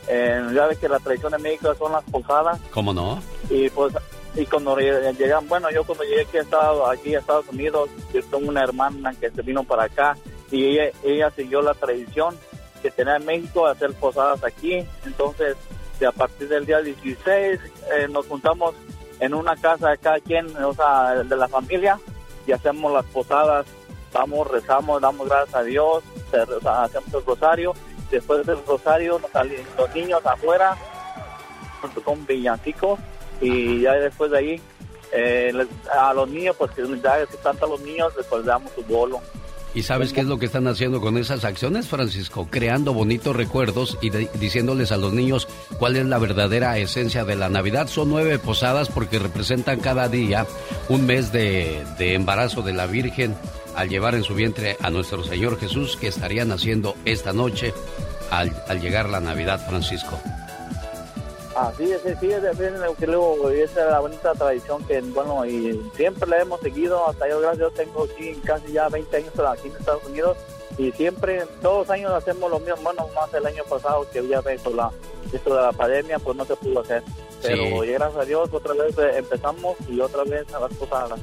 Eh, 0.10 0.42
ya 0.54 0.66
ves 0.66 0.80
que 0.80 0.90
la 0.90 1.00
tradición 1.00 1.32
de 1.32 1.38
México 1.38 1.74
son 1.76 1.94
las 1.94 2.04
posadas. 2.04 2.60
¿Cómo 2.74 2.94
no? 2.94 3.22
Y 3.50 3.70
pues 3.70 3.94
y 4.36 4.46
cuando 4.46 4.78
llegan, 4.78 5.48
bueno, 5.48 5.70
yo 5.72 5.84
cuando 5.84 6.04
llegué 6.04 6.22
aquí 6.22 6.38
a 6.38 6.42
Estados, 6.42 6.90
aquí 6.90 7.16
a 7.16 7.20
Estados 7.20 7.48
Unidos, 7.50 7.90
yo 8.14 8.24
tengo 8.24 8.50
una 8.50 8.64
hermana 8.64 9.14
que 9.20 9.32
se 9.32 9.42
vino 9.42 9.64
para 9.64 9.84
acá 9.84 10.18
y 10.52 10.66
ella, 10.66 10.92
ella 11.04 11.32
siguió 11.32 11.62
la 11.62 11.74
tradición 11.74 12.38
que 12.82 12.92
tenía 12.92 13.18
en 13.18 13.26
México 13.26 13.66
de 13.66 13.72
hacer 13.72 13.94
posadas 13.94 14.44
aquí. 14.44 14.86
Entonces, 15.06 15.58
de 16.00 16.08
a 16.08 16.12
partir 16.12 16.48
del 16.48 16.66
día 16.66 16.82
16 16.82 17.60
eh, 17.92 18.08
nos 18.10 18.26
juntamos 18.28 18.76
en 19.20 19.34
una 19.34 19.56
casa 19.56 19.90
de 19.90 19.98
cada 19.98 20.20
quien, 20.20 20.56
o 20.64 20.74
sea, 20.74 21.24
de 21.24 21.36
la 21.36 21.48
familia, 21.48 22.00
y 22.48 22.52
hacemos 22.52 22.92
las 22.94 23.06
posadas, 23.06 23.66
vamos, 24.14 24.48
rezamos, 24.48 25.02
damos 25.02 25.28
gracias 25.28 25.56
a 25.56 25.64
Dios, 25.64 26.04
hacemos 26.32 27.14
el 27.14 27.26
rosario, 27.26 27.74
después 28.10 28.46
del 28.46 28.66
rosario 28.66 29.20
salen 29.34 29.62
los 29.78 29.94
niños 29.94 30.26
afuera, 30.26 30.78
junto 31.82 32.02
con 32.02 32.26
villancicos, 32.26 33.00
y 33.42 33.82
ya 33.82 33.94
después 33.94 34.32
de 34.32 34.38
ahí, 34.38 34.62
eh, 35.12 35.52
les- 35.54 35.68
a 35.92 36.14
los 36.14 36.30
niños, 36.30 36.56
pues 36.58 36.72
que 36.72 36.84
ya 37.02 37.26
que 37.26 37.38
tanto 37.38 37.66
a 37.66 37.70
los 37.70 37.82
niños, 37.82 38.14
después 38.16 38.42
le 38.42 38.48
damos 38.48 38.72
su 38.74 38.84
bolo. 38.84 39.20
¿Y 39.76 39.84
sabes 39.84 40.14
qué 40.14 40.22
es 40.22 40.26
lo 40.26 40.40
que 40.40 40.48
están 40.48 40.66
haciendo 40.68 41.00
con 41.00 41.16
esas 41.18 41.46
acciones, 41.46 41.88
Francisco? 41.88 42.48
Creando 42.50 42.92
bonitos 42.92 43.36
recuerdos 43.36 44.00
y 44.02 44.10
diciéndoles 44.10 44.92
a 44.92 44.98
los 44.98 45.14
niños 45.14 45.48
cuál 45.78 45.96
es 45.96 46.08
la 46.08 46.18
verdadera 46.18 46.76
esencia 46.80 47.24
de 47.24 47.36
la 47.36 47.50
Navidad. 47.50 47.88
Son 47.88 48.10
nueve 48.10 48.40
posadas 48.40 48.90
porque 48.90 49.20
representan 49.20 49.80
cada 49.80 50.10
día 50.10 50.48
un 50.90 51.06
mes 51.06 51.32
de, 51.32 51.84
embarazo 52.00 52.64
de 52.64 52.74
la 52.74 52.88
Virgen 52.88 53.36
al 53.76 53.90
llevar 53.90 54.16
en 54.16 54.24
su 54.24 54.34
vientre 54.34 54.76
a 54.82 54.90
nuestro 54.90 55.24
Señor 55.24 55.60
Jesús 55.60 55.98
que 55.98 56.08
estaría 56.08 56.46
naciendo 56.46 56.96
esta 57.06 57.32
noche 57.32 57.72
al, 58.32 58.52
al 58.68 58.82
llegar 58.82 59.08
la 59.08 59.20
Navidad, 59.20 59.64
Francisco. 59.70 60.20
Ah, 61.62 61.74
sí, 61.78 61.88
sí, 62.04 62.14
sí, 62.22 62.32
es, 62.32 62.44
es, 62.44 62.60
es- 62.60 62.98
que 62.98 63.06
luego, 63.08 63.50
esa 63.50 63.82
es 63.86 63.92
la 63.92 64.00
bonita 64.00 64.34
tradición 64.34 64.82
que, 64.86 65.02
bueno, 65.02 65.46
y 65.46 65.92
siempre 65.96 66.28
la 66.30 66.42
hemos 66.42 66.60
seguido, 66.62 67.06
hasta 67.10 67.28
yo, 67.28 67.40
gracias 67.42 67.58
Dios, 67.58 67.74
tengo 67.74 68.04
aquí 68.06 68.34
casi 68.46 68.72
ya 68.72 68.88
20 68.88 69.18
años 69.18 69.34
aquí 69.40 69.68
en 69.68 69.76
Estados 69.76 70.04
Unidos, 70.06 70.38
y 70.78 70.92
siempre, 70.94 71.46
todos 71.62 71.80
los 71.80 71.90
años 71.90 72.12
hacemos 72.14 72.50
lo 72.50 72.60
mismo, 72.60 72.78
bueno, 72.84 73.08
más 73.14 73.34
el 73.34 73.46
año 73.46 73.64
pasado, 73.70 74.08
que 74.14 74.26
ya 74.26 74.40
ves, 74.42 74.66
la, 74.68 74.90
esto 75.34 75.54
de 75.54 75.62
la 75.62 75.74
pandemia, 75.74 76.20
pues 76.20 76.38
no 76.38 76.46
se 76.46 76.56
pudo 76.56 76.80
hacer, 76.80 77.04
pero 77.42 77.64
gracias 77.82 78.16
a 78.22 78.26
Dios, 78.26 78.50
otra 78.54 78.74
vez 78.74 78.98
eh, 78.98 79.18
empezamos, 79.18 79.76
y 79.90 80.00
otra 80.00 80.24
vez 80.24 80.52
a 80.54 80.60
las 80.62 80.74
posadas. 80.76 81.20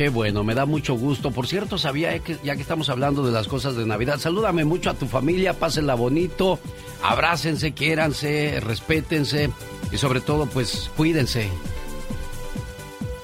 Qué 0.00 0.08
bueno, 0.08 0.44
me 0.44 0.54
da 0.54 0.64
mucho 0.64 0.94
gusto. 0.94 1.30
Por 1.30 1.46
cierto, 1.46 1.76
sabía 1.76 2.18
que 2.20 2.38
ya 2.42 2.56
que 2.56 2.62
estamos 2.62 2.88
hablando 2.88 3.22
de 3.22 3.32
las 3.32 3.48
cosas 3.48 3.76
de 3.76 3.84
Navidad, 3.84 4.16
salúdame 4.18 4.64
mucho 4.64 4.88
a 4.88 4.94
tu 4.94 5.06
familia, 5.06 5.52
pásenla 5.52 5.94
bonito, 5.94 6.58
abrácense, 7.02 7.72
quiéranse, 7.72 8.60
respétense 8.60 9.50
y 9.92 9.98
sobre 9.98 10.22
todo, 10.22 10.46
pues 10.46 10.90
cuídense. 10.96 11.50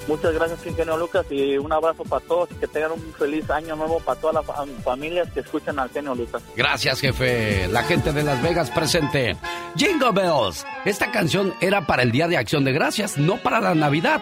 Muchas 0.07 0.33
gracias, 0.33 0.65
Ingenio 0.65 0.95
Lucas, 0.97 1.25
y 1.29 1.57
un 1.57 1.71
abrazo 1.73 2.03
para 2.03 2.23
todos, 2.25 2.47
que 2.59 2.65
tengan 2.67 2.93
un 2.93 3.13
feliz 3.13 3.49
año 3.49 3.75
nuevo 3.75 3.99
para 3.99 4.19
todas 4.19 4.35
las 4.35 4.45
fa- 4.45 4.63
familias 4.83 5.29
que 5.33 5.41
escuchan 5.41 5.77
al 5.79 5.89
Genio 5.89 6.15
Lucas. 6.15 6.41
Gracias, 6.55 7.01
jefe. 7.01 7.67
La 7.67 7.83
gente 7.83 8.13
de 8.13 8.23
Las 8.23 8.41
Vegas 8.41 8.71
presente. 8.71 9.35
Jingle 9.75 10.11
Bells. 10.13 10.65
Esta 10.85 11.11
canción 11.11 11.53
era 11.59 11.85
para 11.85 12.03
el 12.03 12.11
Día 12.11 12.27
de 12.29 12.37
Acción 12.37 12.63
de 12.63 12.71
Gracias, 12.71 13.17
no 13.17 13.35
para 13.37 13.59
la 13.59 13.75
Navidad. 13.75 14.21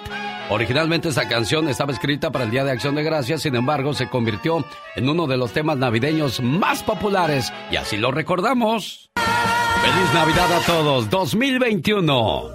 Originalmente 0.50 1.10
esta 1.10 1.28
canción 1.28 1.70
estaba 1.70 1.92
escrita 1.94 2.32
para 2.32 2.46
el 2.46 2.52
Día 2.52 2.64
de 2.64 2.72
Acción 2.72 2.96
de 2.96 3.04
Gracias, 3.04 3.44
sin 3.44 3.56
embargo 3.56 3.94
se 3.94 4.10
convirtió 4.10 4.66
en 4.96 5.10
uno 5.10 5.28
de 5.28 5.38
los 5.38 5.52
temas 5.54 5.78
navideños 5.78 6.40
más 6.42 6.82
populares 6.84 7.52
y 7.72 7.76
así 7.76 7.98
lo 7.98 8.12
recordamos. 8.12 9.10
Feliz 9.16 10.14
Navidad 10.14 10.52
a 10.52 10.60
todos, 10.66 11.10
2021. 11.10 12.55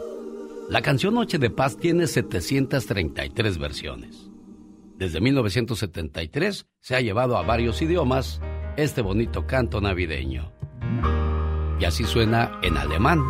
La 0.71 0.83
canción 0.83 1.15
Noche 1.15 1.39
de 1.39 1.51
Paz 1.51 1.77
tiene 1.77 2.07
733 2.07 3.59
versiones. 3.59 4.31
Desde 4.99 5.21
1973 5.21 6.69
se 6.79 6.95
ha 6.95 7.01
llevado 7.01 7.37
a 7.37 7.43
varios 7.43 7.83
idiomas 7.83 8.41
este 8.77 9.03
bonito 9.03 9.49
canto 9.49 9.81
navideño. 9.81 10.53
Y 11.81 11.85
así 11.87 12.05
suena 12.05 12.61
en 12.63 12.77
alemán. 12.77 13.21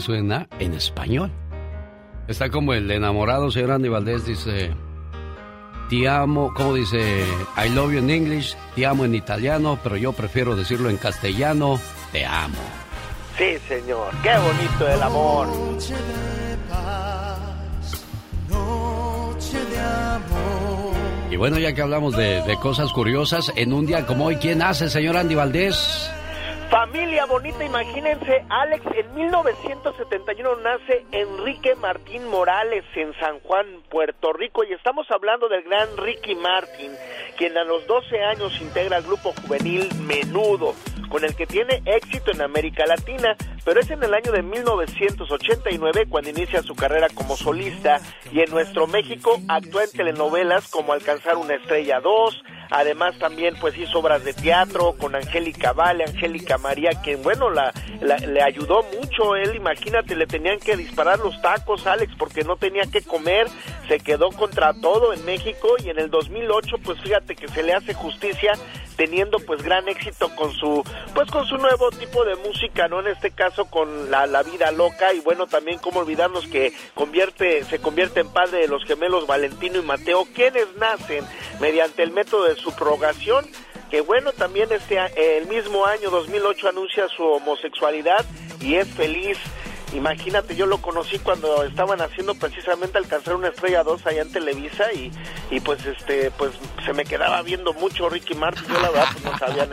Suena 0.00 0.48
en 0.58 0.74
español. 0.74 1.30
Está 2.28 2.50
como 2.50 2.74
el 2.74 2.90
enamorado, 2.90 3.50
señor 3.50 3.72
Andy 3.72 3.88
Valdés, 3.88 4.24
dice, 4.24 4.70
te 5.88 6.08
amo, 6.08 6.52
¿cómo 6.54 6.74
dice? 6.74 7.24
I 7.56 7.68
love 7.70 7.92
you 7.92 7.98
en 7.98 8.10
English, 8.10 8.54
te 8.76 8.86
amo 8.86 9.04
en 9.04 9.14
italiano, 9.16 9.78
pero 9.82 9.96
yo 9.96 10.12
prefiero 10.12 10.54
decirlo 10.54 10.90
en 10.90 10.96
castellano, 10.96 11.80
te 12.12 12.24
amo. 12.24 12.58
Sí, 13.36 13.58
señor. 13.66 14.12
Qué 14.22 14.30
bonito 14.30 14.88
el 14.88 15.02
amor. 15.02 15.48
Noche 15.48 15.94
de 15.94 16.56
paz, 16.68 18.04
noche 18.48 19.64
de 19.64 19.78
amor. 19.80 20.94
Y 21.30 21.36
bueno, 21.36 21.58
ya 21.58 21.72
que 21.72 21.82
hablamos 21.82 22.16
de, 22.16 22.42
de 22.42 22.56
cosas 22.58 22.92
curiosas, 22.92 23.50
en 23.56 23.72
un 23.72 23.86
día 23.86 24.06
como 24.06 24.26
hoy, 24.26 24.36
¿quién 24.36 24.62
hace, 24.62 24.88
señor 24.88 25.16
Andy 25.16 25.34
Valdés? 25.34 26.10
Familia 26.70 27.26
bonita, 27.26 27.64
imagínense, 27.64 28.44
Alex, 28.48 28.84
en 28.94 29.12
1971 29.16 30.54
nace 30.62 31.04
Enrique 31.10 31.74
Martín 31.74 32.28
Morales 32.28 32.84
en 32.94 33.12
San 33.18 33.40
Juan, 33.40 33.66
Puerto 33.90 34.32
Rico, 34.32 34.62
y 34.62 34.72
estamos 34.72 35.10
hablando 35.10 35.48
del 35.48 35.64
gran 35.64 35.88
Ricky 35.96 36.36
Martin, 36.36 36.92
quien 37.36 37.58
a 37.58 37.64
los 37.64 37.84
12 37.88 38.22
años 38.22 38.52
integra 38.60 38.98
el 38.98 39.02
grupo 39.02 39.32
juvenil 39.42 39.88
Menudo, 40.06 40.76
con 41.10 41.24
el 41.24 41.34
que 41.34 41.46
tiene 41.46 41.82
éxito 41.84 42.30
en 42.30 42.40
América 42.40 42.86
Latina, 42.86 43.36
pero 43.64 43.80
es 43.80 43.90
en 43.90 44.02
el 44.02 44.14
año 44.14 44.32
de 44.32 44.42
1989 44.42 46.06
cuando 46.08 46.30
inicia 46.30 46.62
su 46.62 46.74
carrera 46.74 47.08
como 47.14 47.36
solista 47.36 48.00
y 48.32 48.40
en 48.40 48.50
nuestro 48.50 48.86
México 48.86 49.38
actúa 49.48 49.84
en 49.84 49.90
telenovelas 49.90 50.68
como 50.68 50.92
Alcanzar 50.92 51.36
una 51.36 51.54
estrella 51.56 52.00
2, 52.00 52.42
además 52.70 53.18
también 53.18 53.54
pues 53.60 53.76
hizo 53.76 53.98
obras 53.98 54.24
de 54.24 54.32
teatro 54.32 54.94
con 54.98 55.14
Angélica 55.14 55.72
Vale, 55.72 56.04
Angélica 56.04 56.56
María, 56.58 56.90
quien 57.02 57.22
bueno 57.22 57.50
la, 57.50 57.72
la- 58.00 58.16
le 58.16 58.42
ayudó 58.42 58.82
mucho 58.98 59.36
él, 59.36 59.54
imagínate, 59.56 60.14
le 60.16 60.26
tenían 60.26 60.58
que 60.60 60.76
disparar 60.76 61.18
los 61.18 61.40
tacos 61.42 61.86
Alex 61.86 62.12
porque 62.18 62.44
no 62.44 62.56
tenía 62.56 62.84
que 62.84 63.02
comer, 63.02 63.48
se 63.88 63.98
quedó 63.98 64.30
contra 64.30 64.72
todo 64.74 65.12
en 65.12 65.24
México 65.24 65.68
y 65.84 65.90
en 65.90 65.98
el 65.98 66.08
2008 66.10 66.76
pues 66.84 67.00
fíjate 67.00 67.34
que 67.34 67.48
se 67.48 67.62
le 67.62 67.74
hace 67.74 67.92
justicia 67.94 68.52
teniendo 69.00 69.38
pues 69.38 69.62
gran 69.62 69.88
éxito 69.88 70.28
con 70.36 70.52
su 70.52 70.84
pues 71.14 71.30
con 71.30 71.46
su 71.46 71.56
nuevo 71.56 71.90
tipo 71.90 72.22
de 72.26 72.36
música, 72.36 72.86
¿no? 72.86 73.00
En 73.00 73.06
este 73.06 73.30
caso 73.30 73.64
con 73.64 74.10
la, 74.10 74.26
la 74.26 74.42
vida 74.42 74.70
loca 74.72 75.14
y 75.14 75.20
bueno, 75.20 75.46
también 75.46 75.78
cómo 75.78 76.00
olvidarnos 76.00 76.46
que 76.48 76.74
convierte 76.92 77.64
se 77.64 77.78
convierte 77.78 78.20
en 78.20 78.28
padre 78.28 78.58
de 78.58 78.68
los 78.68 78.84
gemelos 78.84 79.26
Valentino 79.26 79.78
y 79.78 79.82
Mateo, 79.82 80.26
quienes 80.34 80.66
nacen 80.76 81.24
mediante 81.60 82.02
el 82.02 82.10
método 82.10 82.44
de 82.44 82.56
subrogación 82.56 83.46
que 83.90 84.02
bueno, 84.02 84.32
también 84.32 84.68
este 84.70 84.98
el 85.38 85.46
mismo 85.46 85.86
año 85.86 86.10
2008 86.10 86.68
anuncia 86.68 87.08
su 87.08 87.24
homosexualidad 87.24 88.26
y 88.60 88.74
es 88.74 88.86
feliz 88.86 89.38
Imagínate, 89.94 90.54
yo 90.54 90.66
lo 90.66 90.78
conocí 90.78 91.18
cuando 91.18 91.64
estaban 91.64 92.00
haciendo 92.00 92.34
precisamente 92.34 92.98
Alcanzar 92.98 93.34
una 93.34 93.48
estrella 93.48 93.82
2 93.82 94.06
allá 94.06 94.22
en 94.22 94.32
Televisa 94.32 94.92
y, 94.92 95.10
y 95.50 95.60
pues 95.60 95.84
este 95.84 96.30
pues 96.32 96.52
se 96.84 96.92
me 96.92 97.04
quedaba 97.04 97.42
viendo 97.42 97.72
mucho 97.74 98.08
Ricky 98.08 98.34
Martin, 98.34 98.64
yo 98.68 98.80
la 98.80 98.90
verdad 98.90 99.08
pues 99.12 99.24
no 99.24 99.38
sabía. 99.38 99.68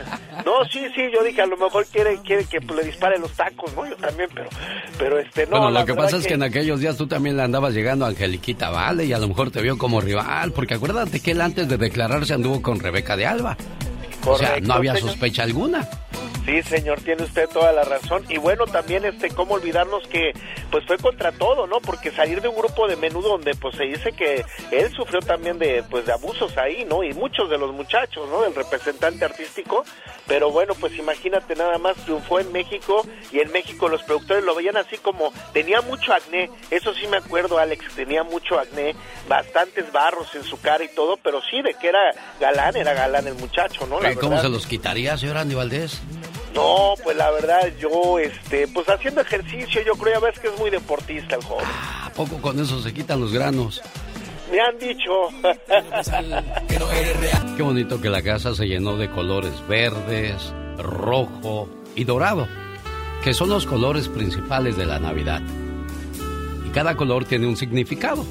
No, 0.45 0.65
sí, 0.71 0.87
sí, 0.95 1.01
yo 1.13 1.23
dije, 1.23 1.41
a 1.41 1.45
lo 1.45 1.57
mejor 1.57 1.85
quiere 1.87 2.19
quiere 2.21 2.45
que 2.45 2.61
pues, 2.61 2.79
le 2.79 2.85
dispare 2.85 3.19
los 3.19 3.31
tacos, 3.33 3.73
¿no? 3.75 3.87
Yo 3.87 3.95
también, 3.97 4.29
pero 4.33 4.49
pero 4.97 5.19
este 5.19 5.45
no. 5.45 5.57
Bueno, 5.57 5.71
lo 5.71 5.85
que 5.85 5.93
pasa 5.93 6.17
es 6.17 6.25
que 6.25 6.33
en 6.33 6.43
aquellos 6.43 6.79
días 6.79 6.97
tú 6.97 7.07
también 7.07 7.37
le 7.37 7.43
andabas 7.43 7.73
llegando 7.73 8.05
a 8.05 8.09
Angeliquita 8.09 8.69
Vale 8.69 9.05
y 9.05 9.13
a 9.13 9.19
lo 9.19 9.27
mejor 9.27 9.51
te 9.51 9.61
vio 9.61 9.77
como 9.77 10.01
rival, 10.01 10.51
porque 10.51 10.75
acuérdate 10.75 11.19
que 11.19 11.31
él 11.31 11.41
antes 11.41 11.67
de 11.67 11.77
declararse 11.77 12.33
anduvo 12.33 12.61
con 12.61 12.79
Rebeca 12.79 13.15
de 13.15 13.25
Alba. 13.25 13.57
o 14.25 14.37
sea, 14.37 14.59
no 14.61 14.73
había 14.73 14.95
sospecha 14.95 15.43
alguna. 15.43 15.87
Sí, 16.47 16.63
señor, 16.63 17.01
tiene 17.01 17.23
usted 17.23 17.49
toda 17.49 17.73
la 17.73 17.83
razón. 17.83 18.23
Y 18.29 18.37
bueno, 18.37 18.65
también 18.67 19.03
este 19.03 19.29
cómo 19.31 19.55
olvidarnos 19.55 20.07
que 20.07 20.31
pues 20.71 20.85
fue 20.85 20.97
contra 20.97 21.33
todo, 21.33 21.67
¿no? 21.67 21.81
Porque 21.81 22.09
salir 22.09 22.41
de 22.41 22.47
un 22.47 22.55
grupo 22.55 22.87
de 22.87 22.95
menudo 22.95 23.27
donde 23.31 23.53
pues 23.55 23.75
se 23.75 23.83
dice 23.83 24.13
que 24.13 24.45
él 24.71 24.89
sufrió 24.95 25.19
también 25.19 25.59
de 25.59 25.83
pues 25.89 26.05
de 26.05 26.13
abusos 26.13 26.57
ahí, 26.57 26.85
¿no? 26.85 27.03
Y 27.03 27.13
muchos 27.13 27.49
de 27.49 27.57
los 27.57 27.73
muchachos, 27.73 28.29
¿no? 28.29 28.43
Del 28.43 28.55
representante 28.55 29.25
artístico, 29.25 29.83
pero 30.25 30.49
bueno, 30.49 30.73
pues 30.79 30.97
imagínate 30.97 31.53
nada 31.55 31.77
más 31.79 31.97
triunfó 31.97 32.39
en 32.39 32.49
México 32.53 33.05
y 33.33 33.39
en 33.39 33.51
México 33.51 33.89
los 33.89 34.01
productores 34.03 34.45
lo 34.45 34.55
veían 34.55 34.77
así 34.77 34.97
como 34.99 35.33
tenía 35.51 35.81
mucho 35.81 36.13
acné, 36.13 36.49
eso 36.71 36.93
sí 36.93 37.07
me 37.07 37.17
acuerdo, 37.17 37.57
Alex, 37.59 37.93
tenía 37.93 38.23
mucho 38.23 38.57
acné, 38.57 38.95
bastantes 39.27 39.91
barros 39.91 40.33
en 40.33 40.43
su 40.43 40.61
cara 40.61 40.81
y 40.81 40.95
todo, 40.95 41.17
pero 41.21 41.41
sí 41.41 41.61
de 41.61 41.73
que 41.73 41.89
era 41.89 42.11
galán, 42.39 42.77
era 42.77 42.93
galán 42.93 43.27
el 43.27 43.35
muchacho, 43.35 43.85
¿no? 43.85 43.99
La 43.99 44.15
¿Cómo 44.15 44.29
verdad. 44.29 44.43
se 44.43 44.49
los 44.49 44.65
quitaría, 44.65 45.17
señor 45.17 45.37
Andy 45.37 45.55
Valdés? 45.55 46.01
No, 46.57 46.95
pues 47.03 47.15
la 47.15 47.29
verdad, 47.29 47.71
yo, 47.79 48.17
este, 48.17 48.67
pues 48.69 48.89
haciendo 48.89 49.21
ejercicio, 49.21 49.79
yo 49.85 49.93
creo, 49.93 50.15
ya 50.15 50.19
ves 50.21 50.39
que 50.39 50.47
es 50.47 50.57
muy 50.57 50.71
deportista 50.71 51.35
el 51.35 51.43
joven. 51.43 51.67
¿A 52.01 52.09
poco 52.09 52.41
con 52.41 52.59
eso 52.59 52.81
se 52.81 52.91
quitan 52.95 53.21
los 53.21 53.31
granos? 53.31 53.79
Me 54.51 54.59
han 54.59 54.79
dicho. 54.79 55.29
Qué 57.55 57.61
bonito 57.61 58.01
que 58.01 58.09
la 58.09 58.23
casa 58.23 58.55
se 58.55 58.67
llenó 58.67 58.97
de 58.97 59.07
colores 59.11 59.53
verdes, 59.67 60.51
rojo 60.79 61.69
y 61.95 62.05
dorado, 62.05 62.47
que 63.23 63.35
son 63.35 63.49
los 63.49 63.67
colores 63.67 64.07
principales 64.07 64.77
de 64.77 64.87
la 64.87 64.97
Navidad. 64.97 65.43
Y 66.65 66.71
cada 66.71 66.97
color 66.97 67.25
tiene 67.25 67.45
un 67.45 67.55
significado. 67.55 68.25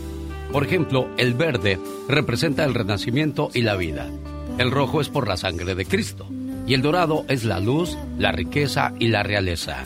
Por 0.50 0.66
ejemplo, 0.66 1.08
el 1.16 1.34
verde 1.34 1.78
representa 2.08 2.64
el 2.64 2.74
renacimiento 2.74 3.50
y 3.54 3.62
la 3.62 3.76
vida. 3.76 4.10
El 4.58 4.72
rojo 4.72 5.00
es 5.00 5.10
por 5.10 5.28
la 5.28 5.36
sangre 5.36 5.76
de 5.76 5.86
Cristo. 5.86 6.26
Y 6.66 6.74
el 6.74 6.82
dorado 6.82 7.24
es 7.28 7.44
la 7.44 7.60
luz, 7.60 7.96
la 8.18 8.32
riqueza 8.32 8.92
y 8.98 9.08
la 9.08 9.22
realeza. 9.22 9.84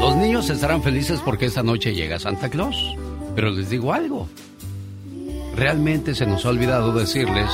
Los 0.00 0.16
niños 0.16 0.48
estarán 0.50 0.82
felices 0.82 1.20
porque 1.24 1.46
esta 1.46 1.62
noche 1.62 1.94
llega 1.94 2.18
Santa 2.18 2.48
Claus. 2.48 2.96
Pero 3.34 3.50
les 3.50 3.70
digo 3.70 3.92
algo. 3.92 4.28
Realmente 5.56 6.14
se 6.14 6.26
nos 6.26 6.44
ha 6.44 6.50
olvidado 6.50 6.92
decirles 6.92 7.50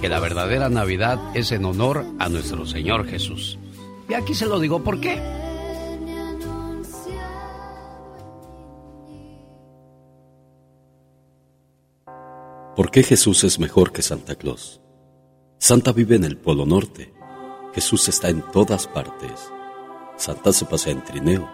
que 0.00 0.08
la 0.08 0.20
verdadera 0.20 0.68
Navidad 0.68 1.18
es 1.34 1.52
en 1.52 1.64
honor 1.64 2.04
a 2.18 2.28
nuestro 2.28 2.64
Señor 2.66 3.06
Jesús. 3.06 3.58
Y 4.08 4.14
aquí 4.14 4.34
se 4.34 4.46
lo 4.46 4.58
digo 4.58 4.82
por 4.82 5.00
qué. 5.00 5.20
¿Por 12.76 12.90
qué 12.90 13.02
Jesús 13.02 13.44
es 13.44 13.58
mejor 13.58 13.92
que 13.92 14.00
Santa 14.00 14.34
Claus? 14.36 14.80
Santa 15.62 15.92
vive 15.92 16.16
en 16.16 16.24
el 16.24 16.38
Polo 16.38 16.64
Norte. 16.64 17.12
Jesús 17.74 18.08
está 18.08 18.30
en 18.30 18.40
todas 18.40 18.86
partes. 18.86 19.52
Santa 20.16 20.54
se 20.54 20.64
pasea 20.64 20.94
en 20.94 21.04
trineo. 21.04 21.46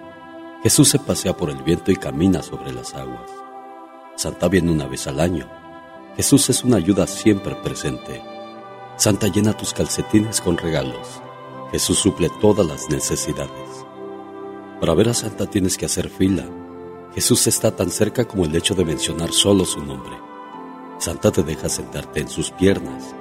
Jesús 0.62 0.90
se 0.90 1.00
pasea 1.00 1.36
por 1.36 1.50
el 1.50 1.60
viento 1.64 1.90
y 1.90 1.96
camina 1.96 2.40
sobre 2.40 2.72
las 2.72 2.94
aguas. 2.94 3.28
Santa 4.14 4.46
viene 4.46 4.70
una 4.70 4.86
vez 4.86 5.08
al 5.08 5.18
año. 5.18 5.50
Jesús 6.14 6.48
es 6.50 6.62
una 6.62 6.76
ayuda 6.76 7.08
siempre 7.08 7.56
presente. 7.56 8.22
Santa 8.96 9.26
llena 9.26 9.56
tus 9.56 9.74
calcetines 9.74 10.40
con 10.40 10.56
regalos. 10.56 11.20
Jesús 11.72 11.98
suple 11.98 12.30
todas 12.40 12.64
las 12.64 12.88
necesidades. 12.88 13.84
Para 14.78 14.94
ver 14.94 15.08
a 15.08 15.14
Santa 15.14 15.46
tienes 15.46 15.76
que 15.76 15.86
hacer 15.86 16.10
fila. 16.10 16.44
Jesús 17.12 17.48
está 17.48 17.74
tan 17.74 17.90
cerca 17.90 18.24
como 18.24 18.44
el 18.44 18.54
hecho 18.54 18.76
de 18.76 18.84
mencionar 18.84 19.32
solo 19.32 19.64
su 19.64 19.84
nombre. 19.84 20.16
Santa 20.98 21.32
te 21.32 21.42
deja 21.42 21.68
sentarte 21.68 22.20
en 22.20 22.28
sus 22.28 22.52
piernas. 22.52 23.16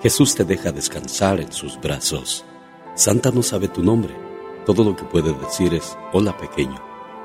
Jesús 0.00 0.36
te 0.36 0.44
deja 0.44 0.70
descansar 0.70 1.40
en 1.40 1.50
sus 1.50 1.80
brazos. 1.80 2.44
Santa 2.94 3.32
no 3.32 3.42
sabe 3.42 3.66
tu 3.66 3.82
nombre. 3.82 4.14
Todo 4.64 4.84
lo 4.84 4.94
que 4.94 5.02
puede 5.02 5.32
decir 5.32 5.74
es, 5.74 5.98
hola 6.12 6.36
pequeño, 6.36 6.80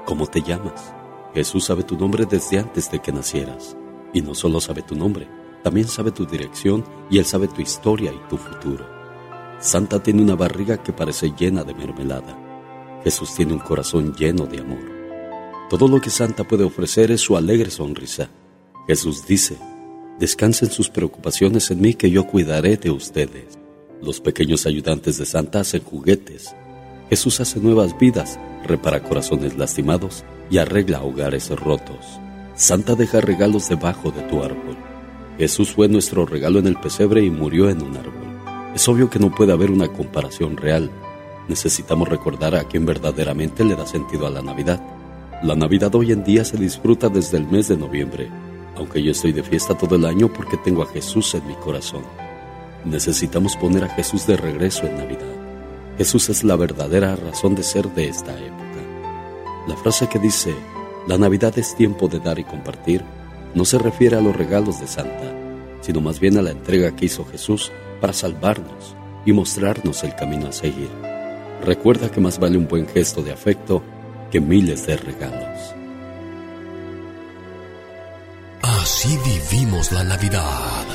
¿cómo 0.06 0.26
te 0.26 0.42
llamas? 0.42 0.92
Jesús 1.36 1.66
sabe 1.66 1.84
tu 1.84 1.96
nombre 1.98 2.26
desde 2.26 2.58
antes 2.58 2.90
de 2.90 3.00
que 3.00 3.12
nacieras. 3.12 3.78
Y 4.12 4.22
no 4.22 4.34
solo 4.34 4.60
sabe 4.60 4.82
tu 4.82 4.96
nombre, 4.96 5.28
también 5.64 5.88
sabe 5.88 6.12
tu 6.12 6.26
dirección 6.26 6.84
y 7.12 7.20
Él 7.20 7.26
sabe 7.26 7.48
tu 7.48 7.62
historia 7.62 8.12
y 8.12 8.28
tu 8.28 8.38
futuro. 8.38 8.88
Santa 9.60 10.02
tiene 10.02 10.24
una 10.24 10.36
barriga 10.36 10.82
que 10.82 10.94
parece 10.94 11.32
llena 11.38 11.64
de 11.64 11.76
mermelada. 11.76 12.36
Jesús 13.04 13.36
tiene 13.36 13.54
un 13.54 13.60
corazón 13.60 14.16
lleno 14.16 14.48
de 14.48 14.62
amor. 14.62 14.82
Todo 15.70 15.88
lo 15.88 16.02
que 16.02 16.10
Santa 16.10 16.44
puede 16.44 16.64
ofrecer 16.64 17.12
es 17.12 17.22
su 17.22 17.38
alegre 17.38 17.70
sonrisa. 17.70 18.30
Jesús 18.88 19.28
dice, 19.28 19.58
descansen 20.20 20.70
sus 20.70 20.90
preocupaciones 20.90 21.72
en 21.72 21.82
mí 21.82 21.94
que 21.94 22.10
yo 22.10 22.26
cuidaré 22.26 22.78
de 22.78 22.92
ustedes. 22.92 23.58
Los 24.02 24.20
pequeños 24.20 24.66
ayudantes 24.66 25.18
de 25.18 25.26
Santa 25.26 25.62
hacen 25.62 25.84
juguetes. 25.84 26.56
Jesús 27.10 27.40
hace 27.40 27.60
nuevas 27.60 27.98
vidas, 27.98 28.40
repara 28.66 29.04
corazones 29.04 29.58
lastimados 29.58 30.24
y 30.50 30.58
arregla 30.58 31.04
hogares 31.04 31.50
rotos. 31.50 32.20
Santa 32.56 32.96
deja 32.96 33.22
regalos 33.22 33.70
debajo 33.70 34.12
de 34.12 34.22
tu 34.24 34.44
árbol. 34.44 34.78
Jesús 35.38 35.74
fue 35.74 35.88
nuestro 35.88 36.26
regalo 36.26 36.60
en 36.60 36.68
el 36.68 36.76
pesebre 36.76 37.24
y 37.24 37.32
murió 37.32 37.70
en 37.70 37.82
un 37.82 37.98
árbol. 37.98 38.14
Es 38.76 38.88
obvio 38.88 39.10
que 39.10 39.20
no 39.20 39.34
puede 39.34 39.54
haber 39.54 39.72
una 39.72 39.88
comparación 39.88 40.58
real. 40.58 40.92
Necesitamos 41.48 42.08
recordar 42.08 42.56
a 42.56 42.64
quien 42.66 42.86
verdaderamente 42.86 43.64
le 43.64 43.76
da 43.76 43.86
sentido 43.86 44.28
a 44.28 44.30
la 44.30 44.42
Navidad. 44.42 44.82
La 45.42 45.56
Navidad 45.56 45.94
hoy 45.96 46.12
en 46.12 46.24
día 46.24 46.46
se 46.46 46.58
disfruta 46.58 47.10
desde 47.10 47.38
el 47.38 47.48
mes 47.48 47.68
de 47.68 47.78
noviembre, 47.78 48.30
aunque 48.76 49.02
yo 49.02 49.12
estoy 49.12 49.32
de 49.32 49.44
fiesta 49.44 49.78
todo 49.78 49.96
el 49.96 50.06
año 50.06 50.32
porque 50.32 50.58
tengo 50.58 50.84
a 50.84 50.88
Jesús 50.88 51.34
en 51.36 51.46
mi 51.48 51.56
corazón. 51.56 52.04
Necesitamos 52.86 53.56
poner 53.56 53.84
a 53.84 53.90
Jesús 53.90 54.28
de 54.28 54.36
regreso 54.36 54.86
en 54.86 54.98
Navidad. 54.98 55.34
Jesús 55.98 56.30
es 56.30 56.44
la 56.44 56.56
verdadera 56.56 57.16
razón 57.16 57.56
de 57.56 57.64
ser 57.64 57.88
de 57.94 58.08
esta 58.08 58.34
época. 58.38 58.64
La 59.68 59.78
frase 59.78 60.08
que 60.08 60.20
dice, 60.20 60.54
la 61.08 61.18
Navidad 61.18 61.58
es 61.58 61.76
tiempo 61.76 62.08
de 62.08 62.20
dar 62.20 62.40
y 62.40 62.44
compartir, 62.44 63.04
no 63.54 63.66
se 63.66 63.78
refiere 63.78 64.18
a 64.18 64.22
los 64.22 64.36
regalos 64.36 64.80
de 64.80 64.88
Santa, 64.88 65.32
sino 65.82 66.02
más 66.02 66.20
bien 66.20 66.38
a 66.38 66.42
la 66.42 66.52
entrega 66.52 66.96
que 66.96 67.06
hizo 67.06 67.26
Jesús 67.26 67.72
para 68.02 68.14
salvarnos 68.14 68.96
y 69.26 69.32
mostrarnos 69.32 70.04
el 70.04 70.16
camino 70.16 70.48
a 70.48 70.52
seguir. 70.52 70.90
Recuerda 71.64 72.10
que 72.10 72.20
más 72.20 72.40
vale 72.40 72.58
un 72.58 72.68
buen 72.68 72.88
gesto 72.88 73.22
de 73.22 73.32
afecto 73.32 73.84
que 74.32 74.42
miles 74.42 74.86
de 74.88 74.98
regalos. 74.98 75.73
Así 78.84 79.18
vivimos 79.24 79.94
la 79.94 80.04
Navidad. 80.04 80.86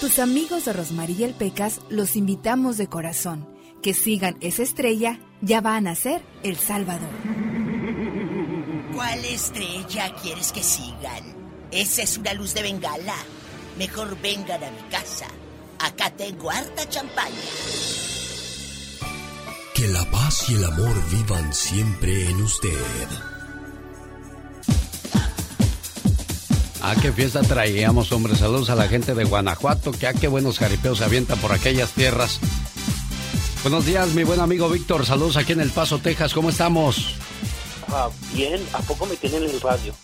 Tus 0.00 0.20
amigos 0.20 0.64
de 0.64 0.72
Rosmarie 0.72 1.26
el 1.26 1.34
Pecas 1.34 1.80
los 1.88 2.14
invitamos 2.14 2.76
de 2.76 2.86
corazón 2.86 3.48
que 3.82 3.94
sigan 3.94 4.36
esa 4.40 4.62
estrella, 4.62 5.18
ya 5.40 5.60
va 5.60 5.74
a 5.74 5.80
nacer 5.80 6.22
El 6.44 6.56
Salvador. 6.56 7.10
¿Cuál 8.94 9.24
estrella 9.24 10.14
quieres 10.22 10.52
que 10.52 10.62
sigan? 10.62 11.34
Esa 11.72 12.02
es 12.02 12.16
una 12.16 12.32
luz 12.32 12.54
de 12.54 12.62
bengala. 12.62 13.16
Mejor 13.76 14.16
vengan 14.22 14.62
a 14.62 14.70
mi 14.70 14.88
casa. 14.88 15.26
Acá 15.80 16.10
tengo 16.10 16.48
harta 16.48 16.88
champaña. 16.88 17.34
Que 19.74 19.88
la 19.88 20.08
paz 20.12 20.48
y 20.48 20.54
el 20.54 20.64
amor 20.64 20.94
vivan 21.10 21.52
siempre 21.52 22.30
en 22.30 22.40
usted. 22.40 23.31
Ah, 26.84 26.96
qué 27.00 27.12
fiesta 27.12 27.40
traíamos, 27.42 28.10
hombre. 28.10 28.34
Saludos 28.34 28.68
a 28.70 28.74
la 28.74 28.88
gente 28.88 29.14
de 29.14 29.24
Guanajuato, 29.24 29.92
que 29.92 30.06
ah, 30.08 30.12
qué 30.14 30.26
buenos 30.26 30.58
jaripeos 30.58 30.98
se 30.98 31.04
avientan 31.04 31.38
por 31.38 31.52
aquellas 31.52 31.92
tierras. 31.92 32.40
Buenos 33.62 33.86
días, 33.86 34.08
mi 34.14 34.24
buen 34.24 34.40
amigo 34.40 34.68
Víctor. 34.68 35.06
Saludos 35.06 35.36
aquí 35.36 35.52
en 35.52 35.60
El 35.60 35.70
Paso, 35.70 35.98
Texas. 35.98 36.34
¿Cómo 36.34 36.50
estamos? 36.50 37.14
Ah, 37.88 38.08
bien, 38.34 38.60
¿a 38.72 38.78
poco 38.80 39.06
me 39.06 39.14
tienen 39.16 39.44
en 39.44 39.50
el 39.50 39.60
radio? 39.60 39.94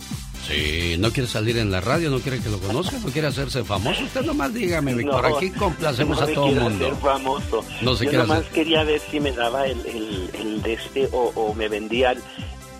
Sí, 0.46 0.94
no 0.98 1.10
quiere 1.12 1.28
salir 1.28 1.58
en 1.58 1.70
la 1.72 1.80
radio, 1.80 2.10
no 2.10 2.20
quiere 2.20 2.38
que 2.38 2.48
lo 2.48 2.58
conozcan, 2.60 3.02
no 3.02 3.10
quiere 3.10 3.26
hacerse 3.26 3.64
famoso. 3.64 4.02
Usted 4.04 4.22
nomás 4.24 4.54
dígame, 4.54 4.94
Víctor, 4.94 5.26
aquí 5.26 5.50
complacemos 5.50 6.18
no 6.20 6.24
a 6.24 6.28
todo 6.32 6.46
el 6.48 6.60
mundo. 6.60 6.86
hacer 6.86 6.98
famoso. 7.00 7.64
No 7.82 7.96
se 7.96 8.04
Yo 8.06 8.12
nomás 8.20 8.38
hacer- 8.40 8.52
quería 8.52 8.84
ver 8.84 9.02
si 9.10 9.18
me 9.18 9.32
daba 9.32 9.66
el, 9.66 9.84
el, 9.84 10.30
el 10.34 10.62
de 10.62 10.74
este 10.74 11.08
o, 11.12 11.32
o 11.34 11.54
me 11.54 11.68
vendía 11.68 12.12
el, 12.12 12.22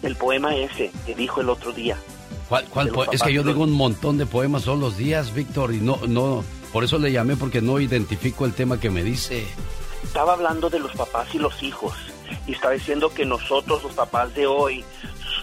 el 0.03 0.15
poema 0.15 0.55
ese 0.55 0.93
que 1.05 1.15
dijo 1.17 1.41
el 1.41 1.51
otro 1.51 1.73
día. 1.73 1.99
¿Cuál, 2.49 2.65
cuál 2.67 2.87
de 2.87 2.93
los 2.93 3.07
poe- 3.07 3.15
Es 3.15 3.23
que 3.23 3.33
yo 3.33 3.43
papás, 3.43 3.55
digo 3.55 3.65
un 3.65 3.73
montón 3.73 4.19
de 4.19 4.27
poemas 4.27 4.65
todos 4.65 4.79
los 4.79 4.97
días, 4.97 5.35
Víctor, 5.35 5.75
y 5.75 5.79
no, 5.81 5.99
no, 6.07 6.45
por 6.73 6.85
eso 6.85 6.99
le 6.99 7.13
llamé 7.13 7.37
porque 7.37 7.61
no 7.61 7.79
identifico 7.81 8.45
el 8.47 8.55
tema 8.55 8.81
que 8.81 8.91
me 8.91 9.03
dice. 9.05 9.47
Estaba 10.03 10.33
hablando 10.35 10.71
de 10.71 10.79
los 10.79 10.93
papás 10.93 11.35
y 11.35 11.39
los 11.39 11.63
hijos 11.63 11.93
y 12.47 12.53
estaba 12.53 12.73
diciendo 12.75 13.13
que 13.13 13.27
nosotros 13.27 13.83
los 13.83 13.93
papás 13.93 14.35
de 14.35 14.47
hoy 14.47 14.85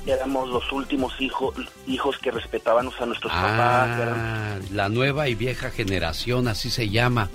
éramos 0.08 0.50
los 0.50 0.72
últimos 0.72 1.20
hijos 1.20 1.54
hijos 1.88 2.18
que 2.20 2.32
respetábamos 2.32 2.94
a 3.00 3.06
nuestros 3.06 3.32
papás. 3.32 3.90
Ah, 4.02 4.58
la 4.72 4.90
nueva 4.90 5.28
y 5.30 5.36
vieja 5.36 5.70
generación, 5.72 6.48
así 6.48 6.70
se 6.70 6.90
llama. 6.90 7.30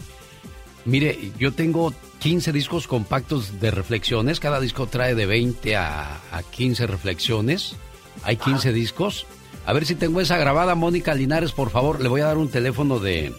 Mire, 0.85 1.31
yo 1.39 1.53
tengo 1.53 1.93
15 2.21 2.53
discos 2.53 2.87
compactos 2.87 3.61
de 3.61 3.71
reflexiones, 3.71 4.41
cada 4.41 4.61
disco 4.61 4.87
trae 4.87 5.15
de 5.15 5.27
20 5.27 5.77
a, 5.77 6.21
a 6.33 6.43
15 6.43 6.87
reflexiones. 6.87 7.77
Hay 8.23 8.37
15 8.37 8.73
discos. 8.73 9.27
A 9.71 9.73
ver 9.73 9.87
si 9.87 9.95
tengo 9.95 10.21
esa 10.21 10.37
grabada, 10.37 10.75
Mónica 10.75 11.15
Linares, 11.15 11.53
por 11.53 11.71
favor, 11.71 12.01
le 12.01 12.09
voy 12.09 12.23
a 12.23 12.27
dar 12.27 12.39
un 12.39 12.49
teléfono 12.49 12.99
de, 12.99 13.33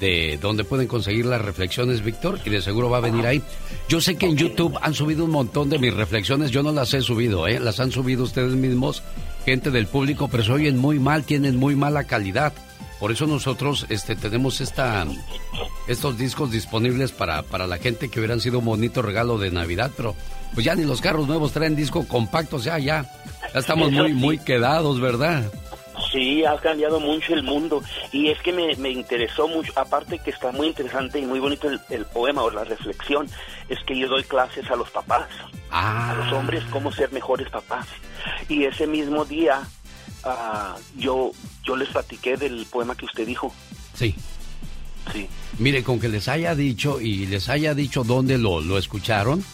de 0.00 0.36
donde 0.42 0.64
pueden 0.64 0.88
conseguir 0.88 1.26
las 1.26 1.40
reflexiones, 1.40 2.02
Víctor, 2.02 2.40
y 2.44 2.50
de 2.50 2.60
seguro 2.60 2.90
va 2.90 2.96
a 2.96 3.02
venir 3.02 3.24
ahí. 3.24 3.40
Yo 3.88 4.00
sé 4.00 4.16
que 4.16 4.26
en 4.26 4.36
YouTube 4.36 4.76
han 4.82 4.94
subido 4.94 5.24
un 5.24 5.30
montón 5.30 5.70
de 5.70 5.78
mis 5.78 5.94
reflexiones, 5.94 6.50
yo 6.50 6.64
no 6.64 6.72
las 6.72 6.92
he 6.92 7.02
subido, 7.02 7.46
¿eh? 7.46 7.60
Las 7.60 7.78
han 7.78 7.92
subido 7.92 8.24
ustedes 8.24 8.54
mismos, 8.54 9.04
gente 9.44 9.70
del 9.70 9.86
público, 9.86 10.26
pero 10.26 10.42
se 10.42 10.50
oyen 10.50 10.76
muy 10.76 10.98
mal, 10.98 11.22
tienen 11.22 11.54
muy 11.54 11.76
mala 11.76 12.02
calidad. 12.02 12.52
Por 12.98 13.12
eso 13.12 13.28
nosotros 13.28 13.86
este, 13.90 14.16
tenemos 14.16 14.60
esta, 14.60 15.06
estos 15.86 16.18
discos 16.18 16.50
disponibles 16.50 17.12
para, 17.12 17.44
para 17.44 17.68
la 17.68 17.78
gente 17.78 18.08
que 18.08 18.18
hubieran 18.18 18.40
sido 18.40 18.58
un 18.58 18.64
bonito 18.64 19.02
regalo 19.02 19.38
de 19.38 19.52
Navidad, 19.52 19.92
pero 19.96 20.16
pues 20.54 20.64
ya 20.64 20.74
ni 20.74 20.84
los 20.84 21.00
carros 21.00 21.26
nuevos 21.26 21.52
traen 21.52 21.76
disco 21.76 22.06
compacto, 22.06 22.56
o 22.56 22.60
sea, 22.60 22.78
ya, 22.78 23.04
ya 23.52 23.58
estamos 23.58 23.90
muy, 23.92 24.12
muy 24.12 24.38
quedados, 24.38 25.00
¿verdad? 25.00 25.50
Sí, 26.12 26.44
ha 26.44 26.56
cambiado 26.56 26.98
mucho 26.98 27.34
el 27.34 27.42
mundo 27.42 27.82
y 28.10 28.28
es 28.28 28.38
que 28.40 28.52
me, 28.52 28.74
me 28.76 28.90
interesó 28.90 29.46
mucho, 29.46 29.72
aparte 29.76 30.18
que 30.18 30.30
está 30.30 30.50
muy 30.50 30.68
interesante 30.68 31.20
y 31.20 31.26
muy 31.26 31.38
bonito 31.38 31.68
el, 31.68 31.80
el 31.90 32.04
poema 32.04 32.42
o 32.42 32.50
la 32.50 32.64
reflexión, 32.64 33.28
es 33.68 33.78
que 33.86 33.96
yo 33.96 34.08
doy 34.08 34.24
clases 34.24 34.68
a 34.70 34.76
los 34.76 34.90
papás, 34.90 35.28
a 35.70 36.14
los 36.16 36.32
hombres 36.32 36.64
cómo 36.70 36.90
ser 36.90 37.12
mejores 37.12 37.48
papás. 37.50 37.86
Y 38.48 38.64
ese 38.64 38.86
mismo 38.86 39.24
día 39.24 39.62
ah, 40.24 40.76
yo, 40.96 41.32
yo 41.64 41.76
les 41.76 41.88
platiqué 41.88 42.36
del 42.36 42.66
poema 42.66 42.96
que 42.96 43.04
usted 43.04 43.26
dijo. 43.26 43.52
Sí. 43.94 44.14
Sí. 45.12 45.28
Mire, 45.58 45.82
con 45.82 45.98
que 45.98 46.08
les 46.08 46.28
haya 46.28 46.54
dicho 46.54 47.00
y 47.00 47.26
les 47.26 47.48
haya 47.48 47.74
dicho 47.74 48.04
dónde 48.04 48.38
lo, 48.38 48.60
lo 48.60 48.78
escucharon, 48.78 49.44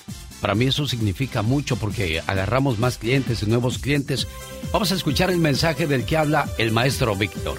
para 0.46 0.54
mí 0.54 0.66
eso 0.66 0.86
significa 0.86 1.42
mucho 1.42 1.74
porque 1.74 2.22
agarramos 2.24 2.78
más 2.78 2.98
clientes 2.98 3.42
y 3.42 3.46
nuevos 3.46 3.80
clientes. 3.80 4.28
Vamos 4.72 4.92
a 4.92 4.94
escuchar 4.94 5.28
el 5.32 5.38
mensaje 5.38 5.88
del 5.88 6.04
que 6.04 6.16
habla 6.16 6.48
el 6.56 6.70
maestro 6.70 7.16
Víctor. 7.16 7.58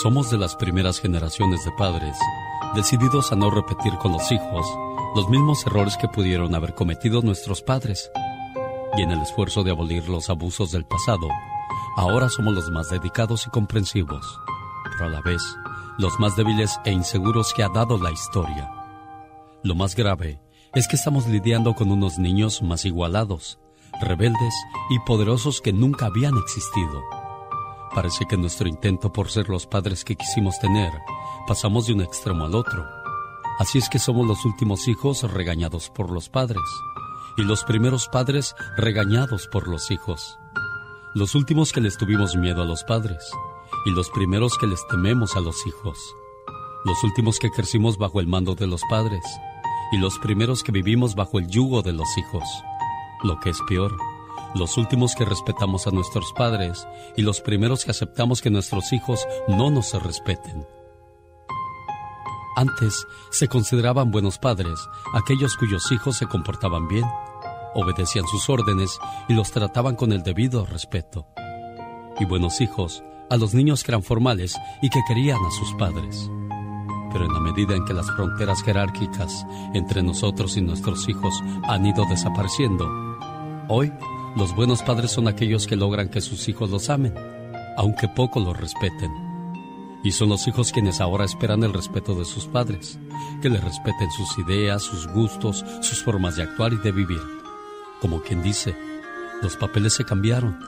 Somos 0.00 0.30
de 0.30 0.38
las 0.38 0.54
primeras 0.54 1.00
generaciones 1.00 1.64
de 1.64 1.72
padres, 1.72 2.16
decididos 2.76 3.32
a 3.32 3.34
no 3.34 3.50
repetir 3.50 3.92
con 3.94 4.12
los 4.12 4.30
hijos 4.30 4.64
los 5.16 5.28
mismos 5.28 5.66
errores 5.66 5.96
que 5.96 6.06
pudieron 6.06 6.54
haber 6.54 6.76
cometido 6.76 7.20
nuestros 7.22 7.60
padres. 7.60 8.12
Y 8.96 9.02
en 9.02 9.10
el 9.10 9.20
esfuerzo 9.20 9.64
de 9.64 9.72
abolir 9.72 10.08
los 10.08 10.30
abusos 10.30 10.70
del 10.70 10.84
pasado, 10.84 11.26
ahora 11.96 12.28
somos 12.28 12.54
los 12.54 12.70
más 12.70 12.90
dedicados 12.90 13.44
y 13.48 13.50
comprensivos, 13.50 14.38
pero 14.84 15.06
a 15.06 15.08
la 15.08 15.20
vez 15.20 15.42
los 15.98 16.16
más 16.20 16.36
débiles 16.36 16.78
e 16.84 16.92
inseguros 16.92 17.52
que 17.52 17.64
ha 17.64 17.68
dado 17.68 18.00
la 18.00 18.12
historia. 18.12 18.70
Lo 19.62 19.74
más 19.74 19.94
grave 19.94 20.40
es 20.74 20.88
que 20.88 20.96
estamos 20.96 21.26
lidiando 21.26 21.74
con 21.74 21.92
unos 21.92 22.18
niños 22.18 22.62
más 22.62 22.86
igualados, 22.86 23.58
rebeldes 24.00 24.54
y 24.88 24.98
poderosos 25.00 25.60
que 25.60 25.70
nunca 25.70 26.06
habían 26.06 26.38
existido. 26.38 27.02
Parece 27.94 28.24
que 28.26 28.38
nuestro 28.38 28.68
intento 28.68 29.12
por 29.12 29.30
ser 29.30 29.50
los 29.50 29.66
padres 29.66 30.02
que 30.02 30.16
quisimos 30.16 30.58
tener, 30.60 30.90
pasamos 31.46 31.86
de 31.86 31.92
un 31.92 32.00
extremo 32.00 32.46
al 32.46 32.54
otro. 32.54 32.86
Así 33.58 33.76
es 33.76 33.90
que 33.90 33.98
somos 33.98 34.26
los 34.26 34.46
últimos 34.46 34.88
hijos 34.88 35.30
regañados 35.30 35.90
por 35.90 36.10
los 36.10 36.30
padres 36.30 36.62
y 37.36 37.42
los 37.42 37.64
primeros 37.64 38.08
padres 38.08 38.54
regañados 38.78 39.46
por 39.46 39.68
los 39.68 39.90
hijos. 39.90 40.38
Los 41.14 41.34
últimos 41.34 41.72
que 41.72 41.82
les 41.82 41.98
tuvimos 41.98 42.34
miedo 42.34 42.62
a 42.62 42.64
los 42.66 42.82
padres 42.84 43.30
y 43.84 43.90
los 43.90 44.08
primeros 44.08 44.56
que 44.56 44.66
les 44.66 44.86
tememos 44.88 45.36
a 45.36 45.40
los 45.40 45.66
hijos. 45.66 45.98
Los 46.86 47.04
últimos 47.04 47.38
que 47.38 47.50
crecimos 47.50 47.98
bajo 47.98 48.20
el 48.20 48.26
mando 48.26 48.54
de 48.54 48.66
los 48.66 48.80
padres 48.88 49.22
y 49.92 49.98
los 49.98 50.18
primeros 50.18 50.62
que 50.62 50.72
vivimos 50.72 51.14
bajo 51.14 51.38
el 51.38 51.48
yugo 51.48 51.82
de 51.82 51.92
los 51.92 52.08
hijos. 52.16 52.44
Lo 53.22 53.38
que 53.40 53.50
es 53.50 53.58
peor, 53.68 53.96
los 54.54 54.76
últimos 54.76 55.14
que 55.14 55.24
respetamos 55.24 55.86
a 55.86 55.90
nuestros 55.90 56.32
padres 56.32 56.86
y 57.16 57.22
los 57.22 57.40
primeros 57.40 57.84
que 57.84 57.90
aceptamos 57.90 58.40
que 58.40 58.50
nuestros 58.50 58.92
hijos 58.92 59.26
no 59.48 59.70
nos 59.70 59.92
respeten. 60.02 60.66
Antes 62.56 63.06
se 63.30 63.48
consideraban 63.48 64.10
buenos 64.10 64.38
padres 64.38 64.78
aquellos 65.14 65.56
cuyos 65.56 65.90
hijos 65.92 66.18
se 66.18 66.26
comportaban 66.26 66.88
bien, 66.88 67.06
obedecían 67.74 68.26
sus 68.26 68.50
órdenes 68.50 68.98
y 69.28 69.34
los 69.34 69.50
trataban 69.52 69.96
con 69.96 70.12
el 70.12 70.22
debido 70.22 70.66
respeto. 70.66 71.26
Y 72.18 72.24
buenos 72.24 72.60
hijos 72.60 73.02
a 73.30 73.36
los 73.36 73.54
niños 73.54 73.84
que 73.84 73.92
eran 73.92 74.02
formales 74.02 74.56
y 74.82 74.90
que 74.90 75.00
querían 75.06 75.38
a 75.44 75.50
sus 75.52 75.72
padres. 75.74 76.28
Pero 77.12 77.24
en 77.24 77.32
la 77.32 77.40
medida 77.40 77.74
en 77.74 77.84
que 77.84 77.94
las 77.94 78.10
fronteras 78.12 78.62
jerárquicas 78.62 79.46
entre 79.74 80.02
nosotros 80.02 80.56
y 80.56 80.62
nuestros 80.62 81.08
hijos 81.08 81.34
han 81.64 81.86
ido 81.86 82.04
desapareciendo, 82.06 82.88
hoy 83.68 83.92
los 84.36 84.54
buenos 84.54 84.82
padres 84.82 85.10
son 85.10 85.26
aquellos 85.26 85.66
que 85.66 85.76
logran 85.76 86.08
que 86.08 86.20
sus 86.20 86.48
hijos 86.48 86.70
los 86.70 86.88
amen, 86.88 87.14
aunque 87.76 88.08
poco 88.08 88.38
los 88.38 88.56
respeten. 88.56 89.10
Y 90.04 90.12
son 90.12 90.28
los 90.28 90.46
hijos 90.46 90.72
quienes 90.72 91.00
ahora 91.00 91.24
esperan 91.24 91.64
el 91.64 91.72
respeto 91.72 92.14
de 92.14 92.24
sus 92.24 92.46
padres, 92.46 92.98
que 93.42 93.50
les 93.50 93.62
respeten 93.62 94.10
sus 94.12 94.38
ideas, 94.38 94.82
sus 94.82 95.08
gustos, 95.08 95.64
sus 95.82 96.02
formas 96.02 96.36
de 96.36 96.44
actuar 96.44 96.72
y 96.72 96.76
de 96.76 96.92
vivir. 96.92 97.20
Como 98.00 98.22
quien 98.22 98.42
dice, 98.42 98.74
los 99.42 99.56
papeles 99.56 99.94
se 99.94 100.04
cambiaron. 100.04 100.58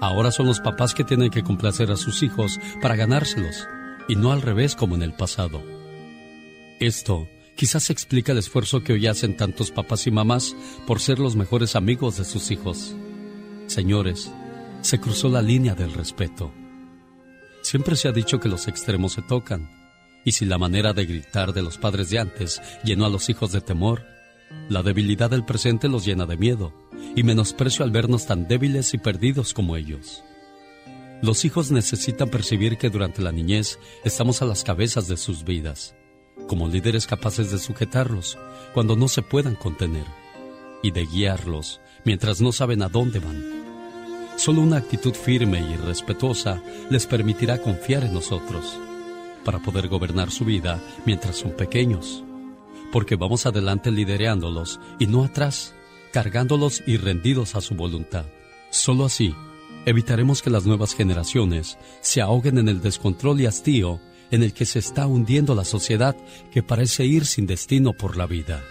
Ahora 0.00 0.30
son 0.30 0.46
los 0.46 0.60
papás 0.60 0.94
que 0.94 1.04
tienen 1.04 1.30
que 1.30 1.42
complacer 1.42 1.90
a 1.90 1.96
sus 1.96 2.22
hijos 2.22 2.58
para 2.80 2.96
ganárselos, 2.96 3.66
y 4.08 4.16
no 4.16 4.32
al 4.32 4.42
revés 4.42 4.74
como 4.76 4.94
en 4.94 5.02
el 5.02 5.14
pasado. 5.14 5.62
Esto 6.80 7.28
quizás 7.56 7.90
explica 7.90 8.32
el 8.32 8.38
esfuerzo 8.38 8.82
que 8.82 8.92
hoy 8.92 9.06
hacen 9.06 9.36
tantos 9.36 9.70
papás 9.70 10.06
y 10.06 10.10
mamás 10.10 10.56
por 10.86 11.00
ser 11.00 11.18
los 11.18 11.36
mejores 11.36 11.76
amigos 11.76 12.16
de 12.16 12.24
sus 12.24 12.50
hijos. 12.50 12.94
Señores, 13.66 14.30
se 14.82 15.00
cruzó 15.00 15.28
la 15.28 15.42
línea 15.42 15.74
del 15.74 15.92
respeto. 15.92 16.52
Siempre 17.62 17.96
se 17.96 18.08
ha 18.08 18.12
dicho 18.12 18.40
que 18.40 18.48
los 18.48 18.68
extremos 18.68 19.12
se 19.12 19.22
tocan, 19.22 19.70
y 20.24 20.32
si 20.32 20.44
la 20.44 20.58
manera 20.58 20.92
de 20.92 21.06
gritar 21.06 21.52
de 21.52 21.62
los 21.62 21.78
padres 21.78 22.10
de 22.10 22.18
antes 22.18 22.60
llenó 22.82 23.06
a 23.06 23.10
los 23.10 23.28
hijos 23.30 23.52
de 23.52 23.60
temor, 23.60 24.04
la 24.68 24.82
debilidad 24.82 25.30
del 25.30 25.44
presente 25.44 25.88
los 25.88 26.04
llena 26.04 26.26
de 26.26 26.36
miedo 26.36 26.72
y 27.16 27.22
menosprecio 27.22 27.84
al 27.84 27.90
vernos 27.90 28.26
tan 28.26 28.46
débiles 28.48 28.94
y 28.94 28.98
perdidos 28.98 29.54
como 29.54 29.76
ellos. 29.76 30.22
Los 31.22 31.44
hijos 31.44 31.70
necesitan 31.70 32.28
percibir 32.28 32.76
que 32.76 32.90
durante 32.90 33.22
la 33.22 33.32
niñez 33.32 33.78
estamos 34.04 34.42
a 34.42 34.44
las 34.44 34.64
cabezas 34.64 35.08
de 35.08 35.16
sus 35.16 35.44
vidas, 35.44 35.94
como 36.48 36.68
líderes 36.68 37.06
capaces 37.06 37.50
de 37.50 37.58
sujetarlos 37.58 38.36
cuando 38.74 38.96
no 38.96 39.08
se 39.08 39.22
puedan 39.22 39.54
contener 39.54 40.04
y 40.82 40.90
de 40.90 41.06
guiarlos 41.06 41.80
mientras 42.04 42.40
no 42.40 42.52
saben 42.52 42.82
a 42.82 42.88
dónde 42.88 43.20
van. 43.20 43.64
Solo 44.36 44.60
una 44.60 44.76
actitud 44.76 45.14
firme 45.14 45.60
y 45.60 45.76
respetuosa 45.76 46.62
les 46.90 47.06
permitirá 47.06 47.62
confiar 47.62 48.04
en 48.04 48.12
nosotros 48.12 48.76
para 49.44 49.60
poder 49.60 49.88
gobernar 49.88 50.30
su 50.30 50.44
vida 50.44 50.82
mientras 51.06 51.36
son 51.36 51.52
pequeños, 51.52 52.24
porque 52.92 53.16
vamos 53.16 53.46
adelante 53.46 53.90
lidereándolos 53.90 54.80
y 54.98 55.06
no 55.06 55.24
atrás, 55.24 55.74
cargándolos 56.12 56.82
y 56.86 56.96
rendidos 56.96 57.54
a 57.54 57.60
su 57.60 57.74
voluntad. 57.74 58.26
Solo 58.70 59.04
así 59.04 59.34
evitaremos 59.86 60.42
que 60.42 60.50
las 60.50 60.66
nuevas 60.66 60.94
generaciones 60.94 61.78
se 62.00 62.20
ahoguen 62.20 62.58
en 62.58 62.68
el 62.68 62.80
descontrol 62.80 63.40
y 63.40 63.46
hastío 63.46 64.00
en 64.30 64.42
el 64.42 64.52
que 64.52 64.64
se 64.64 64.78
está 64.78 65.06
hundiendo 65.06 65.54
la 65.54 65.64
sociedad 65.64 66.16
que 66.50 66.62
parece 66.62 67.04
ir 67.04 67.26
sin 67.26 67.46
destino 67.46 67.92
por 67.92 68.16
la 68.16 68.26
vida. 68.26 68.62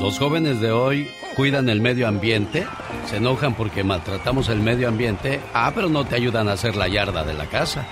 Los 0.00 0.18
jóvenes 0.18 0.60
de 0.60 0.72
hoy 0.72 1.08
cuidan 1.36 1.68
el 1.68 1.80
medio 1.80 2.08
ambiente, 2.08 2.66
se 3.08 3.18
enojan 3.18 3.54
porque 3.54 3.84
maltratamos 3.84 4.48
el 4.48 4.60
medio 4.60 4.88
ambiente, 4.88 5.40
ah, 5.54 5.70
pero 5.74 5.88
no 5.88 6.04
te 6.04 6.16
ayudan 6.16 6.48
a 6.48 6.52
hacer 6.52 6.74
la 6.74 6.88
yarda 6.88 7.24
de 7.24 7.34
la 7.34 7.46
casa. 7.46 7.86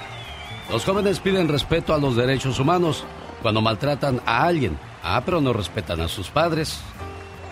Los 0.71 0.85
jóvenes 0.85 1.21
piden 1.21 1.49
respeto 1.49 1.95
a 1.95 1.99
los 1.99 2.17
derechos 2.17 2.59
humanos 2.59 3.05
cuando 3.43 3.61
maltratan 3.61 4.21
a 4.27 4.45
alguien, 4.45 4.77
ah, 5.03 5.23
pero 5.25 5.41
no 5.41 5.53
respetan 5.53 6.01
a 6.01 6.09
sus 6.09 6.29
padres. 6.31 6.81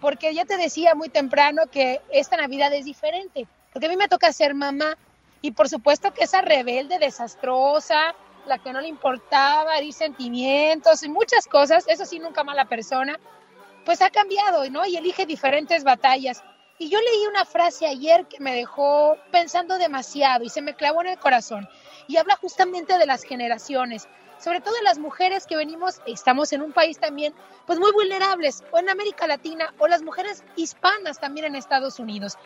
porque 0.00 0.32
ya 0.32 0.46
te 0.46 0.56
decía 0.56 0.94
muy 0.94 1.10
temprano 1.10 1.64
que 1.70 2.00
esta 2.10 2.38
Navidad 2.38 2.72
es 2.72 2.86
diferente, 2.86 3.46
porque 3.74 3.84
a 3.84 3.90
mí 3.90 3.98
me 3.98 4.08
toca 4.08 4.32
ser 4.32 4.54
mamá 4.54 4.96
y 5.42 5.50
por 5.50 5.68
supuesto 5.68 6.14
que 6.14 6.24
esa 6.24 6.40
rebelde, 6.40 6.98
desastrosa, 6.98 8.14
la 8.46 8.56
que 8.56 8.72
no 8.72 8.80
le 8.80 8.88
importaba 8.88 9.76
herir 9.76 9.92
sentimientos 9.92 11.02
y 11.02 11.10
muchas 11.10 11.46
cosas, 11.46 11.84
eso 11.88 12.06
sí, 12.06 12.18
nunca 12.18 12.42
mala 12.42 12.64
persona, 12.64 13.20
pues 13.84 14.00
ha 14.00 14.08
cambiado, 14.08 14.70
¿no? 14.70 14.86
Y 14.86 14.96
elige 14.96 15.26
diferentes 15.26 15.84
batallas. 15.84 16.42
Y 16.78 16.90
yo 16.90 16.98
leí 17.00 17.26
una 17.26 17.44
frase 17.44 17.86
ayer 17.86 18.26
que 18.26 18.40
me 18.40 18.54
dejó 18.54 19.16
pensando 19.32 19.78
demasiado 19.78 20.44
y 20.44 20.50
se 20.50 20.62
me 20.62 20.74
clavó 20.74 21.00
en 21.00 21.08
el 21.08 21.18
corazón. 21.18 21.68
Y 22.06 22.18
habla 22.18 22.36
justamente 22.36 22.98
de 22.98 23.06
las 23.06 23.22
generaciones, 23.22 24.08
sobre 24.38 24.60
todo 24.60 24.74
de 24.74 24.82
las 24.82 24.98
mujeres 24.98 25.46
que 25.46 25.56
venimos, 25.56 26.00
estamos 26.06 26.52
en 26.52 26.62
un 26.62 26.72
país 26.72 26.98
también, 26.98 27.34
pues 27.66 27.78
muy 27.78 27.90
vulnerables, 27.92 28.62
o 28.70 28.78
en 28.78 28.90
América 28.90 29.26
Latina, 29.26 29.74
o 29.78 29.88
las 29.88 30.02
mujeres 30.02 30.44
hispanas 30.56 31.18
también 31.18 31.46
en 31.46 31.54
Estados 31.54 31.98
Unidos. 31.98 32.36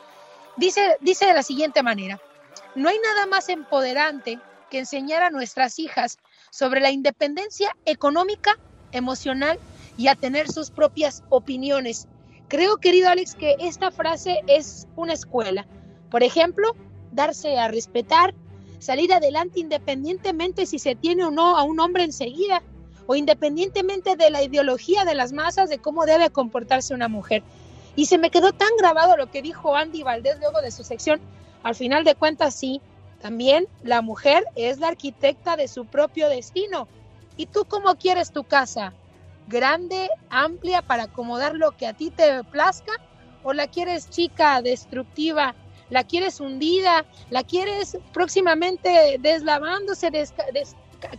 Dice, 0.57 0.97
dice 1.01 1.27
de 1.27 1.35
la 1.35 1.43
siguiente 1.43 1.83
manera, 1.83 2.21
no 2.75 2.89
hay 2.89 2.99
nada 2.99 3.27
más 3.27 3.49
empoderante 3.49 4.39
que 4.71 4.79
enseñar 4.79 5.23
a 5.23 5.31
nuestras 5.31 5.79
hijas 5.79 6.19
sobre 6.51 6.81
la 6.81 6.91
independencia 6.91 7.77
económica, 7.85 8.57
emocional 8.93 9.59
y 9.97 10.09
a 10.09 10.15
tener 10.15 10.51
sus 10.51 10.71
propias 10.71 11.25
opiniones. 11.29 12.07
Creo, 12.51 12.79
querido 12.79 13.09
Alex, 13.09 13.37
que 13.37 13.55
esta 13.61 13.93
frase 13.93 14.41
es 14.49 14.89
una 14.97 15.13
escuela. 15.13 15.69
Por 16.11 16.25
ejemplo, 16.25 16.75
darse 17.13 17.57
a 17.57 17.69
respetar, 17.69 18.35
salir 18.81 19.13
adelante 19.15 19.61
independientemente 19.61 20.67
si 20.67 20.81
se 20.81 20.97
tiene 20.97 21.25
o 21.25 21.31
no 21.31 21.57
a 21.57 21.63
un 21.63 21.79
hombre 21.79 22.03
enseguida, 22.03 22.61
o 23.07 23.15
independientemente 23.15 24.17
de 24.17 24.31
la 24.31 24.43
ideología 24.43 25.05
de 25.05 25.15
las 25.15 25.33
masas 25.33 25.71
de 25.71 25.79
cómo 25.79 26.07
debe 26.07 26.31
comportarse 26.31 26.93
una 26.93 27.07
mujer. 27.07 27.45
Y 27.95 28.07
se 28.07 28.19
me 28.19 28.33
quedó 28.33 28.51
tan 28.53 28.71
grabado 28.77 29.17
lo 29.17 29.31
que 29.31 29.43
dijo 29.43 29.77
Andy 29.77 30.03
Valdés 30.03 30.41
luego 30.41 30.61
de 30.61 30.73
su 30.73 30.83
sección. 30.83 31.21
Al 31.63 31.77
final 31.77 32.03
de 32.03 32.17
cuentas, 32.17 32.57
sí, 32.57 32.81
también 33.21 33.69
la 33.85 34.03
mujer 34.03 34.43
es 34.57 34.81
la 34.81 34.89
arquitecta 34.89 35.55
de 35.55 35.69
su 35.69 35.85
propio 35.85 36.29
destino. 36.29 36.89
¿Y 37.37 37.47
tú 37.47 37.65
cómo 37.69 37.95
quieres 37.95 38.33
tu 38.33 38.43
casa? 38.43 38.93
Grande, 39.49 40.09
amplia 40.29 40.83
para 40.83 41.05
acomodar 41.05 41.55
lo 41.55 41.73
que 41.73 41.87
a 41.87 41.93
ti 41.93 42.11
te 42.11 42.45
plazca? 42.45 42.93
¿O 43.43 43.53
la 43.53 43.67
quieres 43.67 44.11
chica, 44.11 44.63
destructiva? 44.63 45.55
¿La 45.89 46.05
quieres 46.05 46.41
hundida? 46.41 47.05
¿La 47.31 47.43
quieres 47.43 47.99
próximamente 48.13 49.17
deslavándose, 49.21 50.11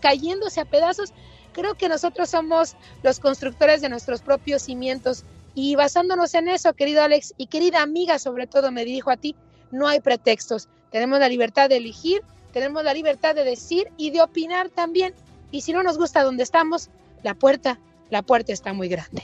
cayéndose 0.01 0.61
a 0.61 0.65
pedazos? 0.65 1.13
Creo 1.53 1.75
que 1.75 1.89
nosotros 1.89 2.29
somos 2.29 2.75
los 3.03 3.19
constructores 3.19 3.81
de 3.81 3.89
nuestros 3.89 4.21
propios 4.21 4.63
cimientos 4.63 5.25
y 5.53 5.75
basándonos 5.75 6.33
en 6.33 6.47
eso, 6.47 6.73
querido 6.73 7.03
Alex 7.03 7.33
y 7.37 7.47
querida 7.47 7.81
amiga, 7.81 8.19
sobre 8.19 8.47
todo 8.47 8.71
me 8.71 8.85
dirijo 8.85 9.11
a 9.11 9.17
ti, 9.17 9.35
no 9.71 9.87
hay 9.87 9.99
pretextos. 9.99 10.69
Tenemos 10.91 11.19
la 11.19 11.27
libertad 11.27 11.69
de 11.69 11.77
elegir, 11.77 12.21
tenemos 12.53 12.83
la 12.83 12.93
libertad 12.93 13.35
de 13.35 13.43
decir 13.43 13.91
y 13.97 14.11
de 14.11 14.21
opinar 14.21 14.69
también. 14.69 15.13
Y 15.51 15.61
si 15.61 15.73
no 15.73 15.83
nos 15.83 15.97
gusta 15.97 16.23
donde 16.23 16.43
estamos, 16.43 16.89
la 17.23 17.33
puerta 17.33 17.79
la 18.11 18.21
puerta 18.21 18.53
está 18.53 18.73
muy 18.73 18.87
grande. 18.87 19.23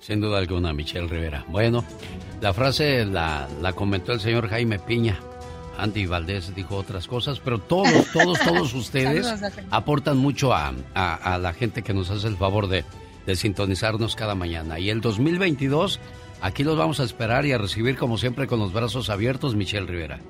Sin 0.00 0.20
duda 0.20 0.38
alguna, 0.38 0.72
Michelle 0.72 1.08
Rivera. 1.08 1.44
Bueno, 1.48 1.84
la 2.40 2.54
frase 2.54 3.04
la, 3.04 3.48
comentó 3.74 4.12
el 4.12 4.20
señor 4.20 4.48
Jaime 4.48 4.78
Piña. 4.78 5.18
Andy 5.76 6.06
Valdés 6.06 6.54
dijo 6.54 6.76
otras 6.76 7.06
cosas, 7.06 7.40
pero 7.40 7.58
todos, 7.60 8.06
todos, 8.12 8.38
todos 8.40 8.74
ustedes 8.74 9.26
aportan 9.70 10.16
mucho 10.16 10.54
a, 10.54 10.72
la 10.94 11.52
gente 11.52 11.82
que 11.82 11.92
nos 11.92 12.10
hace 12.10 12.28
el 12.28 12.36
favor 12.36 12.68
de, 12.68 12.84
de 13.26 13.36
sintonizarnos 13.36 14.16
cada 14.16 14.34
mañana. 14.34 14.78
Y 14.78 14.90
el 14.90 15.00
2022, 15.00 16.00
aquí 16.40 16.64
los 16.64 16.78
vamos 16.78 17.00
a 17.00 17.04
esperar 17.04 17.46
y 17.46 17.52
a 17.52 17.58
recibir 17.58 17.96
como 17.96 18.18
siempre 18.18 18.46
con 18.46 18.60
los 18.60 18.72
brazos 18.72 19.10
abiertos, 19.10 19.54
Michelle 19.56 19.86
Rivera. 19.86 20.20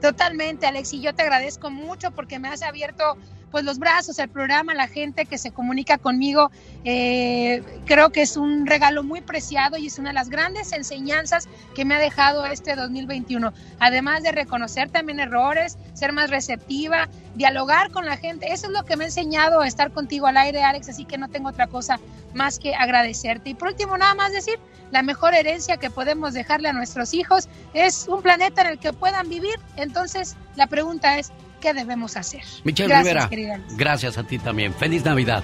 Totalmente, 0.00 0.66
Alex, 0.66 0.92
y 0.92 1.00
yo 1.00 1.14
te 1.14 1.22
agradezco 1.22 1.70
mucho 1.70 2.10
porque 2.10 2.38
me 2.38 2.48
has 2.48 2.60
abierto 2.60 3.16
pues 3.54 3.64
los 3.64 3.78
brazos, 3.78 4.18
el 4.18 4.28
programa, 4.28 4.74
la 4.74 4.88
gente 4.88 5.26
que 5.26 5.38
se 5.38 5.52
comunica 5.52 5.96
conmigo, 5.96 6.50
eh, 6.82 7.62
creo 7.84 8.10
que 8.10 8.22
es 8.22 8.36
un 8.36 8.66
regalo 8.66 9.04
muy 9.04 9.20
preciado 9.20 9.76
y 9.76 9.86
es 9.86 9.96
una 10.00 10.08
de 10.08 10.14
las 10.14 10.28
grandes 10.28 10.72
enseñanzas 10.72 11.48
que 11.72 11.84
me 11.84 11.94
ha 11.94 12.00
dejado 12.00 12.46
este 12.46 12.74
2021. 12.74 13.52
Además 13.78 14.24
de 14.24 14.32
reconocer 14.32 14.90
también 14.90 15.20
errores, 15.20 15.78
ser 15.92 16.12
más 16.12 16.30
receptiva, 16.30 17.08
dialogar 17.36 17.92
con 17.92 18.06
la 18.06 18.16
gente, 18.16 18.52
eso 18.52 18.66
es 18.66 18.72
lo 18.72 18.84
que 18.84 18.96
me 18.96 19.04
ha 19.04 19.06
enseñado 19.06 19.60
a 19.60 19.68
estar 19.68 19.92
contigo 19.92 20.26
al 20.26 20.36
aire, 20.36 20.64
Alex, 20.64 20.88
así 20.88 21.04
que 21.04 21.16
no 21.16 21.28
tengo 21.28 21.50
otra 21.50 21.68
cosa 21.68 22.00
más 22.34 22.58
que 22.58 22.74
agradecerte. 22.74 23.50
Y 23.50 23.54
por 23.54 23.68
último, 23.68 23.96
nada 23.96 24.16
más 24.16 24.32
decir, 24.32 24.58
la 24.90 25.02
mejor 25.02 25.32
herencia 25.32 25.76
que 25.76 25.90
podemos 25.90 26.34
dejarle 26.34 26.70
a 26.70 26.72
nuestros 26.72 27.14
hijos 27.14 27.48
es 27.72 28.08
un 28.08 28.20
planeta 28.20 28.62
en 28.62 28.66
el 28.66 28.78
que 28.80 28.92
puedan 28.92 29.28
vivir. 29.28 29.54
Entonces, 29.76 30.34
la 30.56 30.66
pregunta 30.66 31.18
es, 31.18 31.32
qué 31.64 31.72
debemos 31.72 32.14
hacer. 32.18 32.42
Michelle 32.62 32.94
Rivera, 32.94 33.30
gracias 33.70 34.18
a 34.18 34.22
ti 34.22 34.38
también. 34.38 34.74
Feliz 34.74 35.02
Navidad. 35.02 35.42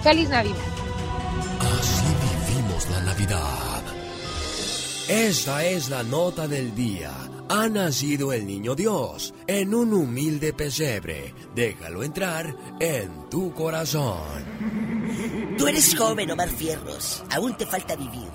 Feliz 0.00 0.28
Navidad. 0.28 0.54
Así 1.58 2.06
vivimos 2.46 2.88
la 2.90 3.00
Navidad. 3.00 3.82
Esta 5.08 5.64
es 5.64 5.88
la 5.90 6.04
nota 6.04 6.46
del 6.46 6.72
día. 6.72 7.10
Ha 7.48 7.68
nacido 7.68 8.32
el 8.32 8.46
niño 8.46 8.76
Dios 8.76 9.34
en 9.48 9.74
un 9.74 9.92
humilde 9.92 10.52
pesebre. 10.52 11.34
Déjalo 11.56 12.04
entrar 12.04 12.54
en 12.78 13.28
tu 13.28 13.52
corazón. 13.52 14.44
Tú 15.58 15.66
eres 15.66 15.96
joven, 15.96 16.30
Omar 16.30 16.48
Fierros. 16.48 17.24
Aún 17.34 17.56
te 17.56 17.66
falta 17.66 17.96
vivir. 17.96 18.30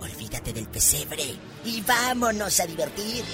Olvídate 0.00 0.54
del 0.54 0.68
pesebre 0.68 1.36
y 1.66 1.82
vámonos 1.82 2.60
a 2.60 2.66
divertir. 2.66 3.24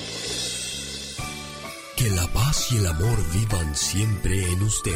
Que 1.99 2.11
la 2.11 2.29
paz 2.29 2.71
y 2.71 2.77
el 2.77 2.87
amor 2.87 3.19
vivan 3.35 3.75
siempre 3.75 4.53
en 4.53 4.63
usted. 4.63 4.93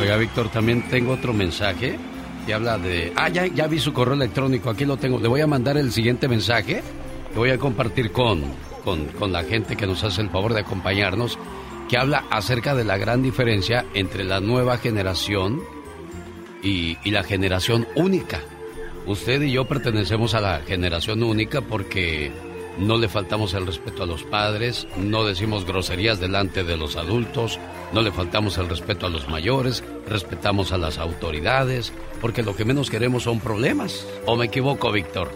Oiga, 0.00 0.16
Víctor, 0.16 0.48
también 0.48 0.88
tengo 0.88 1.14
otro 1.14 1.32
mensaje 1.32 1.98
que 2.46 2.54
habla 2.54 2.78
de... 2.78 3.12
Ah, 3.16 3.30
ya, 3.30 3.48
ya 3.48 3.66
vi 3.66 3.80
su 3.80 3.92
correo 3.92 4.14
electrónico, 4.14 4.70
aquí 4.70 4.84
lo 4.84 4.96
tengo. 4.96 5.18
Le 5.18 5.26
voy 5.26 5.40
a 5.40 5.48
mandar 5.48 5.76
el 5.76 5.90
siguiente 5.90 6.28
mensaje 6.28 6.84
que 7.32 7.36
voy 7.36 7.50
a 7.50 7.58
compartir 7.58 8.12
con, 8.12 8.44
con, 8.84 9.32
la 9.32 9.42
gente 9.42 9.74
que 9.74 9.88
nos 9.88 10.04
hace 10.04 10.22
el 10.22 10.30
favor 10.30 10.54
de 10.54 10.60
acompañarnos, 10.60 11.36
que 11.88 11.98
habla 11.98 12.24
acerca 12.30 12.76
de 12.76 12.84
la 12.84 12.98
gran 12.98 13.24
diferencia 13.24 13.86
entre 13.92 14.22
la 14.22 14.38
nueva 14.38 14.78
generación 14.78 15.60
y 16.62 17.10
la 17.10 17.24
generación 17.24 17.88
única. 17.96 18.40
Usted 19.04 19.42
y 19.42 19.50
yo 19.50 19.64
pertenecemos 19.64 20.34
a 20.34 20.40
la 20.40 20.60
generación 20.60 21.24
única 21.24 21.60
porque 21.60 22.30
no 22.78 22.96
le 22.96 23.08
faltamos 23.08 23.54
el 23.54 23.66
respeto 23.66 24.02
a 24.02 24.06
los 24.06 24.22
padres, 24.24 24.86
no 24.96 25.24
decimos 25.24 25.66
groserías 25.66 26.20
delante 26.20 26.64
de 26.64 26.76
los 26.76 26.96
adultos, 26.96 27.58
no 27.92 28.02
le 28.02 28.12
faltamos 28.12 28.58
el 28.58 28.68
respeto 28.68 29.06
a 29.06 29.10
los 29.10 29.28
mayores, 29.28 29.84
respetamos 30.08 30.72
a 30.72 30.78
las 30.78 30.98
autoridades, 30.98 31.92
porque 32.20 32.42
lo 32.42 32.56
que 32.56 32.64
menos 32.64 32.90
queremos 32.90 33.24
son 33.24 33.40
problemas. 33.40 34.06
¿O 34.26 34.36
me 34.36 34.46
equivoco, 34.46 34.90
Víctor? 34.90 35.30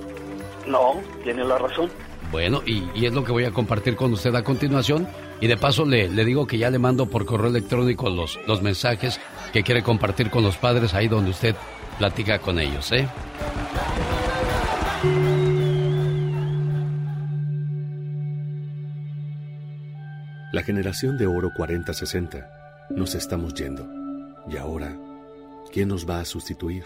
No, 0.67 1.01
tiene 1.23 1.45
la 1.45 1.59
razón. 1.59 1.91
Bueno, 2.33 2.63
y, 2.67 3.05
es 3.05 3.13
lo 3.13 3.23
que 3.23 3.33
voy 3.33 3.45
a 3.45 3.53
compartir 3.53 3.97
con 3.97 4.13
usted 4.13 4.35
a 4.35 4.43
continuación, 4.43 5.07
Y 5.39 5.49
de 5.49 5.59
paso 5.59 5.85
le, 5.85 6.09
le 6.09 6.25
digo 6.25 6.47
que 6.47 6.57
ya 6.57 6.71
le 6.71 6.79
mando 6.79 7.07
por 7.07 7.27
correo 7.27 7.51
electrónico 7.51 8.09
los, 8.09 8.39
los 8.47 8.63
mensajes 8.63 9.21
que 9.53 9.63
quiere 9.63 9.83
compartir 9.83 10.31
con 10.31 10.43
los 10.43 10.57
padres 10.57 10.95
ahí 10.95 11.09
donde 11.09 11.31
usted 11.31 11.55
platica 11.99 12.39
con 12.39 12.59
ellos, 12.59 12.91
¿eh? 12.93 13.07
La 20.53 20.63
generación 20.63 21.19
de 21.19 21.27
oro 21.27 21.51
40-60 21.51 22.89
nos 22.91 23.17
estamos 23.17 23.53
yendo. 23.55 23.85
Y 24.49 24.57
ahora, 24.57 24.97
¿quién 25.73 25.89
nos 25.89 26.09
va 26.09 26.21
a 26.21 26.25
sustituir? 26.25 26.85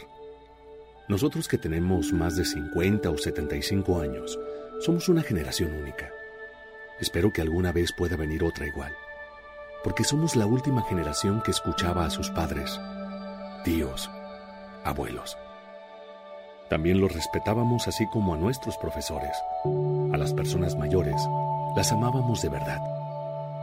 Nosotros 1.08 1.46
que 1.46 1.58
tenemos 1.58 2.10
más 2.10 2.36
de 2.36 2.46
50 2.46 3.10
o 3.10 3.18
75 3.18 4.00
años, 4.00 4.38
somos 4.80 5.10
una 5.10 5.22
generación 5.22 5.74
única. 5.74 6.08
Espero 7.00 7.34
que 7.34 7.42
alguna 7.42 7.70
vez 7.70 7.92
pueda 7.92 8.16
venir 8.16 8.42
otra 8.44 8.66
igual, 8.66 8.92
porque 9.84 10.04
somos 10.04 10.36
la 10.36 10.46
última 10.46 10.82
generación 10.84 11.42
que 11.42 11.50
escuchaba 11.50 12.06
a 12.06 12.10
sus 12.10 12.30
padres, 12.30 12.80
tíos, 13.62 14.10
abuelos. 14.84 15.36
También 16.70 16.98
los 16.98 17.12
respetábamos 17.12 17.88
así 17.88 18.06
como 18.10 18.32
a 18.32 18.38
nuestros 18.38 18.78
profesores. 18.78 19.36
A 20.14 20.16
las 20.16 20.32
personas 20.32 20.76
mayores 20.76 21.20
las 21.76 21.92
amábamos 21.92 22.40
de 22.40 22.48
verdad. 22.48 22.99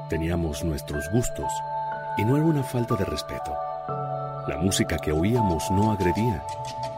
Teníamos 0.10 0.64
nuestros 0.64 1.10
gustos 1.12 1.52
y 2.18 2.24
no 2.24 2.38
era 2.38 2.46
una 2.46 2.64
falta 2.64 2.96
de 2.96 3.06
respeto. 3.06 3.54
La 4.48 4.58
música 4.58 4.98
que 4.98 5.12
oíamos 5.12 5.70
no 5.72 5.92
agredía. 5.92 6.42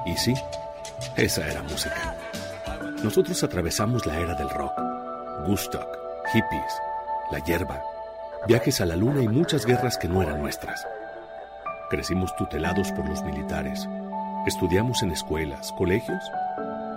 Y 0.06 0.16
sí, 0.16 0.36
esa 1.16 1.48
era 1.48 1.64
música. 1.64 2.16
Nosotros 3.04 3.44
atravesamos 3.44 4.06
la 4.06 4.20
era 4.20 4.36
del 4.36 4.50
rock, 4.50 4.74
Woodstock, 5.48 5.88
hippies, 6.34 6.82
la 7.32 7.40
hierba, 7.40 7.82
viajes 8.48 8.80
a 8.82 8.86
la 8.86 8.96
luna 8.96 9.24
y 9.24 9.28
muchas 9.28 9.66
guerras 9.66 9.98
que 9.98 10.08
no 10.08 10.22
eran 10.22 10.42
nuestras. 10.42 10.86
Crecimos 11.90 12.36
tutelados 12.36 12.92
por 12.92 13.10
los 13.10 13.24
militares. 13.24 13.88
Estudiamos 14.46 15.02
en 15.02 15.12
escuelas, 15.12 15.72
colegios 15.72 16.24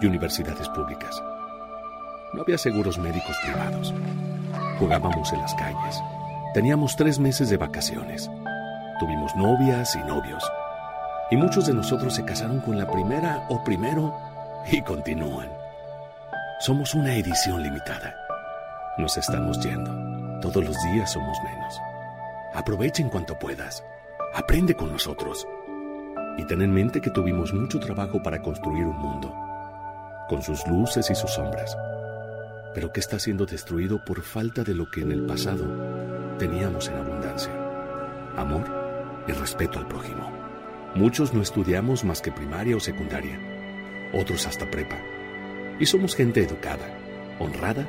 y 0.01 0.07
universidades 0.07 0.69
públicas. 0.69 1.15
No 2.35 2.43
había 2.43 2.59
seguros 2.59 2.99
médicos 2.99 3.37
privados. 3.43 3.95
Jugábamos 4.83 5.33
en 5.33 5.41
las 5.41 5.55
calles. 5.55 6.03
Teníamos 6.55 6.97
tres 6.97 7.21
meses 7.21 7.49
de 7.49 7.57
vacaciones. 7.57 8.29
Tuvimos 8.99 9.37
novias 9.37 9.95
y 9.95 10.01
novios. 10.01 10.43
Y 11.31 11.37
muchos 11.37 11.67
de 11.67 11.73
nosotros 11.73 12.17
se 12.17 12.25
casaron 12.25 12.59
con 12.59 12.77
la 12.77 12.91
primera 12.91 13.47
o 13.49 13.63
primero 13.63 14.13
y 14.73 14.83
continúan. 14.83 15.49
Somos 16.59 16.97
una 16.97 17.15
edición 17.15 17.63
limitada. 17.63 18.13
Nos 18.99 19.17
estamos 19.17 19.61
yendo. 19.61 20.41
Todos 20.41 20.65
los 20.65 20.77
días 20.83 21.13
somos 21.13 21.39
menos. 21.45 21.81
Aprovechen 22.53 23.09
cuanto 23.09 23.39
puedas. 23.39 23.85
Aprende 24.35 24.75
con 24.75 24.91
nosotros. 24.91 25.47
Y 26.39 26.45
ten 26.49 26.61
en 26.61 26.73
mente 26.73 27.01
que 27.01 27.11
tuvimos 27.11 27.55
mucho 27.55 27.79
trabajo 27.79 28.21
para 28.21 28.43
construir 28.43 28.85
un 28.87 28.99
mundo, 28.99 29.33
con 30.29 30.43
sus 30.43 30.67
luces 30.67 31.09
y 31.09 31.15
sus 31.15 31.31
sombras, 31.31 31.77
pero 32.75 32.93
que 32.93 33.01
está 33.01 33.19
siendo 33.19 33.47
destruido 33.47 34.05
por 34.05 34.23
falta 34.23 34.65
de 34.65 34.75
lo 34.75 34.91
que 34.91 35.03
en 35.03 35.13
el 35.13 35.23
pasado 35.23 36.37
teníamos 36.39 36.89
en 36.89 36.97
abundancia. 36.97 37.53
Amor 38.37 38.65
y 39.29 39.33
respeto 39.33 39.79
al 39.79 39.89
prójimo. 39.89 40.31
Muchos 40.95 41.33
no 41.33 41.43
estudiamos 41.43 42.05
más 42.05 42.21
que 42.21 42.33
primaria 42.33 42.77
o 42.77 42.81
secundaria, 42.81 43.39
otros 44.13 44.47
hasta 44.47 44.71
prepa. 44.71 44.99
Y 45.79 45.87
somos 45.87 46.15
gente 46.15 46.43
educada, 46.43 46.87
honrada 47.39 47.87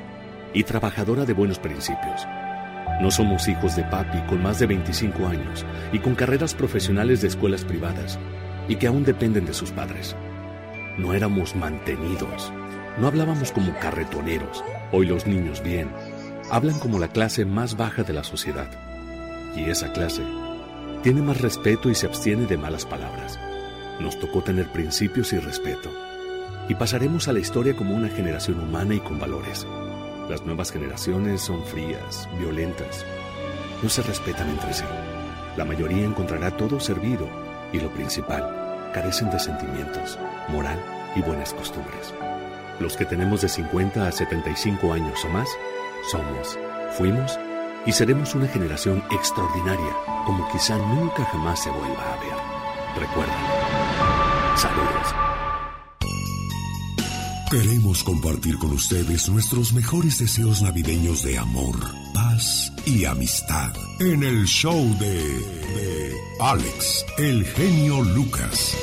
y 0.53 0.63
trabajadora 0.63 1.25
de 1.25 1.33
buenos 1.33 1.59
principios. 1.59 2.25
No 3.01 3.11
somos 3.11 3.47
hijos 3.47 3.75
de 3.75 3.83
papi 3.83 4.19
con 4.27 4.41
más 4.41 4.59
de 4.59 4.67
25 4.67 5.27
años 5.27 5.65
y 5.91 5.99
con 5.99 6.15
carreras 6.15 6.53
profesionales 6.53 7.21
de 7.21 7.27
escuelas 7.27 7.65
privadas 7.65 8.19
y 8.67 8.75
que 8.75 8.87
aún 8.87 9.03
dependen 9.03 9.45
de 9.45 9.53
sus 9.53 9.71
padres. 9.71 10.15
No 10.97 11.13
éramos 11.13 11.55
mantenidos. 11.55 12.53
No 12.97 13.07
hablábamos 13.07 13.51
como 13.51 13.73
carretoneros. 13.79 14.63
Hoy 14.91 15.07
los 15.07 15.25
niños 15.25 15.63
bien. 15.63 15.89
Hablan 16.51 16.77
como 16.77 16.99
la 16.99 17.07
clase 17.07 17.43
más 17.43 17.75
baja 17.75 18.03
de 18.03 18.13
la 18.13 18.23
sociedad. 18.23 18.67
Y 19.55 19.69
esa 19.69 19.91
clase 19.93 20.23
tiene 21.01 21.21
más 21.21 21.41
respeto 21.41 21.89
y 21.89 21.95
se 21.95 22.05
abstiene 22.05 22.45
de 22.45 22.57
malas 22.57 22.85
palabras. 22.85 23.39
Nos 23.99 24.19
tocó 24.19 24.41
tener 24.43 24.71
principios 24.71 25.33
y 25.33 25.39
respeto. 25.39 25.89
Y 26.69 26.75
pasaremos 26.75 27.27
a 27.27 27.33
la 27.33 27.39
historia 27.39 27.75
como 27.75 27.95
una 27.95 28.09
generación 28.09 28.59
humana 28.59 28.93
y 28.93 28.99
con 28.99 29.19
valores. 29.19 29.65
Las 30.29 30.45
nuevas 30.45 30.71
generaciones 30.71 31.41
son 31.41 31.65
frías, 31.65 32.29
violentas. 32.39 33.05
No 33.81 33.89
se 33.89 34.03
respetan 34.03 34.49
entre 34.49 34.73
sí. 34.73 34.85
La 35.57 35.65
mayoría 35.65 36.05
encontrará 36.05 36.55
todo 36.55 36.79
servido 36.79 37.27
y 37.73 37.79
lo 37.79 37.91
principal, 37.91 38.91
carecen 38.93 39.29
de 39.31 39.39
sentimientos, 39.39 40.17
moral 40.49 40.79
y 41.15 41.21
buenas 41.21 41.53
costumbres. 41.53 42.13
Los 42.83 42.97
que 42.97 43.05
tenemos 43.05 43.39
de 43.39 43.47
50 43.47 44.05
a 44.05 44.11
75 44.11 44.91
años 44.91 45.23
o 45.23 45.29
más, 45.29 45.47
somos, 46.11 46.59
fuimos 46.97 47.39
y 47.85 47.93
seremos 47.93 48.35
una 48.35 48.45
generación 48.49 49.01
extraordinaria 49.09 49.95
como 50.25 50.45
quizá 50.51 50.77
nunca 50.77 51.23
jamás 51.23 51.63
se 51.63 51.69
vuelva 51.69 52.13
a 52.13 52.19
ver. 52.19 53.07
Recuerda. 53.07 54.57
Saludos. 54.57 55.15
Queremos 57.49 58.03
compartir 58.03 58.57
con 58.57 58.73
ustedes 58.73 59.29
nuestros 59.29 59.71
mejores 59.71 60.19
deseos 60.19 60.61
navideños 60.61 61.23
de 61.23 61.37
amor, 61.37 61.77
paz 62.13 62.69
y 62.85 63.05
amistad 63.05 63.71
en 64.01 64.23
el 64.23 64.43
show 64.43 64.83
de, 64.99 65.23
de 65.23 66.17
Alex, 66.41 67.05
el 67.17 67.45
genio 67.45 68.01
Lucas. 68.01 68.75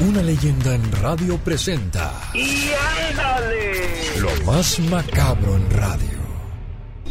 Una 0.00 0.22
leyenda 0.22 0.74
en 0.74 0.90
radio 1.00 1.38
presenta 1.38 2.12
¡Y 2.34 2.72
ándale! 3.10 4.20
lo 4.20 4.30
más 4.44 4.80
macabro 4.80 5.54
en 5.56 5.70
radio. 5.70 6.18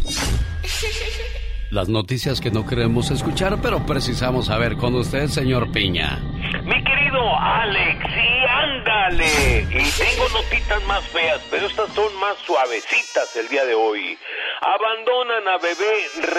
Las 1.71 1.87
noticias 1.87 2.41
que 2.41 2.51
no 2.51 2.67
queremos 2.67 3.09
escuchar, 3.09 3.57
pero 3.61 3.85
precisamos 3.85 4.47
saber 4.47 4.75
con 4.75 4.93
usted, 4.95 5.27
señor 5.27 5.71
Piña. 5.71 6.19
Mi 6.65 6.83
querido 6.83 7.39
Alex, 7.39 7.99
sí, 8.13 8.45
ándale. 8.47 9.61
Y 9.61 9.89
tengo 9.97 10.29
notitas 10.29 10.83
más 10.85 11.03
feas, 11.07 11.39
pero 11.49 11.65
estas 11.65 11.89
son 11.93 12.13
más 12.19 12.37
suavecitas 12.45 13.35
el 13.37 13.47
día 13.47 13.65
de 13.65 13.73
hoy. 13.73 14.17
Abandonan 14.61 15.47
a 15.47 15.57
bebé 15.57 15.93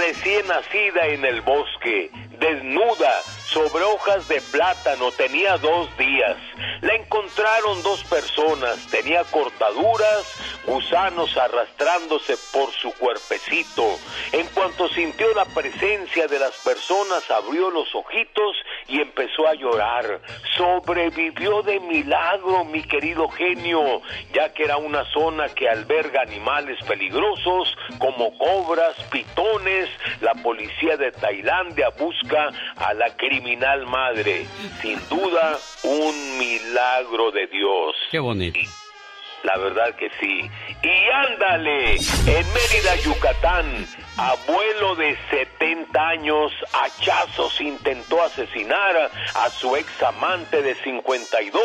recién 0.06 0.46
nacida 0.46 1.06
en 1.08 1.24
el 1.24 1.40
bosque, 1.40 2.10
desnuda, 2.38 3.20
sobre 3.52 3.84
hojas 3.84 4.26
de 4.28 4.40
plátano, 4.40 5.10
tenía 5.12 5.56
dos 5.58 5.96
días. 5.96 6.36
La 6.80 6.94
encontraron 6.94 7.82
dos 7.82 8.02
personas, 8.04 8.86
tenía 8.90 9.24
cortaduras, 9.24 10.24
gusanos 10.66 11.36
arrastrándose 11.36 12.36
por 12.52 12.72
su 12.72 12.92
cuerpecito. 12.94 13.98
En 14.32 14.46
cuanto 14.48 14.88
sintió 14.88 15.32
la 15.34 15.44
presencia 15.44 16.26
de 16.26 16.38
las 16.38 16.52
personas, 16.64 17.30
abrió 17.30 17.70
los 17.70 17.94
ojitos 17.94 18.56
y 18.88 19.00
empezó 19.00 19.46
a 19.46 19.54
llorar. 19.54 20.20
Sobrevivió 20.56 21.62
de 21.62 21.80
milagro, 21.80 22.64
mi 22.64 22.82
querido 22.82 23.28
genio, 23.28 24.02
ya 24.32 24.52
que 24.52 24.64
era 24.64 24.76
una 24.76 25.04
zona 25.12 25.48
que 25.48 25.68
alberga 25.68 26.22
animales 26.22 26.78
peligrosos 26.86 27.76
como 27.98 28.36
cobras, 28.38 28.94
pitones. 29.10 29.88
La 30.20 30.34
policía 30.34 30.96
de 30.96 31.12
Tailandia 31.12 31.88
busca 31.98 32.50
a 32.76 32.94
la 32.94 33.14
criminal 33.34 33.86
madre. 33.86 34.46
Sin 34.80 34.98
duda, 35.08 35.58
un 35.82 36.38
milagro 36.38 37.30
de 37.32 37.46
Dios. 37.48 37.96
Qué 38.10 38.18
bonito. 38.18 38.60
La 39.42 39.58
verdad 39.58 39.94
que 39.96 40.08
sí. 40.20 40.50
Y 40.82 41.10
ándale, 41.10 41.96
en 41.96 42.52
Mérida, 42.54 42.96
Yucatán, 43.04 43.86
abuelo 44.16 44.94
de 44.94 45.18
70 45.30 46.00
años, 46.00 46.52
hachazos 46.72 47.60
intentó 47.60 48.22
asesinar 48.22 49.10
a 49.34 49.50
su 49.50 49.76
ex 49.76 50.02
amante 50.02 50.62
de 50.62 50.74
52 50.76 51.62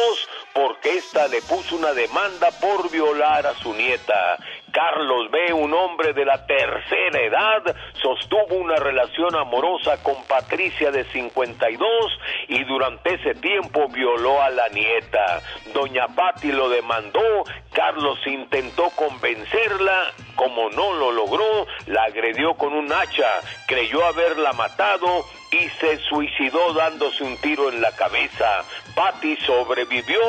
porque 0.53 0.97
ésta 0.97 1.27
le 1.27 1.41
puso 1.41 1.75
una 1.75 1.93
demanda 1.93 2.49
por 2.59 2.89
violar 2.91 3.45
a 3.45 3.53
su 3.55 3.73
nieta. 3.73 4.37
Carlos 4.71 5.31
B., 5.31 5.53
un 5.53 5.73
hombre 5.73 6.13
de 6.13 6.25
la 6.25 6.45
tercera 6.45 7.21
edad, 7.21 7.75
sostuvo 8.01 8.55
una 8.55 8.75
relación 8.75 9.35
amorosa 9.35 10.01
con 10.03 10.23
Patricia 10.25 10.91
de 10.91 11.05
52 11.05 11.89
y 12.49 12.63
durante 12.65 13.15
ese 13.15 13.35
tiempo 13.35 13.87
violó 13.89 14.41
a 14.41 14.49
la 14.49 14.69
nieta. 14.69 15.41
Doña 15.73 16.07
Patti 16.07 16.51
lo 16.51 16.69
demandó, 16.69 17.43
Carlos 17.73 18.19
intentó 18.25 18.89
convencerla, 18.91 20.13
como 20.35 20.69
no 20.69 20.93
lo 20.93 21.11
logró, 21.11 21.67
la 21.87 22.03
agredió 22.03 22.53
con 22.55 22.73
un 22.73 22.91
hacha, 22.91 23.41
creyó 23.67 24.05
haberla 24.05 24.53
matado 24.53 25.25
y 25.51 25.69
se 25.79 25.97
suicidó 25.99 26.73
dándose 26.73 27.23
un 27.23 27.37
tiro 27.37 27.69
en 27.69 27.81
la 27.81 27.91
cabeza. 27.95 28.63
Patty 28.95 29.37
sobrevivió 29.37 30.21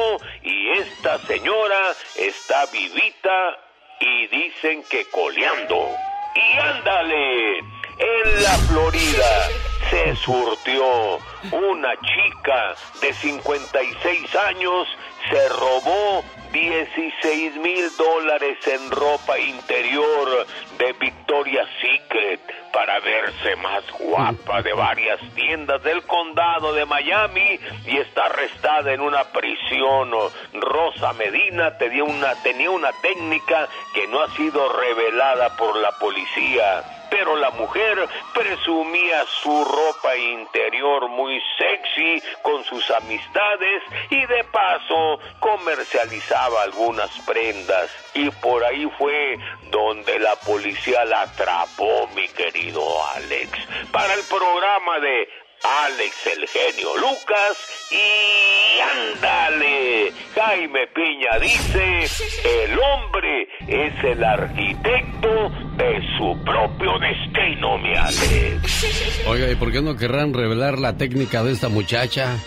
y 0.42 0.70
esta 0.70 1.18
señora 1.26 1.94
está 2.16 2.66
vivita 2.66 3.59
y 4.01 4.26
dicen 4.28 4.82
que 4.90 5.05
coleando. 5.10 5.88
Y 6.34 6.59
ándale, 6.59 7.59
en 7.59 8.42
la 8.42 8.56
Florida 8.68 9.48
se 9.90 10.16
surtió. 10.16 11.18
Una 11.52 11.94
chica 11.97 12.74
de 13.01 13.12
56 13.12 14.36
años 14.36 14.86
se 15.28 15.48
robó 15.48 16.24
16 16.52 17.56
mil 17.56 17.97
dólares 17.97 18.59
en 18.66 18.90
ropa 18.90 19.38
interior 19.38 20.47
de 20.78 20.92
Victoria's 20.94 21.68
Secret 21.80 22.40
para 22.72 22.98
verse 23.01 23.56
más 23.56 23.84
guapa 23.98 24.62
de 24.62 24.72
varias 24.72 25.20
tiendas 25.34 25.82
del 25.82 26.02
condado 26.02 26.72
de 26.72 26.86
Miami 26.86 27.60
y 27.86 27.98
está 27.98 28.26
arrestada 28.26 28.92
en 28.92 29.01
una 29.01 29.24
prisión. 29.24 30.10
Rosa 30.55 31.12
Medina 31.12 31.76
tenía 31.78 32.05
una, 32.05 32.34
tenía 32.42 32.70
una 32.70 32.92
técnica 33.01 33.68
que 33.94 34.06
no 34.09 34.20
ha 34.20 34.30
sido 34.36 34.68
revelada 34.72 35.56
por 35.56 35.76
la 35.76 35.92
policía 35.98 36.99
pero 37.11 37.37
la 37.37 37.51
mujer 37.51 38.09
presumía 38.32 39.24
su 39.43 39.65
ropa 39.65 40.16
interior 40.16 41.09
muy 41.09 41.41
sexy 41.59 42.23
con 42.43 42.65
sus 42.65 42.91
amistades 42.91 43.82
y 44.11 44.24
de 44.27 44.45
paso 44.45 45.19
comercializaba 45.41 46.62
algunas 46.62 47.11
prendas. 47.27 47.91
Y 48.15 48.31
por 48.31 48.65
ahí 48.65 48.91
fue 48.99 49.39
donde 49.70 50.19
la 50.19 50.37
policía 50.37 51.05
la 51.05 51.23
atrapó 51.23 52.09
mi 52.15 52.28
querido 52.28 52.82
Alex. 53.15 53.51
Para 53.93 54.15
el 54.15 54.23
programa 54.24 54.99
de 55.01 55.28
Alex 55.62 56.27
el 56.27 56.49
genio 56.49 56.97
Lucas 56.97 57.57
y 57.91 58.81
ándale. 58.81 60.12
Jaime 60.35 60.87
Piña 60.89 61.39
dice, 61.41 62.05
el 62.45 62.78
hombre 62.78 63.49
es 63.69 64.05
el 64.05 64.24
arquitecto 64.24 65.51
de 65.77 66.01
su 66.16 66.43
propio 66.45 66.99
destino, 66.99 67.78
mi 67.78 67.95
Alex. 67.95 69.27
Oiga, 69.27 69.51
¿y 69.51 69.55
por 69.57 69.70
qué 69.73 69.82
no 69.82 69.97
querrán 69.97 70.32
revelar 70.32 70.78
la 70.78 70.97
técnica 70.97 71.43
de 71.43 71.53
esta 71.53 71.69
muchacha? 71.69 72.39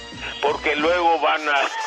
Porque 0.41 0.76
luego 0.76 1.19
van 1.19 1.41
a 1.49 1.53
a 1.53 1.82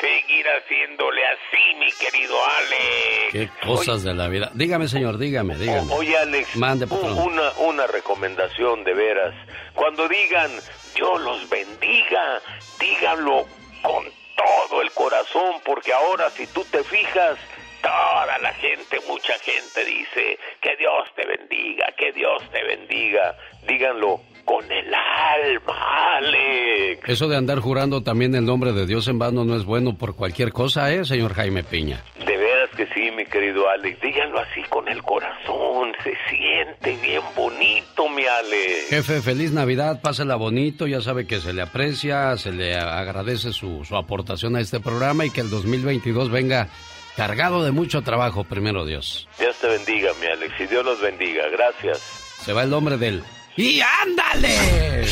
seguir 0.00 0.46
haciéndole 0.48 1.20
así, 1.26 1.74
mi 1.78 1.92
querido 1.92 2.34
Alex. 2.44 3.32
Qué 3.32 3.50
cosas 3.66 4.02
de 4.02 4.14
la 4.14 4.28
vida. 4.28 4.50
Dígame, 4.54 4.88
señor, 4.88 5.18
dígame, 5.18 5.56
dígame. 5.56 5.92
oye, 5.92 6.16
Alex, 6.16 6.56
Mande, 6.56 6.86
una, 6.86 7.52
una 7.58 7.86
recomendación 7.86 8.84
de 8.84 8.94
veras. 8.94 9.34
Cuando 9.74 10.08
digan, 10.08 10.50
Dios 10.94 11.20
los 11.20 11.48
bendiga, 11.48 12.40
díganlo 12.78 13.46
con 13.82 14.04
todo 14.36 14.82
el 14.82 14.90
corazón, 14.92 15.56
porque 15.64 15.92
ahora 15.92 16.30
si 16.30 16.46
tú 16.46 16.64
te 16.70 16.82
fijas, 16.82 17.36
toda 17.82 18.38
la 18.38 18.52
gente, 18.54 18.98
mucha 19.08 19.34
gente 19.40 19.84
dice, 19.84 20.38
que 20.60 20.76
Dios 20.76 21.08
te 21.14 21.26
bendiga, 21.26 21.86
que 21.96 22.12
Dios 22.12 22.42
te 22.50 22.64
bendiga. 22.64 23.36
Díganlo 23.66 24.20
con 24.44 24.64
el 24.70 24.92
alma, 24.94 26.16
Alex. 26.16 27.08
Eso 27.08 27.28
de 27.28 27.36
andar 27.36 27.60
jurando 27.60 28.02
también 28.02 28.34
el 28.34 28.44
nombre 28.44 28.72
de 28.72 28.86
Dios 28.86 29.06
en 29.08 29.18
vano 29.18 29.44
no 29.44 29.56
es 29.56 29.64
bueno 29.64 29.96
por 29.96 30.16
cualquier 30.16 30.52
cosa, 30.52 30.92
¿eh, 30.92 31.04
señor 31.04 31.34
Jaime 31.34 31.62
Piña? 31.62 32.02
De 32.18 32.36
veras 32.36 32.70
que 32.76 32.86
sí, 32.94 33.10
mi 33.10 33.24
querido 33.24 33.68
Alex. 33.68 34.00
Díganlo 34.00 34.40
así 34.40 34.62
con 34.68 34.88
el 34.88 35.02
corazón. 35.02 35.92
Se 36.02 36.14
siente 36.28 36.96
bien 37.02 37.22
bonito, 37.36 38.08
mi 38.08 38.24
Alex. 38.24 38.88
Jefe, 38.88 39.20
feliz 39.20 39.52
Navidad, 39.52 40.00
pásela 40.02 40.36
bonito. 40.36 40.86
Ya 40.86 41.00
sabe 41.00 41.26
que 41.26 41.40
se 41.40 41.52
le 41.52 41.62
aprecia, 41.62 42.36
se 42.36 42.52
le 42.52 42.74
agradece 42.76 43.52
su, 43.52 43.84
su 43.84 43.96
aportación 43.96 44.56
a 44.56 44.60
este 44.60 44.80
programa 44.80 45.26
y 45.26 45.30
que 45.30 45.42
el 45.42 45.50
2022 45.50 46.30
venga 46.30 46.68
cargado 47.16 47.64
de 47.64 47.70
mucho 47.70 48.02
trabajo, 48.02 48.44
primero 48.44 48.84
Dios. 48.84 49.28
Dios 49.38 49.56
te 49.56 49.68
bendiga, 49.68 50.12
mi 50.20 50.26
Alex, 50.26 50.52
y 50.60 50.66
Dios 50.66 50.84
los 50.84 51.00
bendiga. 51.00 51.48
Gracias. 51.48 52.00
Se 52.44 52.52
va 52.52 52.62
el 52.62 52.70
nombre 52.70 52.96
del 52.96 53.22
¡Y 53.56 53.80
ándale! 53.80 54.56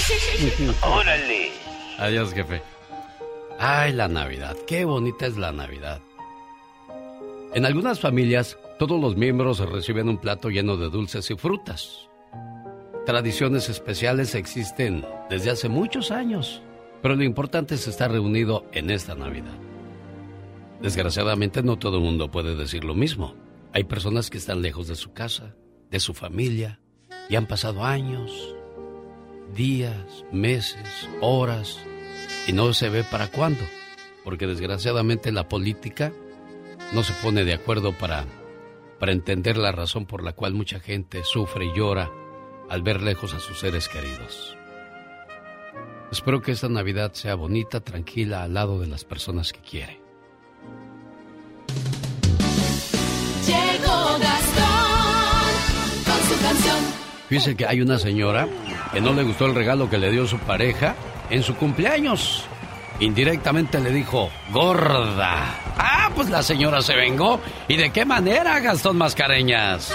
¡Órale! 0.82 1.50
Adiós, 1.98 2.32
jefe. 2.32 2.62
Ay, 3.58 3.92
la 3.92 4.08
Navidad. 4.08 4.56
Qué 4.66 4.84
bonita 4.84 5.26
es 5.26 5.36
la 5.36 5.52
Navidad. 5.52 6.00
En 7.54 7.66
algunas 7.66 7.98
familias, 8.00 8.56
todos 8.78 9.00
los 9.00 9.16
miembros 9.16 9.58
reciben 9.58 10.08
un 10.08 10.18
plato 10.18 10.48
lleno 10.48 10.76
de 10.76 10.88
dulces 10.88 11.30
y 11.30 11.36
frutas. 11.36 12.08
Tradiciones 13.04 13.68
especiales 13.68 14.34
existen 14.34 15.04
desde 15.28 15.50
hace 15.50 15.68
muchos 15.68 16.10
años, 16.10 16.62
pero 17.02 17.16
lo 17.16 17.24
importante 17.24 17.74
es 17.74 17.88
estar 17.88 18.12
reunido 18.12 18.66
en 18.72 18.90
esta 18.90 19.14
Navidad. 19.14 19.67
Desgraciadamente 20.80 21.62
no 21.62 21.76
todo 21.76 21.96
el 21.96 22.04
mundo 22.04 22.30
puede 22.30 22.54
decir 22.54 22.84
lo 22.84 22.94
mismo. 22.94 23.34
Hay 23.72 23.84
personas 23.84 24.30
que 24.30 24.38
están 24.38 24.62
lejos 24.62 24.86
de 24.86 24.94
su 24.94 25.12
casa, 25.12 25.56
de 25.90 25.98
su 25.98 26.14
familia, 26.14 26.80
y 27.28 27.36
han 27.36 27.46
pasado 27.46 27.84
años, 27.84 28.54
días, 29.54 30.24
meses, 30.32 31.08
horas, 31.20 31.78
y 32.46 32.52
no 32.52 32.72
se 32.74 32.88
ve 32.90 33.04
para 33.04 33.28
cuándo, 33.28 33.60
porque 34.24 34.46
desgraciadamente 34.46 35.32
la 35.32 35.48
política 35.48 36.12
no 36.92 37.02
se 37.02 37.12
pone 37.14 37.44
de 37.44 37.54
acuerdo 37.54 37.92
para, 37.92 38.24
para 39.00 39.12
entender 39.12 39.56
la 39.56 39.72
razón 39.72 40.06
por 40.06 40.22
la 40.22 40.32
cual 40.32 40.54
mucha 40.54 40.80
gente 40.80 41.24
sufre 41.24 41.66
y 41.66 41.76
llora 41.76 42.10
al 42.70 42.82
ver 42.82 43.02
lejos 43.02 43.34
a 43.34 43.40
sus 43.40 43.58
seres 43.58 43.88
queridos. 43.88 44.56
Espero 46.12 46.40
que 46.40 46.52
esta 46.52 46.68
Navidad 46.68 47.12
sea 47.12 47.34
bonita, 47.34 47.80
tranquila, 47.80 48.44
al 48.44 48.54
lado 48.54 48.80
de 48.80 48.86
las 48.86 49.04
personas 49.04 49.52
que 49.52 49.60
quiere. 49.60 50.07
Llegó 53.48 54.18
Gastón 54.18 55.48
con 56.04 56.20
su 56.28 56.42
canción. 56.42 56.76
Fíjese 57.30 57.56
que 57.56 57.66
hay 57.66 57.80
una 57.80 57.98
señora 57.98 58.46
que 58.92 59.00
no 59.00 59.14
le 59.14 59.22
gustó 59.22 59.46
el 59.46 59.54
regalo 59.54 59.88
que 59.88 59.96
le 59.96 60.10
dio 60.10 60.26
su 60.26 60.38
pareja 60.38 60.94
en 61.30 61.42
su 61.42 61.56
cumpleaños. 61.56 62.44
Indirectamente 63.00 63.78
le 63.78 63.92
dijo, 63.92 64.30
gorda. 64.52 65.54
Ah, 65.76 66.10
pues 66.14 66.30
la 66.30 66.42
señora 66.42 66.82
se 66.82 66.96
vengó. 66.96 67.40
¿Y 67.68 67.76
de 67.76 67.90
qué 67.90 68.04
manera, 68.04 68.58
Gastón 68.58 68.96
Mascareñas? 68.98 69.92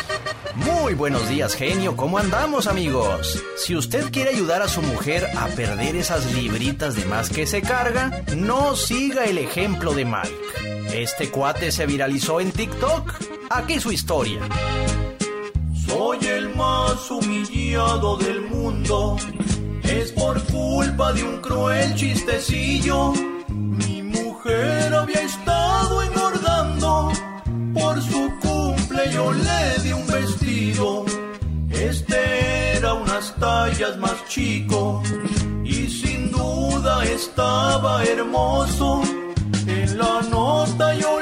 Muy 0.56 0.94
buenos 0.94 1.28
días, 1.28 1.56
genio. 1.56 1.98
¿Cómo 1.98 2.18
andamos, 2.18 2.68
amigos? 2.68 3.44
Si 3.58 3.76
usted 3.76 4.10
quiere 4.12 4.30
ayudar 4.30 4.62
a 4.62 4.70
su 4.70 4.82
mujer 4.82 5.28
a 5.36 5.48
perder 5.48 5.98
esas 5.98 6.34
libritas 6.34 6.96
de 6.96 7.06
más 7.06 7.30
que 7.30 7.46
se 7.46 7.62
carga, 7.62 8.24
no 8.38 8.76
siga 8.76 9.26
el 9.26 9.38
ejemplo 9.38 9.94
de 9.94 10.06
Mike. 10.06 10.94
Este 10.94 11.30
cuate 11.30 11.72
se 11.72 11.86
viralizó 11.86 12.40
en 12.40 12.52
TikTok. 12.52 13.14
Aquí 13.50 13.80
su 13.80 13.92
historia. 13.92 14.40
Soy 15.88 16.20
el 16.28 16.56
más 16.56 17.12
humillado 17.12 18.18
del 18.18 18.42
mundo. 18.42 19.18
Es 19.84 20.12
por 20.12 20.42
culpa 20.46 21.14
de 21.14 21.24
un 21.24 21.42
cruel 21.42 21.94
chistecillo. 21.96 23.14
Mi 23.50 24.02
mujer 24.02 24.94
había 24.94 25.22
estado 25.22 26.02
engordando. 26.02 27.12
Por 27.74 28.02
su 28.02 28.32
cumple 28.42 29.12
yo 29.12 29.34
le 29.34 29.84
di 29.84 29.94
un 29.94 30.08
vestido. 30.08 31.06
Este 31.70 32.78
era 32.78 32.94
unas 32.94 33.36
tallas 33.36 33.98
más 33.98 34.26
chico. 34.28 35.04
Y 35.64 35.88
sin 35.90 36.32
duda 36.32 37.04
estaba 37.06 38.04
hermoso. 38.04 39.02
En 39.68 39.98
la 39.98 40.22
nota 40.30 40.94
yo 40.96 41.13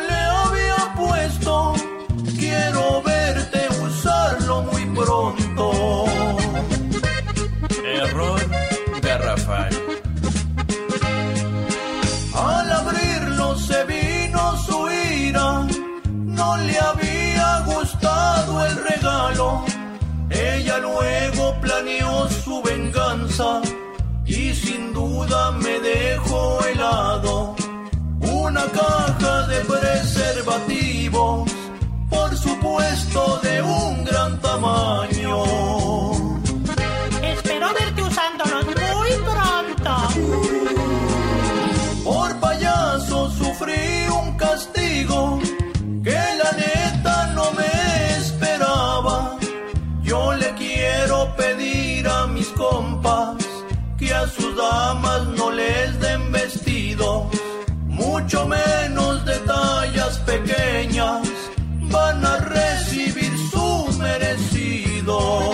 planeó 21.81 22.29
su 22.29 22.61
venganza 22.61 23.61
y 24.25 24.53
sin 24.53 24.93
duda 24.93 25.51
me 25.51 25.79
dejó 25.79 26.63
helado. 26.65 27.55
Una 28.21 28.65
caja 28.65 29.47
de 29.47 29.59
preservativos, 29.61 31.51
por 32.09 32.37
supuesto 32.37 33.39
de 33.43 33.61
un 33.61 34.03
gran 34.05 34.39
tamaño. 34.41 35.60
sus 54.35 54.55
damas 54.55 55.27
no 55.37 55.51
les 55.51 55.99
den 55.99 56.31
vestido, 56.31 57.29
mucho 57.87 58.47
menos 58.47 59.25
de 59.25 59.37
tallas 59.39 60.17
pequeñas, 60.19 61.27
van 61.91 62.25
a 62.25 62.37
recibir 62.37 63.31
su 63.51 63.97
merecido. 63.99 65.51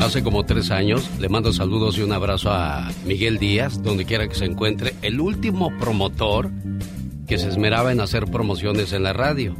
Hace 0.00 0.22
como 0.24 0.44
tres 0.44 0.70
años 0.70 1.08
le 1.20 1.28
mando 1.28 1.52
saludos 1.52 1.98
y 1.98 2.02
un 2.02 2.12
abrazo 2.12 2.50
a 2.50 2.90
Miguel 3.04 3.38
Díaz, 3.38 3.82
donde 3.82 4.04
quiera 4.04 4.26
que 4.28 4.34
se 4.34 4.44
encuentre, 4.44 4.94
el 5.02 5.20
último 5.20 5.70
promotor 5.78 6.50
que 7.28 7.38
se 7.38 7.48
esmeraba 7.48 7.92
en 7.92 8.00
hacer 8.00 8.24
promociones 8.24 8.92
en 8.92 9.04
la 9.04 9.12
radio. 9.12 9.54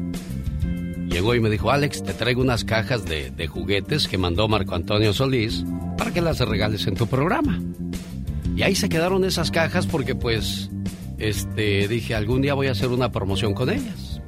Llegó 1.11 1.35
y 1.35 1.41
me 1.41 1.51
dijo, 1.51 1.73
Alex, 1.73 2.05
te 2.05 2.15
traigo 2.15 2.41
unas 2.41 2.65
cajas 2.65 3.05
de, 3.05 3.47
juguetes 3.49 4.07
que 4.07 4.17
mandó 4.17 4.47
Marco 4.47 4.77
Antonio 4.77 5.13
Solís 5.13 5.65
para 5.99 6.13
que 6.13 6.21
las 6.21 6.39
regales 6.39 6.87
en 6.87 6.95
tu 6.95 7.09
programa. 7.09 7.61
Y 8.57 8.63
ahí 8.63 8.77
se 8.77 8.89
quedaron 8.89 9.25
esas 9.25 9.51
cajas 9.51 9.87
porque 9.87 10.15
pues, 10.15 10.71
este, 11.19 11.89
dije, 11.89 12.15
algún 12.15 12.43
día 12.43 12.55
voy 12.55 12.69
a 12.69 12.73
hacer 12.73 12.89
una 12.89 13.11
promoción 13.11 13.55
con 13.55 13.71
ellas. 13.71 14.23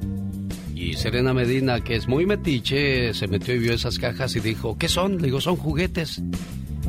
Y 0.75 0.95
Serena 0.95 1.33
Medina, 1.33 1.81
que 1.81 1.95
es 1.95 2.09
muy 2.09 2.25
metiche, 2.25 3.13
se 3.13 3.27
metió 3.29 3.55
y 3.55 3.59
vio 3.59 3.73
esas 3.73 3.97
cajas 3.97 4.35
y 4.35 4.41
dijo, 4.41 4.77
¿qué 4.77 4.89
son? 4.89 5.17
Le 5.17 5.27
digo, 5.27 5.39
son 5.39 5.55
juguetes. 5.55 6.21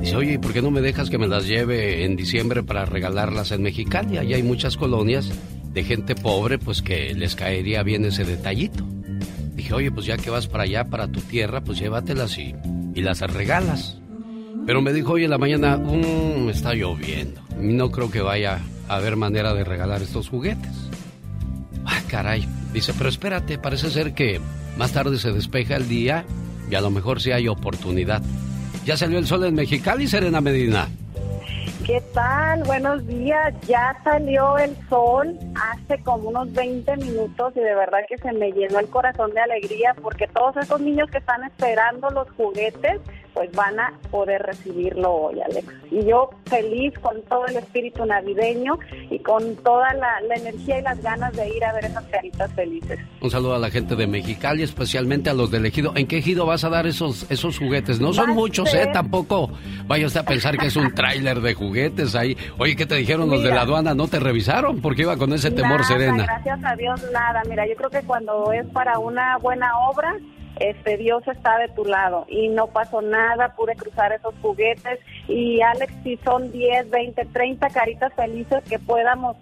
Dice, 0.01 0.17
oye, 0.17 0.33
¿y 0.35 0.39
por 0.39 0.53
qué 0.53 0.61
no 0.61 0.73
me 0.73 0.81
dejas 0.81 1.09
que 1.09 1.19
me 1.19 1.29
las 1.29 1.47
lleve 1.47 2.05
en 2.05 2.17
diciembre 2.17 2.65
para 2.65 2.85
regalarlas 2.85 3.53
en 3.53 3.63
Mexicali? 3.63 4.19
Allá 4.19 4.35
hay 4.35 4.43
muchas 4.43 4.77
colonias 4.77 5.31
de 5.73 5.85
gente 5.85 6.17
pobre, 6.17 6.59
pues 6.59 6.83
que 6.83 7.15
les 7.15 7.37
caería 7.37 7.85
bien 7.85 8.05
ese 8.05 8.25
detallito. 8.25 8.85
Dije, 9.65 9.75
oye, 9.77 9.91
pues 9.91 10.05
ya 10.05 10.19
que 10.19 10.29
vas 10.29 10.47
para 10.47 10.65
allá, 10.65 10.85
para 10.85 11.09
tu 11.09 11.23
tierra, 11.23 11.65
pues 11.65 11.79
llévatelas 11.79 12.37
y, 12.37 12.55
y 12.95 13.01
las 13.01 13.21
regalas. 13.23 13.97
Pero 14.67 14.83
me 14.83 14.93
dijo 14.93 15.13
hoy 15.13 15.25
en 15.25 15.31
la 15.31 15.39
mañana, 15.39 15.79
mmm, 15.79 16.51
está 16.51 16.75
lloviendo. 16.75 17.41
No 17.59 17.91
creo 17.91 18.11
que 18.11 18.21
vaya 18.21 18.61
a 18.89 18.97
haber 18.97 19.17
manera 19.17 19.55
de 19.55 19.65
regalar 19.65 20.03
estos 20.03 20.29
juguetes. 20.29 20.91
Ah, 21.87 22.03
caray. 22.09 22.47
Dice, 22.75 22.93
pero 22.93 23.09
espérate, 23.09 23.57
parece 23.57 23.89
ser 23.89 24.13
que 24.13 24.39
más 24.77 24.93
tarde 24.93 25.19
se 25.19 25.33
despeja 25.33 25.77
el 25.77 25.89
día 25.89 26.27
y 26.71 26.75
a 26.75 26.83
lo 26.83 26.91
mejor 26.91 27.23
sí 27.23 27.33
hay 27.33 27.49
oportunidad. 27.49 28.23
Ya 28.85 28.99
salió 28.99 29.19
el 29.19 29.27
sol 29.27 29.47
en 29.47 29.55
Mexicali, 29.55 30.07
Serena 30.07 30.43
Medina. 30.43 30.91
¿Qué 31.85 32.01
tal? 32.15 32.63
Buenos 32.65 33.07
días. 33.07 33.53
Ya 33.67 33.95
salió 34.05 34.57
el 34.57 34.75
sol 34.89 35.39
hace 35.55 36.03
como 36.03 36.31
unos 36.31 36.51
20 36.55 36.97
minutos 36.97 37.53
y 37.55 37.61
de 37.61 37.75
verdad 37.75 37.99
que 38.09 38.17
se 38.17 38.33
me 38.33 38.53
llenó 38.53 38.79
el 38.79 38.89
corazón 38.89 39.35
de 39.35 39.41
alegría 39.41 39.95
porque 40.01 40.27
todos 40.29 40.57
esos 40.57 40.81
niños 40.81 41.11
que 41.11 41.19
están 41.19 41.45
esperando 41.45 42.09
los 42.09 42.31
juguetes 42.31 43.03
pues 43.35 43.51
van 43.53 43.79
a 43.79 43.93
poder 44.11 44.43
recibirlo 44.43 45.13
hoy, 45.13 45.41
Alex. 45.41 45.67
Y 45.91 46.07
yo 46.07 46.31
feliz 46.47 46.97
con 47.01 47.21
todo 47.23 47.47
el 47.47 47.57
espíritu 47.57 48.07
navideño 48.07 48.79
y 49.11 49.19
con 49.19 49.57
toda 49.57 49.93
la, 49.95 50.21
la, 50.23 50.35
energía 50.37 50.79
y 50.79 50.83
las 50.83 51.03
ganas 51.03 51.33
de 51.35 51.49
ir 51.49 51.65
a 51.65 51.73
ver 51.73 51.85
esas 51.85 52.05
caritas 52.05 52.53
felices. 52.55 52.99
Un 53.21 53.31
saludo 53.31 53.55
a 53.55 53.59
la 53.59 53.71
gente 53.71 53.97
de 53.97 54.07
Mexicali, 54.07 54.63
especialmente 54.63 55.31
a 55.31 55.35
los 55.35 55.51
del 55.51 55.67
Ejido. 55.67 55.93
¿En 55.97 56.07
qué 56.07 56.19
Ejido 56.19 56.47
vas 56.47 56.65
a 56.65 56.71
dar 56.71 56.87
esos, 56.87 57.31
esos 57.31 57.59
juguetes? 57.59 58.01
No 58.01 58.13
son 58.13 58.31
muchos, 58.31 58.73
¿eh? 58.75 58.89
Tampoco 58.93 59.51
vaya 59.87 60.07
usted 60.07 60.21
a 60.21 60.25
pensar 60.25 60.57
que 60.57 60.67
es 60.67 60.77
un 60.77 60.95
tráiler 60.95 61.41
de 61.41 61.55
juguetes 61.55 62.15
ahí. 62.15 62.37
Oye, 62.59 62.77
¿qué 62.77 62.87
te 62.87 62.95
dijeron 62.95 63.29
los 63.29 63.43
de 63.43 63.51
la 63.51 63.63
aduana? 63.63 63.95
¿No 63.95 64.09
te 64.09 64.21
revisaron? 64.21 64.55
porque 64.81 65.03
iba 65.03 65.17
con 65.17 65.33
ese 65.33 65.51
temor, 65.51 65.81
nada, 65.81 65.85
Serena? 65.85 66.25
Gracias 66.25 66.65
a 66.65 66.77
Dios, 66.77 67.03
nada. 67.13 67.43
Mira, 67.49 67.67
yo 67.67 67.75
creo 67.75 67.91
que 67.91 68.03
cuando 68.03 68.53
es 68.53 68.67
para 68.67 68.99
una 68.99 69.39
buena 69.39 69.71
obra, 69.91 70.17
este 70.61 70.97
Dios 70.97 71.27
está 71.27 71.59
de 71.59 71.69
tu 71.69 71.85
lado. 71.85 72.27
Y 72.29 72.49
no 72.49 72.69
pasó 72.69 73.03
nada, 73.03 73.55
pude 73.57 73.75
cruzar 73.75 74.13
esos 74.13 74.35
juguetes. 74.41 75.01
Y 75.29 75.61
Alex, 75.61 75.93
si 76.03 76.17
son 76.19 76.53
10, 76.53 76.91
20, 76.91 77.25
30 77.27 77.71
caritas 77.71 78.13
felices 78.15 78.63
que 78.69 78.79
podamos 78.79 79.37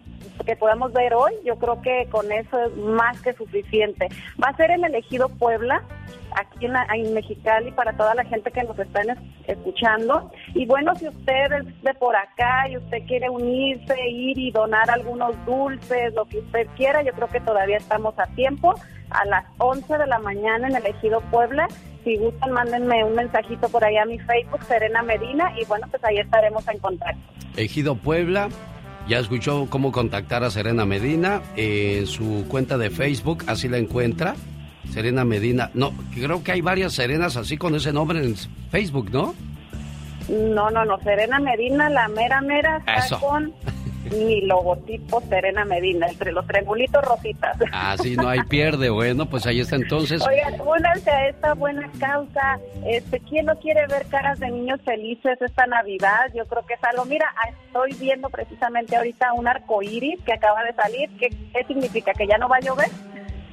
que 0.44 0.56
podamos 0.56 0.92
ver 0.92 1.14
hoy, 1.14 1.32
yo 1.44 1.56
creo 1.56 1.80
que 1.82 2.06
con 2.10 2.30
eso 2.32 2.58
es 2.64 2.76
más 2.76 3.20
que 3.22 3.32
suficiente. 3.32 4.08
Va 4.42 4.48
a 4.48 4.56
ser 4.56 4.70
el 4.70 4.84
elegido 4.84 5.28
Puebla, 5.28 5.82
aquí 6.34 6.66
en, 6.66 6.72
la, 6.72 6.86
en 6.94 7.14
Mexicali, 7.14 7.70
para 7.72 7.96
toda 7.96 8.14
la 8.14 8.24
gente 8.24 8.50
que 8.50 8.62
nos 8.64 8.78
está 8.78 9.02
escuchando. 9.46 10.30
Y 10.54 10.66
bueno, 10.66 10.94
si 10.96 11.08
usted 11.08 11.52
es 11.52 11.82
de 11.82 11.94
por 11.94 12.16
acá 12.16 12.68
y 12.68 12.76
usted 12.76 12.98
quiere 13.06 13.28
unirse, 13.30 13.94
ir 14.08 14.38
y 14.38 14.50
donar 14.50 14.90
algunos 14.90 15.34
dulces, 15.44 16.12
lo 16.14 16.24
que 16.24 16.38
usted 16.38 16.66
quiera, 16.76 17.02
yo 17.02 17.12
creo 17.12 17.28
que 17.28 17.40
todavía 17.40 17.76
estamos 17.76 18.18
a 18.18 18.26
tiempo. 18.28 18.74
A 19.10 19.26
las 19.26 19.44
11 19.58 19.98
de 19.98 20.06
la 20.06 20.18
mañana 20.18 20.68
en 20.68 20.76
el 20.76 20.86
Ejido 20.86 21.20
Puebla. 21.30 21.68
Si 22.02 22.16
gustan, 22.16 22.50
mándenme 22.52 23.04
un 23.04 23.14
mensajito 23.14 23.68
por 23.68 23.84
ahí 23.84 23.96
a 23.96 24.04
mi 24.04 24.18
Facebook, 24.18 24.64
Serena 24.64 25.02
Medina, 25.02 25.52
y 25.60 25.64
bueno, 25.66 25.86
pues 25.90 26.02
ahí 26.02 26.18
estaremos 26.18 26.66
en 26.66 26.78
contacto. 26.78 27.20
Ejido 27.56 27.94
Puebla, 27.94 28.48
ya 29.08 29.18
escuchó 29.18 29.66
cómo 29.68 29.92
contactar 29.92 30.44
a 30.44 30.50
Serena 30.50 30.84
Medina 30.84 31.42
en 31.56 32.06
su 32.06 32.44
cuenta 32.48 32.78
de 32.78 32.90
Facebook, 32.90 33.44
así 33.46 33.68
la 33.68 33.78
encuentra. 33.78 34.34
Serena 34.90 35.24
Medina. 35.24 35.70
No, 35.74 35.92
creo 36.14 36.42
que 36.42 36.52
hay 36.52 36.60
varias 36.60 36.92
Serenas 36.92 37.36
así 37.36 37.56
con 37.56 37.74
ese 37.74 37.92
nombre 37.92 38.22
en 38.22 38.34
Facebook, 38.70 39.10
¿no? 39.10 39.34
No, 40.28 40.70
no, 40.70 40.84
no. 40.84 40.98
Serena 41.00 41.38
Medina, 41.40 41.88
la 41.88 42.08
mera 42.08 42.40
mera, 42.40 42.78
está 42.78 42.96
Eso. 42.96 43.20
con 43.20 43.52
mi 44.12 44.42
logotipo 44.42 45.20
Serena 45.28 45.64
Medina, 45.64 46.06
entre 46.08 46.32
los 46.32 46.46
triangulitos 46.46 47.02
rositas. 47.04 47.56
Así 47.72 48.16
no 48.16 48.28
hay 48.28 48.42
pierde. 48.44 48.90
Bueno, 48.90 49.26
pues 49.26 49.46
ahí 49.46 49.60
está 49.60 49.76
entonces. 49.76 50.22
Oigan, 50.26 50.60
únanse 50.60 51.10
a 51.10 51.28
esta 51.28 51.54
buena 51.54 51.90
causa. 51.98 52.58
Este, 52.86 53.20
¿Quién 53.20 53.46
no 53.46 53.58
quiere 53.58 53.86
ver 53.86 54.06
caras 54.06 54.38
de 54.40 54.50
niños 54.50 54.80
felices 54.84 55.40
esta 55.40 55.66
Navidad? 55.66 56.30
Yo 56.34 56.46
creo 56.46 56.64
que 56.66 56.74
es 56.74 56.84
algo. 56.84 57.04
Mira, 57.04 57.26
estoy 57.66 57.94
viendo 57.94 58.28
precisamente 58.30 58.96
ahorita 58.96 59.32
un 59.32 59.48
arco 59.48 59.82
iris 59.82 60.20
que 60.24 60.32
acaba 60.32 60.62
de 60.64 60.72
salir. 60.74 61.10
¿Qué, 61.18 61.28
qué 61.28 61.64
significa? 61.66 62.12
¿Que 62.12 62.26
ya 62.26 62.38
no 62.38 62.48
va 62.48 62.56
a 62.56 62.60
llover? 62.60 62.88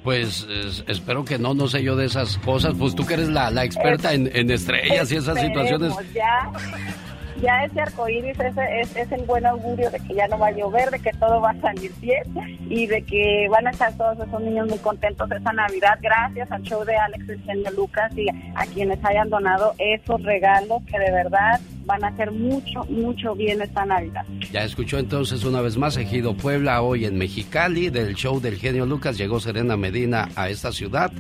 Pues 0.04 0.48
es, 0.50 0.84
espero 0.88 1.26
que 1.26 1.38
no, 1.38 1.54
no 1.54 1.68
sé 1.68 1.84
yo 1.84 1.96
de 1.96 2.06
esas 2.06 2.38
cosas. 2.40 2.74
Pues 2.78 2.96
tú 2.96 3.06
que 3.06 3.16
eres 3.16 3.30
la, 3.30 3.52
la 3.52 3.64
experta 3.66 4.14
en, 4.14 4.30
en 4.34 4.50
estrellas 4.50 5.12
y 5.12 5.18
esas 5.18 5.40
situaciones. 5.40 5.94
Ya, 6.14 6.52
ya 7.42 7.64
ese 7.66 7.82
arcoíris 7.82 8.40
ese 8.40 8.82
es, 8.82 8.96
es 8.96 9.12
el 9.12 9.24
buen 9.24 9.46
augurio 9.46 9.90
de 9.90 10.00
que 10.00 10.14
ya 10.14 10.28
no 10.28 10.38
va 10.38 10.48
a 10.48 10.52
llover, 10.52 10.90
de 10.92 11.00
que 11.00 11.12
todo 11.12 11.42
va 11.42 11.52
a 11.52 11.62
salir 11.62 11.92
bien 12.02 12.24
y 12.70 12.88
de 12.88 13.02
que 13.04 13.48
van 13.50 13.68
a 13.68 13.72
estar 13.72 13.94
todos 13.98 14.20
esos 14.20 14.42
niños 14.42 14.68
muy 14.68 14.78
contentos 14.80 15.30
esta 15.32 15.54
Navidad. 15.54 16.00
Gracias 16.02 16.52
al 16.52 16.62
show 16.64 16.84
de 16.86 16.96
Alex 16.96 17.30
el 17.30 17.42
genio 17.42 17.72
Lucas 17.72 18.12
y 18.18 18.28
a 18.30 18.66
quienes 18.74 19.04
hayan 19.04 19.30
donado 19.30 19.74
esos 19.78 20.22
regalos 20.24 20.84
que 20.86 21.00
de 21.00 21.12
verdad 21.12 21.60
van 21.86 22.04
a 22.04 22.10
hacer 22.10 22.32
mucho, 22.32 22.84
mucho 22.86 23.34
bien 23.34 23.62
esta 23.62 23.84
Navidad. 23.86 24.26
Ya 24.52 24.64
escuchó 24.64 25.00
entonces 25.00 25.44
una 25.44 25.62
vez 25.62 25.78
más 25.78 25.98
Ejido 25.98 26.36
Puebla 26.36 26.82
hoy 26.82 27.06
en 27.06 27.18
Mexicali 27.18 27.90
del 27.90 28.16
show 28.16 28.40
del 28.40 28.58
genio 28.58 28.86
Lucas. 28.86 29.18
Llegó 29.18 29.40
Serena 29.40 29.76
Medina 29.76 30.30
a 30.36 30.50
esta 30.50 30.72
ciudad. 30.72 31.12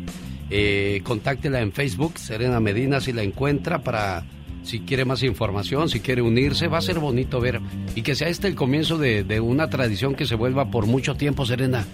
Eh, 0.52 1.02
contáctela 1.04 1.62
en 1.62 1.72
Facebook, 1.72 2.18
Serena 2.18 2.60
Medina, 2.60 3.02
si 3.02 3.14
la 3.14 3.24
encuentra 3.24 3.80
para 3.80 4.24
si 4.70 4.82
quiere 4.82 5.04
más 5.04 5.24
información, 5.24 5.90
si 5.90 6.00
quiere 6.00 6.22
unirse, 6.22 6.68
va 6.68 6.78
a 6.78 6.82
ser 6.82 7.00
bonito 7.00 7.42
ver 7.42 7.60
y 7.96 8.04
que 8.04 8.14
sea 8.14 8.28
este 8.28 8.48
el 8.48 8.56
comienzo 8.56 9.00
de, 9.00 9.40
una 9.40 9.68
tradición 9.70 10.14
que 10.14 10.26
se 10.26 10.36
vuelva 10.36 10.66
por 10.66 10.86
mucho 10.86 11.16
tiempo, 11.16 11.46
Serena. 11.46 11.86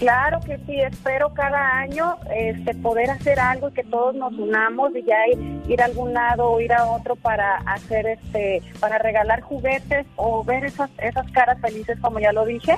Claro 0.00 0.40
que 0.40 0.58
sí, 0.66 0.80
espero 0.80 1.32
cada 1.32 1.78
año 1.78 2.16
este, 2.34 2.74
poder 2.74 3.08
hacer 3.10 3.38
algo 3.38 3.68
y 3.68 3.72
que 3.72 3.84
todos 3.84 4.14
nos 4.14 4.32
unamos 4.34 4.94
y 4.96 5.04
ya 5.04 5.16
ir, 5.32 5.62
ir 5.70 5.80
a 5.80 5.86
algún 5.86 6.12
lado 6.12 6.50
o 6.50 6.60
ir 6.60 6.72
a 6.72 6.84
otro 6.86 7.14
para 7.16 7.58
hacer 7.58 8.06
este, 8.06 8.62
para 8.80 8.98
regalar 8.98 9.40
juguetes 9.40 10.06
o 10.16 10.44
ver 10.44 10.64
esas, 10.64 10.90
esas 10.98 11.30
caras 11.30 11.58
felices 11.60 11.98
como 12.00 12.18
ya 12.18 12.32
lo 12.32 12.44
dije. 12.44 12.76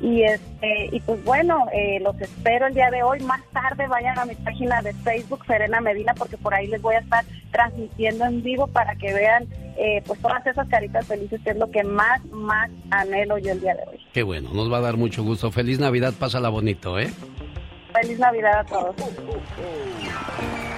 Y 0.00 0.22
este 0.22 0.88
y 0.92 1.00
pues 1.00 1.24
bueno, 1.24 1.66
eh, 1.72 1.98
los 2.00 2.20
espero 2.20 2.66
el 2.66 2.74
día 2.74 2.90
de 2.90 3.02
hoy. 3.02 3.20
Más 3.20 3.40
tarde 3.52 3.86
vayan 3.86 4.18
a 4.18 4.24
mi 4.24 4.34
página 4.34 4.82
de 4.82 4.92
Facebook, 4.92 5.44
Serena 5.46 5.80
Medina, 5.80 6.14
porque 6.14 6.36
por 6.36 6.52
ahí 6.52 6.66
les 6.66 6.82
voy 6.82 6.94
a 6.94 6.98
estar 6.98 7.24
transmitiendo 7.52 8.24
en 8.24 8.42
vivo 8.42 8.66
para 8.66 8.94
que 8.96 9.12
vean 9.12 9.46
eh, 9.76 10.02
pues 10.06 10.20
todas 10.20 10.46
esas 10.46 10.68
caritas 10.68 11.06
felices, 11.06 11.40
que 11.42 11.50
es 11.50 11.56
lo 11.56 11.70
que 11.70 11.82
más, 11.84 12.24
más 12.26 12.70
anhelo 12.90 13.38
yo 13.38 13.52
el 13.52 13.60
día 13.60 13.74
de 13.74 13.82
hoy. 13.90 14.00
Qué 14.12 14.22
bueno, 14.22 14.50
nos 14.52 14.72
va 14.72 14.78
a 14.78 14.82
dar 14.82 14.96
mucho 14.96 15.22
gusto. 15.22 15.50
Feliz 15.50 15.78
Navidad, 15.78 16.12
pásala 16.18 16.48
bonito, 16.48 16.98
¿eh? 16.98 17.10
Feliz 17.92 18.18
Navidad 18.18 18.60
a 18.60 18.64
todos. 18.64 18.96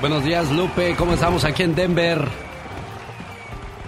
Buenos 0.00 0.24
días, 0.24 0.50
Lupe. 0.52 0.94
¿Cómo 0.96 1.14
estamos 1.14 1.44
aquí 1.44 1.62
en 1.62 1.74
Denver? 1.74 2.18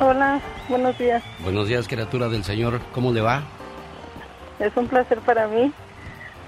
Hola, 0.01 0.41
buenos 0.69 0.97
días. 0.97 1.23
Buenos 1.41 1.69
días, 1.69 1.89
criatura 1.89 2.29
del 2.29 2.45
Señor. 2.45 2.81
¿Cómo 2.93 3.13
le 3.13 3.21
va? 3.21 3.43
Es 4.59 4.77
un 4.77 4.89
placer 4.89 5.19
para 5.21 5.47
mí 5.49 5.73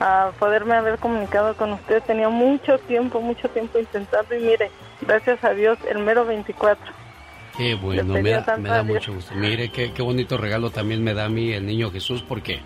a 0.00 0.30
poderme 0.38 0.74
haber 0.74 0.98
comunicado 0.98 1.54
con 1.56 1.72
usted. 1.72 2.02
Tenía 2.02 2.28
mucho 2.28 2.78
tiempo, 2.78 3.20
mucho 3.20 3.48
tiempo 3.50 3.78
intentando 3.78 4.34
y 4.34 4.40
mire, 4.40 4.70
gracias 5.02 5.44
a 5.44 5.50
Dios, 5.50 5.78
el 5.88 5.98
mero 5.98 6.24
24. 6.24 6.84
Qué 7.56 7.74
bueno, 7.74 8.14
me 8.14 8.30
da, 8.30 8.56
me 8.56 8.82
mucho 8.82 9.12
gusto. 9.12 9.34
Mire, 9.34 9.70
qué, 9.70 9.92
qué 9.92 10.02
bonito 10.02 10.38
regalo 10.38 10.70
también 10.70 11.04
me 11.04 11.14
da 11.14 11.26
a 11.26 11.28
mí 11.28 11.52
el 11.52 11.66
niño 11.66 11.90
Jesús 11.90 12.24
porque 12.26 12.60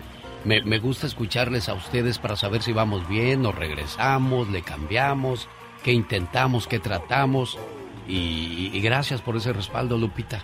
me, 0.45 0.61
me 0.61 0.79
gusta 0.79 1.07
escucharles 1.07 1.67
a 1.67 1.73
ustedes 1.73 2.17
para 2.17 2.35
saber 2.35 2.61
si 2.61 2.71
vamos 2.71 3.07
bien 3.09 3.45
o 3.45 3.51
regresamos, 3.51 4.49
le 4.49 4.61
cambiamos, 4.61 5.49
qué 5.83 5.91
intentamos, 5.91 6.67
qué 6.67 6.79
tratamos. 6.79 7.59
Y, 8.07 8.69
y 8.71 8.81
gracias 8.81 9.21
por 9.21 9.35
ese 9.35 9.51
respaldo, 9.51 9.97
Lupita. 9.97 10.43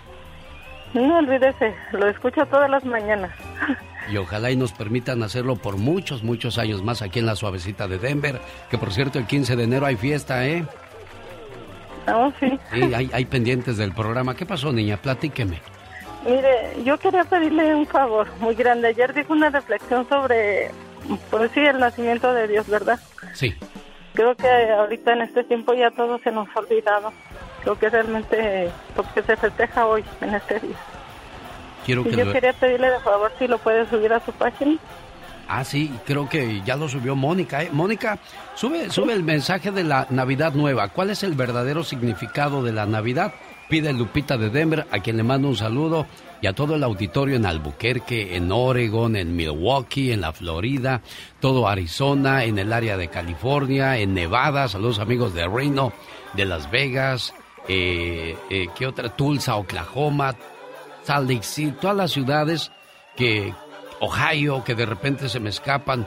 No 0.92 1.18
olvídese, 1.18 1.74
lo 1.92 2.08
escucho 2.08 2.44
todas 2.46 2.68
las 2.68 2.84
mañanas. 2.84 3.30
Y 4.10 4.16
ojalá 4.16 4.50
y 4.50 4.56
nos 4.56 4.72
permitan 4.72 5.22
hacerlo 5.22 5.56
por 5.56 5.76
muchos, 5.76 6.22
muchos 6.22 6.58
años 6.58 6.82
más 6.82 7.02
aquí 7.02 7.18
en 7.18 7.26
la 7.26 7.36
suavecita 7.36 7.88
de 7.88 7.98
Denver. 7.98 8.40
Que 8.70 8.78
por 8.78 8.92
cierto, 8.92 9.18
el 9.18 9.26
15 9.26 9.56
de 9.56 9.64
enero 9.64 9.86
hay 9.86 9.96
fiesta, 9.96 10.46
¿eh? 10.46 10.64
Oh, 12.08 12.32
sí. 12.40 12.58
Sí, 12.72 12.94
hay, 12.94 13.10
hay 13.12 13.24
pendientes 13.24 13.76
del 13.76 13.92
programa. 13.92 14.34
¿Qué 14.34 14.44
pasó, 14.44 14.72
niña? 14.72 14.96
Platíqueme. 14.96 15.60
Mire, 16.24 16.84
yo 16.84 16.98
quería 16.98 17.24
pedirle 17.24 17.74
un 17.74 17.86
favor 17.86 18.28
muy 18.38 18.54
grande. 18.54 18.88
Ayer 18.88 19.12
dijo 19.12 19.32
una 19.32 19.50
reflexión 19.50 20.08
sobre, 20.08 20.70
pues 21.30 21.50
sí, 21.52 21.60
el 21.60 21.78
nacimiento 21.78 22.32
de 22.32 22.48
Dios, 22.48 22.68
¿verdad? 22.68 23.00
Sí. 23.34 23.54
Creo 24.14 24.36
que 24.36 24.48
ahorita 24.48 25.14
en 25.14 25.22
este 25.22 25.42
tiempo 25.44 25.74
ya 25.74 25.90
todo 25.90 26.18
se 26.18 26.30
nos 26.30 26.48
ha 26.54 26.60
olvidado. 26.60 27.12
Creo 27.62 27.78
que 27.78 27.88
realmente, 27.88 28.70
porque 28.94 29.22
se 29.22 29.36
festeja 29.36 29.86
hoy, 29.86 30.04
en 30.20 30.34
este 30.34 30.60
día. 30.60 30.76
Quiero 31.84 32.04
que 32.04 32.12
yo 32.12 32.24
lo... 32.24 32.32
quería 32.32 32.52
pedirle 32.52 32.90
de 32.90 33.00
favor 33.00 33.32
si 33.38 33.46
lo 33.46 33.58
puede 33.58 33.88
subir 33.88 34.12
a 34.12 34.24
su 34.24 34.32
página. 34.32 34.78
Ah, 35.48 35.64
sí, 35.64 35.92
creo 36.06 36.28
que 36.28 36.62
ya 36.64 36.76
lo 36.76 36.88
subió 36.88 37.14
Mónica. 37.14 37.62
¿eh? 37.62 37.68
Mónica, 37.72 38.18
sube, 38.54 38.90
sube 38.90 39.12
el 39.12 39.22
mensaje 39.22 39.70
de 39.70 39.84
la 39.84 40.06
Navidad 40.08 40.54
nueva. 40.54 40.88
¿Cuál 40.88 41.10
es 41.10 41.22
el 41.22 41.34
verdadero 41.34 41.84
significado 41.84 42.62
de 42.62 42.72
la 42.72 42.86
Navidad? 42.86 43.34
Pide 43.68 43.92
Lupita 43.92 44.36
de 44.36 44.50
Denver, 44.50 44.86
a 44.90 45.00
quien 45.00 45.16
le 45.16 45.22
mando 45.22 45.48
un 45.48 45.56
saludo, 45.56 46.06
y 46.40 46.46
a 46.46 46.52
todo 46.52 46.74
el 46.74 46.82
auditorio 46.82 47.36
en 47.36 47.46
Albuquerque, 47.46 48.36
en 48.36 48.50
Oregon, 48.50 49.16
en 49.16 49.34
Milwaukee, 49.34 50.12
en 50.12 50.20
la 50.20 50.32
Florida, 50.32 51.00
todo 51.40 51.68
Arizona, 51.68 52.44
en 52.44 52.58
el 52.58 52.72
área 52.72 52.96
de 52.96 53.08
California, 53.08 53.98
en 53.98 54.14
Nevada. 54.14 54.68
Saludos 54.68 54.98
amigos 54.98 55.34
de 55.34 55.46
Reno, 55.46 55.92
de 56.34 56.44
Las 56.44 56.70
Vegas, 56.70 57.34
eh, 57.68 58.36
eh, 58.50 58.68
¿qué 58.76 58.86
otra? 58.86 59.08
Tulsa, 59.10 59.56
Oklahoma, 59.56 60.34
Salt 61.04 61.28
Lake 61.30 61.42
City, 61.42 61.76
todas 61.80 61.96
las 61.96 62.12
ciudades 62.12 62.70
que, 63.16 63.54
Ohio, 64.00 64.64
que 64.64 64.74
de 64.74 64.86
repente 64.86 65.28
se 65.28 65.40
me 65.40 65.50
escapan. 65.50 66.06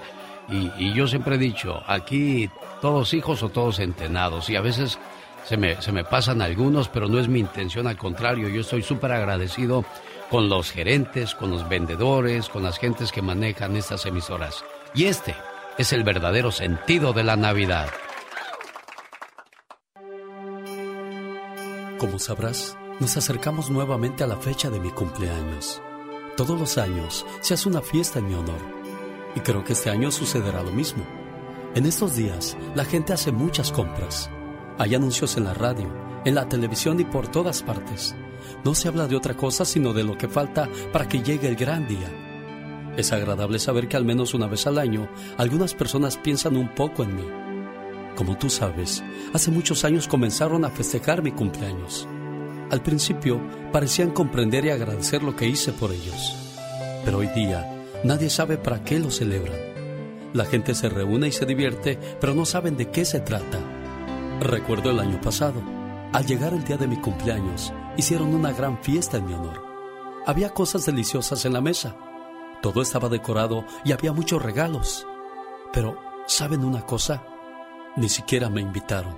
Y, 0.49 0.93
yo 0.93 1.07
siempre 1.07 1.35
he 1.35 1.39
dicho, 1.39 1.81
aquí 1.87 2.49
todos 2.81 3.13
hijos 3.13 3.41
o 3.43 3.49
todos 3.49 3.79
entenados. 3.79 4.49
Y 4.49 4.55
a 4.55 4.61
veces 4.61 4.99
se 5.43 5.57
me, 5.57 5.81
se 5.81 5.91
me 5.91 6.03
pasan 6.03 6.41
algunos, 6.41 6.87
pero 6.87 7.07
no 7.07 7.19
es 7.19 7.27
mi 7.27 7.39
intención, 7.39 7.87
al 7.87 7.97
contrario, 7.97 8.47
yo 8.49 8.61
estoy 8.61 8.83
súper 8.83 9.11
agradecido 9.11 9.85
con 10.29 10.49
los 10.49 10.71
gerentes, 10.71 11.35
con 11.35 11.51
los 11.51 11.67
vendedores, 11.67 12.49
con 12.49 12.63
las 12.63 12.79
gentes 12.79 13.11
que 13.11 13.21
manejan 13.21 13.75
estas 13.75 14.05
emisoras. 14.05 14.63
Y 14.93 15.05
este 15.05 15.35
es 15.77 15.93
el 15.93 16.03
verdadero 16.03 16.51
sentido 16.51 17.13
de 17.13 17.23
la 17.23 17.35
Navidad. 17.35 17.89
Como 21.99 22.19
sabrás, 22.19 22.77
nos 22.99 23.17
acercamos 23.17 23.69
nuevamente 23.69 24.23
a 24.23 24.27
la 24.27 24.37
fecha 24.37 24.69
de 24.69 24.79
mi 24.79 24.89
cumpleaños. 24.89 25.81
Todos 26.37 26.57
los 26.57 26.77
años 26.77 27.25
se 27.41 27.53
hace 27.53 27.67
una 27.67 27.81
fiesta 27.81 28.19
en 28.19 28.27
mi 28.27 28.33
honor. 28.35 28.59
Y 29.35 29.41
creo 29.41 29.63
que 29.65 29.73
este 29.73 29.89
año 29.89 30.11
sucederá 30.11 30.63
lo 30.63 30.71
mismo. 30.71 31.03
En 31.75 31.85
estos 31.85 32.15
días, 32.15 32.55
la 32.73 32.85
gente 32.85 33.11
hace 33.11 33.33
muchas 33.33 33.71
compras. 33.71 34.29
Hay 34.77 34.95
anuncios 34.95 35.35
en 35.35 35.43
la 35.43 35.53
radio, 35.53 35.93
en 36.23 36.35
la 36.35 36.47
televisión 36.47 36.99
y 37.01 37.03
por 37.03 37.27
todas 37.27 37.63
partes. 37.63 38.15
No 38.63 38.73
se 38.73 38.87
habla 38.87 39.07
de 39.07 39.17
otra 39.17 39.35
cosa 39.35 39.65
sino 39.65 39.91
de 39.91 40.03
lo 40.03 40.17
que 40.17 40.29
falta 40.29 40.69
para 40.93 41.07
que 41.07 41.21
llegue 41.21 41.49
el 41.49 41.57
gran 41.57 41.87
día. 41.87 42.09
Es 42.95 43.11
agradable 43.11 43.59
saber 43.59 43.89
que 43.89 43.97
al 43.97 44.05
menos 44.05 44.33
una 44.33 44.47
vez 44.47 44.67
al 44.67 44.77
año 44.77 45.09
algunas 45.37 45.73
personas 45.73 46.15
piensan 46.15 46.55
un 46.55 46.73
poco 46.73 47.03
en 47.03 47.15
mí. 47.15 47.27
Como 48.15 48.37
tú 48.37 48.49
sabes, 48.49 49.03
hace 49.33 49.51
muchos 49.51 49.83
años 49.83 50.07
comenzaron 50.07 50.63
a 50.63 50.69
festejar 50.69 51.21
mi 51.21 51.31
cumpleaños. 51.31 52.07
Al 52.71 52.81
principio 52.81 53.39
parecían 53.71 54.11
comprender 54.11 54.65
y 54.65 54.71
agradecer 54.71 55.21
lo 55.21 55.35
que 55.35 55.47
hice 55.47 55.71
por 55.71 55.91
ellos. 55.91 56.35
Pero 57.03 57.19
hoy 57.19 57.27
día 57.27 57.85
nadie 58.03 58.29
sabe 58.29 58.57
para 58.57 58.83
qué 58.83 58.99
lo 58.99 59.11
celebran. 59.11 59.57
La 60.33 60.45
gente 60.45 60.73
se 60.73 60.89
reúne 60.89 61.27
y 61.27 61.31
se 61.31 61.45
divierte, 61.45 61.99
pero 62.19 62.33
no 62.33 62.45
saben 62.45 62.75
de 62.75 62.89
qué 62.89 63.05
se 63.05 63.19
trata. 63.19 63.59
Recuerdo 64.41 64.91
el 64.91 64.99
año 64.99 65.21
pasado. 65.21 65.61
Al 66.11 66.25
llegar 66.25 66.53
el 66.53 66.63
día 66.63 66.77
de 66.77 66.87
mi 66.87 66.97
cumpleaños, 66.97 67.71
hicieron 67.97 68.33
una 68.33 68.51
gran 68.51 68.81
fiesta 68.81 69.17
en 69.17 69.27
mi 69.27 69.33
honor. 69.33 69.63
Había 70.25 70.49
cosas 70.49 70.85
deliciosas 70.85 71.45
en 71.45 71.53
la 71.53 71.61
mesa. 71.61 71.95
Todo 72.61 72.81
estaba 72.81 73.09
decorado 73.09 73.63
y 73.83 73.91
había 73.91 74.11
muchos 74.11 74.41
regalos. 74.41 75.05
Pero, 75.71 75.97
¿saben 76.25 76.65
una 76.65 76.85
cosa? 76.85 77.23
Ni 77.95 78.09
siquiera 78.09 78.49
me 78.49 78.61
invitaron. 78.61 79.15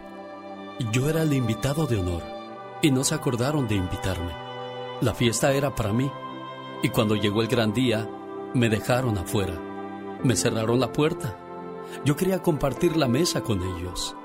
Yo 0.91 1.09
era 1.09 1.23
el 1.23 1.33
invitado 1.33 1.87
de 1.87 1.97
honor 1.97 2.36
y 2.81 2.91
no 2.91 3.03
se 3.03 3.15
acordaron 3.15 3.67
de 3.67 3.75
invitarme. 3.75 4.31
La 5.01 5.13
fiesta 5.13 5.53
era 5.53 5.73
para 5.75 5.93
mí 5.93 6.11
y 6.83 6.89
cuando 6.89 7.15
llegó 7.15 7.41
el 7.41 7.47
gran 7.47 7.73
día, 7.73 8.07
me 8.53 8.69
dejaron 8.69 9.17
afuera. 9.17 9.53
Me 10.23 10.35
cerraron 10.35 10.79
la 10.79 10.91
puerta. 10.91 11.37
Yo 12.05 12.15
quería 12.15 12.41
compartir 12.41 12.97
la 12.97 13.07
mesa 13.07 13.41
con 13.41 13.61
ellos. 13.61 14.15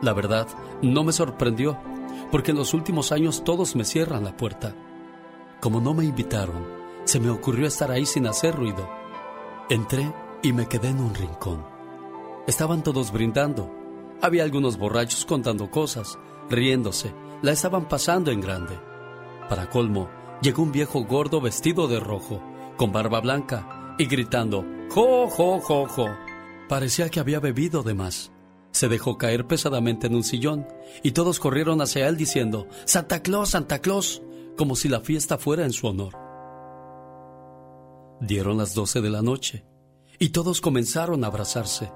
La 0.00 0.12
verdad, 0.12 0.48
no 0.82 1.04
me 1.04 1.12
sorprendió, 1.12 1.78
porque 2.30 2.52
en 2.52 2.56
los 2.56 2.72
últimos 2.72 3.12
años 3.12 3.44
todos 3.44 3.76
me 3.76 3.84
cierran 3.84 4.24
la 4.24 4.36
puerta. 4.36 4.74
Como 5.60 5.80
no 5.80 5.92
me 5.92 6.04
invitaron, 6.04 6.66
se 7.04 7.20
me 7.20 7.28
ocurrió 7.28 7.66
estar 7.66 7.90
ahí 7.90 8.06
sin 8.06 8.26
hacer 8.26 8.54
ruido. 8.56 8.88
Entré 9.68 10.12
y 10.42 10.52
me 10.52 10.66
quedé 10.66 10.88
en 10.88 11.00
un 11.00 11.14
rincón. 11.14 11.66
Estaban 12.46 12.82
todos 12.82 13.12
brindando. 13.12 13.70
Había 14.22 14.44
algunos 14.44 14.78
borrachos 14.78 15.26
contando 15.26 15.70
cosas, 15.70 16.18
riéndose, 16.48 17.12
la 17.42 17.52
estaban 17.52 17.88
pasando 17.88 18.30
en 18.30 18.40
grande. 18.40 18.78
Para 19.48 19.68
colmo, 19.68 20.08
llegó 20.42 20.62
un 20.62 20.72
viejo 20.72 21.04
gordo 21.04 21.40
vestido 21.40 21.88
de 21.88 22.00
rojo, 22.00 22.42
con 22.76 22.92
barba 22.92 23.20
blanca, 23.20 23.94
y 23.98 24.06
gritando, 24.06 24.64
¡Jo, 24.90 25.28
jo, 25.28 25.60
jo, 25.60 25.86
jo! 25.86 26.06
Parecía 26.68 27.08
que 27.08 27.20
había 27.20 27.40
bebido 27.40 27.82
de 27.82 27.94
más. 27.94 28.32
Se 28.72 28.88
dejó 28.88 29.18
caer 29.18 29.46
pesadamente 29.46 30.06
en 30.06 30.14
un 30.14 30.24
sillón, 30.24 30.66
y 31.02 31.12
todos 31.12 31.40
corrieron 31.40 31.80
hacia 31.80 32.08
él 32.08 32.16
diciendo, 32.16 32.68
¡Santa 32.84 33.22
Claus, 33.22 33.50
Santa 33.50 33.80
Claus! 33.80 34.22
como 34.56 34.76
si 34.76 34.88
la 34.88 35.00
fiesta 35.00 35.38
fuera 35.38 35.64
en 35.64 35.72
su 35.72 35.86
honor. 35.86 36.14
Dieron 38.20 38.58
las 38.58 38.74
doce 38.74 39.00
de 39.00 39.08
la 39.08 39.22
noche, 39.22 39.64
y 40.18 40.28
todos 40.30 40.60
comenzaron 40.60 41.24
a 41.24 41.28
abrazarse. 41.28 41.90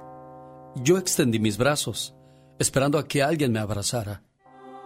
Yo 0.76 0.96
extendí 0.96 1.38
mis 1.38 1.58
brazos, 1.58 2.14
esperando 2.58 2.98
a 2.98 3.06
que 3.06 3.22
alguien 3.22 3.52
me 3.52 3.60
abrazara. 3.60 4.22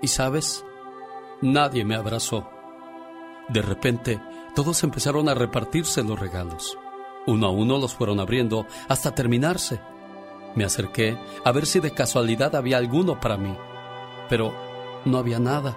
Y 0.00 0.08
sabes, 0.08 0.64
nadie 1.40 1.84
me 1.84 1.94
abrazó. 1.94 2.48
De 3.48 3.62
repente, 3.62 4.20
todos 4.54 4.82
empezaron 4.84 5.28
a 5.28 5.34
repartirse 5.34 6.02
los 6.02 6.18
regalos. 6.18 6.78
Uno 7.26 7.46
a 7.46 7.50
uno 7.50 7.78
los 7.78 7.94
fueron 7.94 8.20
abriendo 8.20 8.66
hasta 8.88 9.14
terminarse. 9.14 9.80
Me 10.54 10.64
acerqué 10.64 11.18
a 11.44 11.52
ver 11.52 11.66
si 11.66 11.80
de 11.80 11.92
casualidad 11.92 12.56
había 12.56 12.78
alguno 12.78 13.20
para 13.20 13.36
mí, 13.36 13.54
pero 14.28 14.52
no 15.04 15.18
había 15.18 15.38
nada. 15.38 15.76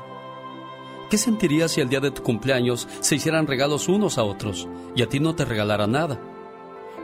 ¿Qué 1.09 1.17
sentirías 1.17 1.71
si 1.71 1.81
el 1.81 1.89
día 1.89 1.99
de 1.99 2.11
tu 2.11 2.23
cumpleaños 2.23 2.87
se 3.01 3.15
hicieran 3.15 3.47
regalos 3.47 3.89
unos 3.89 4.17
a 4.17 4.23
otros 4.23 4.67
y 4.95 5.01
a 5.01 5.09
ti 5.09 5.19
no 5.19 5.35
te 5.35 5.43
regalara 5.43 5.87
nada? 5.87 6.21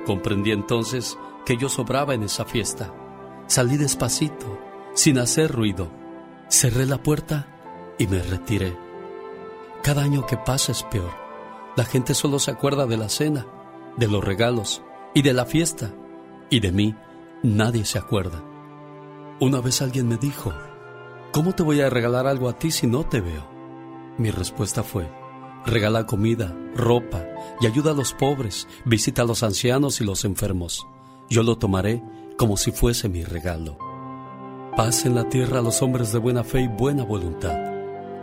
Comprendí 0.06 0.52
entonces 0.52 1.18
que 1.46 1.58
yo 1.58 1.68
sobraba 1.68 2.14
en 2.14 2.24
esa 2.24 2.46
fiesta. 2.46 2.94
Salí 3.48 3.76
despacito, 3.76 4.60
sin 4.94 5.20
hacer 5.20 5.52
ruido. 5.52 5.92
Cerré 6.50 6.86
la 6.86 7.04
puerta 7.04 7.46
y 8.00 8.08
me 8.08 8.22
retiré. 8.24 8.74
Cada 9.84 10.04
año 10.04 10.26
que 10.26 10.38
pasa 10.38 10.72
es 10.72 10.84
peor. 10.84 11.12
La 11.76 11.84
gente 11.84 12.14
solo 12.14 12.40
se 12.40 12.52
acuerda 12.52 12.86
de 12.86 12.96
la 12.96 13.10
cena, 13.10 13.46
de 13.98 14.08
los 14.08 14.24
regalos 14.24 14.82
y 15.14 15.24
de 15.24 15.34
la 15.34 15.46
fiesta. 15.46 15.94
Y 16.50 16.62
de 16.62 16.72
mí 16.72 16.96
nadie 17.44 17.84
se 17.84 17.98
acuerda. 17.98 18.42
Una 19.42 19.60
vez 19.60 19.82
alguien 19.82 20.08
me 20.08 20.16
dijo, 20.16 20.54
¿cómo 21.34 21.54
te 21.54 21.64
voy 21.64 21.82
a 21.82 21.90
regalar 21.90 22.28
algo 22.28 22.48
a 22.48 22.58
ti 22.58 22.72
si 22.72 22.88
no 22.88 23.06
te 23.06 23.20
veo? 23.20 23.46
Mi 24.18 24.32
respuesta 24.32 24.84
fue, 24.84 25.12
regala 25.66 26.06
comida, 26.06 26.56
ropa 26.76 27.26
y 27.60 27.68
ayuda 27.68 27.92
a 27.92 27.96
los 27.96 28.14
pobres, 28.14 28.70
visita 28.86 29.24
a 29.24 29.26
los 29.26 29.44
ancianos 29.44 30.00
y 30.00 30.06
los 30.06 30.24
enfermos. 30.24 30.88
Yo 31.30 31.44
lo 31.44 31.58
tomaré 31.58 32.02
como 32.38 32.56
si 32.56 32.72
fuese 32.72 33.10
mi 33.10 33.26
regalo. 33.26 33.87
Paz 34.78 35.08
en 35.08 35.16
la 35.16 35.28
tierra 35.28 35.58
a 35.58 35.62
los 35.64 35.82
hombres 35.82 36.12
de 36.12 36.20
buena 36.20 36.44
fe 36.44 36.62
y 36.62 36.68
buena 36.68 37.04
voluntad, 37.04 37.58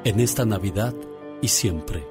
en 0.04 0.20
esta 0.20 0.44
Navidad 0.44 0.94
y 1.42 1.48
siempre. 1.48 2.06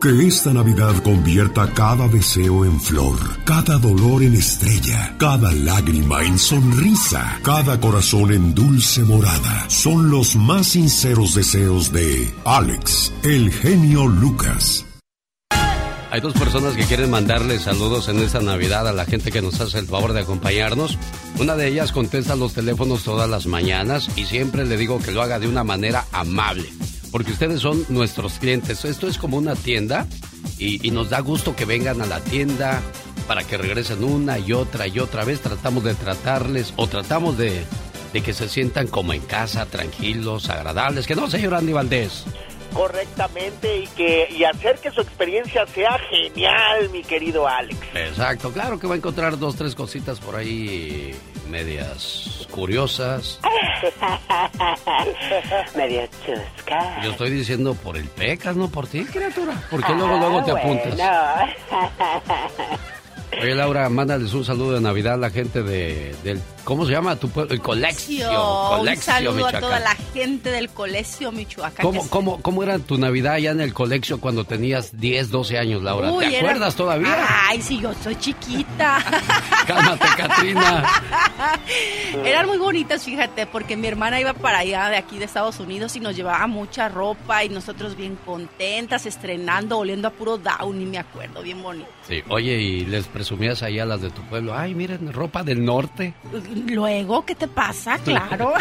Que 0.00 0.28
esta 0.28 0.52
Navidad 0.52 0.94
convierta 1.02 1.68
cada 1.74 2.06
deseo 2.06 2.64
en 2.64 2.80
flor, 2.80 3.18
cada 3.44 3.76
dolor 3.78 4.22
en 4.22 4.34
estrella, 4.34 5.16
cada 5.18 5.50
lágrima 5.50 6.22
en 6.22 6.38
sonrisa, 6.38 7.40
cada 7.42 7.80
corazón 7.80 8.32
en 8.32 8.54
dulce 8.54 9.02
morada. 9.02 9.68
Son 9.68 10.12
los 10.12 10.36
más 10.36 10.68
sinceros 10.68 11.34
deseos 11.34 11.92
de 11.92 12.32
Alex, 12.44 13.12
el 13.24 13.50
genio 13.50 14.06
Lucas. 14.06 14.87
Hay 16.10 16.20
dos 16.20 16.32
personas 16.32 16.74
que 16.74 16.84
quieren 16.84 17.10
mandarle 17.10 17.58
saludos 17.58 18.08
en 18.08 18.18
esta 18.18 18.40
Navidad 18.40 18.88
a 18.88 18.92
la 18.92 19.04
gente 19.04 19.30
que 19.30 19.42
nos 19.42 19.60
hace 19.60 19.78
el 19.78 19.86
favor 19.86 20.12
de 20.12 20.20
acompañarnos. 20.20 20.98
Una 21.38 21.54
de 21.54 21.68
ellas 21.68 21.92
contesta 21.92 22.34
los 22.34 22.54
teléfonos 22.54 23.04
todas 23.04 23.28
las 23.28 23.46
mañanas 23.46 24.08
y 24.16 24.24
siempre 24.24 24.64
le 24.64 24.76
digo 24.76 25.00
que 25.00 25.12
lo 25.12 25.22
haga 25.22 25.38
de 25.38 25.48
una 25.48 25.64
manera 25.64 26.06
amable 26.12 26.68
porque 27.10 27.32
ustedes 27.32 27.60
son 27.60 27.84
nuestros 27.88 28.34
clientes. 28.34 28.84
Esto 28.84 29.08
es 29.08 29.18
como 29.18 29.36
una 29.36 29.54
tienda 29.54 30.06
y, 30.58 30.90
nos 30.90 31.10
da 31.10 31.20
gusto 31.20 31.54
que 31.54 31.64
vengan 31.64 32.00
a 32.00 32.06
la 32.06 32.20
tienda 32.20 32.80
para 33.26 33.44
que 33.44 33.58
regresen 33.58 34.04
una 34.04 34.38
y 34.38 34.52
otra 34.52 34.86
y 34.86 34.98
otra 34.98 35.24
vez. 35.24 35.40
Tratamos 35.40 35.84
de 35.84 35.94
tratarles 35.94 36.72
o 36.76 36.86
tratamos 36.86 37.36
de, 37.38 37.64
de 38.12 38.20
que 38.22 38.32
se 38.32 38.48
sientan 38.48 38.88
como 38.88 39.12
en 39.12 39.20
casa, 39.20 39.66
tranquilos, 39.66 40.48
agradables, 40.50 41.06
que 41.06 41.14
no, 41.14 41.28
señor 41.28 41.54
Andy 41.54 41.72
Valdés. 41.72 42.24
Correctamente 42.72 43.78
y 43.78 43.86
que 43.88 44.28
y 44.30 44.44
hacer 44.44 44.78
que 44.78 44.90
su 44.90 45.00
experiencia 45.00 45.66
sea 45.66 45.98
genial, 46.10 46.88
mi 46.90 47.02
querido 47.02 47.48
Alex. 47.48 47.76
Exacto, 47.94 48.52
claro 48.52 48.78
que 48.78 48.86
va 48.86 48.94
a 48.94 48.98
encontrar 48.98 49.38
dos, 49.38 49.56
tres 49.56 49.74
cositas 49.74 50.20
por 50.20 50.36
ahí 50.36 51.14
medias 51.48 52.46
curiosas. 52.50 53.40
Medio 55.76 56.06
chusca. 56.24 57.00
Yo 57.02 57.10
estoy 57.12 57.30
diciendo 57.30 57.74
por 57.74 57.96
el 57.96 58.06
pecas, 58.08 58.54
no 58.56 58.68
por 58.68 58.86
ti, 58.86 59.04
criatura. 59.04 59.54
¿Por 59.70 59.84
qué 59.84 59.92
luego, 59.94 60.18
luego 60.18 60.44
te 60.44 60.50
Ah, 60.52 60.56
apuntas? 60.56 60.94
Oye, 63.40 63.54
Laura, 63.54 63.88
mándales 63.88 64.32
un 64.34 64.44
saludo 64.44 64.72
de 64.72 64.80
Navidad 64.80 65.14
a 65.14 65.16
la 65.18 65.30
gente 65.30 65.62
de, 65.62 66.14
del... 66.24 66.40
¿Cómo 66.64 66.84
se 66.84 66.92
llama 66.92 67.16
tu 67.16 67.28
pueblo? 67.30 67.52
El 67.54 67.60
Colegio. 67.62 68.28
un 68.80 68.96
saludo 68.96 69.46
a 69.46 69.52
toda 69.60 69.80
la 69.80 69.94
gente 70.12 70.50
del 70.50 70.68
colegio 70.70 71.30
Michoacán. 71.32 71.84
¿Cómo, 71.84 72.02
que- 72.02 72.08
cómo, 72.10 72.42
¿Cómo 72.42 72.62
era 72.62 72.78
tu 72.78 72.98
Navidad 72.98 73.34
allá 73.34 73.52
en 73.52 73.60
el 73.62 73.72
colegio 73.72 74.20
cuando 74.20 74.44
tenías 74.44 74.98
10, 74.98 75.30
12 75.30 75.56
años, 75.58 75.82
Laura? 75.82 76.10
Uy, 76.12 76.24
¿Te 76.26 76.30
era- 76.30 76.38
acuerdas 76.48 76.74
todavía? 76.74 77.26
Ay, 77.48 77.62
sí, 77.62 77.80
yo 77.80 77.92
soy 78.02 78.16
chiquita. 78.16 78.98
Cálmate, 79.66 80.06
Katrina. 80.16 80.84
Eran 82.24 82.46
muy 82.46 82.58
bonitas, 82.58 83.04
fíjate, 83.04 83.46
porque 83.46 83.76
mi 83.76 83.86
hermana 83.86 84.20
iba 84.20 84.32
para 84.34 84.58
allá 84.58 84.88
de 84.90 84.96
aquí 84.96 85.18
de 85.18 85.24
Estados 85.26 85.60
Unidos 85.60 85.96
y 85.96 86.00
nos 86.00 86.16
llevaba 86.16 86.46
mucha 86.46 86.88
ropa 86.88 87.44
y 87.44 87.48
nosotros 87.48 87.96
bien 87.96 88.18
contentas, 88.26 89.06
estrenando, 89.06 89.78
oliendo 89.78 90.08
a 90.08 90.10
puro 90.10 90.38
Downy, 90.38 90.84
me 90.86 90.98
acuerdo, 90.98 91.42
bien 91.42 91.62
bonito. 91.62 91.88
Sí, 92.06 92.22
oye, 92.28 92.54
y 92.60 92.84
les 92.86 93.06
presumías 93.18 93.64
ahí 93.64 93.80
a 93.80 93.84
las 93.84 94.00
de 94.00 94.10
tu 94.10 94.22
pueblo. 94.22 94.56
Ay, 94.56 94.76
miren, 94.76 95.12
ropa 95.12 95.42
del 95.42 95.64
norte. 95.64 96.14
Luego, 96.66 97.24
¿qué 97.24 97.34
te 97.34 97.48
pasa? 97.48 97.98
Claro. 98.04 98.52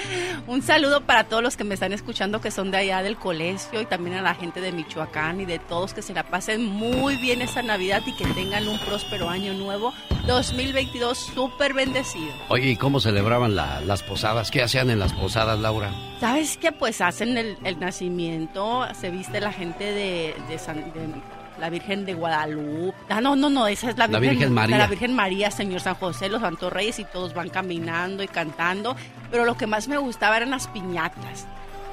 Un 0.46 0.62
saludo 0.62 1.02
para 1.02 1.24
todos 1.24 1.42
los 1.42 1.56
que 1.56 1.64
me 1.64 1.74
están 1.74 1.92
escuchando 1.92 2.40
que 2.40 2.50
son 2.50 2.70
de 2.70 2.78
allá 2.78 3.02
del 3.02 3.16
colegio 3.16 3.80
y 3.82 3.84
también 3.86 4.16
a 4.16 4.22
la 4.22 4.34
gente 4.34 4.60
de 4.62 4.72
Michoacán 4.72 5.40
y 5.40 5.44
de 5.44 5.58
todos 5.58 5.92
que 5.92 6.00
se 6.02 6.14
la 6.14 6.22
pasen 6.22 6.64
muy 6.64 7.16
bien 7.16 7.42
esta 7.42 7.60
Navidad 7.62 8.02
y 8.06 8.16
que 8.16 8.24
tengan 8.28 8.66
un 8.68 8.78
próspero 8.78 9.28
año 9.28 9.52
nuevo 9.52 9.92
2022 10.26 11.18
súper 11.34 11.74
bendecido. 11.74 12.32
Oye, 12.48 12.70
¿y 12.70 12.76
cómo 12.76 13.00
celebraban 13.00 13.54
la- 13.54 13.80
las 13.82 14.02
posadas? 14.02 14.50
¿Qué 14.50 14.62
hacían 14.62 14.88
en 14.90 14.98
las 14.98 15.12
posadas, 15.12 15.58
Laura? 15.58 15.90
¿Sabes 16.20 16.56
qué? 16.56 16.72
Pues 16.72 17.00
hacen 17.00 17.36
el, 17.36 17.58
el 17.64 17.78
nacimiento, 17.78 18.86
se 18.98 19.10
viste 19.10 19.40
la 19.40 19.52
gente 19.52 19.84
de, 19.84 20.34
de 20.48 20.58
San- 20.58 20.92
de 20.92 21.06
la 21.58 21.70
Virgen 21.70 22.04
de 22.04 22.14
Guadalupe. 22.14 22.96
Ah, 23.08 23.20
no, 23.20 23.36
no, 23.36 23.48
no, 23.50 23.66
esa 23.66 23.90
es 23.90 23.96
la 23.98 24.06
La 24.06 24.18
Virgen, 24.18 24.38
Virgen 24.38 24.54
María. 24.54 24.78
La 24.78 24.86
Virgen 24.86 25.14
María, 25.14 25.50
Señor 25.50 25.80
San 25.80 25.94
José, 25.94 26.28
los 26.28 26.40
Santos 26.42 26.72
Reyes 26.72 26.98
y 26.98 27.04
todos 27.04 27.34
van 27.34 27.48
caminando 27.48 28.22
y 28.22 28.28
cantando. 28.28 28.96
Pero 29.30 29.44
lo 29.44 29.56
que 29.56 29.66
más 29.66 29.88
me 29.88 29.96
gustaba 29.98 30.36
eran 30.36 30.50
las 30.50 30.68
piñatas. 30.68 31.46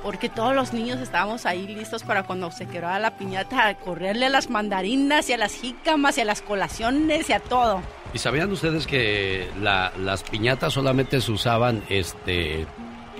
Porque 0.03 0.27
todos 0.27 0.53
los 0.53 0.73
niños 0.73 0.99
estábamos 0.99 1.45
ahí 1.45 1.65
listos 1.65 2.03
para 2.03 2.23
cuando 2.23 2.51
se 2.51 2.65
quebraba 2.65 2.99
la 2.99 3.15
piñata, 3.15 3.67
a 3.69 3.75
correrle 3.75 4.25
a 4.25 4.29
las 4.29 4.49
mandarinas 4.49 5.29
y 5.29 5.33
a 5.33 5.37
las 5.37 5.53
jícamas 5.53 6.17
y 6.17 6.21
a 6.21 6.25
las 6.25 6.41
colaciones 6.41 7.29
y 7.29 7.33
a 7.33 7.39
todo. 7.39 7.81
¿Y 8.13 8.17
sabían 8.17 8.51
ustedes 8.51 8.85
que 8.85 9.49
la- 9.61 9.93
las 9.97 10.23
piñatas 10.23 10.73
solamente 10.73 11.21
se 11.21 11.31
usaban 11.31 11.83
este 11.87 12.67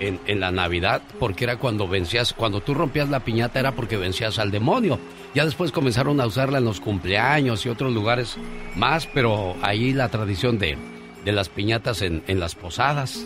en, 0.04 0.40
la 0.40 0.52
Navidad? 0.52 1.02
Porque 1.20 1.44
era 1.46 1.58
cuando 1.58 1.88
vencías, 1.88 2.34
cuando 2.34 2.62
tú 2.62 2.74
rompías 2.74 3.10
la 3.10 3.22
piñata 3.22 3.60
era 3.60 3.72
porque 3.74 3.98
vencías 3.98 4.40
al 4.40 4.52
demonio. 4.52 5.00
Ya 5.34 5.46
después 5.46 5.72
comenzaron 5.72 6.22
a 6.22 6.28
usarla 6.28 6.60
en 6.60 6.66
los 6.66 6.80
cumpleaños 6.80 7.66
y 7.66 7.70
otros 7.70 7.94
lugares 7.94 8.38
más, 8.76 9.08
pero 9.08 9.56
ahí 9.62 9.94
la 9.94 10.10
tradición 10.10 10.60
de, 10.60 10.78
de 11.26 11.32
las 11.32 11.50
piñatas 11.50 12.02
en, 12.02 12.24
en 12.28 12.40
las 12.40 12.56
posadas. 12.56 13.26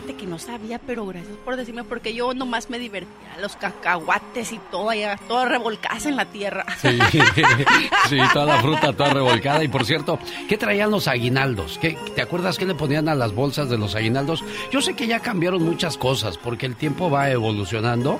Fíjate 0.00 0.16
que 0.16 0.26
no 0.26 0.38
sabía, 0.38 0.80
pero 0.86 1.04
gracias 1.04 1.36
por 1.44 1.56
decirme, 1.56 1.84
porque 1.84 2.14
yo 2.14 2.32
nomás 2.32 2.70
me 2.70 2.78
divertía, 2.78 3.36
los 3.38 3.54
cacahuates 3.56 4.50
y 4.50 4.58
todo 4.70 4.88
allá, 4.88 5.18
todo 5.28 5.44
revolcadas 5.44 6.06
en 6.06 6.16
la 6.16 6.24
tierra. 6.24 6.64
Sí, 6.80 6.88
sí, 8.08 8.16
toda 8.32 8.46
la 8.46 8.62
fruta 8.62 8.94
toda 8.94 9.10
revolcada. 9.12 9.62
Y 9.62 9.68
por 9.68 9.84
cierto, 9.84 10.18
¿qué 10.48 10.56
traían 10.56 10.90
los 10.90 11.06
aguinaldos? 11.06 11.78
¿Qué, 11.78 11.98
¿Te 12.14 12.22
acuerdas 12.22 12.56
qué 12.56 12.64
le 12.64 12.74
ponían 12.74 13.10
a 13.10 13.14
las 13.14 13.34
bolsas 13.34 13.68
de 13.68 13.76
los 13.76 13.94
aguinaldos? 13.94 14.42
Yo 14.70 14.80
sé 14.80 14.94
que 14.94 15.06
ya 15.06 15.20
cambiaron 15.20 15.62
muchas 15.62 15.98
cosas 15.98 16.38
porque 16.38 16.64
el 16.64 16.76
tiempo 16.76 17.10
va 17.10 17.28
evolucionando. 17.28 18.18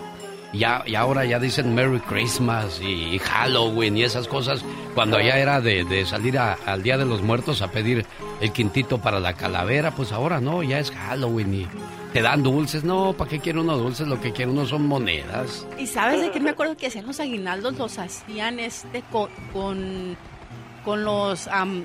Ya, 0.52 0.82
y 0.84 0.96
ahora 0.96 1.24
ya 1.24 1.38
dicen 1.38 1.74
Merry 1.76 2.00
Christmas 2.00 2.80
y 2.80 3.18
Halloween 3.20 3.96
y 3.96 4.02
esas 4.02 4.26
cosas. 4.26 4.64
Cuando 4.96 5.20
ya 5.20 5.38
era 5.38 5.60
de, 5.60 5.84
de 5.84 6.04
salir 6.04 6.38
a- 6.38 6.54
al 6.66 6.82
Día 6.82 6.98
de 6.98 7.04
los 7.04 7.22
Muertos 7.22 7.62
a 7.62 7.70
pedir 7.70 8.04
el 8.40 8.50
quintito 8.52 8.98
para 8.98 9.20
la 9.20 9.34
calavera, 9.34 9.92
pues 9.92 10.10
ahora 10.10 10.40
no, 10.40 10.62
ya 10.64 10.80
es 10.80 10.90
Halloween 10.90 11.54
y 11.54 11.68
te 12.12 12.20
dan 12.20 12.42
dulces. 12.42 12.82
No, 12.82 13.12
¿para 13.12 13.30
qué 13.30 13.38
quiere 13.38 13.60
uno 13.60 13.76
dulces? 13.78 14.08
Lo 14.08 14.20
que 14.20 14.32
quiere 14.32 14.50
uno 14.50 14.66
son 14.66 14.88
monedas. 14.88 15.66
¿Y 15.78 15.86
sabes 15.86 16.20
de 16.20 16.32
qué 16.32 16.40
me 16.40 16.50
acuerdo 16.50 16.76
que 16.76 16.88
hacían 16.88 17.06
los 17.06 17.20
aguinaldos? 17.20 17.78
Los 17.78 17.98
hacían 18.00 18.58
este 18.58 19.02
con, 19.12 19.28
con, 19.52 20.16
con 20.84 21.04
los 21.04 21.46
am, 21.46 21.84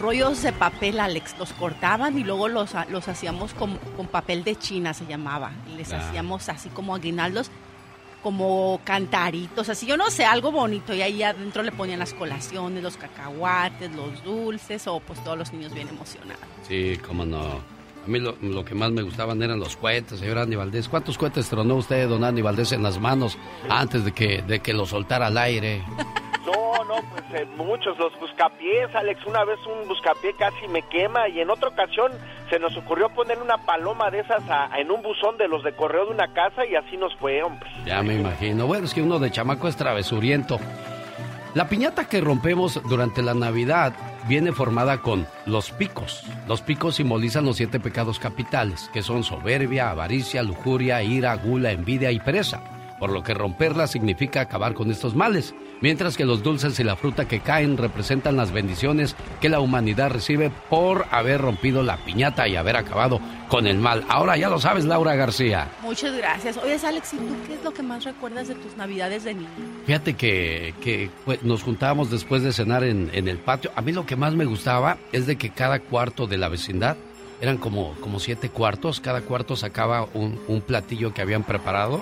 rollos 0.00 0.40
de 0.42 0.52
papel, 0.52 1.00
Alex. 1.00 1.34
Los 1.36 1.52
cortaban 1.52 2.16
y 2.16 2.22
luego 2.22 2.46
los, 2.48 2.70
los 2.90 3.08
hacíamos 3.08 3.54
con, 3.54 3.76
con 3.96 4.06
papel 4.06 4.44
de 4.44 4.54
China, 4.56 4.94
se 4.94 5.04
llamaba. 5.06 5.50
Les 5.76 5.92
Ah. 5.92 5.98
hacíamos 5.98 6.48
así 6.48 6.68
como 6.68 6.94
aguinaldos, 6.94 7.50
como 8.24 8.80
cantaritos, 8.84 9.68
así 9.68 9.84
yo 9.84 9.98
no 9.98 10.10
sé, 10.10 10.24
algo 10.24 10.50
bonito. 10.50 10.94
Y 10.94 11.02
ahí 11.02 11.22
adentro 11.22 11.62
le 11.62 11.72
ponían 11.72 11.98
las 11.98 12.14
colaciones, 12.14 12.82
los 12.82 12.96
cacahuates, 12.96 13.92
los 13.92 14.24
dulces, 14.24 14.86
o 14.86 14.98
pues 15.00 15.22
todos 15.22 15.36
los 15.36 15.52
niños 15.52 15.74
bien 15.74 15.88
emocionados. 15.88 16.42
Sí, 16.66 16.98
cómo 17.06 17.26
no. 17.26 17.73
A 18.04 18.06
mí 18.06 18.18
lo, 18.20 18.36
lo 18.42 18.64
que 18.64 18.74
más 18.74 18.90
me 18.92 19.02
gustaban 19.02 19.42
eran 19.42 19.58
los 19.58 19.76
cohetes, 19.76 20.18
señor 20.20 20.38
Andy 20.38 20.56
Valdés. 20.56 20.88
¿Cuántos 20.88 21.16
cohetes 21.16 21.48
tronó 21.48 21.76
usted, 21.76 22.08
don 22.08 22.22
Andy 22.22 22.42
Valdés, 22.42 22.72
en 22.72 22.82
las 22.82 22.98
manos 23.00 23.38
antes 23.70 24.04
de 24.04 24.12
que, 24.12 24.42
de 24.42 24.60
que 24.60 24.72
lo 24.74 24.84
soltara 24.86 25.26
al 25.28 25.38
aire? 25.38 25.82
No, 26.44 26.84
no, 26.84 26.96
pues 27.10 27.24
eh, 27.40 27.46
muchos, 27.56 27.96
los 27.98 28.12
buscapiés, 28.20 28.94
Alex. 28.94 29.24
Una 29.24 29.44
vez 29.46 29.58
un 29.66 29.88
buscapié 29.88 30.34
casi 30.38 30.68
me 30.68 30.82
quema 30.82 31.26
y 31.30 31.40
en 31.40 31.48
otra 31.48 31.70
ocasión 31.70 32.12
se 32.50 32.58
nos 32.58 32.76
ocurrió 32.76 33.08
poner 33.08 33.40
una 33.40 33.56
paloma 33.64 34.10
de 34.10 34.20
esas 34.20 34.42
a- 34.50 34.68
en 34.78 34.90
un 34.90 35.00
buzón 35.00 35.38
de 35.38 35.48
los 35.48 35.64
de 35.64 35.72
correo 35.72 36.04
de 36.04 36.10
una 36.10 36.34
casa 36.34 36.66
y 36.66 36.74
así 36.76 36.98
nos 36.98 37.16
fue, 37.16 37.42
hombre. 37.42 37.66
Ya 37.86 38.02
me 38.02 38.16
imagino. 38.16 38.66
Bueno, 38.66 38.84
es 38.84 38.92
que 38.92 39.00
uno 39.00 39.18
de 39.18 39.30
chamaco 39.30 39.68
es 39.68 39.76
travesuriento. 39.76 40.58
La 41.54 41.68
piñata 41.68 42.08
que 42.08 42.20
rompemos 42.20 42.80
durante 42.88 43.22
la 43.22 43.32
Navidad 43.32 43.94
viene 44.28 44.50
formada 44.50 45.00
con 45.00 45.24
los 45.46 45.70
picos. 45.70 46.24
Los 46.48 46.62
picos 46.62 46.96
simbolizan 46.96 47.44
los 47.44 47.58
siete 47.58 47.78
pecados 47.78 48.18
capitales, 48.18 48.90
que 48.92 49.02
son 49.04 49.22
soberbia, 49.22 49.90
avaricia, 49.90 50.42
lujuria, 50.42 51.00
ira, 51.04 51.36
gula, 51.36 51.70
envidia 51.70 52.10
y 52.10 52.18
pereza. 52.18 52.73
Por 53.04 53.12
lo 53.12 53.22
que 53.22 53.34
romperla 53.34 53.86
significa 53.86 54.40
acabar 54.40 54.72
con 54.72 54.90
estos 54.90 55.14
males, 55.14 55.54
mientras 55.82 56.16
que 56.16 56.24
los 56.24 56.42
dulces 56.42 56.80
y 56.80 56.84
la 56.84 56.96
fruta 56.96 57.28
que 57.28 57.40
caen 57.40 57.76
representan 57.76 58.34
las 58.34 58.50
bendiciones 58.50 59.14
que 59.42 59.50
la 59.50 59.60
humanidad 59.60 60.10
recibe 60.10 60.50
por 60.70 61.04
haber 61.10 61.42
rompido 61.42 61.82
la 61.82 61.98
piñata 61.98 62.48
y 62.48 62.56
haber 62.56 62.78
acabado 62.78 63.20
con 63.50 63.66
el 63.66 63.76
mal. 63.76 64.06
Ahora 64.08 64.38
ya 64.38 64.48
lo 64.48 64.58
sabes, 64.58 64.86
Laura 64.86 65.16
García. 65.16 65.68
Muchas 65.82 66.16
gracias. 66.16 66.56
Oye, 66.56 66.78
Alex, 66.82 67.12
¿y 67.12 67.18
tú 67.18 67.36
qué 67.46 67.52
es 67.56 67.62
lo 67.62 67.74
que 67.74 67.82
más 67.82 68.04
recuerdas 68.04 68.48
de 68.48 68.54
tus 68.54 68.74
navidades 68.78 69.24
de 69.24 69.34
niño? 69.34 69.48
Fíjate 69.84 70.14
que, 70.14 70.72
que, 70.80 71.10
pues, 71.26 71.42
nos 71.42 71.62
juntábamos 71.62 72.10
después 72.10 72.42
de 72.42 72.54
cenar 72.54 72.84
en, 72.84 73.10
en 73.12 73.28
el 73.28 73.36
patio. 73.36 73.70
A 73.76 73.82
mí 73.82 73.92
lo 73.92 74.06
que 74.06 74.16
más 74.16 74.32
me 74.32 74.46
gustaba 74.46 74.96
es 75.12 75.26
de 75.26 75.36
que 75.36 75.50
cada 75.50 75.78
cuarto 75.78 76.26
de 76.26 76.38
la 76.38 76.48
vecindad, 76.48 76.96
eran 77.42 77.58
como, 77.58 77.92
como 78.00 78.18
siete 78.18 78.48
cuartos, 78.48 79.00
cada 79.00 79.20
cuarto 79.20 79.56
sacaba 79.56 80.08
un, 80.14 80.40
un 80.48 80.62
platillo 80.62 81.12
que 81.12 81.20
habían 81.20 81.42
preparado, 81.42 82.00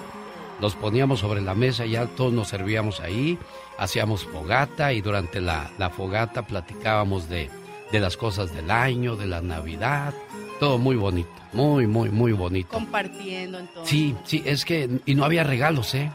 los 0.62 0.76
poníamos 0.76 1.18
sobre 1.18 1.40
la 1.40 1.56
mesa, 1.56 1.84
ya 1.86 2.06
todos 2.06 2.32
nos 2.32 2.48
servíamos 2.48 3.00
ahí, 3.00 3.36
hacíamos 3.78 4.24
fogata 4.24 4.92
y 4.92 5.00
durante 5.00 5.40
la, 5.40 5.72
la 5.76 5.90
fogata 5.90 6.42
platicábamos 6.42 7.28
de, 7.28 7.50
de 7.90 7.98
las 7.98 8.16
cosas 8.16 8.54
del 8.54 8.70
año, 8.70 9.16
de 9.16 9.26
la 9.26 9.42
Navidad, 9.42 10.14
todo 10.60 10.78
muy 10.78 10.94
bonito, 10.94 11.28
muy, 11.52 11.88
muy, 11.88 12.10
muy 12.10 12.30
bonito. 12.30 12.70
Compartiendo 12.70 13.58
entonces. 13.58 13.90
Sí, 13.90 14.14
sí, 14.22 14.42
es 14.46 14.64
que. 14.64 14.88
Y 15.04 15.16
no 15.16 15.24
había 15.24 15.42
regalos, 15.42 15.96
¿eh? 15.96 16.12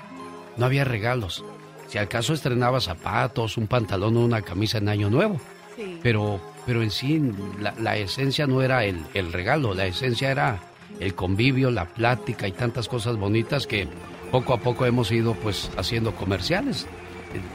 No 0.55 0.65
había 0.65 0.85
regalos. 0.85 1.43
Si 1.87 1.97
acaso 1.97 2.33
estrenaba 2.33 2.79
zapatos, 2.79 3.57
un 3.57 3.67
pantalón 3.67 4.15
o 4.15 4.23
una 4.23 4.41
camisa 4.41 4.77
en 4.77 4.87
Año 4.87 5.09
Nuevo. 5.09 5.41
Sí. 5.75 5.99
Pero, 6.01 6.39
pero 6.65 6.81
en 6.81 6.89
sí, 6.89 7.21
la, 7.59 7.73
la 7.79 7.97
esencia 7.97 8.47
no 8.47 8.61
era 8.61 8.85
el, 8.85 9.03
el 9.13 9.33
regalo, 9.33 9.73
la 9.73 9.85
esencia 9.87 10.31
era 10.31 10.59
el 11.01 11.15
convivio, 11.15 11.69
la 11.69 11.85
plática 11.85 12.47
y 12.47 12.53
tantas 12.53 12.87
cosas 12.87 13.17
bonitas 13.17 13.67
que 13.67 13.89
poco 14.31 14.53
a 14.53 14.57
poco 14.59 14.85
hemos 14.85 15.11
ido 15.11 15.33
pues 15.35 15.69
haciendo 15.77 16.13
comerciales. 16.15 16.87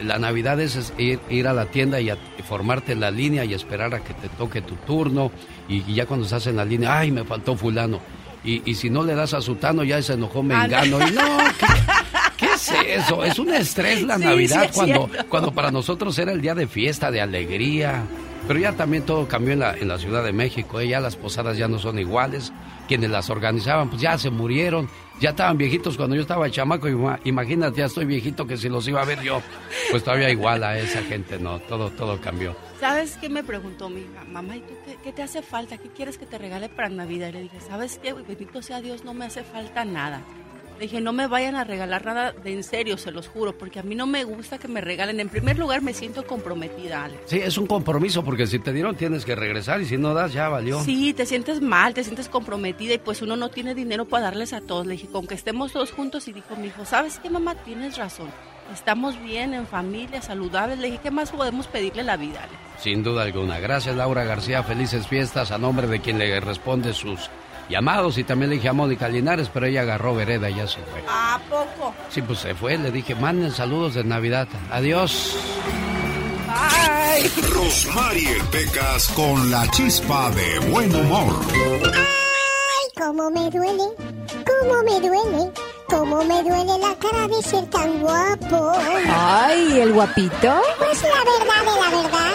La 0.02 0.18
Navidad 0.18 0.60
es, 0.60 0.92
ir, 0.98 1.18
ir 1.30 1.48
a 1.48 1.52
la 1.52 1.66
tienda 1.66 2.00
y, 2.00 2.10
a- 2.10 2.18
y 2.38 2.42
formarte 2.42 2.92
en 2.92 3.00
la 3.00 3.10
línea 3.10 3.44
y 3.44 3.54
esperar 3.54 3.94
a 3.94 4.00
que 4.00 4.14
te 4.14 4.28
toque 4.28 4.60
tu 4.60 4.74
turno 4.76 5.30
y, 5.68 5.82
y 5.90 5.94
ya 5.94 6.06
cuando 6.06 6.24
estás 6.26 6.46
en 6.46 6.56
la 6.56 6.64
línea, 6.64 6.98
ay, 6.98 7.10
me 7.10 7.24
faltó 7.24 7.56
fulano. 7.56 8.00
Y, 8.44 8.68
y 8.70 8.74
si 8.74 8.90
no 8.90 9.02
le 9.04 9.14
das 9.14 9.34
a 9.34 9.40
sutano, 9.40 9.82
ya 9.84 10.00
se 10.02 10.14
enojó 10.14 10.42
Mengano. 10.42 10.98
Y 11.06 11.10
no, 11.12 11.22
¿qué, 11.58 11.66
qué 12.36 12.46
es 12.54 12.72
eso? 13.02 13.24
Es 13.24 13.38
un 13.38 13.52
estrés 13.54 14.02
la 14.02 14.18
Sí, 14.18 14.24
Navidad 14.24 14.64
sí 14.64 14.70
cuando, 14.74 15.06
cierto. 15.08 15.28
cuando 15.30 15.52
para 15.52 15.70
nosotros 15.70 16.18
era 16.18 16.32
el 16.32 16.40
día 16.42 16.54
de 16.54 16.66
fiesta, 16.66 17.10
de 17.10 17.20
alegría. 17.20 18.02
Pero 18.48 18.58
ya 18.58 18.72
también 18.72 19.04
todo 19.04 19.28
cambió 19.28 19.52
en 19.52 19.60
la, 19.60 19.76
en 19.78 19.86
la 19.86 19.98
Ciudad 19.98 20.24
de 20.24 20.32
México, 20.32 20.80
¿eh? 20.80 20.88
ya 20.88 20.98
las 20.98 21.14
posadas 21.14 21.56
ya 21.56 21.68
no 21.68 21.78
son 21.78 22.00
iguales, 22.00 22.52
quienes 22.88 23.08
las 23.10 23.30
organizaban 23.30 23.88
pues 23.88 24.02
ya 24.02 24.18
se 24.18 24.30
murieron, 24.30 24.88
ya 25.22 25.30
estaban 25.30 25.56
viejitos 25.56 25.96
cuando 25.96 26.16
yo 26.16 26.22
estaba 26.22 26.50
chamaco, 26.50 26.88
imagínate, 27.22 27.78
ya 27.78 27.86
estoy 27.86 28.04
viejito 28.06 28.44
que 28.44 28.56
si 28.56 28.68
los 28.68 28.88
iba 28.88 29.00
a 29.00 29.04
ver 29.04 29.22
yo, 29.22 29.40
pues 29.92 30.02
todavía 30.02 30.28
igual 30.30 30.64
a 30.64 30.76
esa 30.76 31.00
gente, 31.02 31.38
no, 31.38 31.60
todo, 31.60 31.90
todo 31.90 32.20
cambió. 32.20 32.56
¿Sabes 32.80 33.16
qué 33.18 33.28
me 33.28 33.44
preguntó 33.44 33.88
mi 33.88 34.04
mamá? 34.32 34.56
¿Y 34.56 34.60
tú 34.62 34.74
qué, 35.04 35.12
te 35.12 35.22
hace 35.22 35.40
falta? 35.40 35.78
¿Qué 35.78 35.90
quieres 35.90 36.18
que 36.18 36.26
te 36.26 36.38
regale 36.38 36.68
para 36.68 36.88
Navidad? 36.88 37.28
Y 37.28 37.32
le 37.32 37.42
dije, 37.42 37.60
¿sabes 37.60 38.00
qué? 38.02 38.12
Bendito 38.12 38.62
sea 38.62 38.80
Dios, 38.80 39.04
no 39.04 39.14
me 39.14 39.26
hace 39.26 39.44
falta 39.44 39.84
nada. 39.84 40.22
Le 40.78 40.86
dije, 40.86 41.00
no 41.00 41.12
me 41.12 41.26
vayan 41.26 41.54
a 41.54 41.64
regalar 41.64 42.04
nada 42.04 42.32
de 42.32 42.52
en 42.52 42.64
serio, 42.64 42.98
se 42.98 43.12
los 43.12 43.28
juro, 43.28 43.56
porque 43.56 43.78
a 43.78 43.82
mí 43.82 43.94
no 43.94 44.06
me 44.06 44.24
gusta 44.24 44.58
que 44.58 44.68
me 44.68 44.80
regalen. 44.80 45.20
En 45.20 45.28
primer 45.28 45.58
lugar, 45.58 45.82
me 45.82 45.94
siento 45.94 46.26
comprometida, 46.26 47.04
Alex. 47.04 47.22
Sí, 47.26 47.38
es 47.38 47.56
un 47.56 47.66
compromiso, 47.66 48.24
porque 48.24 48.46
si 48.46 48.58
te 48.58 48.72
dieron 48.72 48.96
tienes 48.96 49.24
que 49.24 49.34
regresar 49.34 49.80
y 49.80 49.86
si 49.86 49.96
no 49.96 50.14
das, 50.14 50.32
ya 50.32 50.48
valió. 50.48 50.82
Sí, 50.82 51.12
te 51.12 51.26
sientes 51.26 51.60
mal, 51.60 51.94
te 51.94 52.02
sientes 52.04 52.28
comprometida 52.28 52.94
y 52.94 52.98
pues 52.98 53.22
uno 53.22 53.36
no 53.36 53.48
tiene 53.48 53.74
dinero 53.74 54.06
para 54.06 54.24
darles 54.24 54.52
a 54.52 54.60
todos. 54.60 54.86
Le 54.86 54.92
dije, 54.92 55.08
con 55.08 55.26
que 55.26 55.34
estemos 55.34 55.72
todos 55.72 55.92
juntos 55.92 56.26
y 56.28 56.32
dijo 56.32 56.56
mi 56.56 56.68
hijo, 56.68 56.84
¿sabes 56.84 57.18
qué, 57.20 57.30
mamá? 57.30 57.54
Tienes 57.54 57.96
razón. 57.96 58.28
Estamos 58.72 59.20
bien, 59.22 59.54
en 59.54 59.66
familia, 59.66 60.22
saludables. 60.22 60.78
Le 60.78 60.86
dije, 60.86 61.00
¿qué 61.02 61.10
más 61.10 61.30
podemos 61.30 61.66
pedirle 61.66 62.02
a 62.02 62.04
la 62.04 62.16
vida? 62.16 62.48
Sin 62.78 63.02
duda 63.02 63.22
alguna. 63.22 63.60
Gracias, 63.60 63.94
Laura 63.96 64.24
García. 64.24 64.62
Felices 64.62 65.06
fiestas 65.06 65.50
a 65.50 65.58
nombre 65.58 65.86
de 65.86 66.00
quien 66.00 66.18
le 66.18 66.40
responde 66.40 66.94
sus 66.94 67.30
llamados. 67.72 68.18
Y 68.18 68.24
también 68.24 68.50
le 68.50 68.56
dije 68.56 68.68
a 68.68 68.72
Mónica 68.72 69.08
Linares, 69.08 69.50
pero 69.52 69.66
ella 69.66 69.82
agarró 69.82 70.14
vereda 70.14 70.48
y 70.48 70.54
ya 70.54 70.68
se 70.68 70.78
fue. 70.78 71.02
¿A 71.08 71.40
poco? 71.50 71.94
Sí, 72.08 72.22
pues 72.22 72.38
se 72.38 72.54
fue. 72.54 72.78
Le 72.78 72.90
dije, 72.90 73.14
manden 73.14 73.50
saludos 73.50 73.94
de 73.94 74.04
Navidad. 74.04 74.46
Adiós. 74.70 75.36
Bye. 76.46 77.30
Rosmarie 77.52 78.38
Pecas 78.50 79.08
con 79.08 79.50
la 79.50 79.68
chispa 79.70 80.30
de 80.30 80.58
buen 80.70 80.94
humor. 80.94 81.34
Ay, 81.84 82.92
cómo 82.96 83.30
me 83.30 83.50
duele. 83.50 83.84
Cómo 84.46 84.82
me 84.84 85.00
duele 85.00 85.52
cómo 85.92 86.24
me 86.24 86.42
duele 86.42 86.78
la 86.78 86.94
cara 86.98 87.28
de 87.28 87.42
ser 87.42 87.66
tan 87.66 88.00
guapo. 88.00 88.72
Ay, 89.08 89.80
¿el 89.80 89.92
guapito? 89.92 90.62
Pues 90.78 91.02
la 91.02 91.22
verdad 91.30 91.60
de 91.68 91.80
la 91.80 92.02
verdad. 92.02 92.32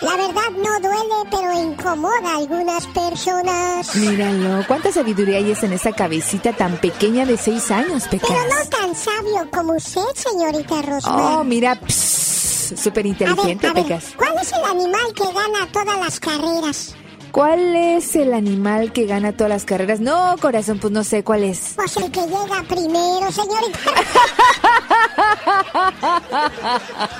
La 0.00 0.16
verdad 0.16 0.50
no 0.56 0.80
duele, 0.80 1.28
pero 1.30 1.52
incomoda 1.62 2.32
a 2.32 2.36
algunas 2.38 2.86
personas. 2.86 3.94
Míralo, 3.96 4.64
cuánta 4.66 4.90
sabiduría 4.90 5.36
hay 5.36 5.54
en 5.60 5.72
esa 5.74 5.92
cabecita 5.92 6.54
tan 6.54 6.78
pequeña 6.78 7.26
de 7.26 7.36
seis 7.36 7.70
años, 7.70 8.08
Pecas. 8.08 8.30
Pero 8.30 8.40
no 8.48 8.68
tan 8.70 8.94
sabio 8.94 9.50
como 9.50 9.74
usted, 9.74 10.00
señorita 10.14 10.80
Rosmar. 10.82 11.38
Oh, 11.38 11.44
mira, 11.44 11.78
súper 11.86 13.04
inteligente, 13.04 13.70
Pecas. 13.72 14.14
¿Cuál 14.16 14.38
es 14.40 14.52
el 14.52 14.64
animal 14.64 15.12
que 15.14 15.24
gana 15.24 15.70
todas 15.70 15.98
las 15.98 16.18
carreras? 16.18 16.94
¿Cuál 17.32 17.76
es 17.76 18.16
el 18.16 18.34
animal 18.34 18.92
que 18.92 19.06
gana 19.06 19.32
todas 19.32 19.50
las 19.50 19.64
carreras? 19.64 20.00
No, 20.00 20.34
corazón, 20.40 20.80
pues 20.80 20.92
no 20.92 21.04
sé 21.04 21.22
cuál 21.22 21.44
es. 21.44 21.74
Pues 21.76 21.96
el 21.96 22.10
que 22.10 22.22
llega 22.22 22.64
primero, 22.68 23.30
señorita. 23.30 23.78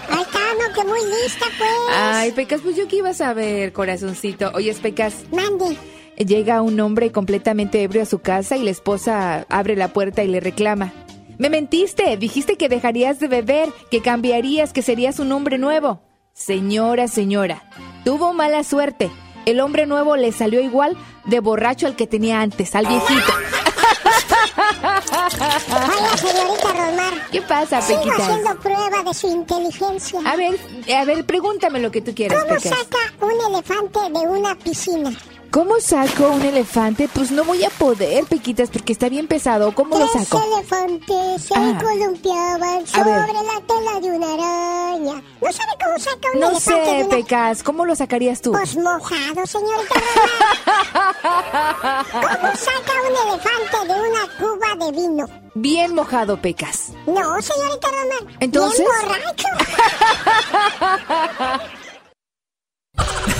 Ay, 0.09 0.25
no, 0.59 0.75
que 0.75 0.85
muy 0.85 0.99
lista, 0.99 1.47
pues. 1.57 1.71
Ay, 1.95 2.33
Pecas, 2.33 2.61
pues 2.63 2.75
yo 2.77 2.89
qué 2.89 2.97
iba 2.97 3.11
a 3.11 3.15
saber, 3.15 3.73
corazoncito. 3.73 4.51
Oye, 4.55 4.75
Pecas. 4.75 5.15
Mande. 5.31 5.77
Llega 6.17 6.61
un 6.61 6.81
hombre 6.81 7.13
completamente 7.13 7.81
ebrio 7.83 8.03
a 8.03 8.07
su 8.07 8.19
casa 8.19 8.57
y 8.57 8.65
la 8.65 8.71
esposa 8.71 9.47
abre 9.49 9.77
la 9.77 9.93
puerta 9.93 10.25
y 10.25 10.29
le 10.29 10.41
reclama. 10.41 10.93
Me 11.39 11.51
mentiste, 11.51 12.17
dijiste 12.17 12.57
que 12.57 12.69
dejarías 12.69 13.21
de 13.21 13.29
beber, 13.29 13.69
que 13.91 14.03
cambiarías, 14.03 14.73
que 14.73 14.83
serías 14.83 15.21
un 15.21 15.31
hombre 15.33 15.57
nuevo. 15.57 16.03
Señora, 16.33 17.07
señora, 17.07 17.63
tuvo 18.05 18.33
mala 18.35 18.65
suerte 18.65 19.11
el 19.51 19.61
hombre 19.61 19.87
nuevo 19.87 20.17
le 20.17 20.33
salió 20.33 20.61
igual 20.61 20.97
de 21.25 21.41
borracho 21.41 21.87
al 21.87 21.97
que 21.97 22.07
tenía 22.07 22.41
antes, 22.41 22.75
al 22.75 22.87
viejito. 22.87 23.33
Hola, 25.69 26.17
señorita 26.17 26.73
Rosmar. 26.73 27.31
¿Qué 27.31 27.43
pasa, 27.43 27.81
Sigo 27.81 28.03
haciendo 28.13 28.55
prueba 28.61 29.03
de 29.05 29.15
su 29.15 29.29
inteligencia. 29.29 30.21
A 30.25 30.37
ver, 30.37 30.59
a 30.97 31.05
ver, 31.05 31.25
pregúntame 31.25 31.81
lo 31.81 31.91
que 31.91 32.01
tú 32.01 32.15
quieras, 32.15 32.43
¿Cómo 32.45 32.61
saca 32.61 32.99
un 33.21 33.55
elefante 33.55 34.01
de 34.01 34.19
una 34.19 34.55
piscina? 34.55 35.13
¿Cómo 35.51 35.81
saco 35.81 36.29
un 36.29 36.43
elefante? 36.43 37.09
Pues 37.13 37.33
no 37.33 37.45
voy 37.45 37.65
a 37.65 37.71
poder, 37.71 38.25
Pequitas, 38.25 38.71
porque 38.71 38.93
está 38.93 39.09
bien 39.09 39.27
pesado. 39.27 39.75
¿Cómo 39.75 39.99
lo 39.99 40.07
saco? 40.07 40.39
Tres 40.39 40.45
elefantes 40.45 41.43
se 41.43 41.55
ah. 41.57 41.77
columpiaban 41.83 42.87
sobre 42.87 43.11
la 43.11 43.61
tela 43.67 43.99
de 44.01 44.13
una 44.13 44.35
araña. 44.35 45.21
¿No 45.41 45.53
sabe 45.53 45.73
cómo 45.85 45.99
saca 45.99 46.29
un 46.35 46.43
elefante? 46.43 46.45
No 46.45 46.61
sé, 46.61 47.05
Pecas. 47.17 47.65
¿Cómo 47.65 47.85
lo 47.85 47.97
sacarías 47.97 48.41
tú? 48.41 48.53
Pues 48.53 48.77
mojado, 48.77 49.45
señorita 49.45 49.95
¿Cómo 52.13 52.55
saca 52.55 52.93
un 53.09 53.17
elefante 53.29 53.79
de 53.89 53.95
una 54.09 54.23
cuba 54.39 54.71
de 54.87 54.93
vino? 54.93 55.27
Bien 55.55 55.97
mojado, 55.97 56.41
Pecas. 56.41 56.93
No, 57.07 57.43
señorita 57.43 57.89
Román. 57.89 58.37
¿Entonces? 58.39 58.79
Bien 58.79 58.91
borracho. 59.03 59.49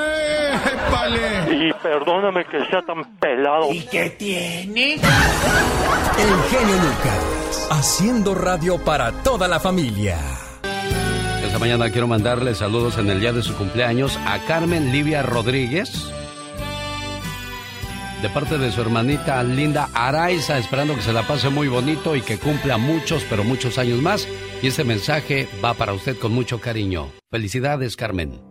Y 1.51 1.73
perdóname 1.73 2.45
que 2.45 2.65
sea 2.65 2.81
tan 2.81 3.03
pelado. 3.19 3.71
¿Y 3.71 3.81
qué 3.81 4.09
tiene? 4.11 4.93
El 4.95 4.99
genio 6.49 6.75
Lucas, 6.75 7.67
haciendo 7.71 8.35
radio 8.35 8.77
para 8.77 9.11
toda 9.23 9.47
la 9.47 9.59
familia. 9.59 10.17
Esta 11.43 11.59
mañana 11.59 11.89
quiero 11.89 12.07
mandarle 12.07 12.55
saludos 12.55 12.97
en 12.97 13.09
el 13.09 13.19
día 13.19 13.33
de 13.33 13.41
su 13.41 13.55
cumpleaños 13.55 14.17
a 14.25 14.39
Carmen 14.45 14.91
Livia 14.91 15.21
Rodríguez. 15.21 16.11
De 18.21 18.29
parte 18.29 18.57
de 18.57 18.71
su 18.71 18.81
hermanita 18.81 19.41
Linda 19.43 19.89
Araiza, 19.93 20.59
esperando 20.59 20.95
que 20.95 21.01
se 21.01 21.11
la 21.11 21.23
pase 21.23 21.49
muy 21.49 21.67
bonito 21.67 22.15
y 22.15 22.21
que 22.21 22.37
cumpla 22.37 22.77
muchos, 22.77 23.25
pero 23.29 23.43
muchos 23.43 23.77
años 23.77 24.01
más. 24.01 24.27
Y 24.61 24.67
este 24.67 24.83
mensaje 24.83 25.47
va 25.63 25.73
para 25.73 25.93
usted 25.93 26.17
con 26.17 26.31
mucho 26.31 26.61
cariño. 26.61 27.07
Felicidades, 27.31 27.95
Carmen. 27.95 28.50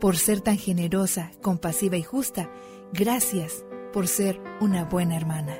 Por 0.00 0.16
ser 0.16 0.40
tan 0.40 0.58
generosa, 0.58 1.32
compasiva 1.42 1.96
y 1.96 2.02
justa, 2.02 2.50
gracias 2.92 3.64
por 3.92 4.06
ser 4.06 4.40
una 4.60 4.84
buena 4.84 5.16
hermana. 5.16 5.56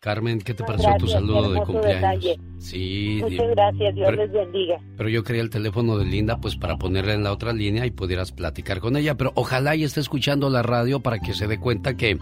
Carmen, 0.00 0.38
¿qué 0.40 0.54
te 0.54 0.62
pareció 0.62 0.90
tu 0.98 1.08
saludo 1.08 1.50
de 1.50 1.60
cumpleaños? 1.60 2.36
Sí, 2.58 3.18
muchas 3.20 3.50
gracias, 3.50 3.94
Dios 3.96 4.16
les 4.16 4.32
bendiga. 4.32 4.80
Pero 4.96 5.08
yo 5.08 5.24
quería 5.24 5.42
el 5.42 5.50
teléfono 5.50 5.98
de 5.98 6.04
Linda 6.04 6.38
pues 6.40 6.56
para 6.56 6.76
ponerla 6.76 7.14
en 7.14 7.24
la 7.24 7.32
otra 7.32 7.52
línea 7.52 7.84
y 7.84 7.90
pudieras 7.90 8.30
platicar 8.30 8.78
con 8.78 8.96
ella, 8.96 9.16
pero 9.16 9.32
ojalá 9.34 9.74
ella 9.74 9.86
esté 9.86 10.00
escuchando 10.00 10.50
la 10.50 10.62
radio 10.62 11.00
para 11.00 11.18
que 11.18 11.34
se 11.34 11.48
dé 11.48 11.58
cuenta 11.58 11.96
que, 11.96 12.16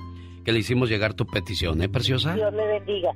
que 0.45 0.53
le 0.53 0.59
hicimos 0.61 0.89
llegar 0.89 1.13
tu 1.13 1.27
petición, 1.27 1.83
¿eh, 1.83 1.89
preciosa? 1.91 2.35
Dios 2.35 2.53
le 2.55 2.67
bendiga. 2.67 3.13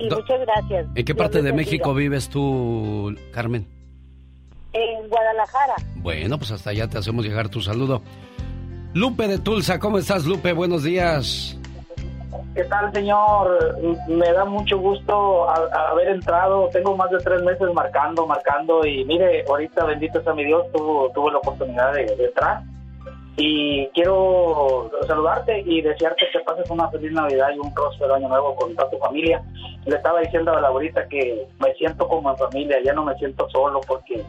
y 0.00 0.04
muchas 0.04 0.40
gracias. 0.40 0.86
¿En 0.94 1.04
qué 1.04 1.14
parte 1.14 1.40
de 1.40 1.52
México 1.52 1.94
vives 1.94 2.28
tú, 2.28 3.14
Carmen? 3.32 3.79
En 4.72 5.08
Guadalajara. 5.08 5.74
Bueno, 5.96 6.38
pues 6.38 6.50
hasta 6.52 6.70
allá 6.70 6.88
te 6.88 6.98
hacemos 6.98 7.24
llegar 7.24 7.48
tu 7.48 7.60
saludo. 7.60 8.02
Lupe 8.94 9.28
de 9.28 9.38
Tulsa, 9.38 9.78
¿cómo 9.78 9.98
estás, 9.98 10.24
Lupe? 10.24 10.52
Buenos 10.52 10.82
días. 10.82 11.56
¿Qué 12.54 12.64
tal, 12.64 12.92
señor? 12.92 13.78
Me 14.08 14.32
da 14.32 14.44
mucho 14.44 14.78
gusto 14.78 15.48
haber 15.48 16.08
entrado. 16.08 16.68
Tengo 16.72 16.96
más 16.96 17.10
de 17.10 17.18
tres 17.18 17.42
meses 17.42 17.68
marcando, 17.72 18.26
marcando. 18.26 18.84
Y 18.84 19.04
mire, 19.04 19.44
ahorita, 19.48 19.84
bendito 19.84 20.20
sea 20.22 20.34
mi 20.34 20.44
Dios, 20.44 20.66
tuve, 20.72 21.12
tuve 21.14 21.32
la 21.32 21.38
oportunidad 21.38 21.92
de, 21.92 22.02
entrar. 22.02 22.62
Y 23.36 23.86
quiero 23.88 24.90
saludarte 25.06 25.60
y 25.60 25.80
desearte 25.80 26.26
que 26.32 26.40
pases 26.40 26.68
una 26.70 26.88
feliz 26.90 27.12
Navidad 27.12 27.50
y 27.54 27.58
un 27.58 27.72
próspero 27.72 28.14
año 28.14 28.28
nuevo 28.28 28.56
con 28.56 28.74
toda 28.74 28.90
tu 28.90 28.98
familia. 28.98 29.40
Le 29.86 29.96
estaba 29.96 30.20
diciendo 30.20 30.52
a 30.52 30.60
la 30.60 30.68
abuelita 30.68 31.06
que 31.08 31.46
me 31.60 31.72
siento 31.74 32.06
como 32.08 32.30
en 32.30 32.36
familia, 32.36 32.76
ya 32.84 32.92
no 32.92 33.04
me 33.04 33.14
siento 33.14 33.48
solo 33.50 33.80
porque 33.86 34.22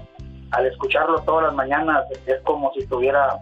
al 0.51 0.65
escucharlo 0.65 1.21
todas 1.21 1.45
las 1.45 1.53
mañanas 1.53 2.05
es 2.25 2.41
como 2.41 2.71
si 2.73 2.81
estuviera 2.81 3.39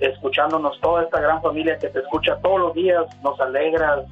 escuchándonos 0.00 0.78
toda 0.80 1.04
esta 1.04 1.20
gran 1.20 1.40
familia 1.40 1.78
que 1.78 1.88
te 1.88 2.00
escucha 2.00 2.36
todos 2.42 2.60
los 2.60 2.74
días, 2.74 3.04
nos 3.22 3.40
alegras, 3.40 4.04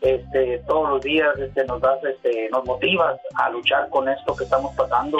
este, 0.00 0.58
todos 0.68 0.90
los 0.90 1.00
días 1.02 1.36
este, 1.38 1.64
nos 1.64 1.80
das, 1.80 1.98
este, 2.04 2.48
nos 2.50 2.64
motivas 2.64 3.18
a 3.34 3.50
luchar 3.50 3.88
con 3.88 4.08
esto 4.08 4.36
que 4.36 4.44
estamos 4.44 4.74
pasando 4.76 5.18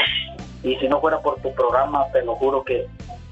y 0.63 0.77
si 0.77 0.89
no 0.89 1.01
fuera 1.01 1.21
por 1.21 1.41
tu 1.41 1.53
programa, 1.53 2.05
te 2.13 2.23
lo 2.23 2.37
juro 2.37 2.63
que 2.63 2.87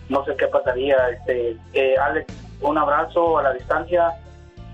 no 0.09 0.25
sé 0.25 0.37
qué 0.37 0.47
pasaría. 0.49 0.97
Este, 1.11 1.57
eh, 1.73 1.95
Alex, 1.99 2.27
un 2.61 2.79
abrazo 2.79 3.39
a 3.39 3.43
la 3.43 3.53
distancia 3.53 4.13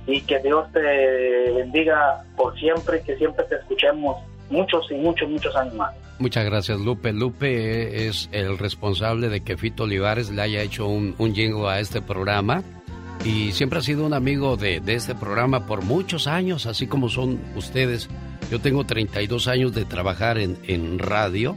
y 0.07 0.20
que 0.23 0.39
Dios 0.40 0.70
te 0.73 1.52
bendiga 1.52 2.24
por 2.36 2.59
siempre, 2.59 3.02
que 3.02 3.16
siempre 3.16 3.44
te 3.44 3.57
escuchemos 3.57 4.16
muchos 4.48 4.90
y 4.90 4.94
muchos, 4.94 5.28
muchos 5.28 5.55
años 5.57 5.74
más. 5.74 5.94
Muchas 6.21 6.45
gracias, 6.45 6.79
Lupe. 6.79 7.15
Lupe 7.15 8.07
es 8.07 8.29
el 8.31 8.59
responsable 8.59 9.31
de 9.31 9.41
que 9.41 9.57
Fito 9.57 9.85
Olivares 9.85 10.31
le 10.31 10.43
haya 10.43 10.63
hecho 10.63 10.87
un, 10.87 11.15
un 11.17 11.67
a 11.67 11.81
este 11.81 12.03
programa 12.03 12.63
y 13.25 13.53
siempre 13.53 13.79
ha 13.79 13.83
sido 13.83 14.05
un 14.05 14.13
amigo 14.13 14.59
de, 14.59 14.81
de, 14.81 14.95
este 14.95 15.15
programa 15.15 15.67
por 15.67 15.83
muchos 15.83 16.27
años, 16.27 16.67
así 16.67 16.87
como 16.87 17.09
son 17.09 17.41
ustedes. 17.57 18.11
Yo 18.51 18.61
tengo 18.61 18.85
32 18.85 19.49
años 19.49 19.75
de 19.75 19.87
trabajar 19.87 20.37
en, 20.37 20.59
en 20.69 20.99
radio 20.99 21.57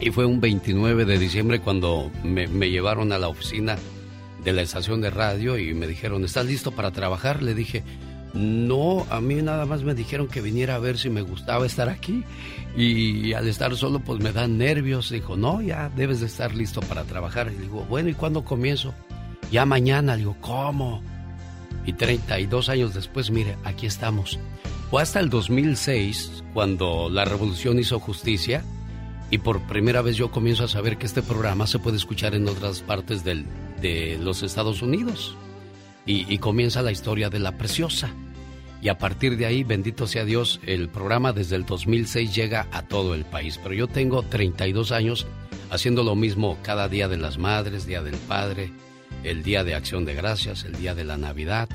y 0.00 0.10
fue 0.10 0.26
un 0.26 0.40
29 0.40 1.06
de 1.06 1.18
diciembre 1.18 1.60
cuando 1.60 2.10
me, 2.24 2.46
llevaron 2.68 3.10
a 3.12 3.18
la 3.18 3.28
oficina 3.28 3.78
de 4.44 4.52
la 4.52 4.60
estación 4.60 5.00
de 5.00 5.08
radio 5.08 5.56
y 5.56 5.72
me 5.72 5.86
dijeron, 5.86 6.24
¿estás 6.24 6.44
listo 6.44 6.72
para 6.72 6.90
trabajar? 6.90 7.42
Le 7.42 7.54
dije, 7.54 7.84
no, 8.34 9.06
a 9.10 9.20
mí 9.20 9.36
nada 9.36 9.66
más 9.66 9.82
me 9.82 9.94
dijeron 9.94 10.26
que 10.26 10.40
viniera 10.40 10.76
a 10.76 10.78
ver 10.78 10.98
si 10.98 11.10
me 11.10 11.20
gustaba 11.20 11.66
estar 11.66 11.88
aquí 11.90 12.24
y 12.76 13.34
al 13.34 13.46
estar 13.46 13.76
solo 13.76 14.00
pues 14.00 14.20
me 14.20 14.32
dan 14.32 14.56
nervios. 14.56 15.10
Dijo, 15.10 15.36
no, 15.36 15.60
ya 15.60 15.90
debes 15.90 16.20
de 16.20 16.26
estar 16.26 16.54
listo 16.54 16.80
para 16.80 17.04
trabajar. 17.04 17.52
Y 17.52 17.60
digo, 17.60 17.84
bueno, 17.88 18.08
¿y 18.08 18.14
cuándo 18.14 18.44
comienzo? 18.44 18.94
Ya 19.50 19.66
mañana. 19.66 20.16
Digo, 20.16 20.36
¿cómo? 20.40 21.02
Y 21.84 21.92
32 21.92 22.68
años 22.70 22.94
después, 22.94 23.30
mire, 23.30 23.56
aquí 23.64 23.86
estamos. 23.86 24.38
Fue 24.90 25.02
hasta 25.02 25.20
el 25.20 25.28
2006 25.28 26.44
cuando 26.54 27.10
la 27.10 27.24
revolución 27.24 27.78
hizo 27.78 27.98
justicia 27.98 28.64
y 29.30 29.38
por 29.38 29.66
primera 29.66 30.02
vez 30.02 30.16
yo 30.16 30.30
comienzo 30.30 30.64
a 30.64 30.68
saber 30.68 30.98
que 30.98 31.06
este 31.06 31.22
programa 31.22 31.66
se 31.66 31.78
puede 31.78 31.96
escuchar 31.96 32.34
en 32.34 32.48
otras 32.48 32.80
partes 32.80 33.24
del, 33.24 33.46
de 33.80 34.18
los 34.20 34.42
Estados 34.42 34.80
Unidos. 34.82 35.36
Y, 36.04 36.38
comienza 36.38 36.82
la 36.82 36.90
historia 36.90 37.30
de 37.30 37.38
la 37.38 37.56
preciosa. 37.56 38.10
Y 38.80 38.88
a 38.88 38.98
partir 38.98 39.36
de 39.36 39.46
ahí, 39.46 39.62
bendito 39.62 40.08
sea 40.08 40.24
Dios, 40.24 40.60
el 40.66 40.88
programa 40.88 41.32
desde 41.32 41.54
el 41.54 41.64
2006 41.64 42.34
llega 42.34 42.66
a 42.72 42.82
todo 42.82 43.14
el 43.14 43.24
país. 43.24 43.60
Pero 43.62 43.74
yo 43.74 43.86
tengo 43.86 44.22
32 44.22 44.90
años 44.90 45.26
haciendo 45.70 46.02
lo 46.02 46.16
mismo 46.16 46.58
cada 46.62 46.88
día 46.88 47.06
de 47.06 47.18
las 47.18 47.38
madres, 47.38 47.86
día 47.86 48.02
del 48.02 48.16
padre, 48.16 48.72
el 49.22 49.44
día 49.44 49.62
de 49.62 49.76
acción 49.76 50.04
de 50.04 50.14
gracias, 50.14 50.64
el 50.64 50.74
día 50.74 50.96
de 50.96 51.04
la 51.04 51.16
Navidad. 51.16 51.68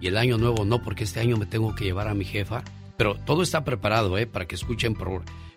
Y 0.00 0.08
el 0.08 0.18
año 0.18 0.36
nuevo 0.36 0.66
no, 0.66 0.82
porque 0.82 1.04
este 1.04 1.20
año 1.20 1.38
me 1.38 1.46
tengo 1.46 1.74
que 1.74 1.84
llevar 1.84 2.08
a 2.08 2.14
mi 2.14 2.26
jefa. 2.26 2.62
Pero 2.98 3.14
todo 3.14 3.42
está 3.42 3.64
preparado, 3.64 4.18
¿eh? 4.18 4.26
Para 4.26 4.46
que 4.46 4.54
escuchen 4.54 4.96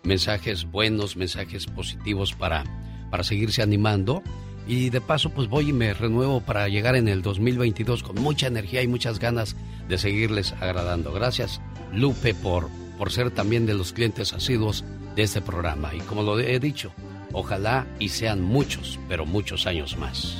mensajes 0.02 0.64
buenos, 0.64 1.16
mensajes 1.16 1.66
positivos 1.66 2.32
para, 2.32 2.64
para 3.10 3.24
seguirse 3.24 3.60
animando. 3.60 4.22
Y 4.66 4.90
de 4.90 5.00
paso, 5.00 5.30
pues 5.30 5.48
voy 5.48 5.70
y 5.70 5.72
me 5.72 5.94
renuevo 5.94 6.40
para 6.40 6.68
llegar 6.68 6.96
en 6.96 7.08
el 7.08 7.22
2022 7.22 8.02
con 8.02 8.16
mucha 8.16 8.48
energía 8.48 8.82
y 8.82 8.88
muchas 8.88 9.18
ganas 9.18 9.56
de 9.88 9.98
seguirles 9.98 10.52
agradando. 10.60 11.12
Gracias, 11.12 11.60
Lupe, 11.92 12.34
por, 12.34 12.68
por 12.98 13.12
ser 13.12 13.30
también 13.30 13.66
de 13.66 13.74
los 13.74 13.92
clientes 13.92 14.32
asiduos 14.32 14.84
de 15.14 15.22
este 15.22 15.40
programa. 15.40 15.94
Y 15.94 16.00
como 16.00 16.22
lo 16.22 16.38
he 16.38 16.58
dicho, 16.58 16.92
ojalá 17.32 17.86
y 17.98 18.08
sean 18.08 18.42
muchos, 18.42 18.98
pero 19.08 19.24
muchos 19.24 19.66
años 19.66 19.96
más. 19.96 20.36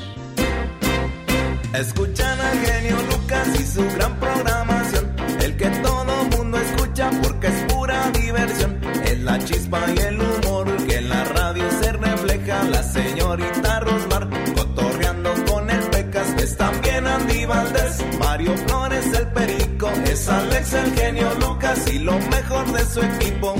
Escuchan 1.74 2.40
al 2.40 2.58
genio 2.60 2.96
Lucas 3.10 3.60
y 3.60 3.64
su 3.64 3.84
gran 3.96 4.18
programación. 4.18 5.14
El 5.42 5.56
que 5.56 5.68
todo 5.68 6.24
mundo 6.36 6.58
escucha 6.58 7.10
porque 7.22 7.48
es 7.48 7.72
pura 7.72 8.10
diversión. 8.12 8.80
Es 9.04 9.20
la 9.20 9.38
chispa 9.44 9.80
y 9.94 9.98
el 9.98 10.20
humor 10.20 10.74
que 10.86 10.96
en 10.96 11.08
la 11.08 11.24
radio 11.24 11.64
se 11.82 11.92
refleja. 11.92 12.64
La 12.64 12.82
señorita 12.82 13.75
Andy 17.46 17.48
Valdés, 17.48 18.18
Mario 18.18 18.56
Flores 18.56 19.18
el 19.18 19.26
Perico. 19.28 19.88
Es 20.04 20.28
Alex 20.28 20.72
el 20.74 20.94
genio 20.94 21.34
Lucas 21.40 21.92
y 21.92 21.98
lo 21.98 22.12
mejor 22.12 22.66
de 22.72 22.84
su 22.84 23.00
equipo. 23.00 23.54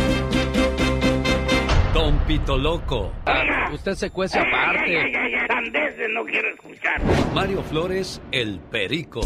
Don 1.94 2.18
Pito 2.26 2.56
Loco. 2.58 3.12
Usted 3.72 3.94
se 3.94 4.10
cuece 4.10 4.38
aparte. 4.38 5.12
no 6.10 6.24
quiero 6.24 6.48
escuchar. 6.48 7.00
Mario 7.34 7.62
Flores, 7.62 8.20
el 8.32 8.60
Perico. 8.60 9.20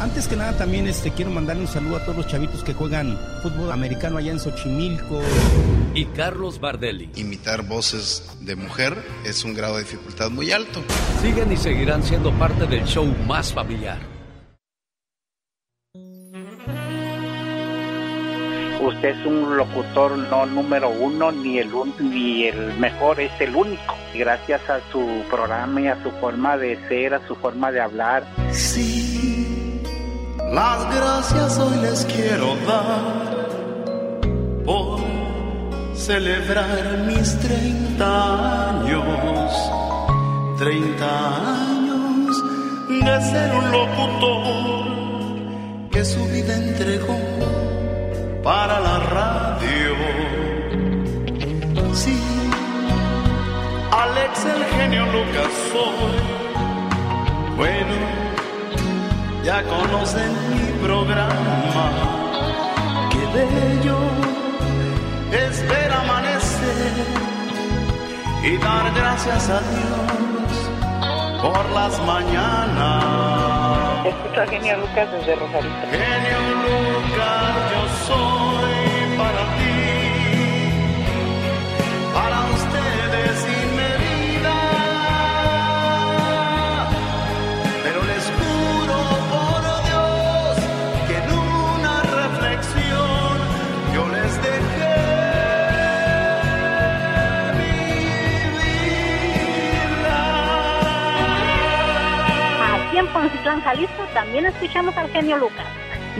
Antes 0.00 0.28
que 0.28 0.34
nada 0.34 0.56
también 0.56 0.86
este, 0.86 1.10
quiero 1.10 1.30
mandarle 1.30 1.62
un 1.62 1.68
saludo 1.68 1.96
a 1.96 2.00
todos 2.00 2.16
los 2.16 2.26
chavitos 2.26 2.64
que 2.64 2.72
juegan 2.72 3.18
fútbol 3.42 3.70
americano 3.70 4.16
allá 4.16 4.32
en 4.32 4.40
Xochimilco. 4.40 5.20
Y 5.94 6.06
Carlos 6.06 6.58
Bardelli. 6.58 7.10
Imitar 7.16 7.66
voces 7.66 8.34
de 8.40 8.56
mujer 8.56 8.96
es 9.26 9.44
un 9.44 9.52
grado 9.52 9.76
de 9.76 9.82
dificultad 9.82 10.30
muy 10.30 10.52
alto. 10.52 10.82
Siguen 11.20 11.52
y 11.52 11.56
seguirán 11.58 12.02
siendo 12.02 12.32
parte 12.32 12.66
del 12.66 12.84
show 12.86 13.04
más 13.26 13.52
familiar. 13.52 13.98
Usted 18.80 19.10
es 19.10 19.26
un 19.26 19.58
locutor 19.58 20.16
no 20.16 20.46
número 20.46 20.88
uno 20.88 21.30
ni 21.30 21.58
el 21.58 21.68
ni 21.98 22.44
el 22.44 22.78
mejor, 22.78 23.20
es 23.20 23.38
el 23.38 23.54
único. 23.54 23.94
Gracias 24.14 24.62
a 24.70 24.80
su 24.90 25.22
programa 25.28 25.82
y 25.82 25.88
a 25.88 26.02
su 26.02 26.10
forma 26.12 26.56
de 26.56 26.78
ser, 26.88 27.12
a 27.12 27.26
su 27.28 27.34
forma 27.36 27.70
de 27.70 27.80
hablar. 27.82 28.24
Sí, 28.50 29.29
las 30.50 30.94
gracias 30.94 31.58
hoy 31.58 31.76
les 31.78 32.04
quiero 32.06 32.56
dar 32.66 33.48
por 34.64 35.00
celebrar 35.94 37.04
mis 37.06 37.38
30 37.38 38.70
años. 38.70 39.70
30 40.58 41.06
años 41.66 42.36
de 42.88 43.20
ser 43.22 43.54
un 43.54 43.70
locutor 43.70 44.84
que 45.90 46.04
su 46.04 46.24
vida 46.26 46.54
entregó 46.54 47.16
para 48.42 48.80
la 48.80 48.98
radio. 48.98 49.94
Sí, 51.94 52.20
Alex 53.90 54.44
el 54.44 54.64
genio 54.64 55.06
Lucas 55.06 55.52
soy. 55.72 56.20
Bueno, 57.56 58.29
ya 59.50 59.62
conocen 59.64 60.32
mi 60.50 60.66
programa. 60.86 61.84
Qué 63.10 63.22
bello 63.36 63.98
es 65.44 65.54
ver 65.68 65.90
amanecer 66.02 66.92
y 68.44 68.56
dar 68.58 68.86
gracias 68.94 69.50
a 69.50 69.60
Dios 69.72 70.52
por 71.42 71.64
las 71.70 71.94
mañanas. 72.12 73.04
Escucho 74.06 74.40
a 74.40 74.46
Genio 74.46 74.76
Lucas 74.82 75.08
desde 75.14 75.34
Rosarito. 75.34 75.84
Genio 75.90 76.40
Lucas, 76.64 77.52
yo 77.72 77.82
soy 78.06 78.39
Jalisco, 103.42 104.04
también 104.12 104.46
escuchamos 104.46 104.96
al 104.96 105.08
genio 105.10 105.38
Lucas. 105.38 105.66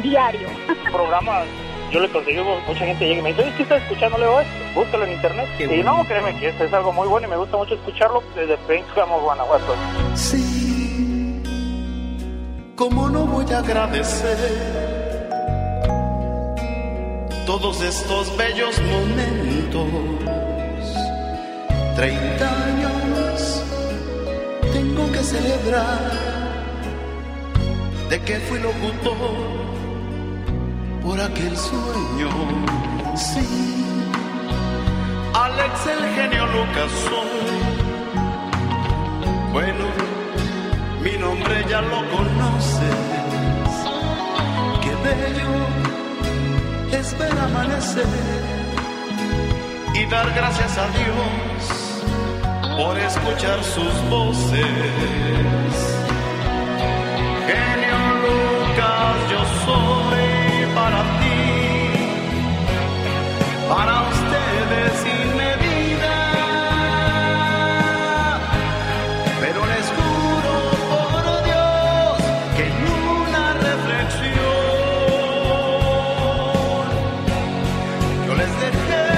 Diario. 0.02 0.48
programa 0.92 1.42
yo 1.90 1.98
le 1.98 2.09
conseguí 2.09 2.38
mucha 2.66 2.86
gente 2.86 3.05
llega 3.05 3.18
y 3.18 3.22
me 3.22 3.32
dice, 3.32 3.52
¿qué 3.56 3.62
estás 3.64 3.82
escuchando? 3.82 4.16
Le 4.18 4.26
digo, 4.26 4.40
"Esto, 4.40 4.52
búscalo 4.74 5.05
en 5.05 5.12
internet. 5.12 5.48
y 5.59 5.82
no, 5.82 6.05
créeme 6.05 6.36
que 6.38 6.48
esto 6.48 6.64
es 6.64 6.72
algo 6.72 6.92
muy 6.92 7.09
bueno 7.09 7.26
y 7.26 7.30
me 7.30 7.36
gusta 7.36 7.56
mucho 7.56 7.74
escucharlo 7.74 8.22
desde 8.36 8.56
Princeton, 8.59 9.09
Guanajuato. 9.20 9.74
Sí, 10.14 11.42
¿cómo 12.76 13.09
no 13.09 13.26
voy 13.26 13.52
a 13.52 13.59
agradecer 13.59 14.38
todos 17.44 17.82
estos 17.82 18.36
bellos 18.36 18.80
momentos? 18.80 19.88
Treinta 21.97 22.64
años 22.64 23.64
tengo 24.72 25.10
que 25.10 25.18
celebrar 25.18 26.30
de 28.10 28.20
que 28.22 28.36
fui 28.40 28.58
locutor 28.58 29.16
por 31.00 31.20
aquel 31.20 31.56
sueño. 31.56 32.30
Sí, 33.14 33.84
Alex 35.32 35.74
el 35.94 36.02
genio 36.16 36.46
Lucas. 36.46 36.92
Bueno, 39.52 39.84
mi 41.04 41.16
nombre 41.18 41.64
ya 41.68 41.80
lo 41.82 41.98
conoces. 42.16 43.00
Qué 44.82 44.92
bello 45.06 45.52
es 46.98 47.16
ver 47.16 47.38
amanecer 47.38 48.06
y 49.94 50.06
dar 50.06 50.28
gracias 50.34 50.78
a 50.78 50.86
Dios 50.98 51.60
por 52.76 52.98
escuchar 52.98 53.62
sus 53.62 54.10
voces. 54.10 55.30
Yo 59.31 59.40
soy 59.65 60.66
para 60.74 61.01
ti, 61.20 61.43
para 63.69 63.94
ustedes 64.12 64.90
sin 65.02 65.27
medida. 65.36 66.16
Pero 69.40 69.61
les 69.73 69.86
juro 69.97 70.55
por 70.90 71.23
Dios 71.48 72.12
que 72.57 72.65
en 72.70 72.77
una 73.19 73.44
reflexión 73.69 74.36
yo 78.27 78.32
les 78.35 78.52
dejé. 78.61 79.11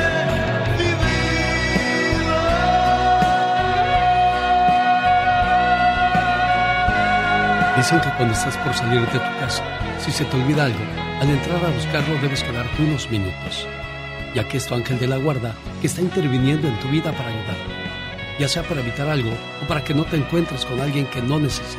Dicen 7.76 7.98
que 8.00 8.10
cuando 8.10 8.34
estás 8.34 8.56
por 8.58 8.74
salir 8.74 9.00
de 9.00 9.06
tu 9.18 9.30
casa, 9.40 9.62
si 10.02 10.10
se 10.10 10.24
te 10.24 10.36
olvida 10.36 10.64
algo, 10.64 10.84
al 11.20 11.30
entrar 11.30 11.64
a 11.64 11.70
buscarlo 11.70 12.20
debes 12.20 12.42
quedarte 12.42 12.82
unos 12.82 13.08
minutos, 13.08 13.68
ya 14.34 14.46
que 14.48 14.56
es 14.56 14.66
tu 14.66 14.74
ángel 14.74 14.98
de 14.98 15.06
la 15.06 15.16
guarda 15.16 15.54
que 15.80 15.86
está 15.86 16.00
interviniendo 16.00 16.66
en 16.66 16.76
tu 16.80 16.88
vida 16.88 17.12
para 17.12 17.28
ayudarte, 17.28 17.72
ya 18.36 18.48
sea 18.48 18.64
para 18.64 18.80
evitar 18.80 19.08
algo 19.08 19.30
o 19.62 19.68
para 19.68 19.84
que 19.84 19.94
no 19.94 20.04
te 20.04 20.16
encuentres 20.16 20.66
con 20.66 20.80
alguien 20.80 21.06
que 21.06 21.22
no 21.22 21.38
necesitas. 21.38 21.78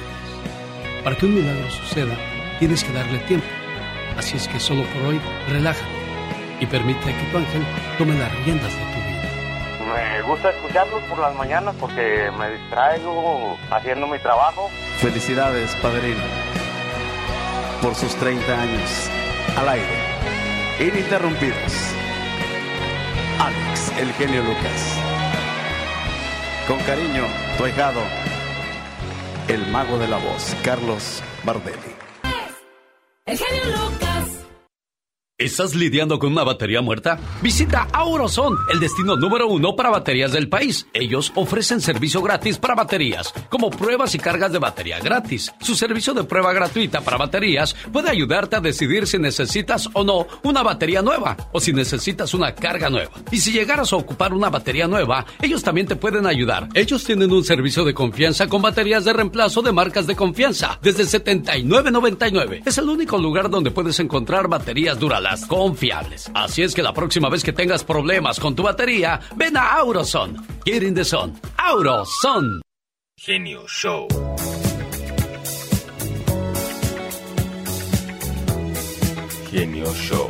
Para 1.04 1.18
que 1.18 1.26
un 1.26 1.36
milagro 1.36 1.70
suceda, 1.70 2.16
tienes 2.60 2.86
que 2.86 2.94
darle 2.94 3.20
tiempo. 3.20 3.48
Así 4.18 4.38
es 4.38 4.48
que 4.48 4.58
solo 4.58 4.84
por 4.84 5.02
hoy, 5.04 5.20
relájate 5.50 5.84
y 6.62 6.66
permite 6.66 7.14
que 7.14 7.26
tu 7.30 7.38
ángel 7.38 7.62
tome 7.98 8.18
las 8.18 8.34
riendas 8.46 8.72
de 8.72 8.80
tu 8.80 9.00
vida. 9.02 9.94
Me 9.94 10.22
gusta 10.22 10.50
escucharlos 10.50 11.04
por 11.04 11.20
las 11.20 11.36
mañanas 11.36 11.76
porque 11.78 12.32
me 12.40 12.52
distraigo 12.52 13.58
haciendo 13.70 14.08
mi 14.08 14.18
trabajo. 14.20 14.70
Felicidades, 15.00 15.76
padrino, 15.82 16.22
por 17.84 17.96
sus 17.96 18.16
30 18.16 18.62
años 18.62 18.90
al 19.58 19.68
aire, 19.68 19.86
ininterrumpidos. 20.80 21.74
Alex, 23.40 23.92
el 24.00 24.14
genio 24.14 24.42
Lucas. 24.42 24.98
Con 26.66 26.80
cariño, 26.80 27.26
tu 27.58 27.66
el 29.50 29.68
mago 29.68 29.98
de 29.98 30.08
la 30.08 30.18
voz, 30.18 30.56
Carlos 30.64 31.22
Bardelli. 31.44 32.03
¿Estás 35.44 35.76
lidiando 35.76 36.20
con 36.20 36.32
una 36.32 36.46
batería 36.46 36.82
muerta? 36.82 37.20
Visita 37.42 37.90
Auroson, 37.92 38.56
el 38.72 38.80
destino 38.80 39.18
número 39.18 39.46
uno 39.50 39.76
para 39.76 39.90
baterías 39.90 40.32
del 40.32 40.48
país. 40.48 40.88
Ellos 40.94 41.34
ofrecen 41.36 41.82
servicio 41.82 42.22
gratis 42.22 42.58
para 42.58 42.76
baterías, 42.76 43.34
como 43.50 43.70
pruebas 43.70 44.16
y 44.16 44.20
cargas 44.20 44.54
de 44.54 44.60
batería 44.60 45.02
gratis. 45.02 45.52
Su 45.60 45.76
servicio 45.76 46.14
de 46.14 46.24
prueba 46.24 46.54
gratuita 46.54 47.02
para 47.02 47.18
baterías 47.18 47.76
puede 47.92 48.10
ayudarte 48.10 48.56
a 48.56 48.62
decidir 48.62 49.06
si 49.06 49.20
necesitas 49.20 49.90
o 49.92 50.06
no 50.06 50.28
una 50.44 50.64
batería 50.64 51.02
nueva 51.02 51.36
o 51.52 51.60
si 51.60 51.74
necesitas 51.74 52.34
una 52.34 52.56
carga 52.56 52.90
nueva. 52.90 53.12
Y 53.30 53.40
si 53.40 53.52
llegaras 53.52 53.92
a 53.92 53.98
ocupar 53.98 54.34
una 54.34 54.50
batería 54.50 54.88
nueva, 54.88 55.26
ellos 55.42 55.62
también 55.62 55.88
te 55.88 55.98
pueden 55.98 56.26
ayudar. 56.26 56.70
Ellos 56.74 57.04
tienen 57.04 57.34
un 57.34 57.44
servicio 57.44 57.84
de 57.84 57.94
confianza 57.94 58.48
con 58.48 58.62
baterías 58.62 59.04
de 59.04 59.12
reemplazo 59.12 59.62
de 59.62 59.74
marcas 59.74 60.08
de 60.08 60.16
confianza 60.16 60.80
desde 60.82 61.04
79.99. 61.04 62.62
Es 62.66 62.78
el 62.78 62.88
único 62.88 63.18
lugar 63.18 63.50
donde 63.50 63.72
puedes 63.72 64.00
encontrar 64.00 64.48
baterías 64.48 64.98
confiables. 65.42 66.32
Así 66.34 66.64
es 66.64 66.74
que 66.74 66.84
la 66.84 66.94
próxima 66.94 67.30
vez 67.30 67.44
que 67.44 67.54
tengas 67.54 67.84
problemas 67.84 68.40
con 68.40 68.56
tu 68.56 68.64
batería, 68.64 69.20
ven 69.36 69.58
a 69.58 69.74
Auroson. 69.80 70.46
Get 70.66 70.84
in 70.84 70.94
the 70.94 71.04
sun. 71.04 71.34
Auroson. 71.58 72.62
Genio 73.18 73.66
Show. 73.68 74.08
Genio 79.50 79.94
Show. 79.94 80.30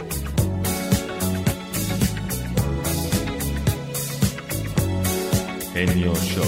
Genio 5.74 6.14
Show. 6.16 6.44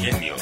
Genio 0.00 0.37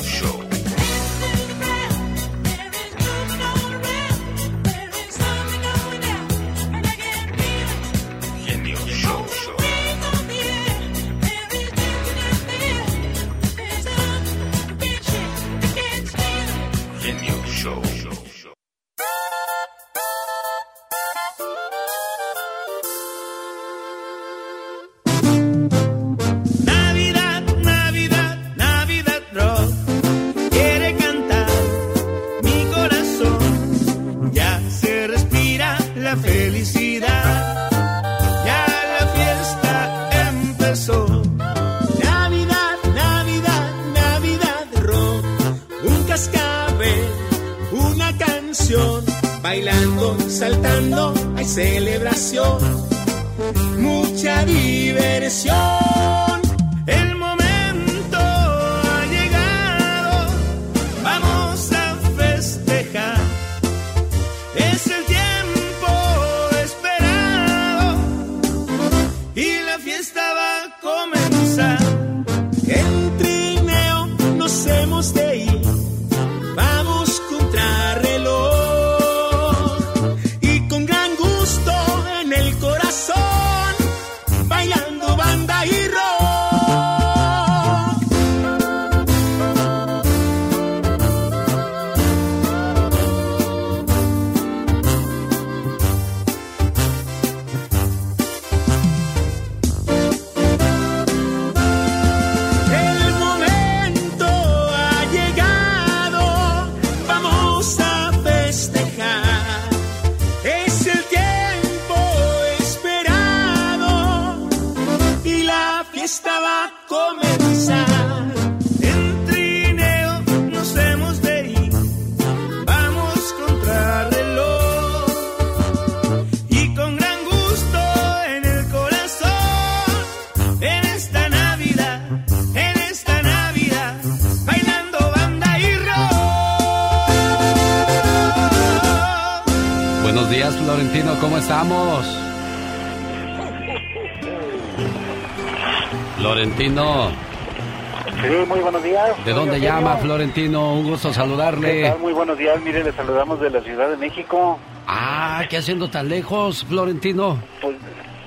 Florentino? 150.26 150.74
Un 150.74 150.90
gusto 150.90 151.12
saludarle. 151.12 151.94
Muy 152.00 152.12
buenos 152.12 152.36
días, 152.36 152.60
mire, 152.62 152.82
le 152.82 152.92
saludamos 152.92 153.40
de 153.40 153.48
la 153.48 153.60
Ciudad 153.60 153.88
de 153.88 153.96
México. 153.96 154.58
Ah, 154.86 155.44
¿qué 155.48 155.58
haciendo 155.58 155.88
tan 155.88 156.08
lejos, 156.08 156.64
Florentino? 156.64 157.38
Pues, 157.60 157.76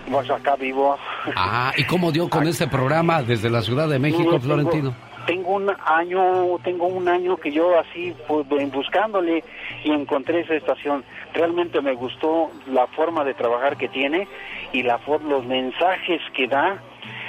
pues 0.09 0.29
acá 0.29 0.55
vivo. 0.55 0.97
Ah, 1.35 1.73
¿y 1.75 1.83
cómo 1.83 2.11
dio 2.11 2.29
con 2.29 2.47
este 2.47 2.67
programa 2.67 3.21
desde 3.21 3.49
la 3.49 3.61
Ciudad 3.61 3.89
de 3.89 3.99
México, 3.99 4.39
Florentino? 4.39 4.95
Tengo, 5.25 5.55
un 5.55 5.69
año, 5.85 6.57
tengo 6.63 6.87
un 6.87 7.07
año 7.09 7.35
que 7.35 7.51
yo 7.51 7.77
así 7.77 8.15
pues, 8.27 8.47
buscándole 8.71 9.43
y 9.83 9.91
encontré 9.91 10.41
esa 10.41 10.55
estación. 10.55 11.03
Realmente 11.33 11.81
me 11.81 11.93
gustó 11.93 12.49
la 12.71 12.87
forma 12.87 13.25
de 13.25 13.33
trabajar 13.33 13.75
que 13.75 13.89
tiene 13.89 14.27
y 14.71 14.83
la 14.83 14.99
los 15.27 15.45
mensajes 15.45 16.21
que 16.33 16.47
da. 16.47 16.81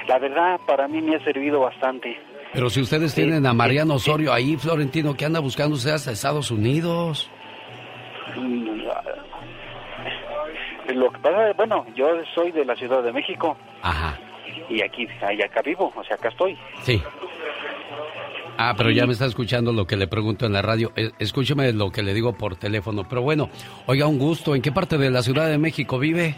La 0.07 0.19
verdad, 0.19 0.61
para 0.67 0.87
mí 0.87 1.03
me 1.03 1.17
ha 1.17 1.25
servido 1.25 1.61
bastante. 1.61 2.30
Pero 2.53 2.69
si 2.69 2.81
ustedes 2.81 3.15
tienen 3.15 3.47
a 3.47 3.53
Mariano 3.53 3.95
Osorio 3.95 4.33
ahí, 4.33 4.57
Florentino, 4.57 5.15
que 5.15 5.25
anda 5.25 5.41
buscando 5.41 5.77
usted 5.77 5.93
hasta 5.93 6.11
Estados 6.11 6.51
Unidos. 6.51 7.31
Mm, 8.37 8.81
lo 10.95 11.11
que 11.11 11.19
pasa, 11.21 11.53
bueno, 11.57 11.87
yo 11.95 12.07
soy 12.35 12.51
de 12.51 12.65
la 12.65 12.75
Ciudad 12.75 13.03
de 13.03 13.13
México. 13.13 13.57
Ajá. 13.83 14.19
Y 14.69 14.83
aquí, 14.83 15.07
ahí 15.23 15.41
acá 15.43 15.63
vivo, 15.63 15.93
o 15.95 16.05
sea, 16.05 16.17
acá 16.17 16.29
estoy. 16.29 16.57
Sí. 16.83 17.01
Ah, 18.57 18.75
pero 18.77 18.91
ya 18.91 19.07
me 19.07 19.13
está 19.13 19.27
escuchando 19.27 19.73
lo 19.73 19.87
que 19.87 19.97
le 19.97 20.07
pregunto 20.07 20.45
en 20.45 20.53
la 20.53 20.61
radio. 20.61 20.93
Eh, 20.95 21.13
escúcheme 21.19 21.73
lo 21.73 21.91
que 21.91 22.03
le 22.03 22.13
digo 22.13 22.35
por 22.35 22.57
teléfono. 22.57 23.05
Pero 23.09 23.23
bueno, 23.23 23.49
oiga, 23.87 24.07
un 24.07 24.19
gusto. 24.19 24.55
¿En 24.55 24.61
qué 24.61 24.71
parte 24.71 24.99
de 24.99 25.11
la 25.11 25.23
Ciudad 25.23 25.49
de 25.49 25.57
México 25.57 25.99
vive? 25.99 26.35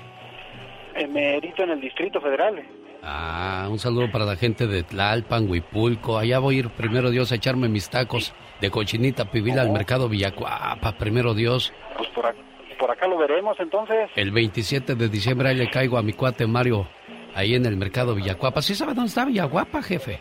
Emerito 0.95 1.65
en 1.65 1.71
el 1.71 1.81
Distrito 1.81 2.21
Federal. 2.21 2.63
Ah, 3.05 3.67
un 3.69 3.81
saludo 3.81 4.13
para 4.13 4.25
la 4.25 4.37
gente 4.37 4.69
de 4.69 4.85
Tlalpan, 4.85 5.51
Huipulco. 5.51 6.19
Allá 6.19 6.39
voy 6.39 6.57
a 6.57 6.59
ir, 6.61 6.71
primero 6.71 7.11
Dios, 7.11 7.33
a 7.33 7.35
echarme 7.35 7.69
mis 7.69 7.91
tacos 7.91 8.33
de 8.61 8.71
cochinita 8.71 9.25
pibil 9.25 9.59
al 9.59 9.71
mercado 9.71 10.09
Villacuapa, 10.09 10.93
primero 10.93 11.35
Dios. 11.35 11.73
Pues 11.97 12.09
por, 12.11 12.33
por 12.79 12.91
acá 12.93 13.09
lo 13.09 13.19
veremos 13.19 13.59
entonces. 13.59 14.09
El 14.15 14.31
27 14.31 14.95
de 14.95 15.09
diciembre 15.09 15.49
ahí 15.49 15.57
le 15.57 15.69
caigo 15.69 15.99
a 15.99 16.03
mi 16.03 16.13
cuate 16.13 16.47
Mario, 16.47 16.87
ahí 17.35 17.57
en 17.57 17.67
el 17.67 17.77
mercado 17.77 18.15
Villacuapa. 18.15 18.63
¿Sí 18.63 18.77
sabe 18.77 18.95
dónde 18.95 19.09
está 19.09 19.25
Villacuapa, 19.25 19.83
jefe? 19.83 20.21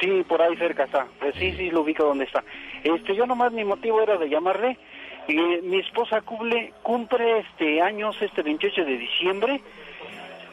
Sí, 0.00 0.24
por 0.26 0.40
ahí 0.40 0.56
cerca 0.56 0.84
está. 0.84 1.06
Pues 1.20 1.34
sí, 1.34 1.52
sí, 1.52 1.70
lo 1.70 1.82
ubico 1.82 2.04
dónde 2.04 2.24
está. 2.24 2.42
Este, 2.82 3.14
yo 3.14 3.26
nomás 3.26 3.52
mi 3.52 3.64
motivo 3.64 4.00
era 4.00 4.16
de 4.16 4.30
llamarle. 4.30 4.78
Y 5.26 5.36
mi 5.66 5.80
esposa 5.80 6.22
cumple, 6.22 6.72
cumple 6.82 7.40
este 7.40 7.82
años, 7.82 8.16
este 8.22 8.40
28 8.42 8.86
de 8.86 8.96
diciembre 8.96 9.60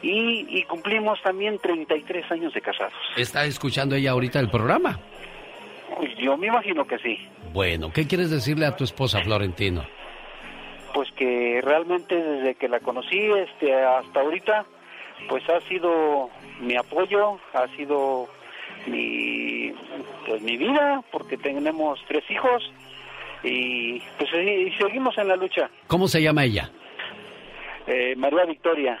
y, 0.02 0.62
cumplimos 0.64 1.20
también 1.22 1.58
33 1.58 2.30
años 2.30 2.52
de 2.54 2.60
casados. 2.60 2.94
¿Está 3.16 3.44
escuchando 3.44 3.94
ella 3.94 4.12
ahorita 4.12 4.40
el 4.40 4.48
programa? 4.48 4.98
Yo 6.18 6.36
me 6.36 6.48
imagino 6.48 6.86
que 6.86 6.98
sí. 6.98 7.18
Bueno, 7.52 7.92
¿qué 7.92 8.06
quieres 8.06 8.30
decirle 8.30 8.66
a 8.66 8.76
tu 8.76 8.84
esposa, 8.84 9.20
Florentino? 9.22 9.86
Pues 10.92 11.10
que 11.12 11.60
realmente 11.62 12.14
desde 12.14 12.54
que 12.54 12.68
la 12.68 12.80
conocí 12.80 13.18
este, 13.18 13.74
hasta 13.74 14.20
ahorita, 14.20 14.66
pues 15.28 15.48
ha 15.48 15.60
sido 15.62 16.30
mi 16.60 16.76
apoyo, 16.76 17.38
ha 17.54 17.66
sido 17.76 18.28
mi, 18.86 19.72
pues 20.26 20.42
mi 20.42 20.56
vida, 20.56 21.02
porque 21.10 21.36
tenemos 21.36 21.98
tres 22.08 22.24
hijos 22.30 22.70
y 23.42 24.00
pues 24.18 24.30
y 24.34 24.72
seguimos 24.72 25.16
en 25.18 25.28
la 25.28 25.36
lucha. 25.36 25.70
¿Cómo 25.86 26.08
se 26.08 26.22
llama 26.22 26.44
ella? 26.44 26.70
Eh, 27.86 28.14
María 28.16 28.44
Victoria. 28.44 29.00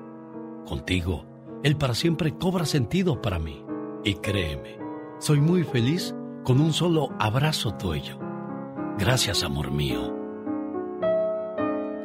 Contigo, 0.71 1.25
el 1.65 1.75
para 1.75 1.93
siempre 1.93 2.37
cobra 2.37 2.65
sentido 2.65 3.21
para 3.21 3.39
mí. 3.39 3.61
Y 4.05 4.13
créeme, 4.13 4.77
soy 5.19 5.41
muy 5.41 5.65
feliz 5.65 6.15
con 6.45 6.61
un 6.61 6.71
solo 6.71 7.09
abrazo 7.19 7.73
tuyo. 7.73 8.17
Gracias, 8.97 9.43
amor 9.43 9.69
mío. 9.69 10.15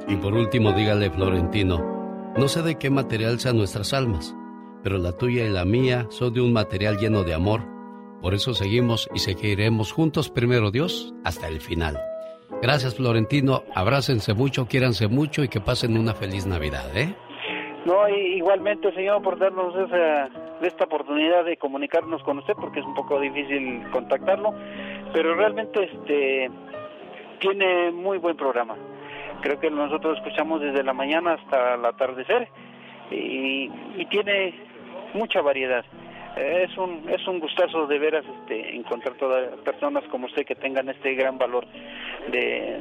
Y 0.08 0.16
por 0.16 0.34
último, 0.34 0.72
dígale, 0.72 1.12
Florentino, 1.12 2.32
no 2.36 2.48
sé 2.48 2.62
de 2.62 2.74
qué 2.76 2.90
material 2.90 3.38
sean 3.38 3.56
nuestras 3.56 3.92
almas, 3.92 4.34
pero 4.82 4.98
la 4.98 5.12
tuya 5.12 5.46
y 5.46 5.50
la 5.50 5.64
mía 5.64 6.08
son 6.10 6.34
de 6.34 6.40
un 6.40 6.52
material 6.52 6.98
lleno 6.98 7.22
de 7.22 7.34
amor. 7.34 7.62
Por 8.20 8.34
eso 8.34 8.52
seguimos 8.52 9.08
y 9.14 9.20
seguiremos 9.20 9.92
juntos, 9.92 10.28
primero 10.28 10.72
Dios, 10.72 11.14
hasta 11.22 11.46
el 11.46 11.60
final. 11.60 12.00
Gracias, 12.62 12.96
Florentino. 12.96 13.62
Abrácense 13.76 14.34
mucho, 14.34 14.66
quiéranse 14.66 15.06
mucho 15.06 15.44
y 15.44 15.48
que 15.48 15.60
pasen 15.60 15.96
una 15.96 16.14
feliz 16.14 16.46
Navidad, 16.46 16.96
¿eh? 16.96 17.14
No, 17.86 18.08
igualmente, 18.08 18.92
señor, 18.94 19.23
por 19.23 19.39
darnos 19.39 19.73
esa, 19.76 20.28
esta 20.60 20.84
oportunidad 20.86 21.44
de 21.44 21.56
comunicarnos 21.56 22.20
con 22.24 22.39
usted, 22.39 22.55
porque 22.55 22.81
es 22.81 22.84
un 22.84 22.94
poco 22.94 23.20
difícil 23.20 23.89
contactarlo, 23.92 24.52
pero 25.12 25.36
realmente 25.36 25.84
este 25.84 26.50
tiene 27.39 27.92
muy 27.92 28.18
buen 28.18 28.36
programa. 28.36 28.74
Creo 29.40 29.60
que 29.60 29.70
nosotros 29.70 30.18
escuchamos 30.18 30.62
desde 30.62 30.82
la 30.82 30.94
mañana 30.94 31.34
hasta 31.34 31.74
el 31.74 31.84
atardecer 31.84 32.48
y, 33.12 33.70
tiene 34.10 34.55
mucha 35.15 35.40
variedad. 35.40 35.84
Es 36.36 36.76
un, 36.76 37.08
es 37.08 37.24
un 37.28 37.39
gustazo 37.39 37.86
de 37.86 38.00
veras 38.00 38.24
este, 38.40 38.74
encontrar 38.74 39.15
todas 39.15 39.48
personas 39.60 40.02
como 40.10 40.26
usted 40.26 40.44
que 40.44 40.56
tengan 40.56 40.89
este 40.89 41.15
gran 41.15 41.39
valor 41.39 41.65
de, 42.32 42.81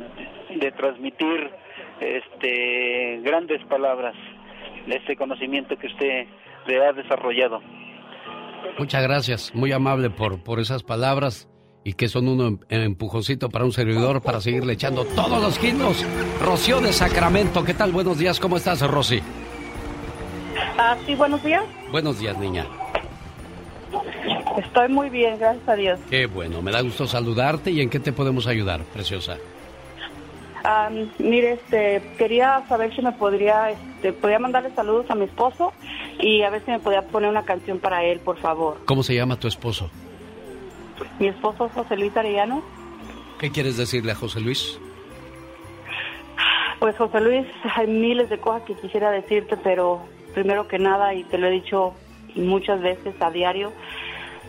de 0.56 0.72
transmitir 0.72 1.51
este, 2.00 3.19
grandes 3.22 3.64
palabras 3.66 4.16
este 4.93 5.15
conocimiento 5.15 5.77
que 5.77 5.88
usted 5.88 6.27
le 6.67 6.85
ha 6.85 6.93
desarrollado. 6.93 7.61
Muchas 8.77 9.03
gracias, 9.03 9.55
muy 9.55 9.72
amable 9.72 10.09
por, 10.09 10.43
por 10.43 10.59
esas 10.59 10.83
palabras 10.83 11.49
y 11.83 11.93
que 11.93 12.07
son 12.07 12.27
un 12.27 12.59
em, 12.69 12.81
empujoncito 12.81 13.49
para 13.49 13.64
un 13.64 13.72
servidor 13.72 14.22
para 14.22 14.41
seguirle 14.41 14.73
echando 14.73 15.05
todos 15.05 15.41
los 15.41 15.57
kilos. 15.59 16.03
Rocío 16.41 16.81
de 16.81 16.91
Sacramento, 16.91 17.64
¿qué 17.64 17.73
tal? 17.73 17.91
Buenos 17.91 18.17
días, 18.17 18.39
¿cómo 18.39 18.57
estás, 18.57 18.81
Rosy? 18.81 19.22
Ah, 20.77 20.97
sí, 21.05 21.15
buenos 21.15 21.43
días. 21.43 21.64
Buenos 21.91 22.19
días, 22.19 22.38
niña. 22.38 22.65
Estoy 24.57 24.89
muy 24.89 25.09
bien, 25.09 25.38
gracias 25.38 25.67
a 25.69 25.75
Dios. 25.75 25.99
Qué 26.09 26.25
bueno, 26.25 26.61
me 26.61 26.72
da 26.72 26.81
gusto 26.81 27.05
saludarte 27.05 27.72
y 27.72 27.81
en 27.81 27.89
qué 27.89 27.99
te 27.99 28.11
podemos 28.11 28.47
ayudar, 28.47 28.81
preciosa 28.93 29.38
mire, 31.19 31.53
este, 31.53 32.02
quería 32.18 32.64
saber 32.68 32.95
si 32.95 33.02
me 33.02 33.11
podría, 33.11 33.72
este, 33.72 34.14
podría 34.14 34.40
mandarle 34.40 34.72
saludos 34.76 35.10
a 35.10 35.16
mi 35.16 35.26
esposo 35.26 35.74
y 36.19 36.42
a 36.44 36.50
ver 36.50 36.64
si 36.66 36.72
me 36.72 36.80
podía 36.80 37.02
poner 37.03 37.30
una 37.30 37.45
canción 37.45 37.80
para 37.80 38.03
él, 38.03 38.19
por 38.19 38.38
favor. 38.38 38.77
¿Cómo 38.85 39.03
se 39.03 39.16
llama 39.16 39.38
tu 39.38 39.48
esposo? 39.48 39.90
Mi 41.19 41.27
esposo 41.27 41.66
es 41.66 41.74
José 41.74 41.98
Luis 41.98 42.16
Arellano. 42.16 42.64
¿Qué 43.40 43.52
quieres 43.52 43.77
decirle 43.77 44.14
a 44.14 44.16
José 44.16 44.40
Luis? 44.40 44.80
Pues 46.80 46.95
José 46.98 47.22
Luis, 47.22 47.45
hay 47.76 47.88
miles 47.88 48.30
de 48.30 48.38
cosas 48.38 48.64
que 48.64 48.76
quisiera 48.76 49.11
decirte, 49.11 49.58
pero 49.58 50.02
primero 50.34 50.68
que 50.68 50.80
nada, 50.80 51.14
y 51.14 51.24
te 51.24 51.38
lo 51.38 51.48
he 51.48 51.52
dicho 51.52 51.94
muchas 52.35 52.82
veces 52.82 53.16
a 53.22 53.32
diario, 53.32 53.72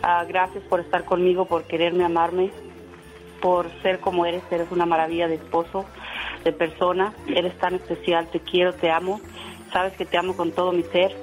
ah, 0.03 0.25
gracias 0.27 0.63
por 0.65 0.79
estar 0.79 1.05
conmigo, 1.05 1.45
por 1.45 1.63
quererme, 1.63 2.03
amarme, 2.03 2.51
por 3.41 3.69
ser 3.81 3.99
como 3.99 4.25
eres, 4.25 4.43
eres 4.51 4.71
una 4.71 4.85
maravilla 4.85 5.27
de 5.27 5.35
esposo, 5.35 5.85
de 6.47 6.53
persona, 6.53 7.13
eres 7.27 7.57
tan 7.57 7.75
especial, 7.75 8.27
te 8.31 8.39
quiero, 8.39 8.73
te 8.73 8.89
amo, 8.89 9.19
sabes 9.71 9.93
que 9.93 10.05
te 10.05 10.17
amo 10.17 10.35
con 10.35 10.51
todo 10.51 10.71
mi 10.71 10.83
ser, 10.83 11.15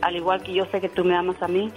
al 0.00 0.16
igual 0.16 0.42
que 0.42 0.54
yo 0.54 0.64
sé 0.66 0.80
que 0.80 0.88
tú 0.88 1.04
me 1.04 1.16
amas 1.16 1.42
a 1.42 1.48
mí. 1.48 1.72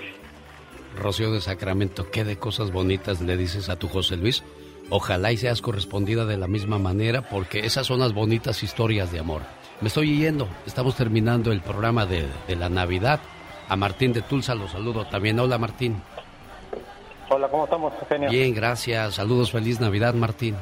Rocío 0.95 1.31
de 1.31 1.41
Sacramento, 1.41 2.09
¿qué 2.11 2.23
de 2.23 2.37
cosas 2.37 2.71
bonitas 2.71 3.21
le 3.21 3.35
dices 3.35 3.69
a 3.69 3.77
tu 3.77 3.87
José 3.87 4.17
Luis? 4.17 4.43
Ojalá 4.89 5.31
y 5.31 5.37
seas 5.37 5.61
correspondida 5.61 6.25
de 6.25 6.37
la 6.37 6.47
misma 6.47 6.77
manera 6.79 7.23
porque 7.23 7.65
esas 7.65 7.87
son 7.87 7.99
las 7.99 8.13
bonitas 8.13 8.63
historias 8.63 9.11
de 9.11 9.19
amor. 9.19 9.41
Me 9.81 9.89
estoy 9.89 10.17
yendo, 10.17 10.47
estamos 10.65 10.95
terminando 10.95 11.51
el 11.51 11.61
programa 11.61 12.05
de, 12.05 12.25
de 12.47 12.55
la 12.55 12.69
Navidad. 12.69 13.19
A 13.69 13.75
Martín 13.75 14.13
de 14.13 14.21
Tulsa 14.21 14.55
lo 14.55 14.67
saludo 14.67 15.05
también. 15.05 15.39
Hola 15.39 15.57
Martín. 15.57 16.01
Hola, 17.29 17.49
¿cómo 17.49 17.65
estamos, 17.65 17.93
Bien, 18.29 18.53
gracias. 18.53 19.15
Saludos, 19.15 19.51
feliz 19.51 19.81
Navidad, 19.81 20.13
Martín. 20.13 20.55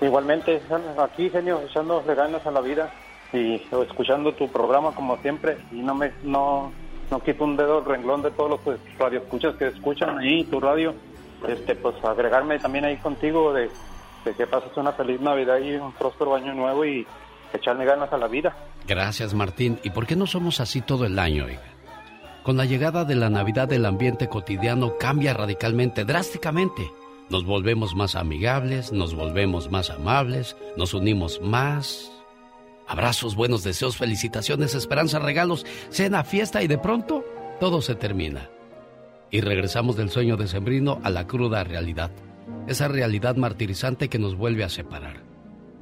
Igualmente, 0.00 0.60
aquí, 0.98 1.28
genio, 1.30 1.60
echándole 1.68 2.14
ganas 2.14 2.46
a 2.46 2.50
la 2.50 2.60
vida 2.60 2.92
y 3.32 3.60
escuchando 3.82 4.32
tu 4.32 4.48
programa 4.48 4.94
como 4.94 5.16
siempre 5.18 5.58
y 5.70 5.76
no 5.76 5.94
me 5.94 6.12
no 6.22 6.72
no 7.10 7.20
quito 7.20 7.44
un 7.44 7.56
dedo 7.56 7.80
el 7.80 7.84
renglón 7.84 8.22
de 8.22 8.30
todos 8.30 8.60
los 8.66 8.78
radioescuchas 8.98 9.56
que 9.56 9.68
escuchan 9.68 10.18
ahí 10.18 10.44
tu 10.44 10.60
radio. 10.60 10.94
Este 11.46 11.74
pues 11.74 11.96
agregarme 12.04 12.58
también 12.58 12.84
ahí 12.84 12.96
contigo 12.96 13.52
de, 13.52 13.70
que 14.36 14.46
pases 14.46 14.76
una 14.76 14.92
feliz 14.92 15.20
navidad 15.20 15.58
y 15.58 15.74
un 15.74 15.92
próspero 15.92 16.34
año 16.34 16.52
nuevo 16.54 16.84
y 16.84 17.06
echarle 17.52 17.84
ganas 17.84 18.12
a 18.12 18.18
la 18.18 18.28
vida. 18.28 18.54
Gracias 18.86 19.34
Martín. 19.34 19.78
Y 19.82 19.90
por 19.90 20.06
qué 20.06 20.16
no 20.16 20.26
somos 20.26 20.60
así 20.60 20.80
todo 20.80 21.06
el 21.06 21.18
año 21.18 21.46
con 22.42 22.56
la 22.56 22.64
llegada 22.64 23.04
de 23.04 23.14
la 23.14 23.28
navidad 23.28 23.70
el 23.74 23.84
ambiente 23.84 24.28
cotidiano 24.28 24.96
cambia 24.98 25.34
radicalmente 25.34 26.06
drásticamente 26.06 26.90
nos 27.30 27.44
volvemos 27.44 27.94
más 27.94 28.14
amigables 28.14 28.92
nos 28.92 29.14
volvemos 29.14 29.70
más 29.70 29.90
amables 29.90 30.56
nos 30.76 30.94
unimos 30.94 31.40
más 31.42 32.12
Abrazos, 32.88 33.36
buenos 33.36 33.62
deseos, 33.64 33.98
felicitaciones, 33.98 34.74
esperanza, 34.74 35.18
regalos, 35.18 35.66
cena, 35.90 36.24
fiesta 36.24 36.62
y 36.62 36.68
de 36.68 36.78
pronto 36.78 37.22
todo 37.60 37.82
se 37.82 37.94
termina. 37.94 38.48
Y 39.30 39.42
regresamos 39.42 39.94
del 39.94 40.08
sueño 40.08 40.38
decembrino 40.38 40.98
a 41.04 41.10
la 41.10 41.26
cruda 41.26 41.62
realidad. 41.64 42.10
Esa 42.66 42.88
realidad 42.88 43.36
martirizante 43.36 44.08
que 44.08 44.18
nos 44.18 44.36
vuelve 44.36 44.64
a 44.64 44.70
separar. 44.70 45.22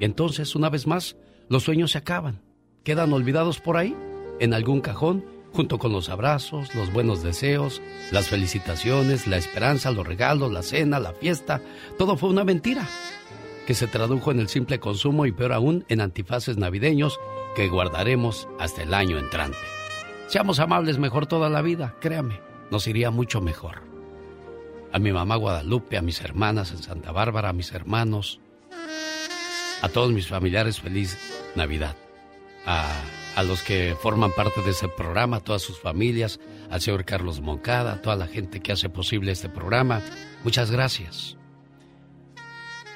Y 0.01 0.05
entonces, 0.05 0.57
una 0.57 0.69
vez 0.69 0.89
más, 0.89 1.17
los 1.49 1.63
sueños 1.63 1.93
se 1.93 1.99
acaban. 1.99 2.43
Quedan 2.83 3.13
olvidados 3.13 3.61
por 3.61 3.77
ahí, 3.77 3.95
en 4.41 4.53
algún 4.53 4.81
cajón, 4.81 5.25
junto 5.57 5.79
con 5.79 5.91
los 5.91 6.11
abrazos, 6.11 6.75
los 6.75 6.93
buenos 6.93 7.23
deseos, 7.23 7.81
las 8.13 8.29
felicitaciones, 8.29 9.27
la 9.27 9.39
esperanza, 9.39 9.91
los 9.91 10.07
regalos, 10.07 10.53
la 10.53 10.63
cena, 10.63 11.01
la 11.01 11.15
fiesta. 11.15 11.63
Todo 11.99 12.19
fue 12.19 12.29
una 12.29 12.45
mentira 12.45 12.87
que 13.67 13.73
se 13.73 13.87
tradujo 13.87 14.31
en 14.31 14.41
el 14.41 14.49
simple 14.49 14.79
consumo 14.79 15.25
y 15.25 15.33
peor 15.33 15.55
aún 15.55 15.87
en 15.89 16.03
antifaces 16.03 16.59
navideños 16.59 17.19
que 17.57 17.69
guardaremos 17.69 18.47
hasta 18.61 18.83
el 18.83 18.93
año 18.93 19.19
entrante. 19.19 19.57
Seamos 20.29 20.61
amables 20.61 20.99
mejor 20.99 21.27
toda 21.27 21.49
la 21.49 21.63
vida, 21.63 21.95
créame, 22.01 22.39
nos 22.71 22.87
iría 22.87 23.11
mucho 23.11 23.41
mejor. 23.41 23.83
A 24.93 24.99
mi 24.99 25.11
mamá 25.11 25.37
Guadalupe, 25.37 25.97
a 25.97 26.03
mis 26.03 26.21
hermanas 26.21 26.71
en 26.73 26.83
Santa 26.83 27.13
Bárbara, 27.13 27.49
a 27.49 27.55
mis 27.55 27.73
hermanos, 27.73 28.41
a 29.81 29.89
todos 29.89 30.13
mis 30.13 30.29
familiares, 30.29 30.81
feliz 30.81 31.17
Navidad. 31.55 31.97
A, 32.67 32.89
a 33.37 33.43
los 33.43 33.63
que 33.63 33.95
forman 34.01 34.33
parte 34.33 34.63
de 34.63 34.71
este 34.71 34.89
programa, 34.89 35.37
a 35.37 35.41
todas 35.41 35.61
sus 35.61 35.79
familias, 35.79 36.41
al 36.71 36.81
señor 36.81 37.05
Carlos 37.05 37.41
Moncada, 37.41 37.93
a 37.93 38.03
toda 38.03 38.17
la 38.17 38.27
gente 38.27 38.61
que 38.61 38.73
hace 38.73 38.89
posible 38.89 39.31
este 39.31 39.51
programa, 39.51 40.01
muchas 40.43 40.71
gracias. 40.71 41.37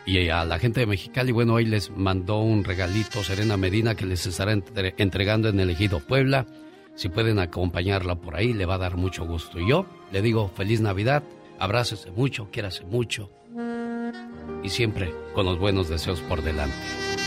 Y 0.07 0.31
a 0.31 0.45
la 0.47 0.59
gente 0.59 0.81
de 0.81 0.87
Mexicali, 0.87 1.31
bueno, 1.31 1.55
hoy 1.55 1.67
les 1.67 1.91
mandó 1.91 2.39
un 2.39 2.65
regalito 2.65 3.23
Serena 3.23 3.59
Medina 3.59 3.95
que 3.95 4.07
les 4.07 4.27
estará 4.27 4.53
entregando 4.97 5.51
en 5.51 5.61
el 5.61 5.71
Ejido 5.71 6.01
Puebla. 6.01 6.47
Si 6.95 7.11
pueden 7.11 7.39
acompañarla 7.39 8.15
por 8.15 8.35
ahí, 8.35 8.55
le 8.55 8.65
va 8.65 8.75
a 8.75 8.79
dar 8.79 8.97
mucho 8.97 9.27
gusto. 9.27 9.61
Y 9.61 9.69
yo 9.69 9.87
le 10.11 10.23
digo 10.23 10.51
feliz 10.57 10.81
Navidad, 10.81 11.23
abrácese 11.59 12.11
mucho, 12.13 12.51
quiérase 12.51 12.85
mucho 12.87 13.31
y 14.63 14.71
siempre 14.71 15.15
con 15.35 15.45
los 15.45 15.59
buenos 15.59 15.89
deseos 15.89 16.21
por 16.23 16.43
delante. 16.43 17.20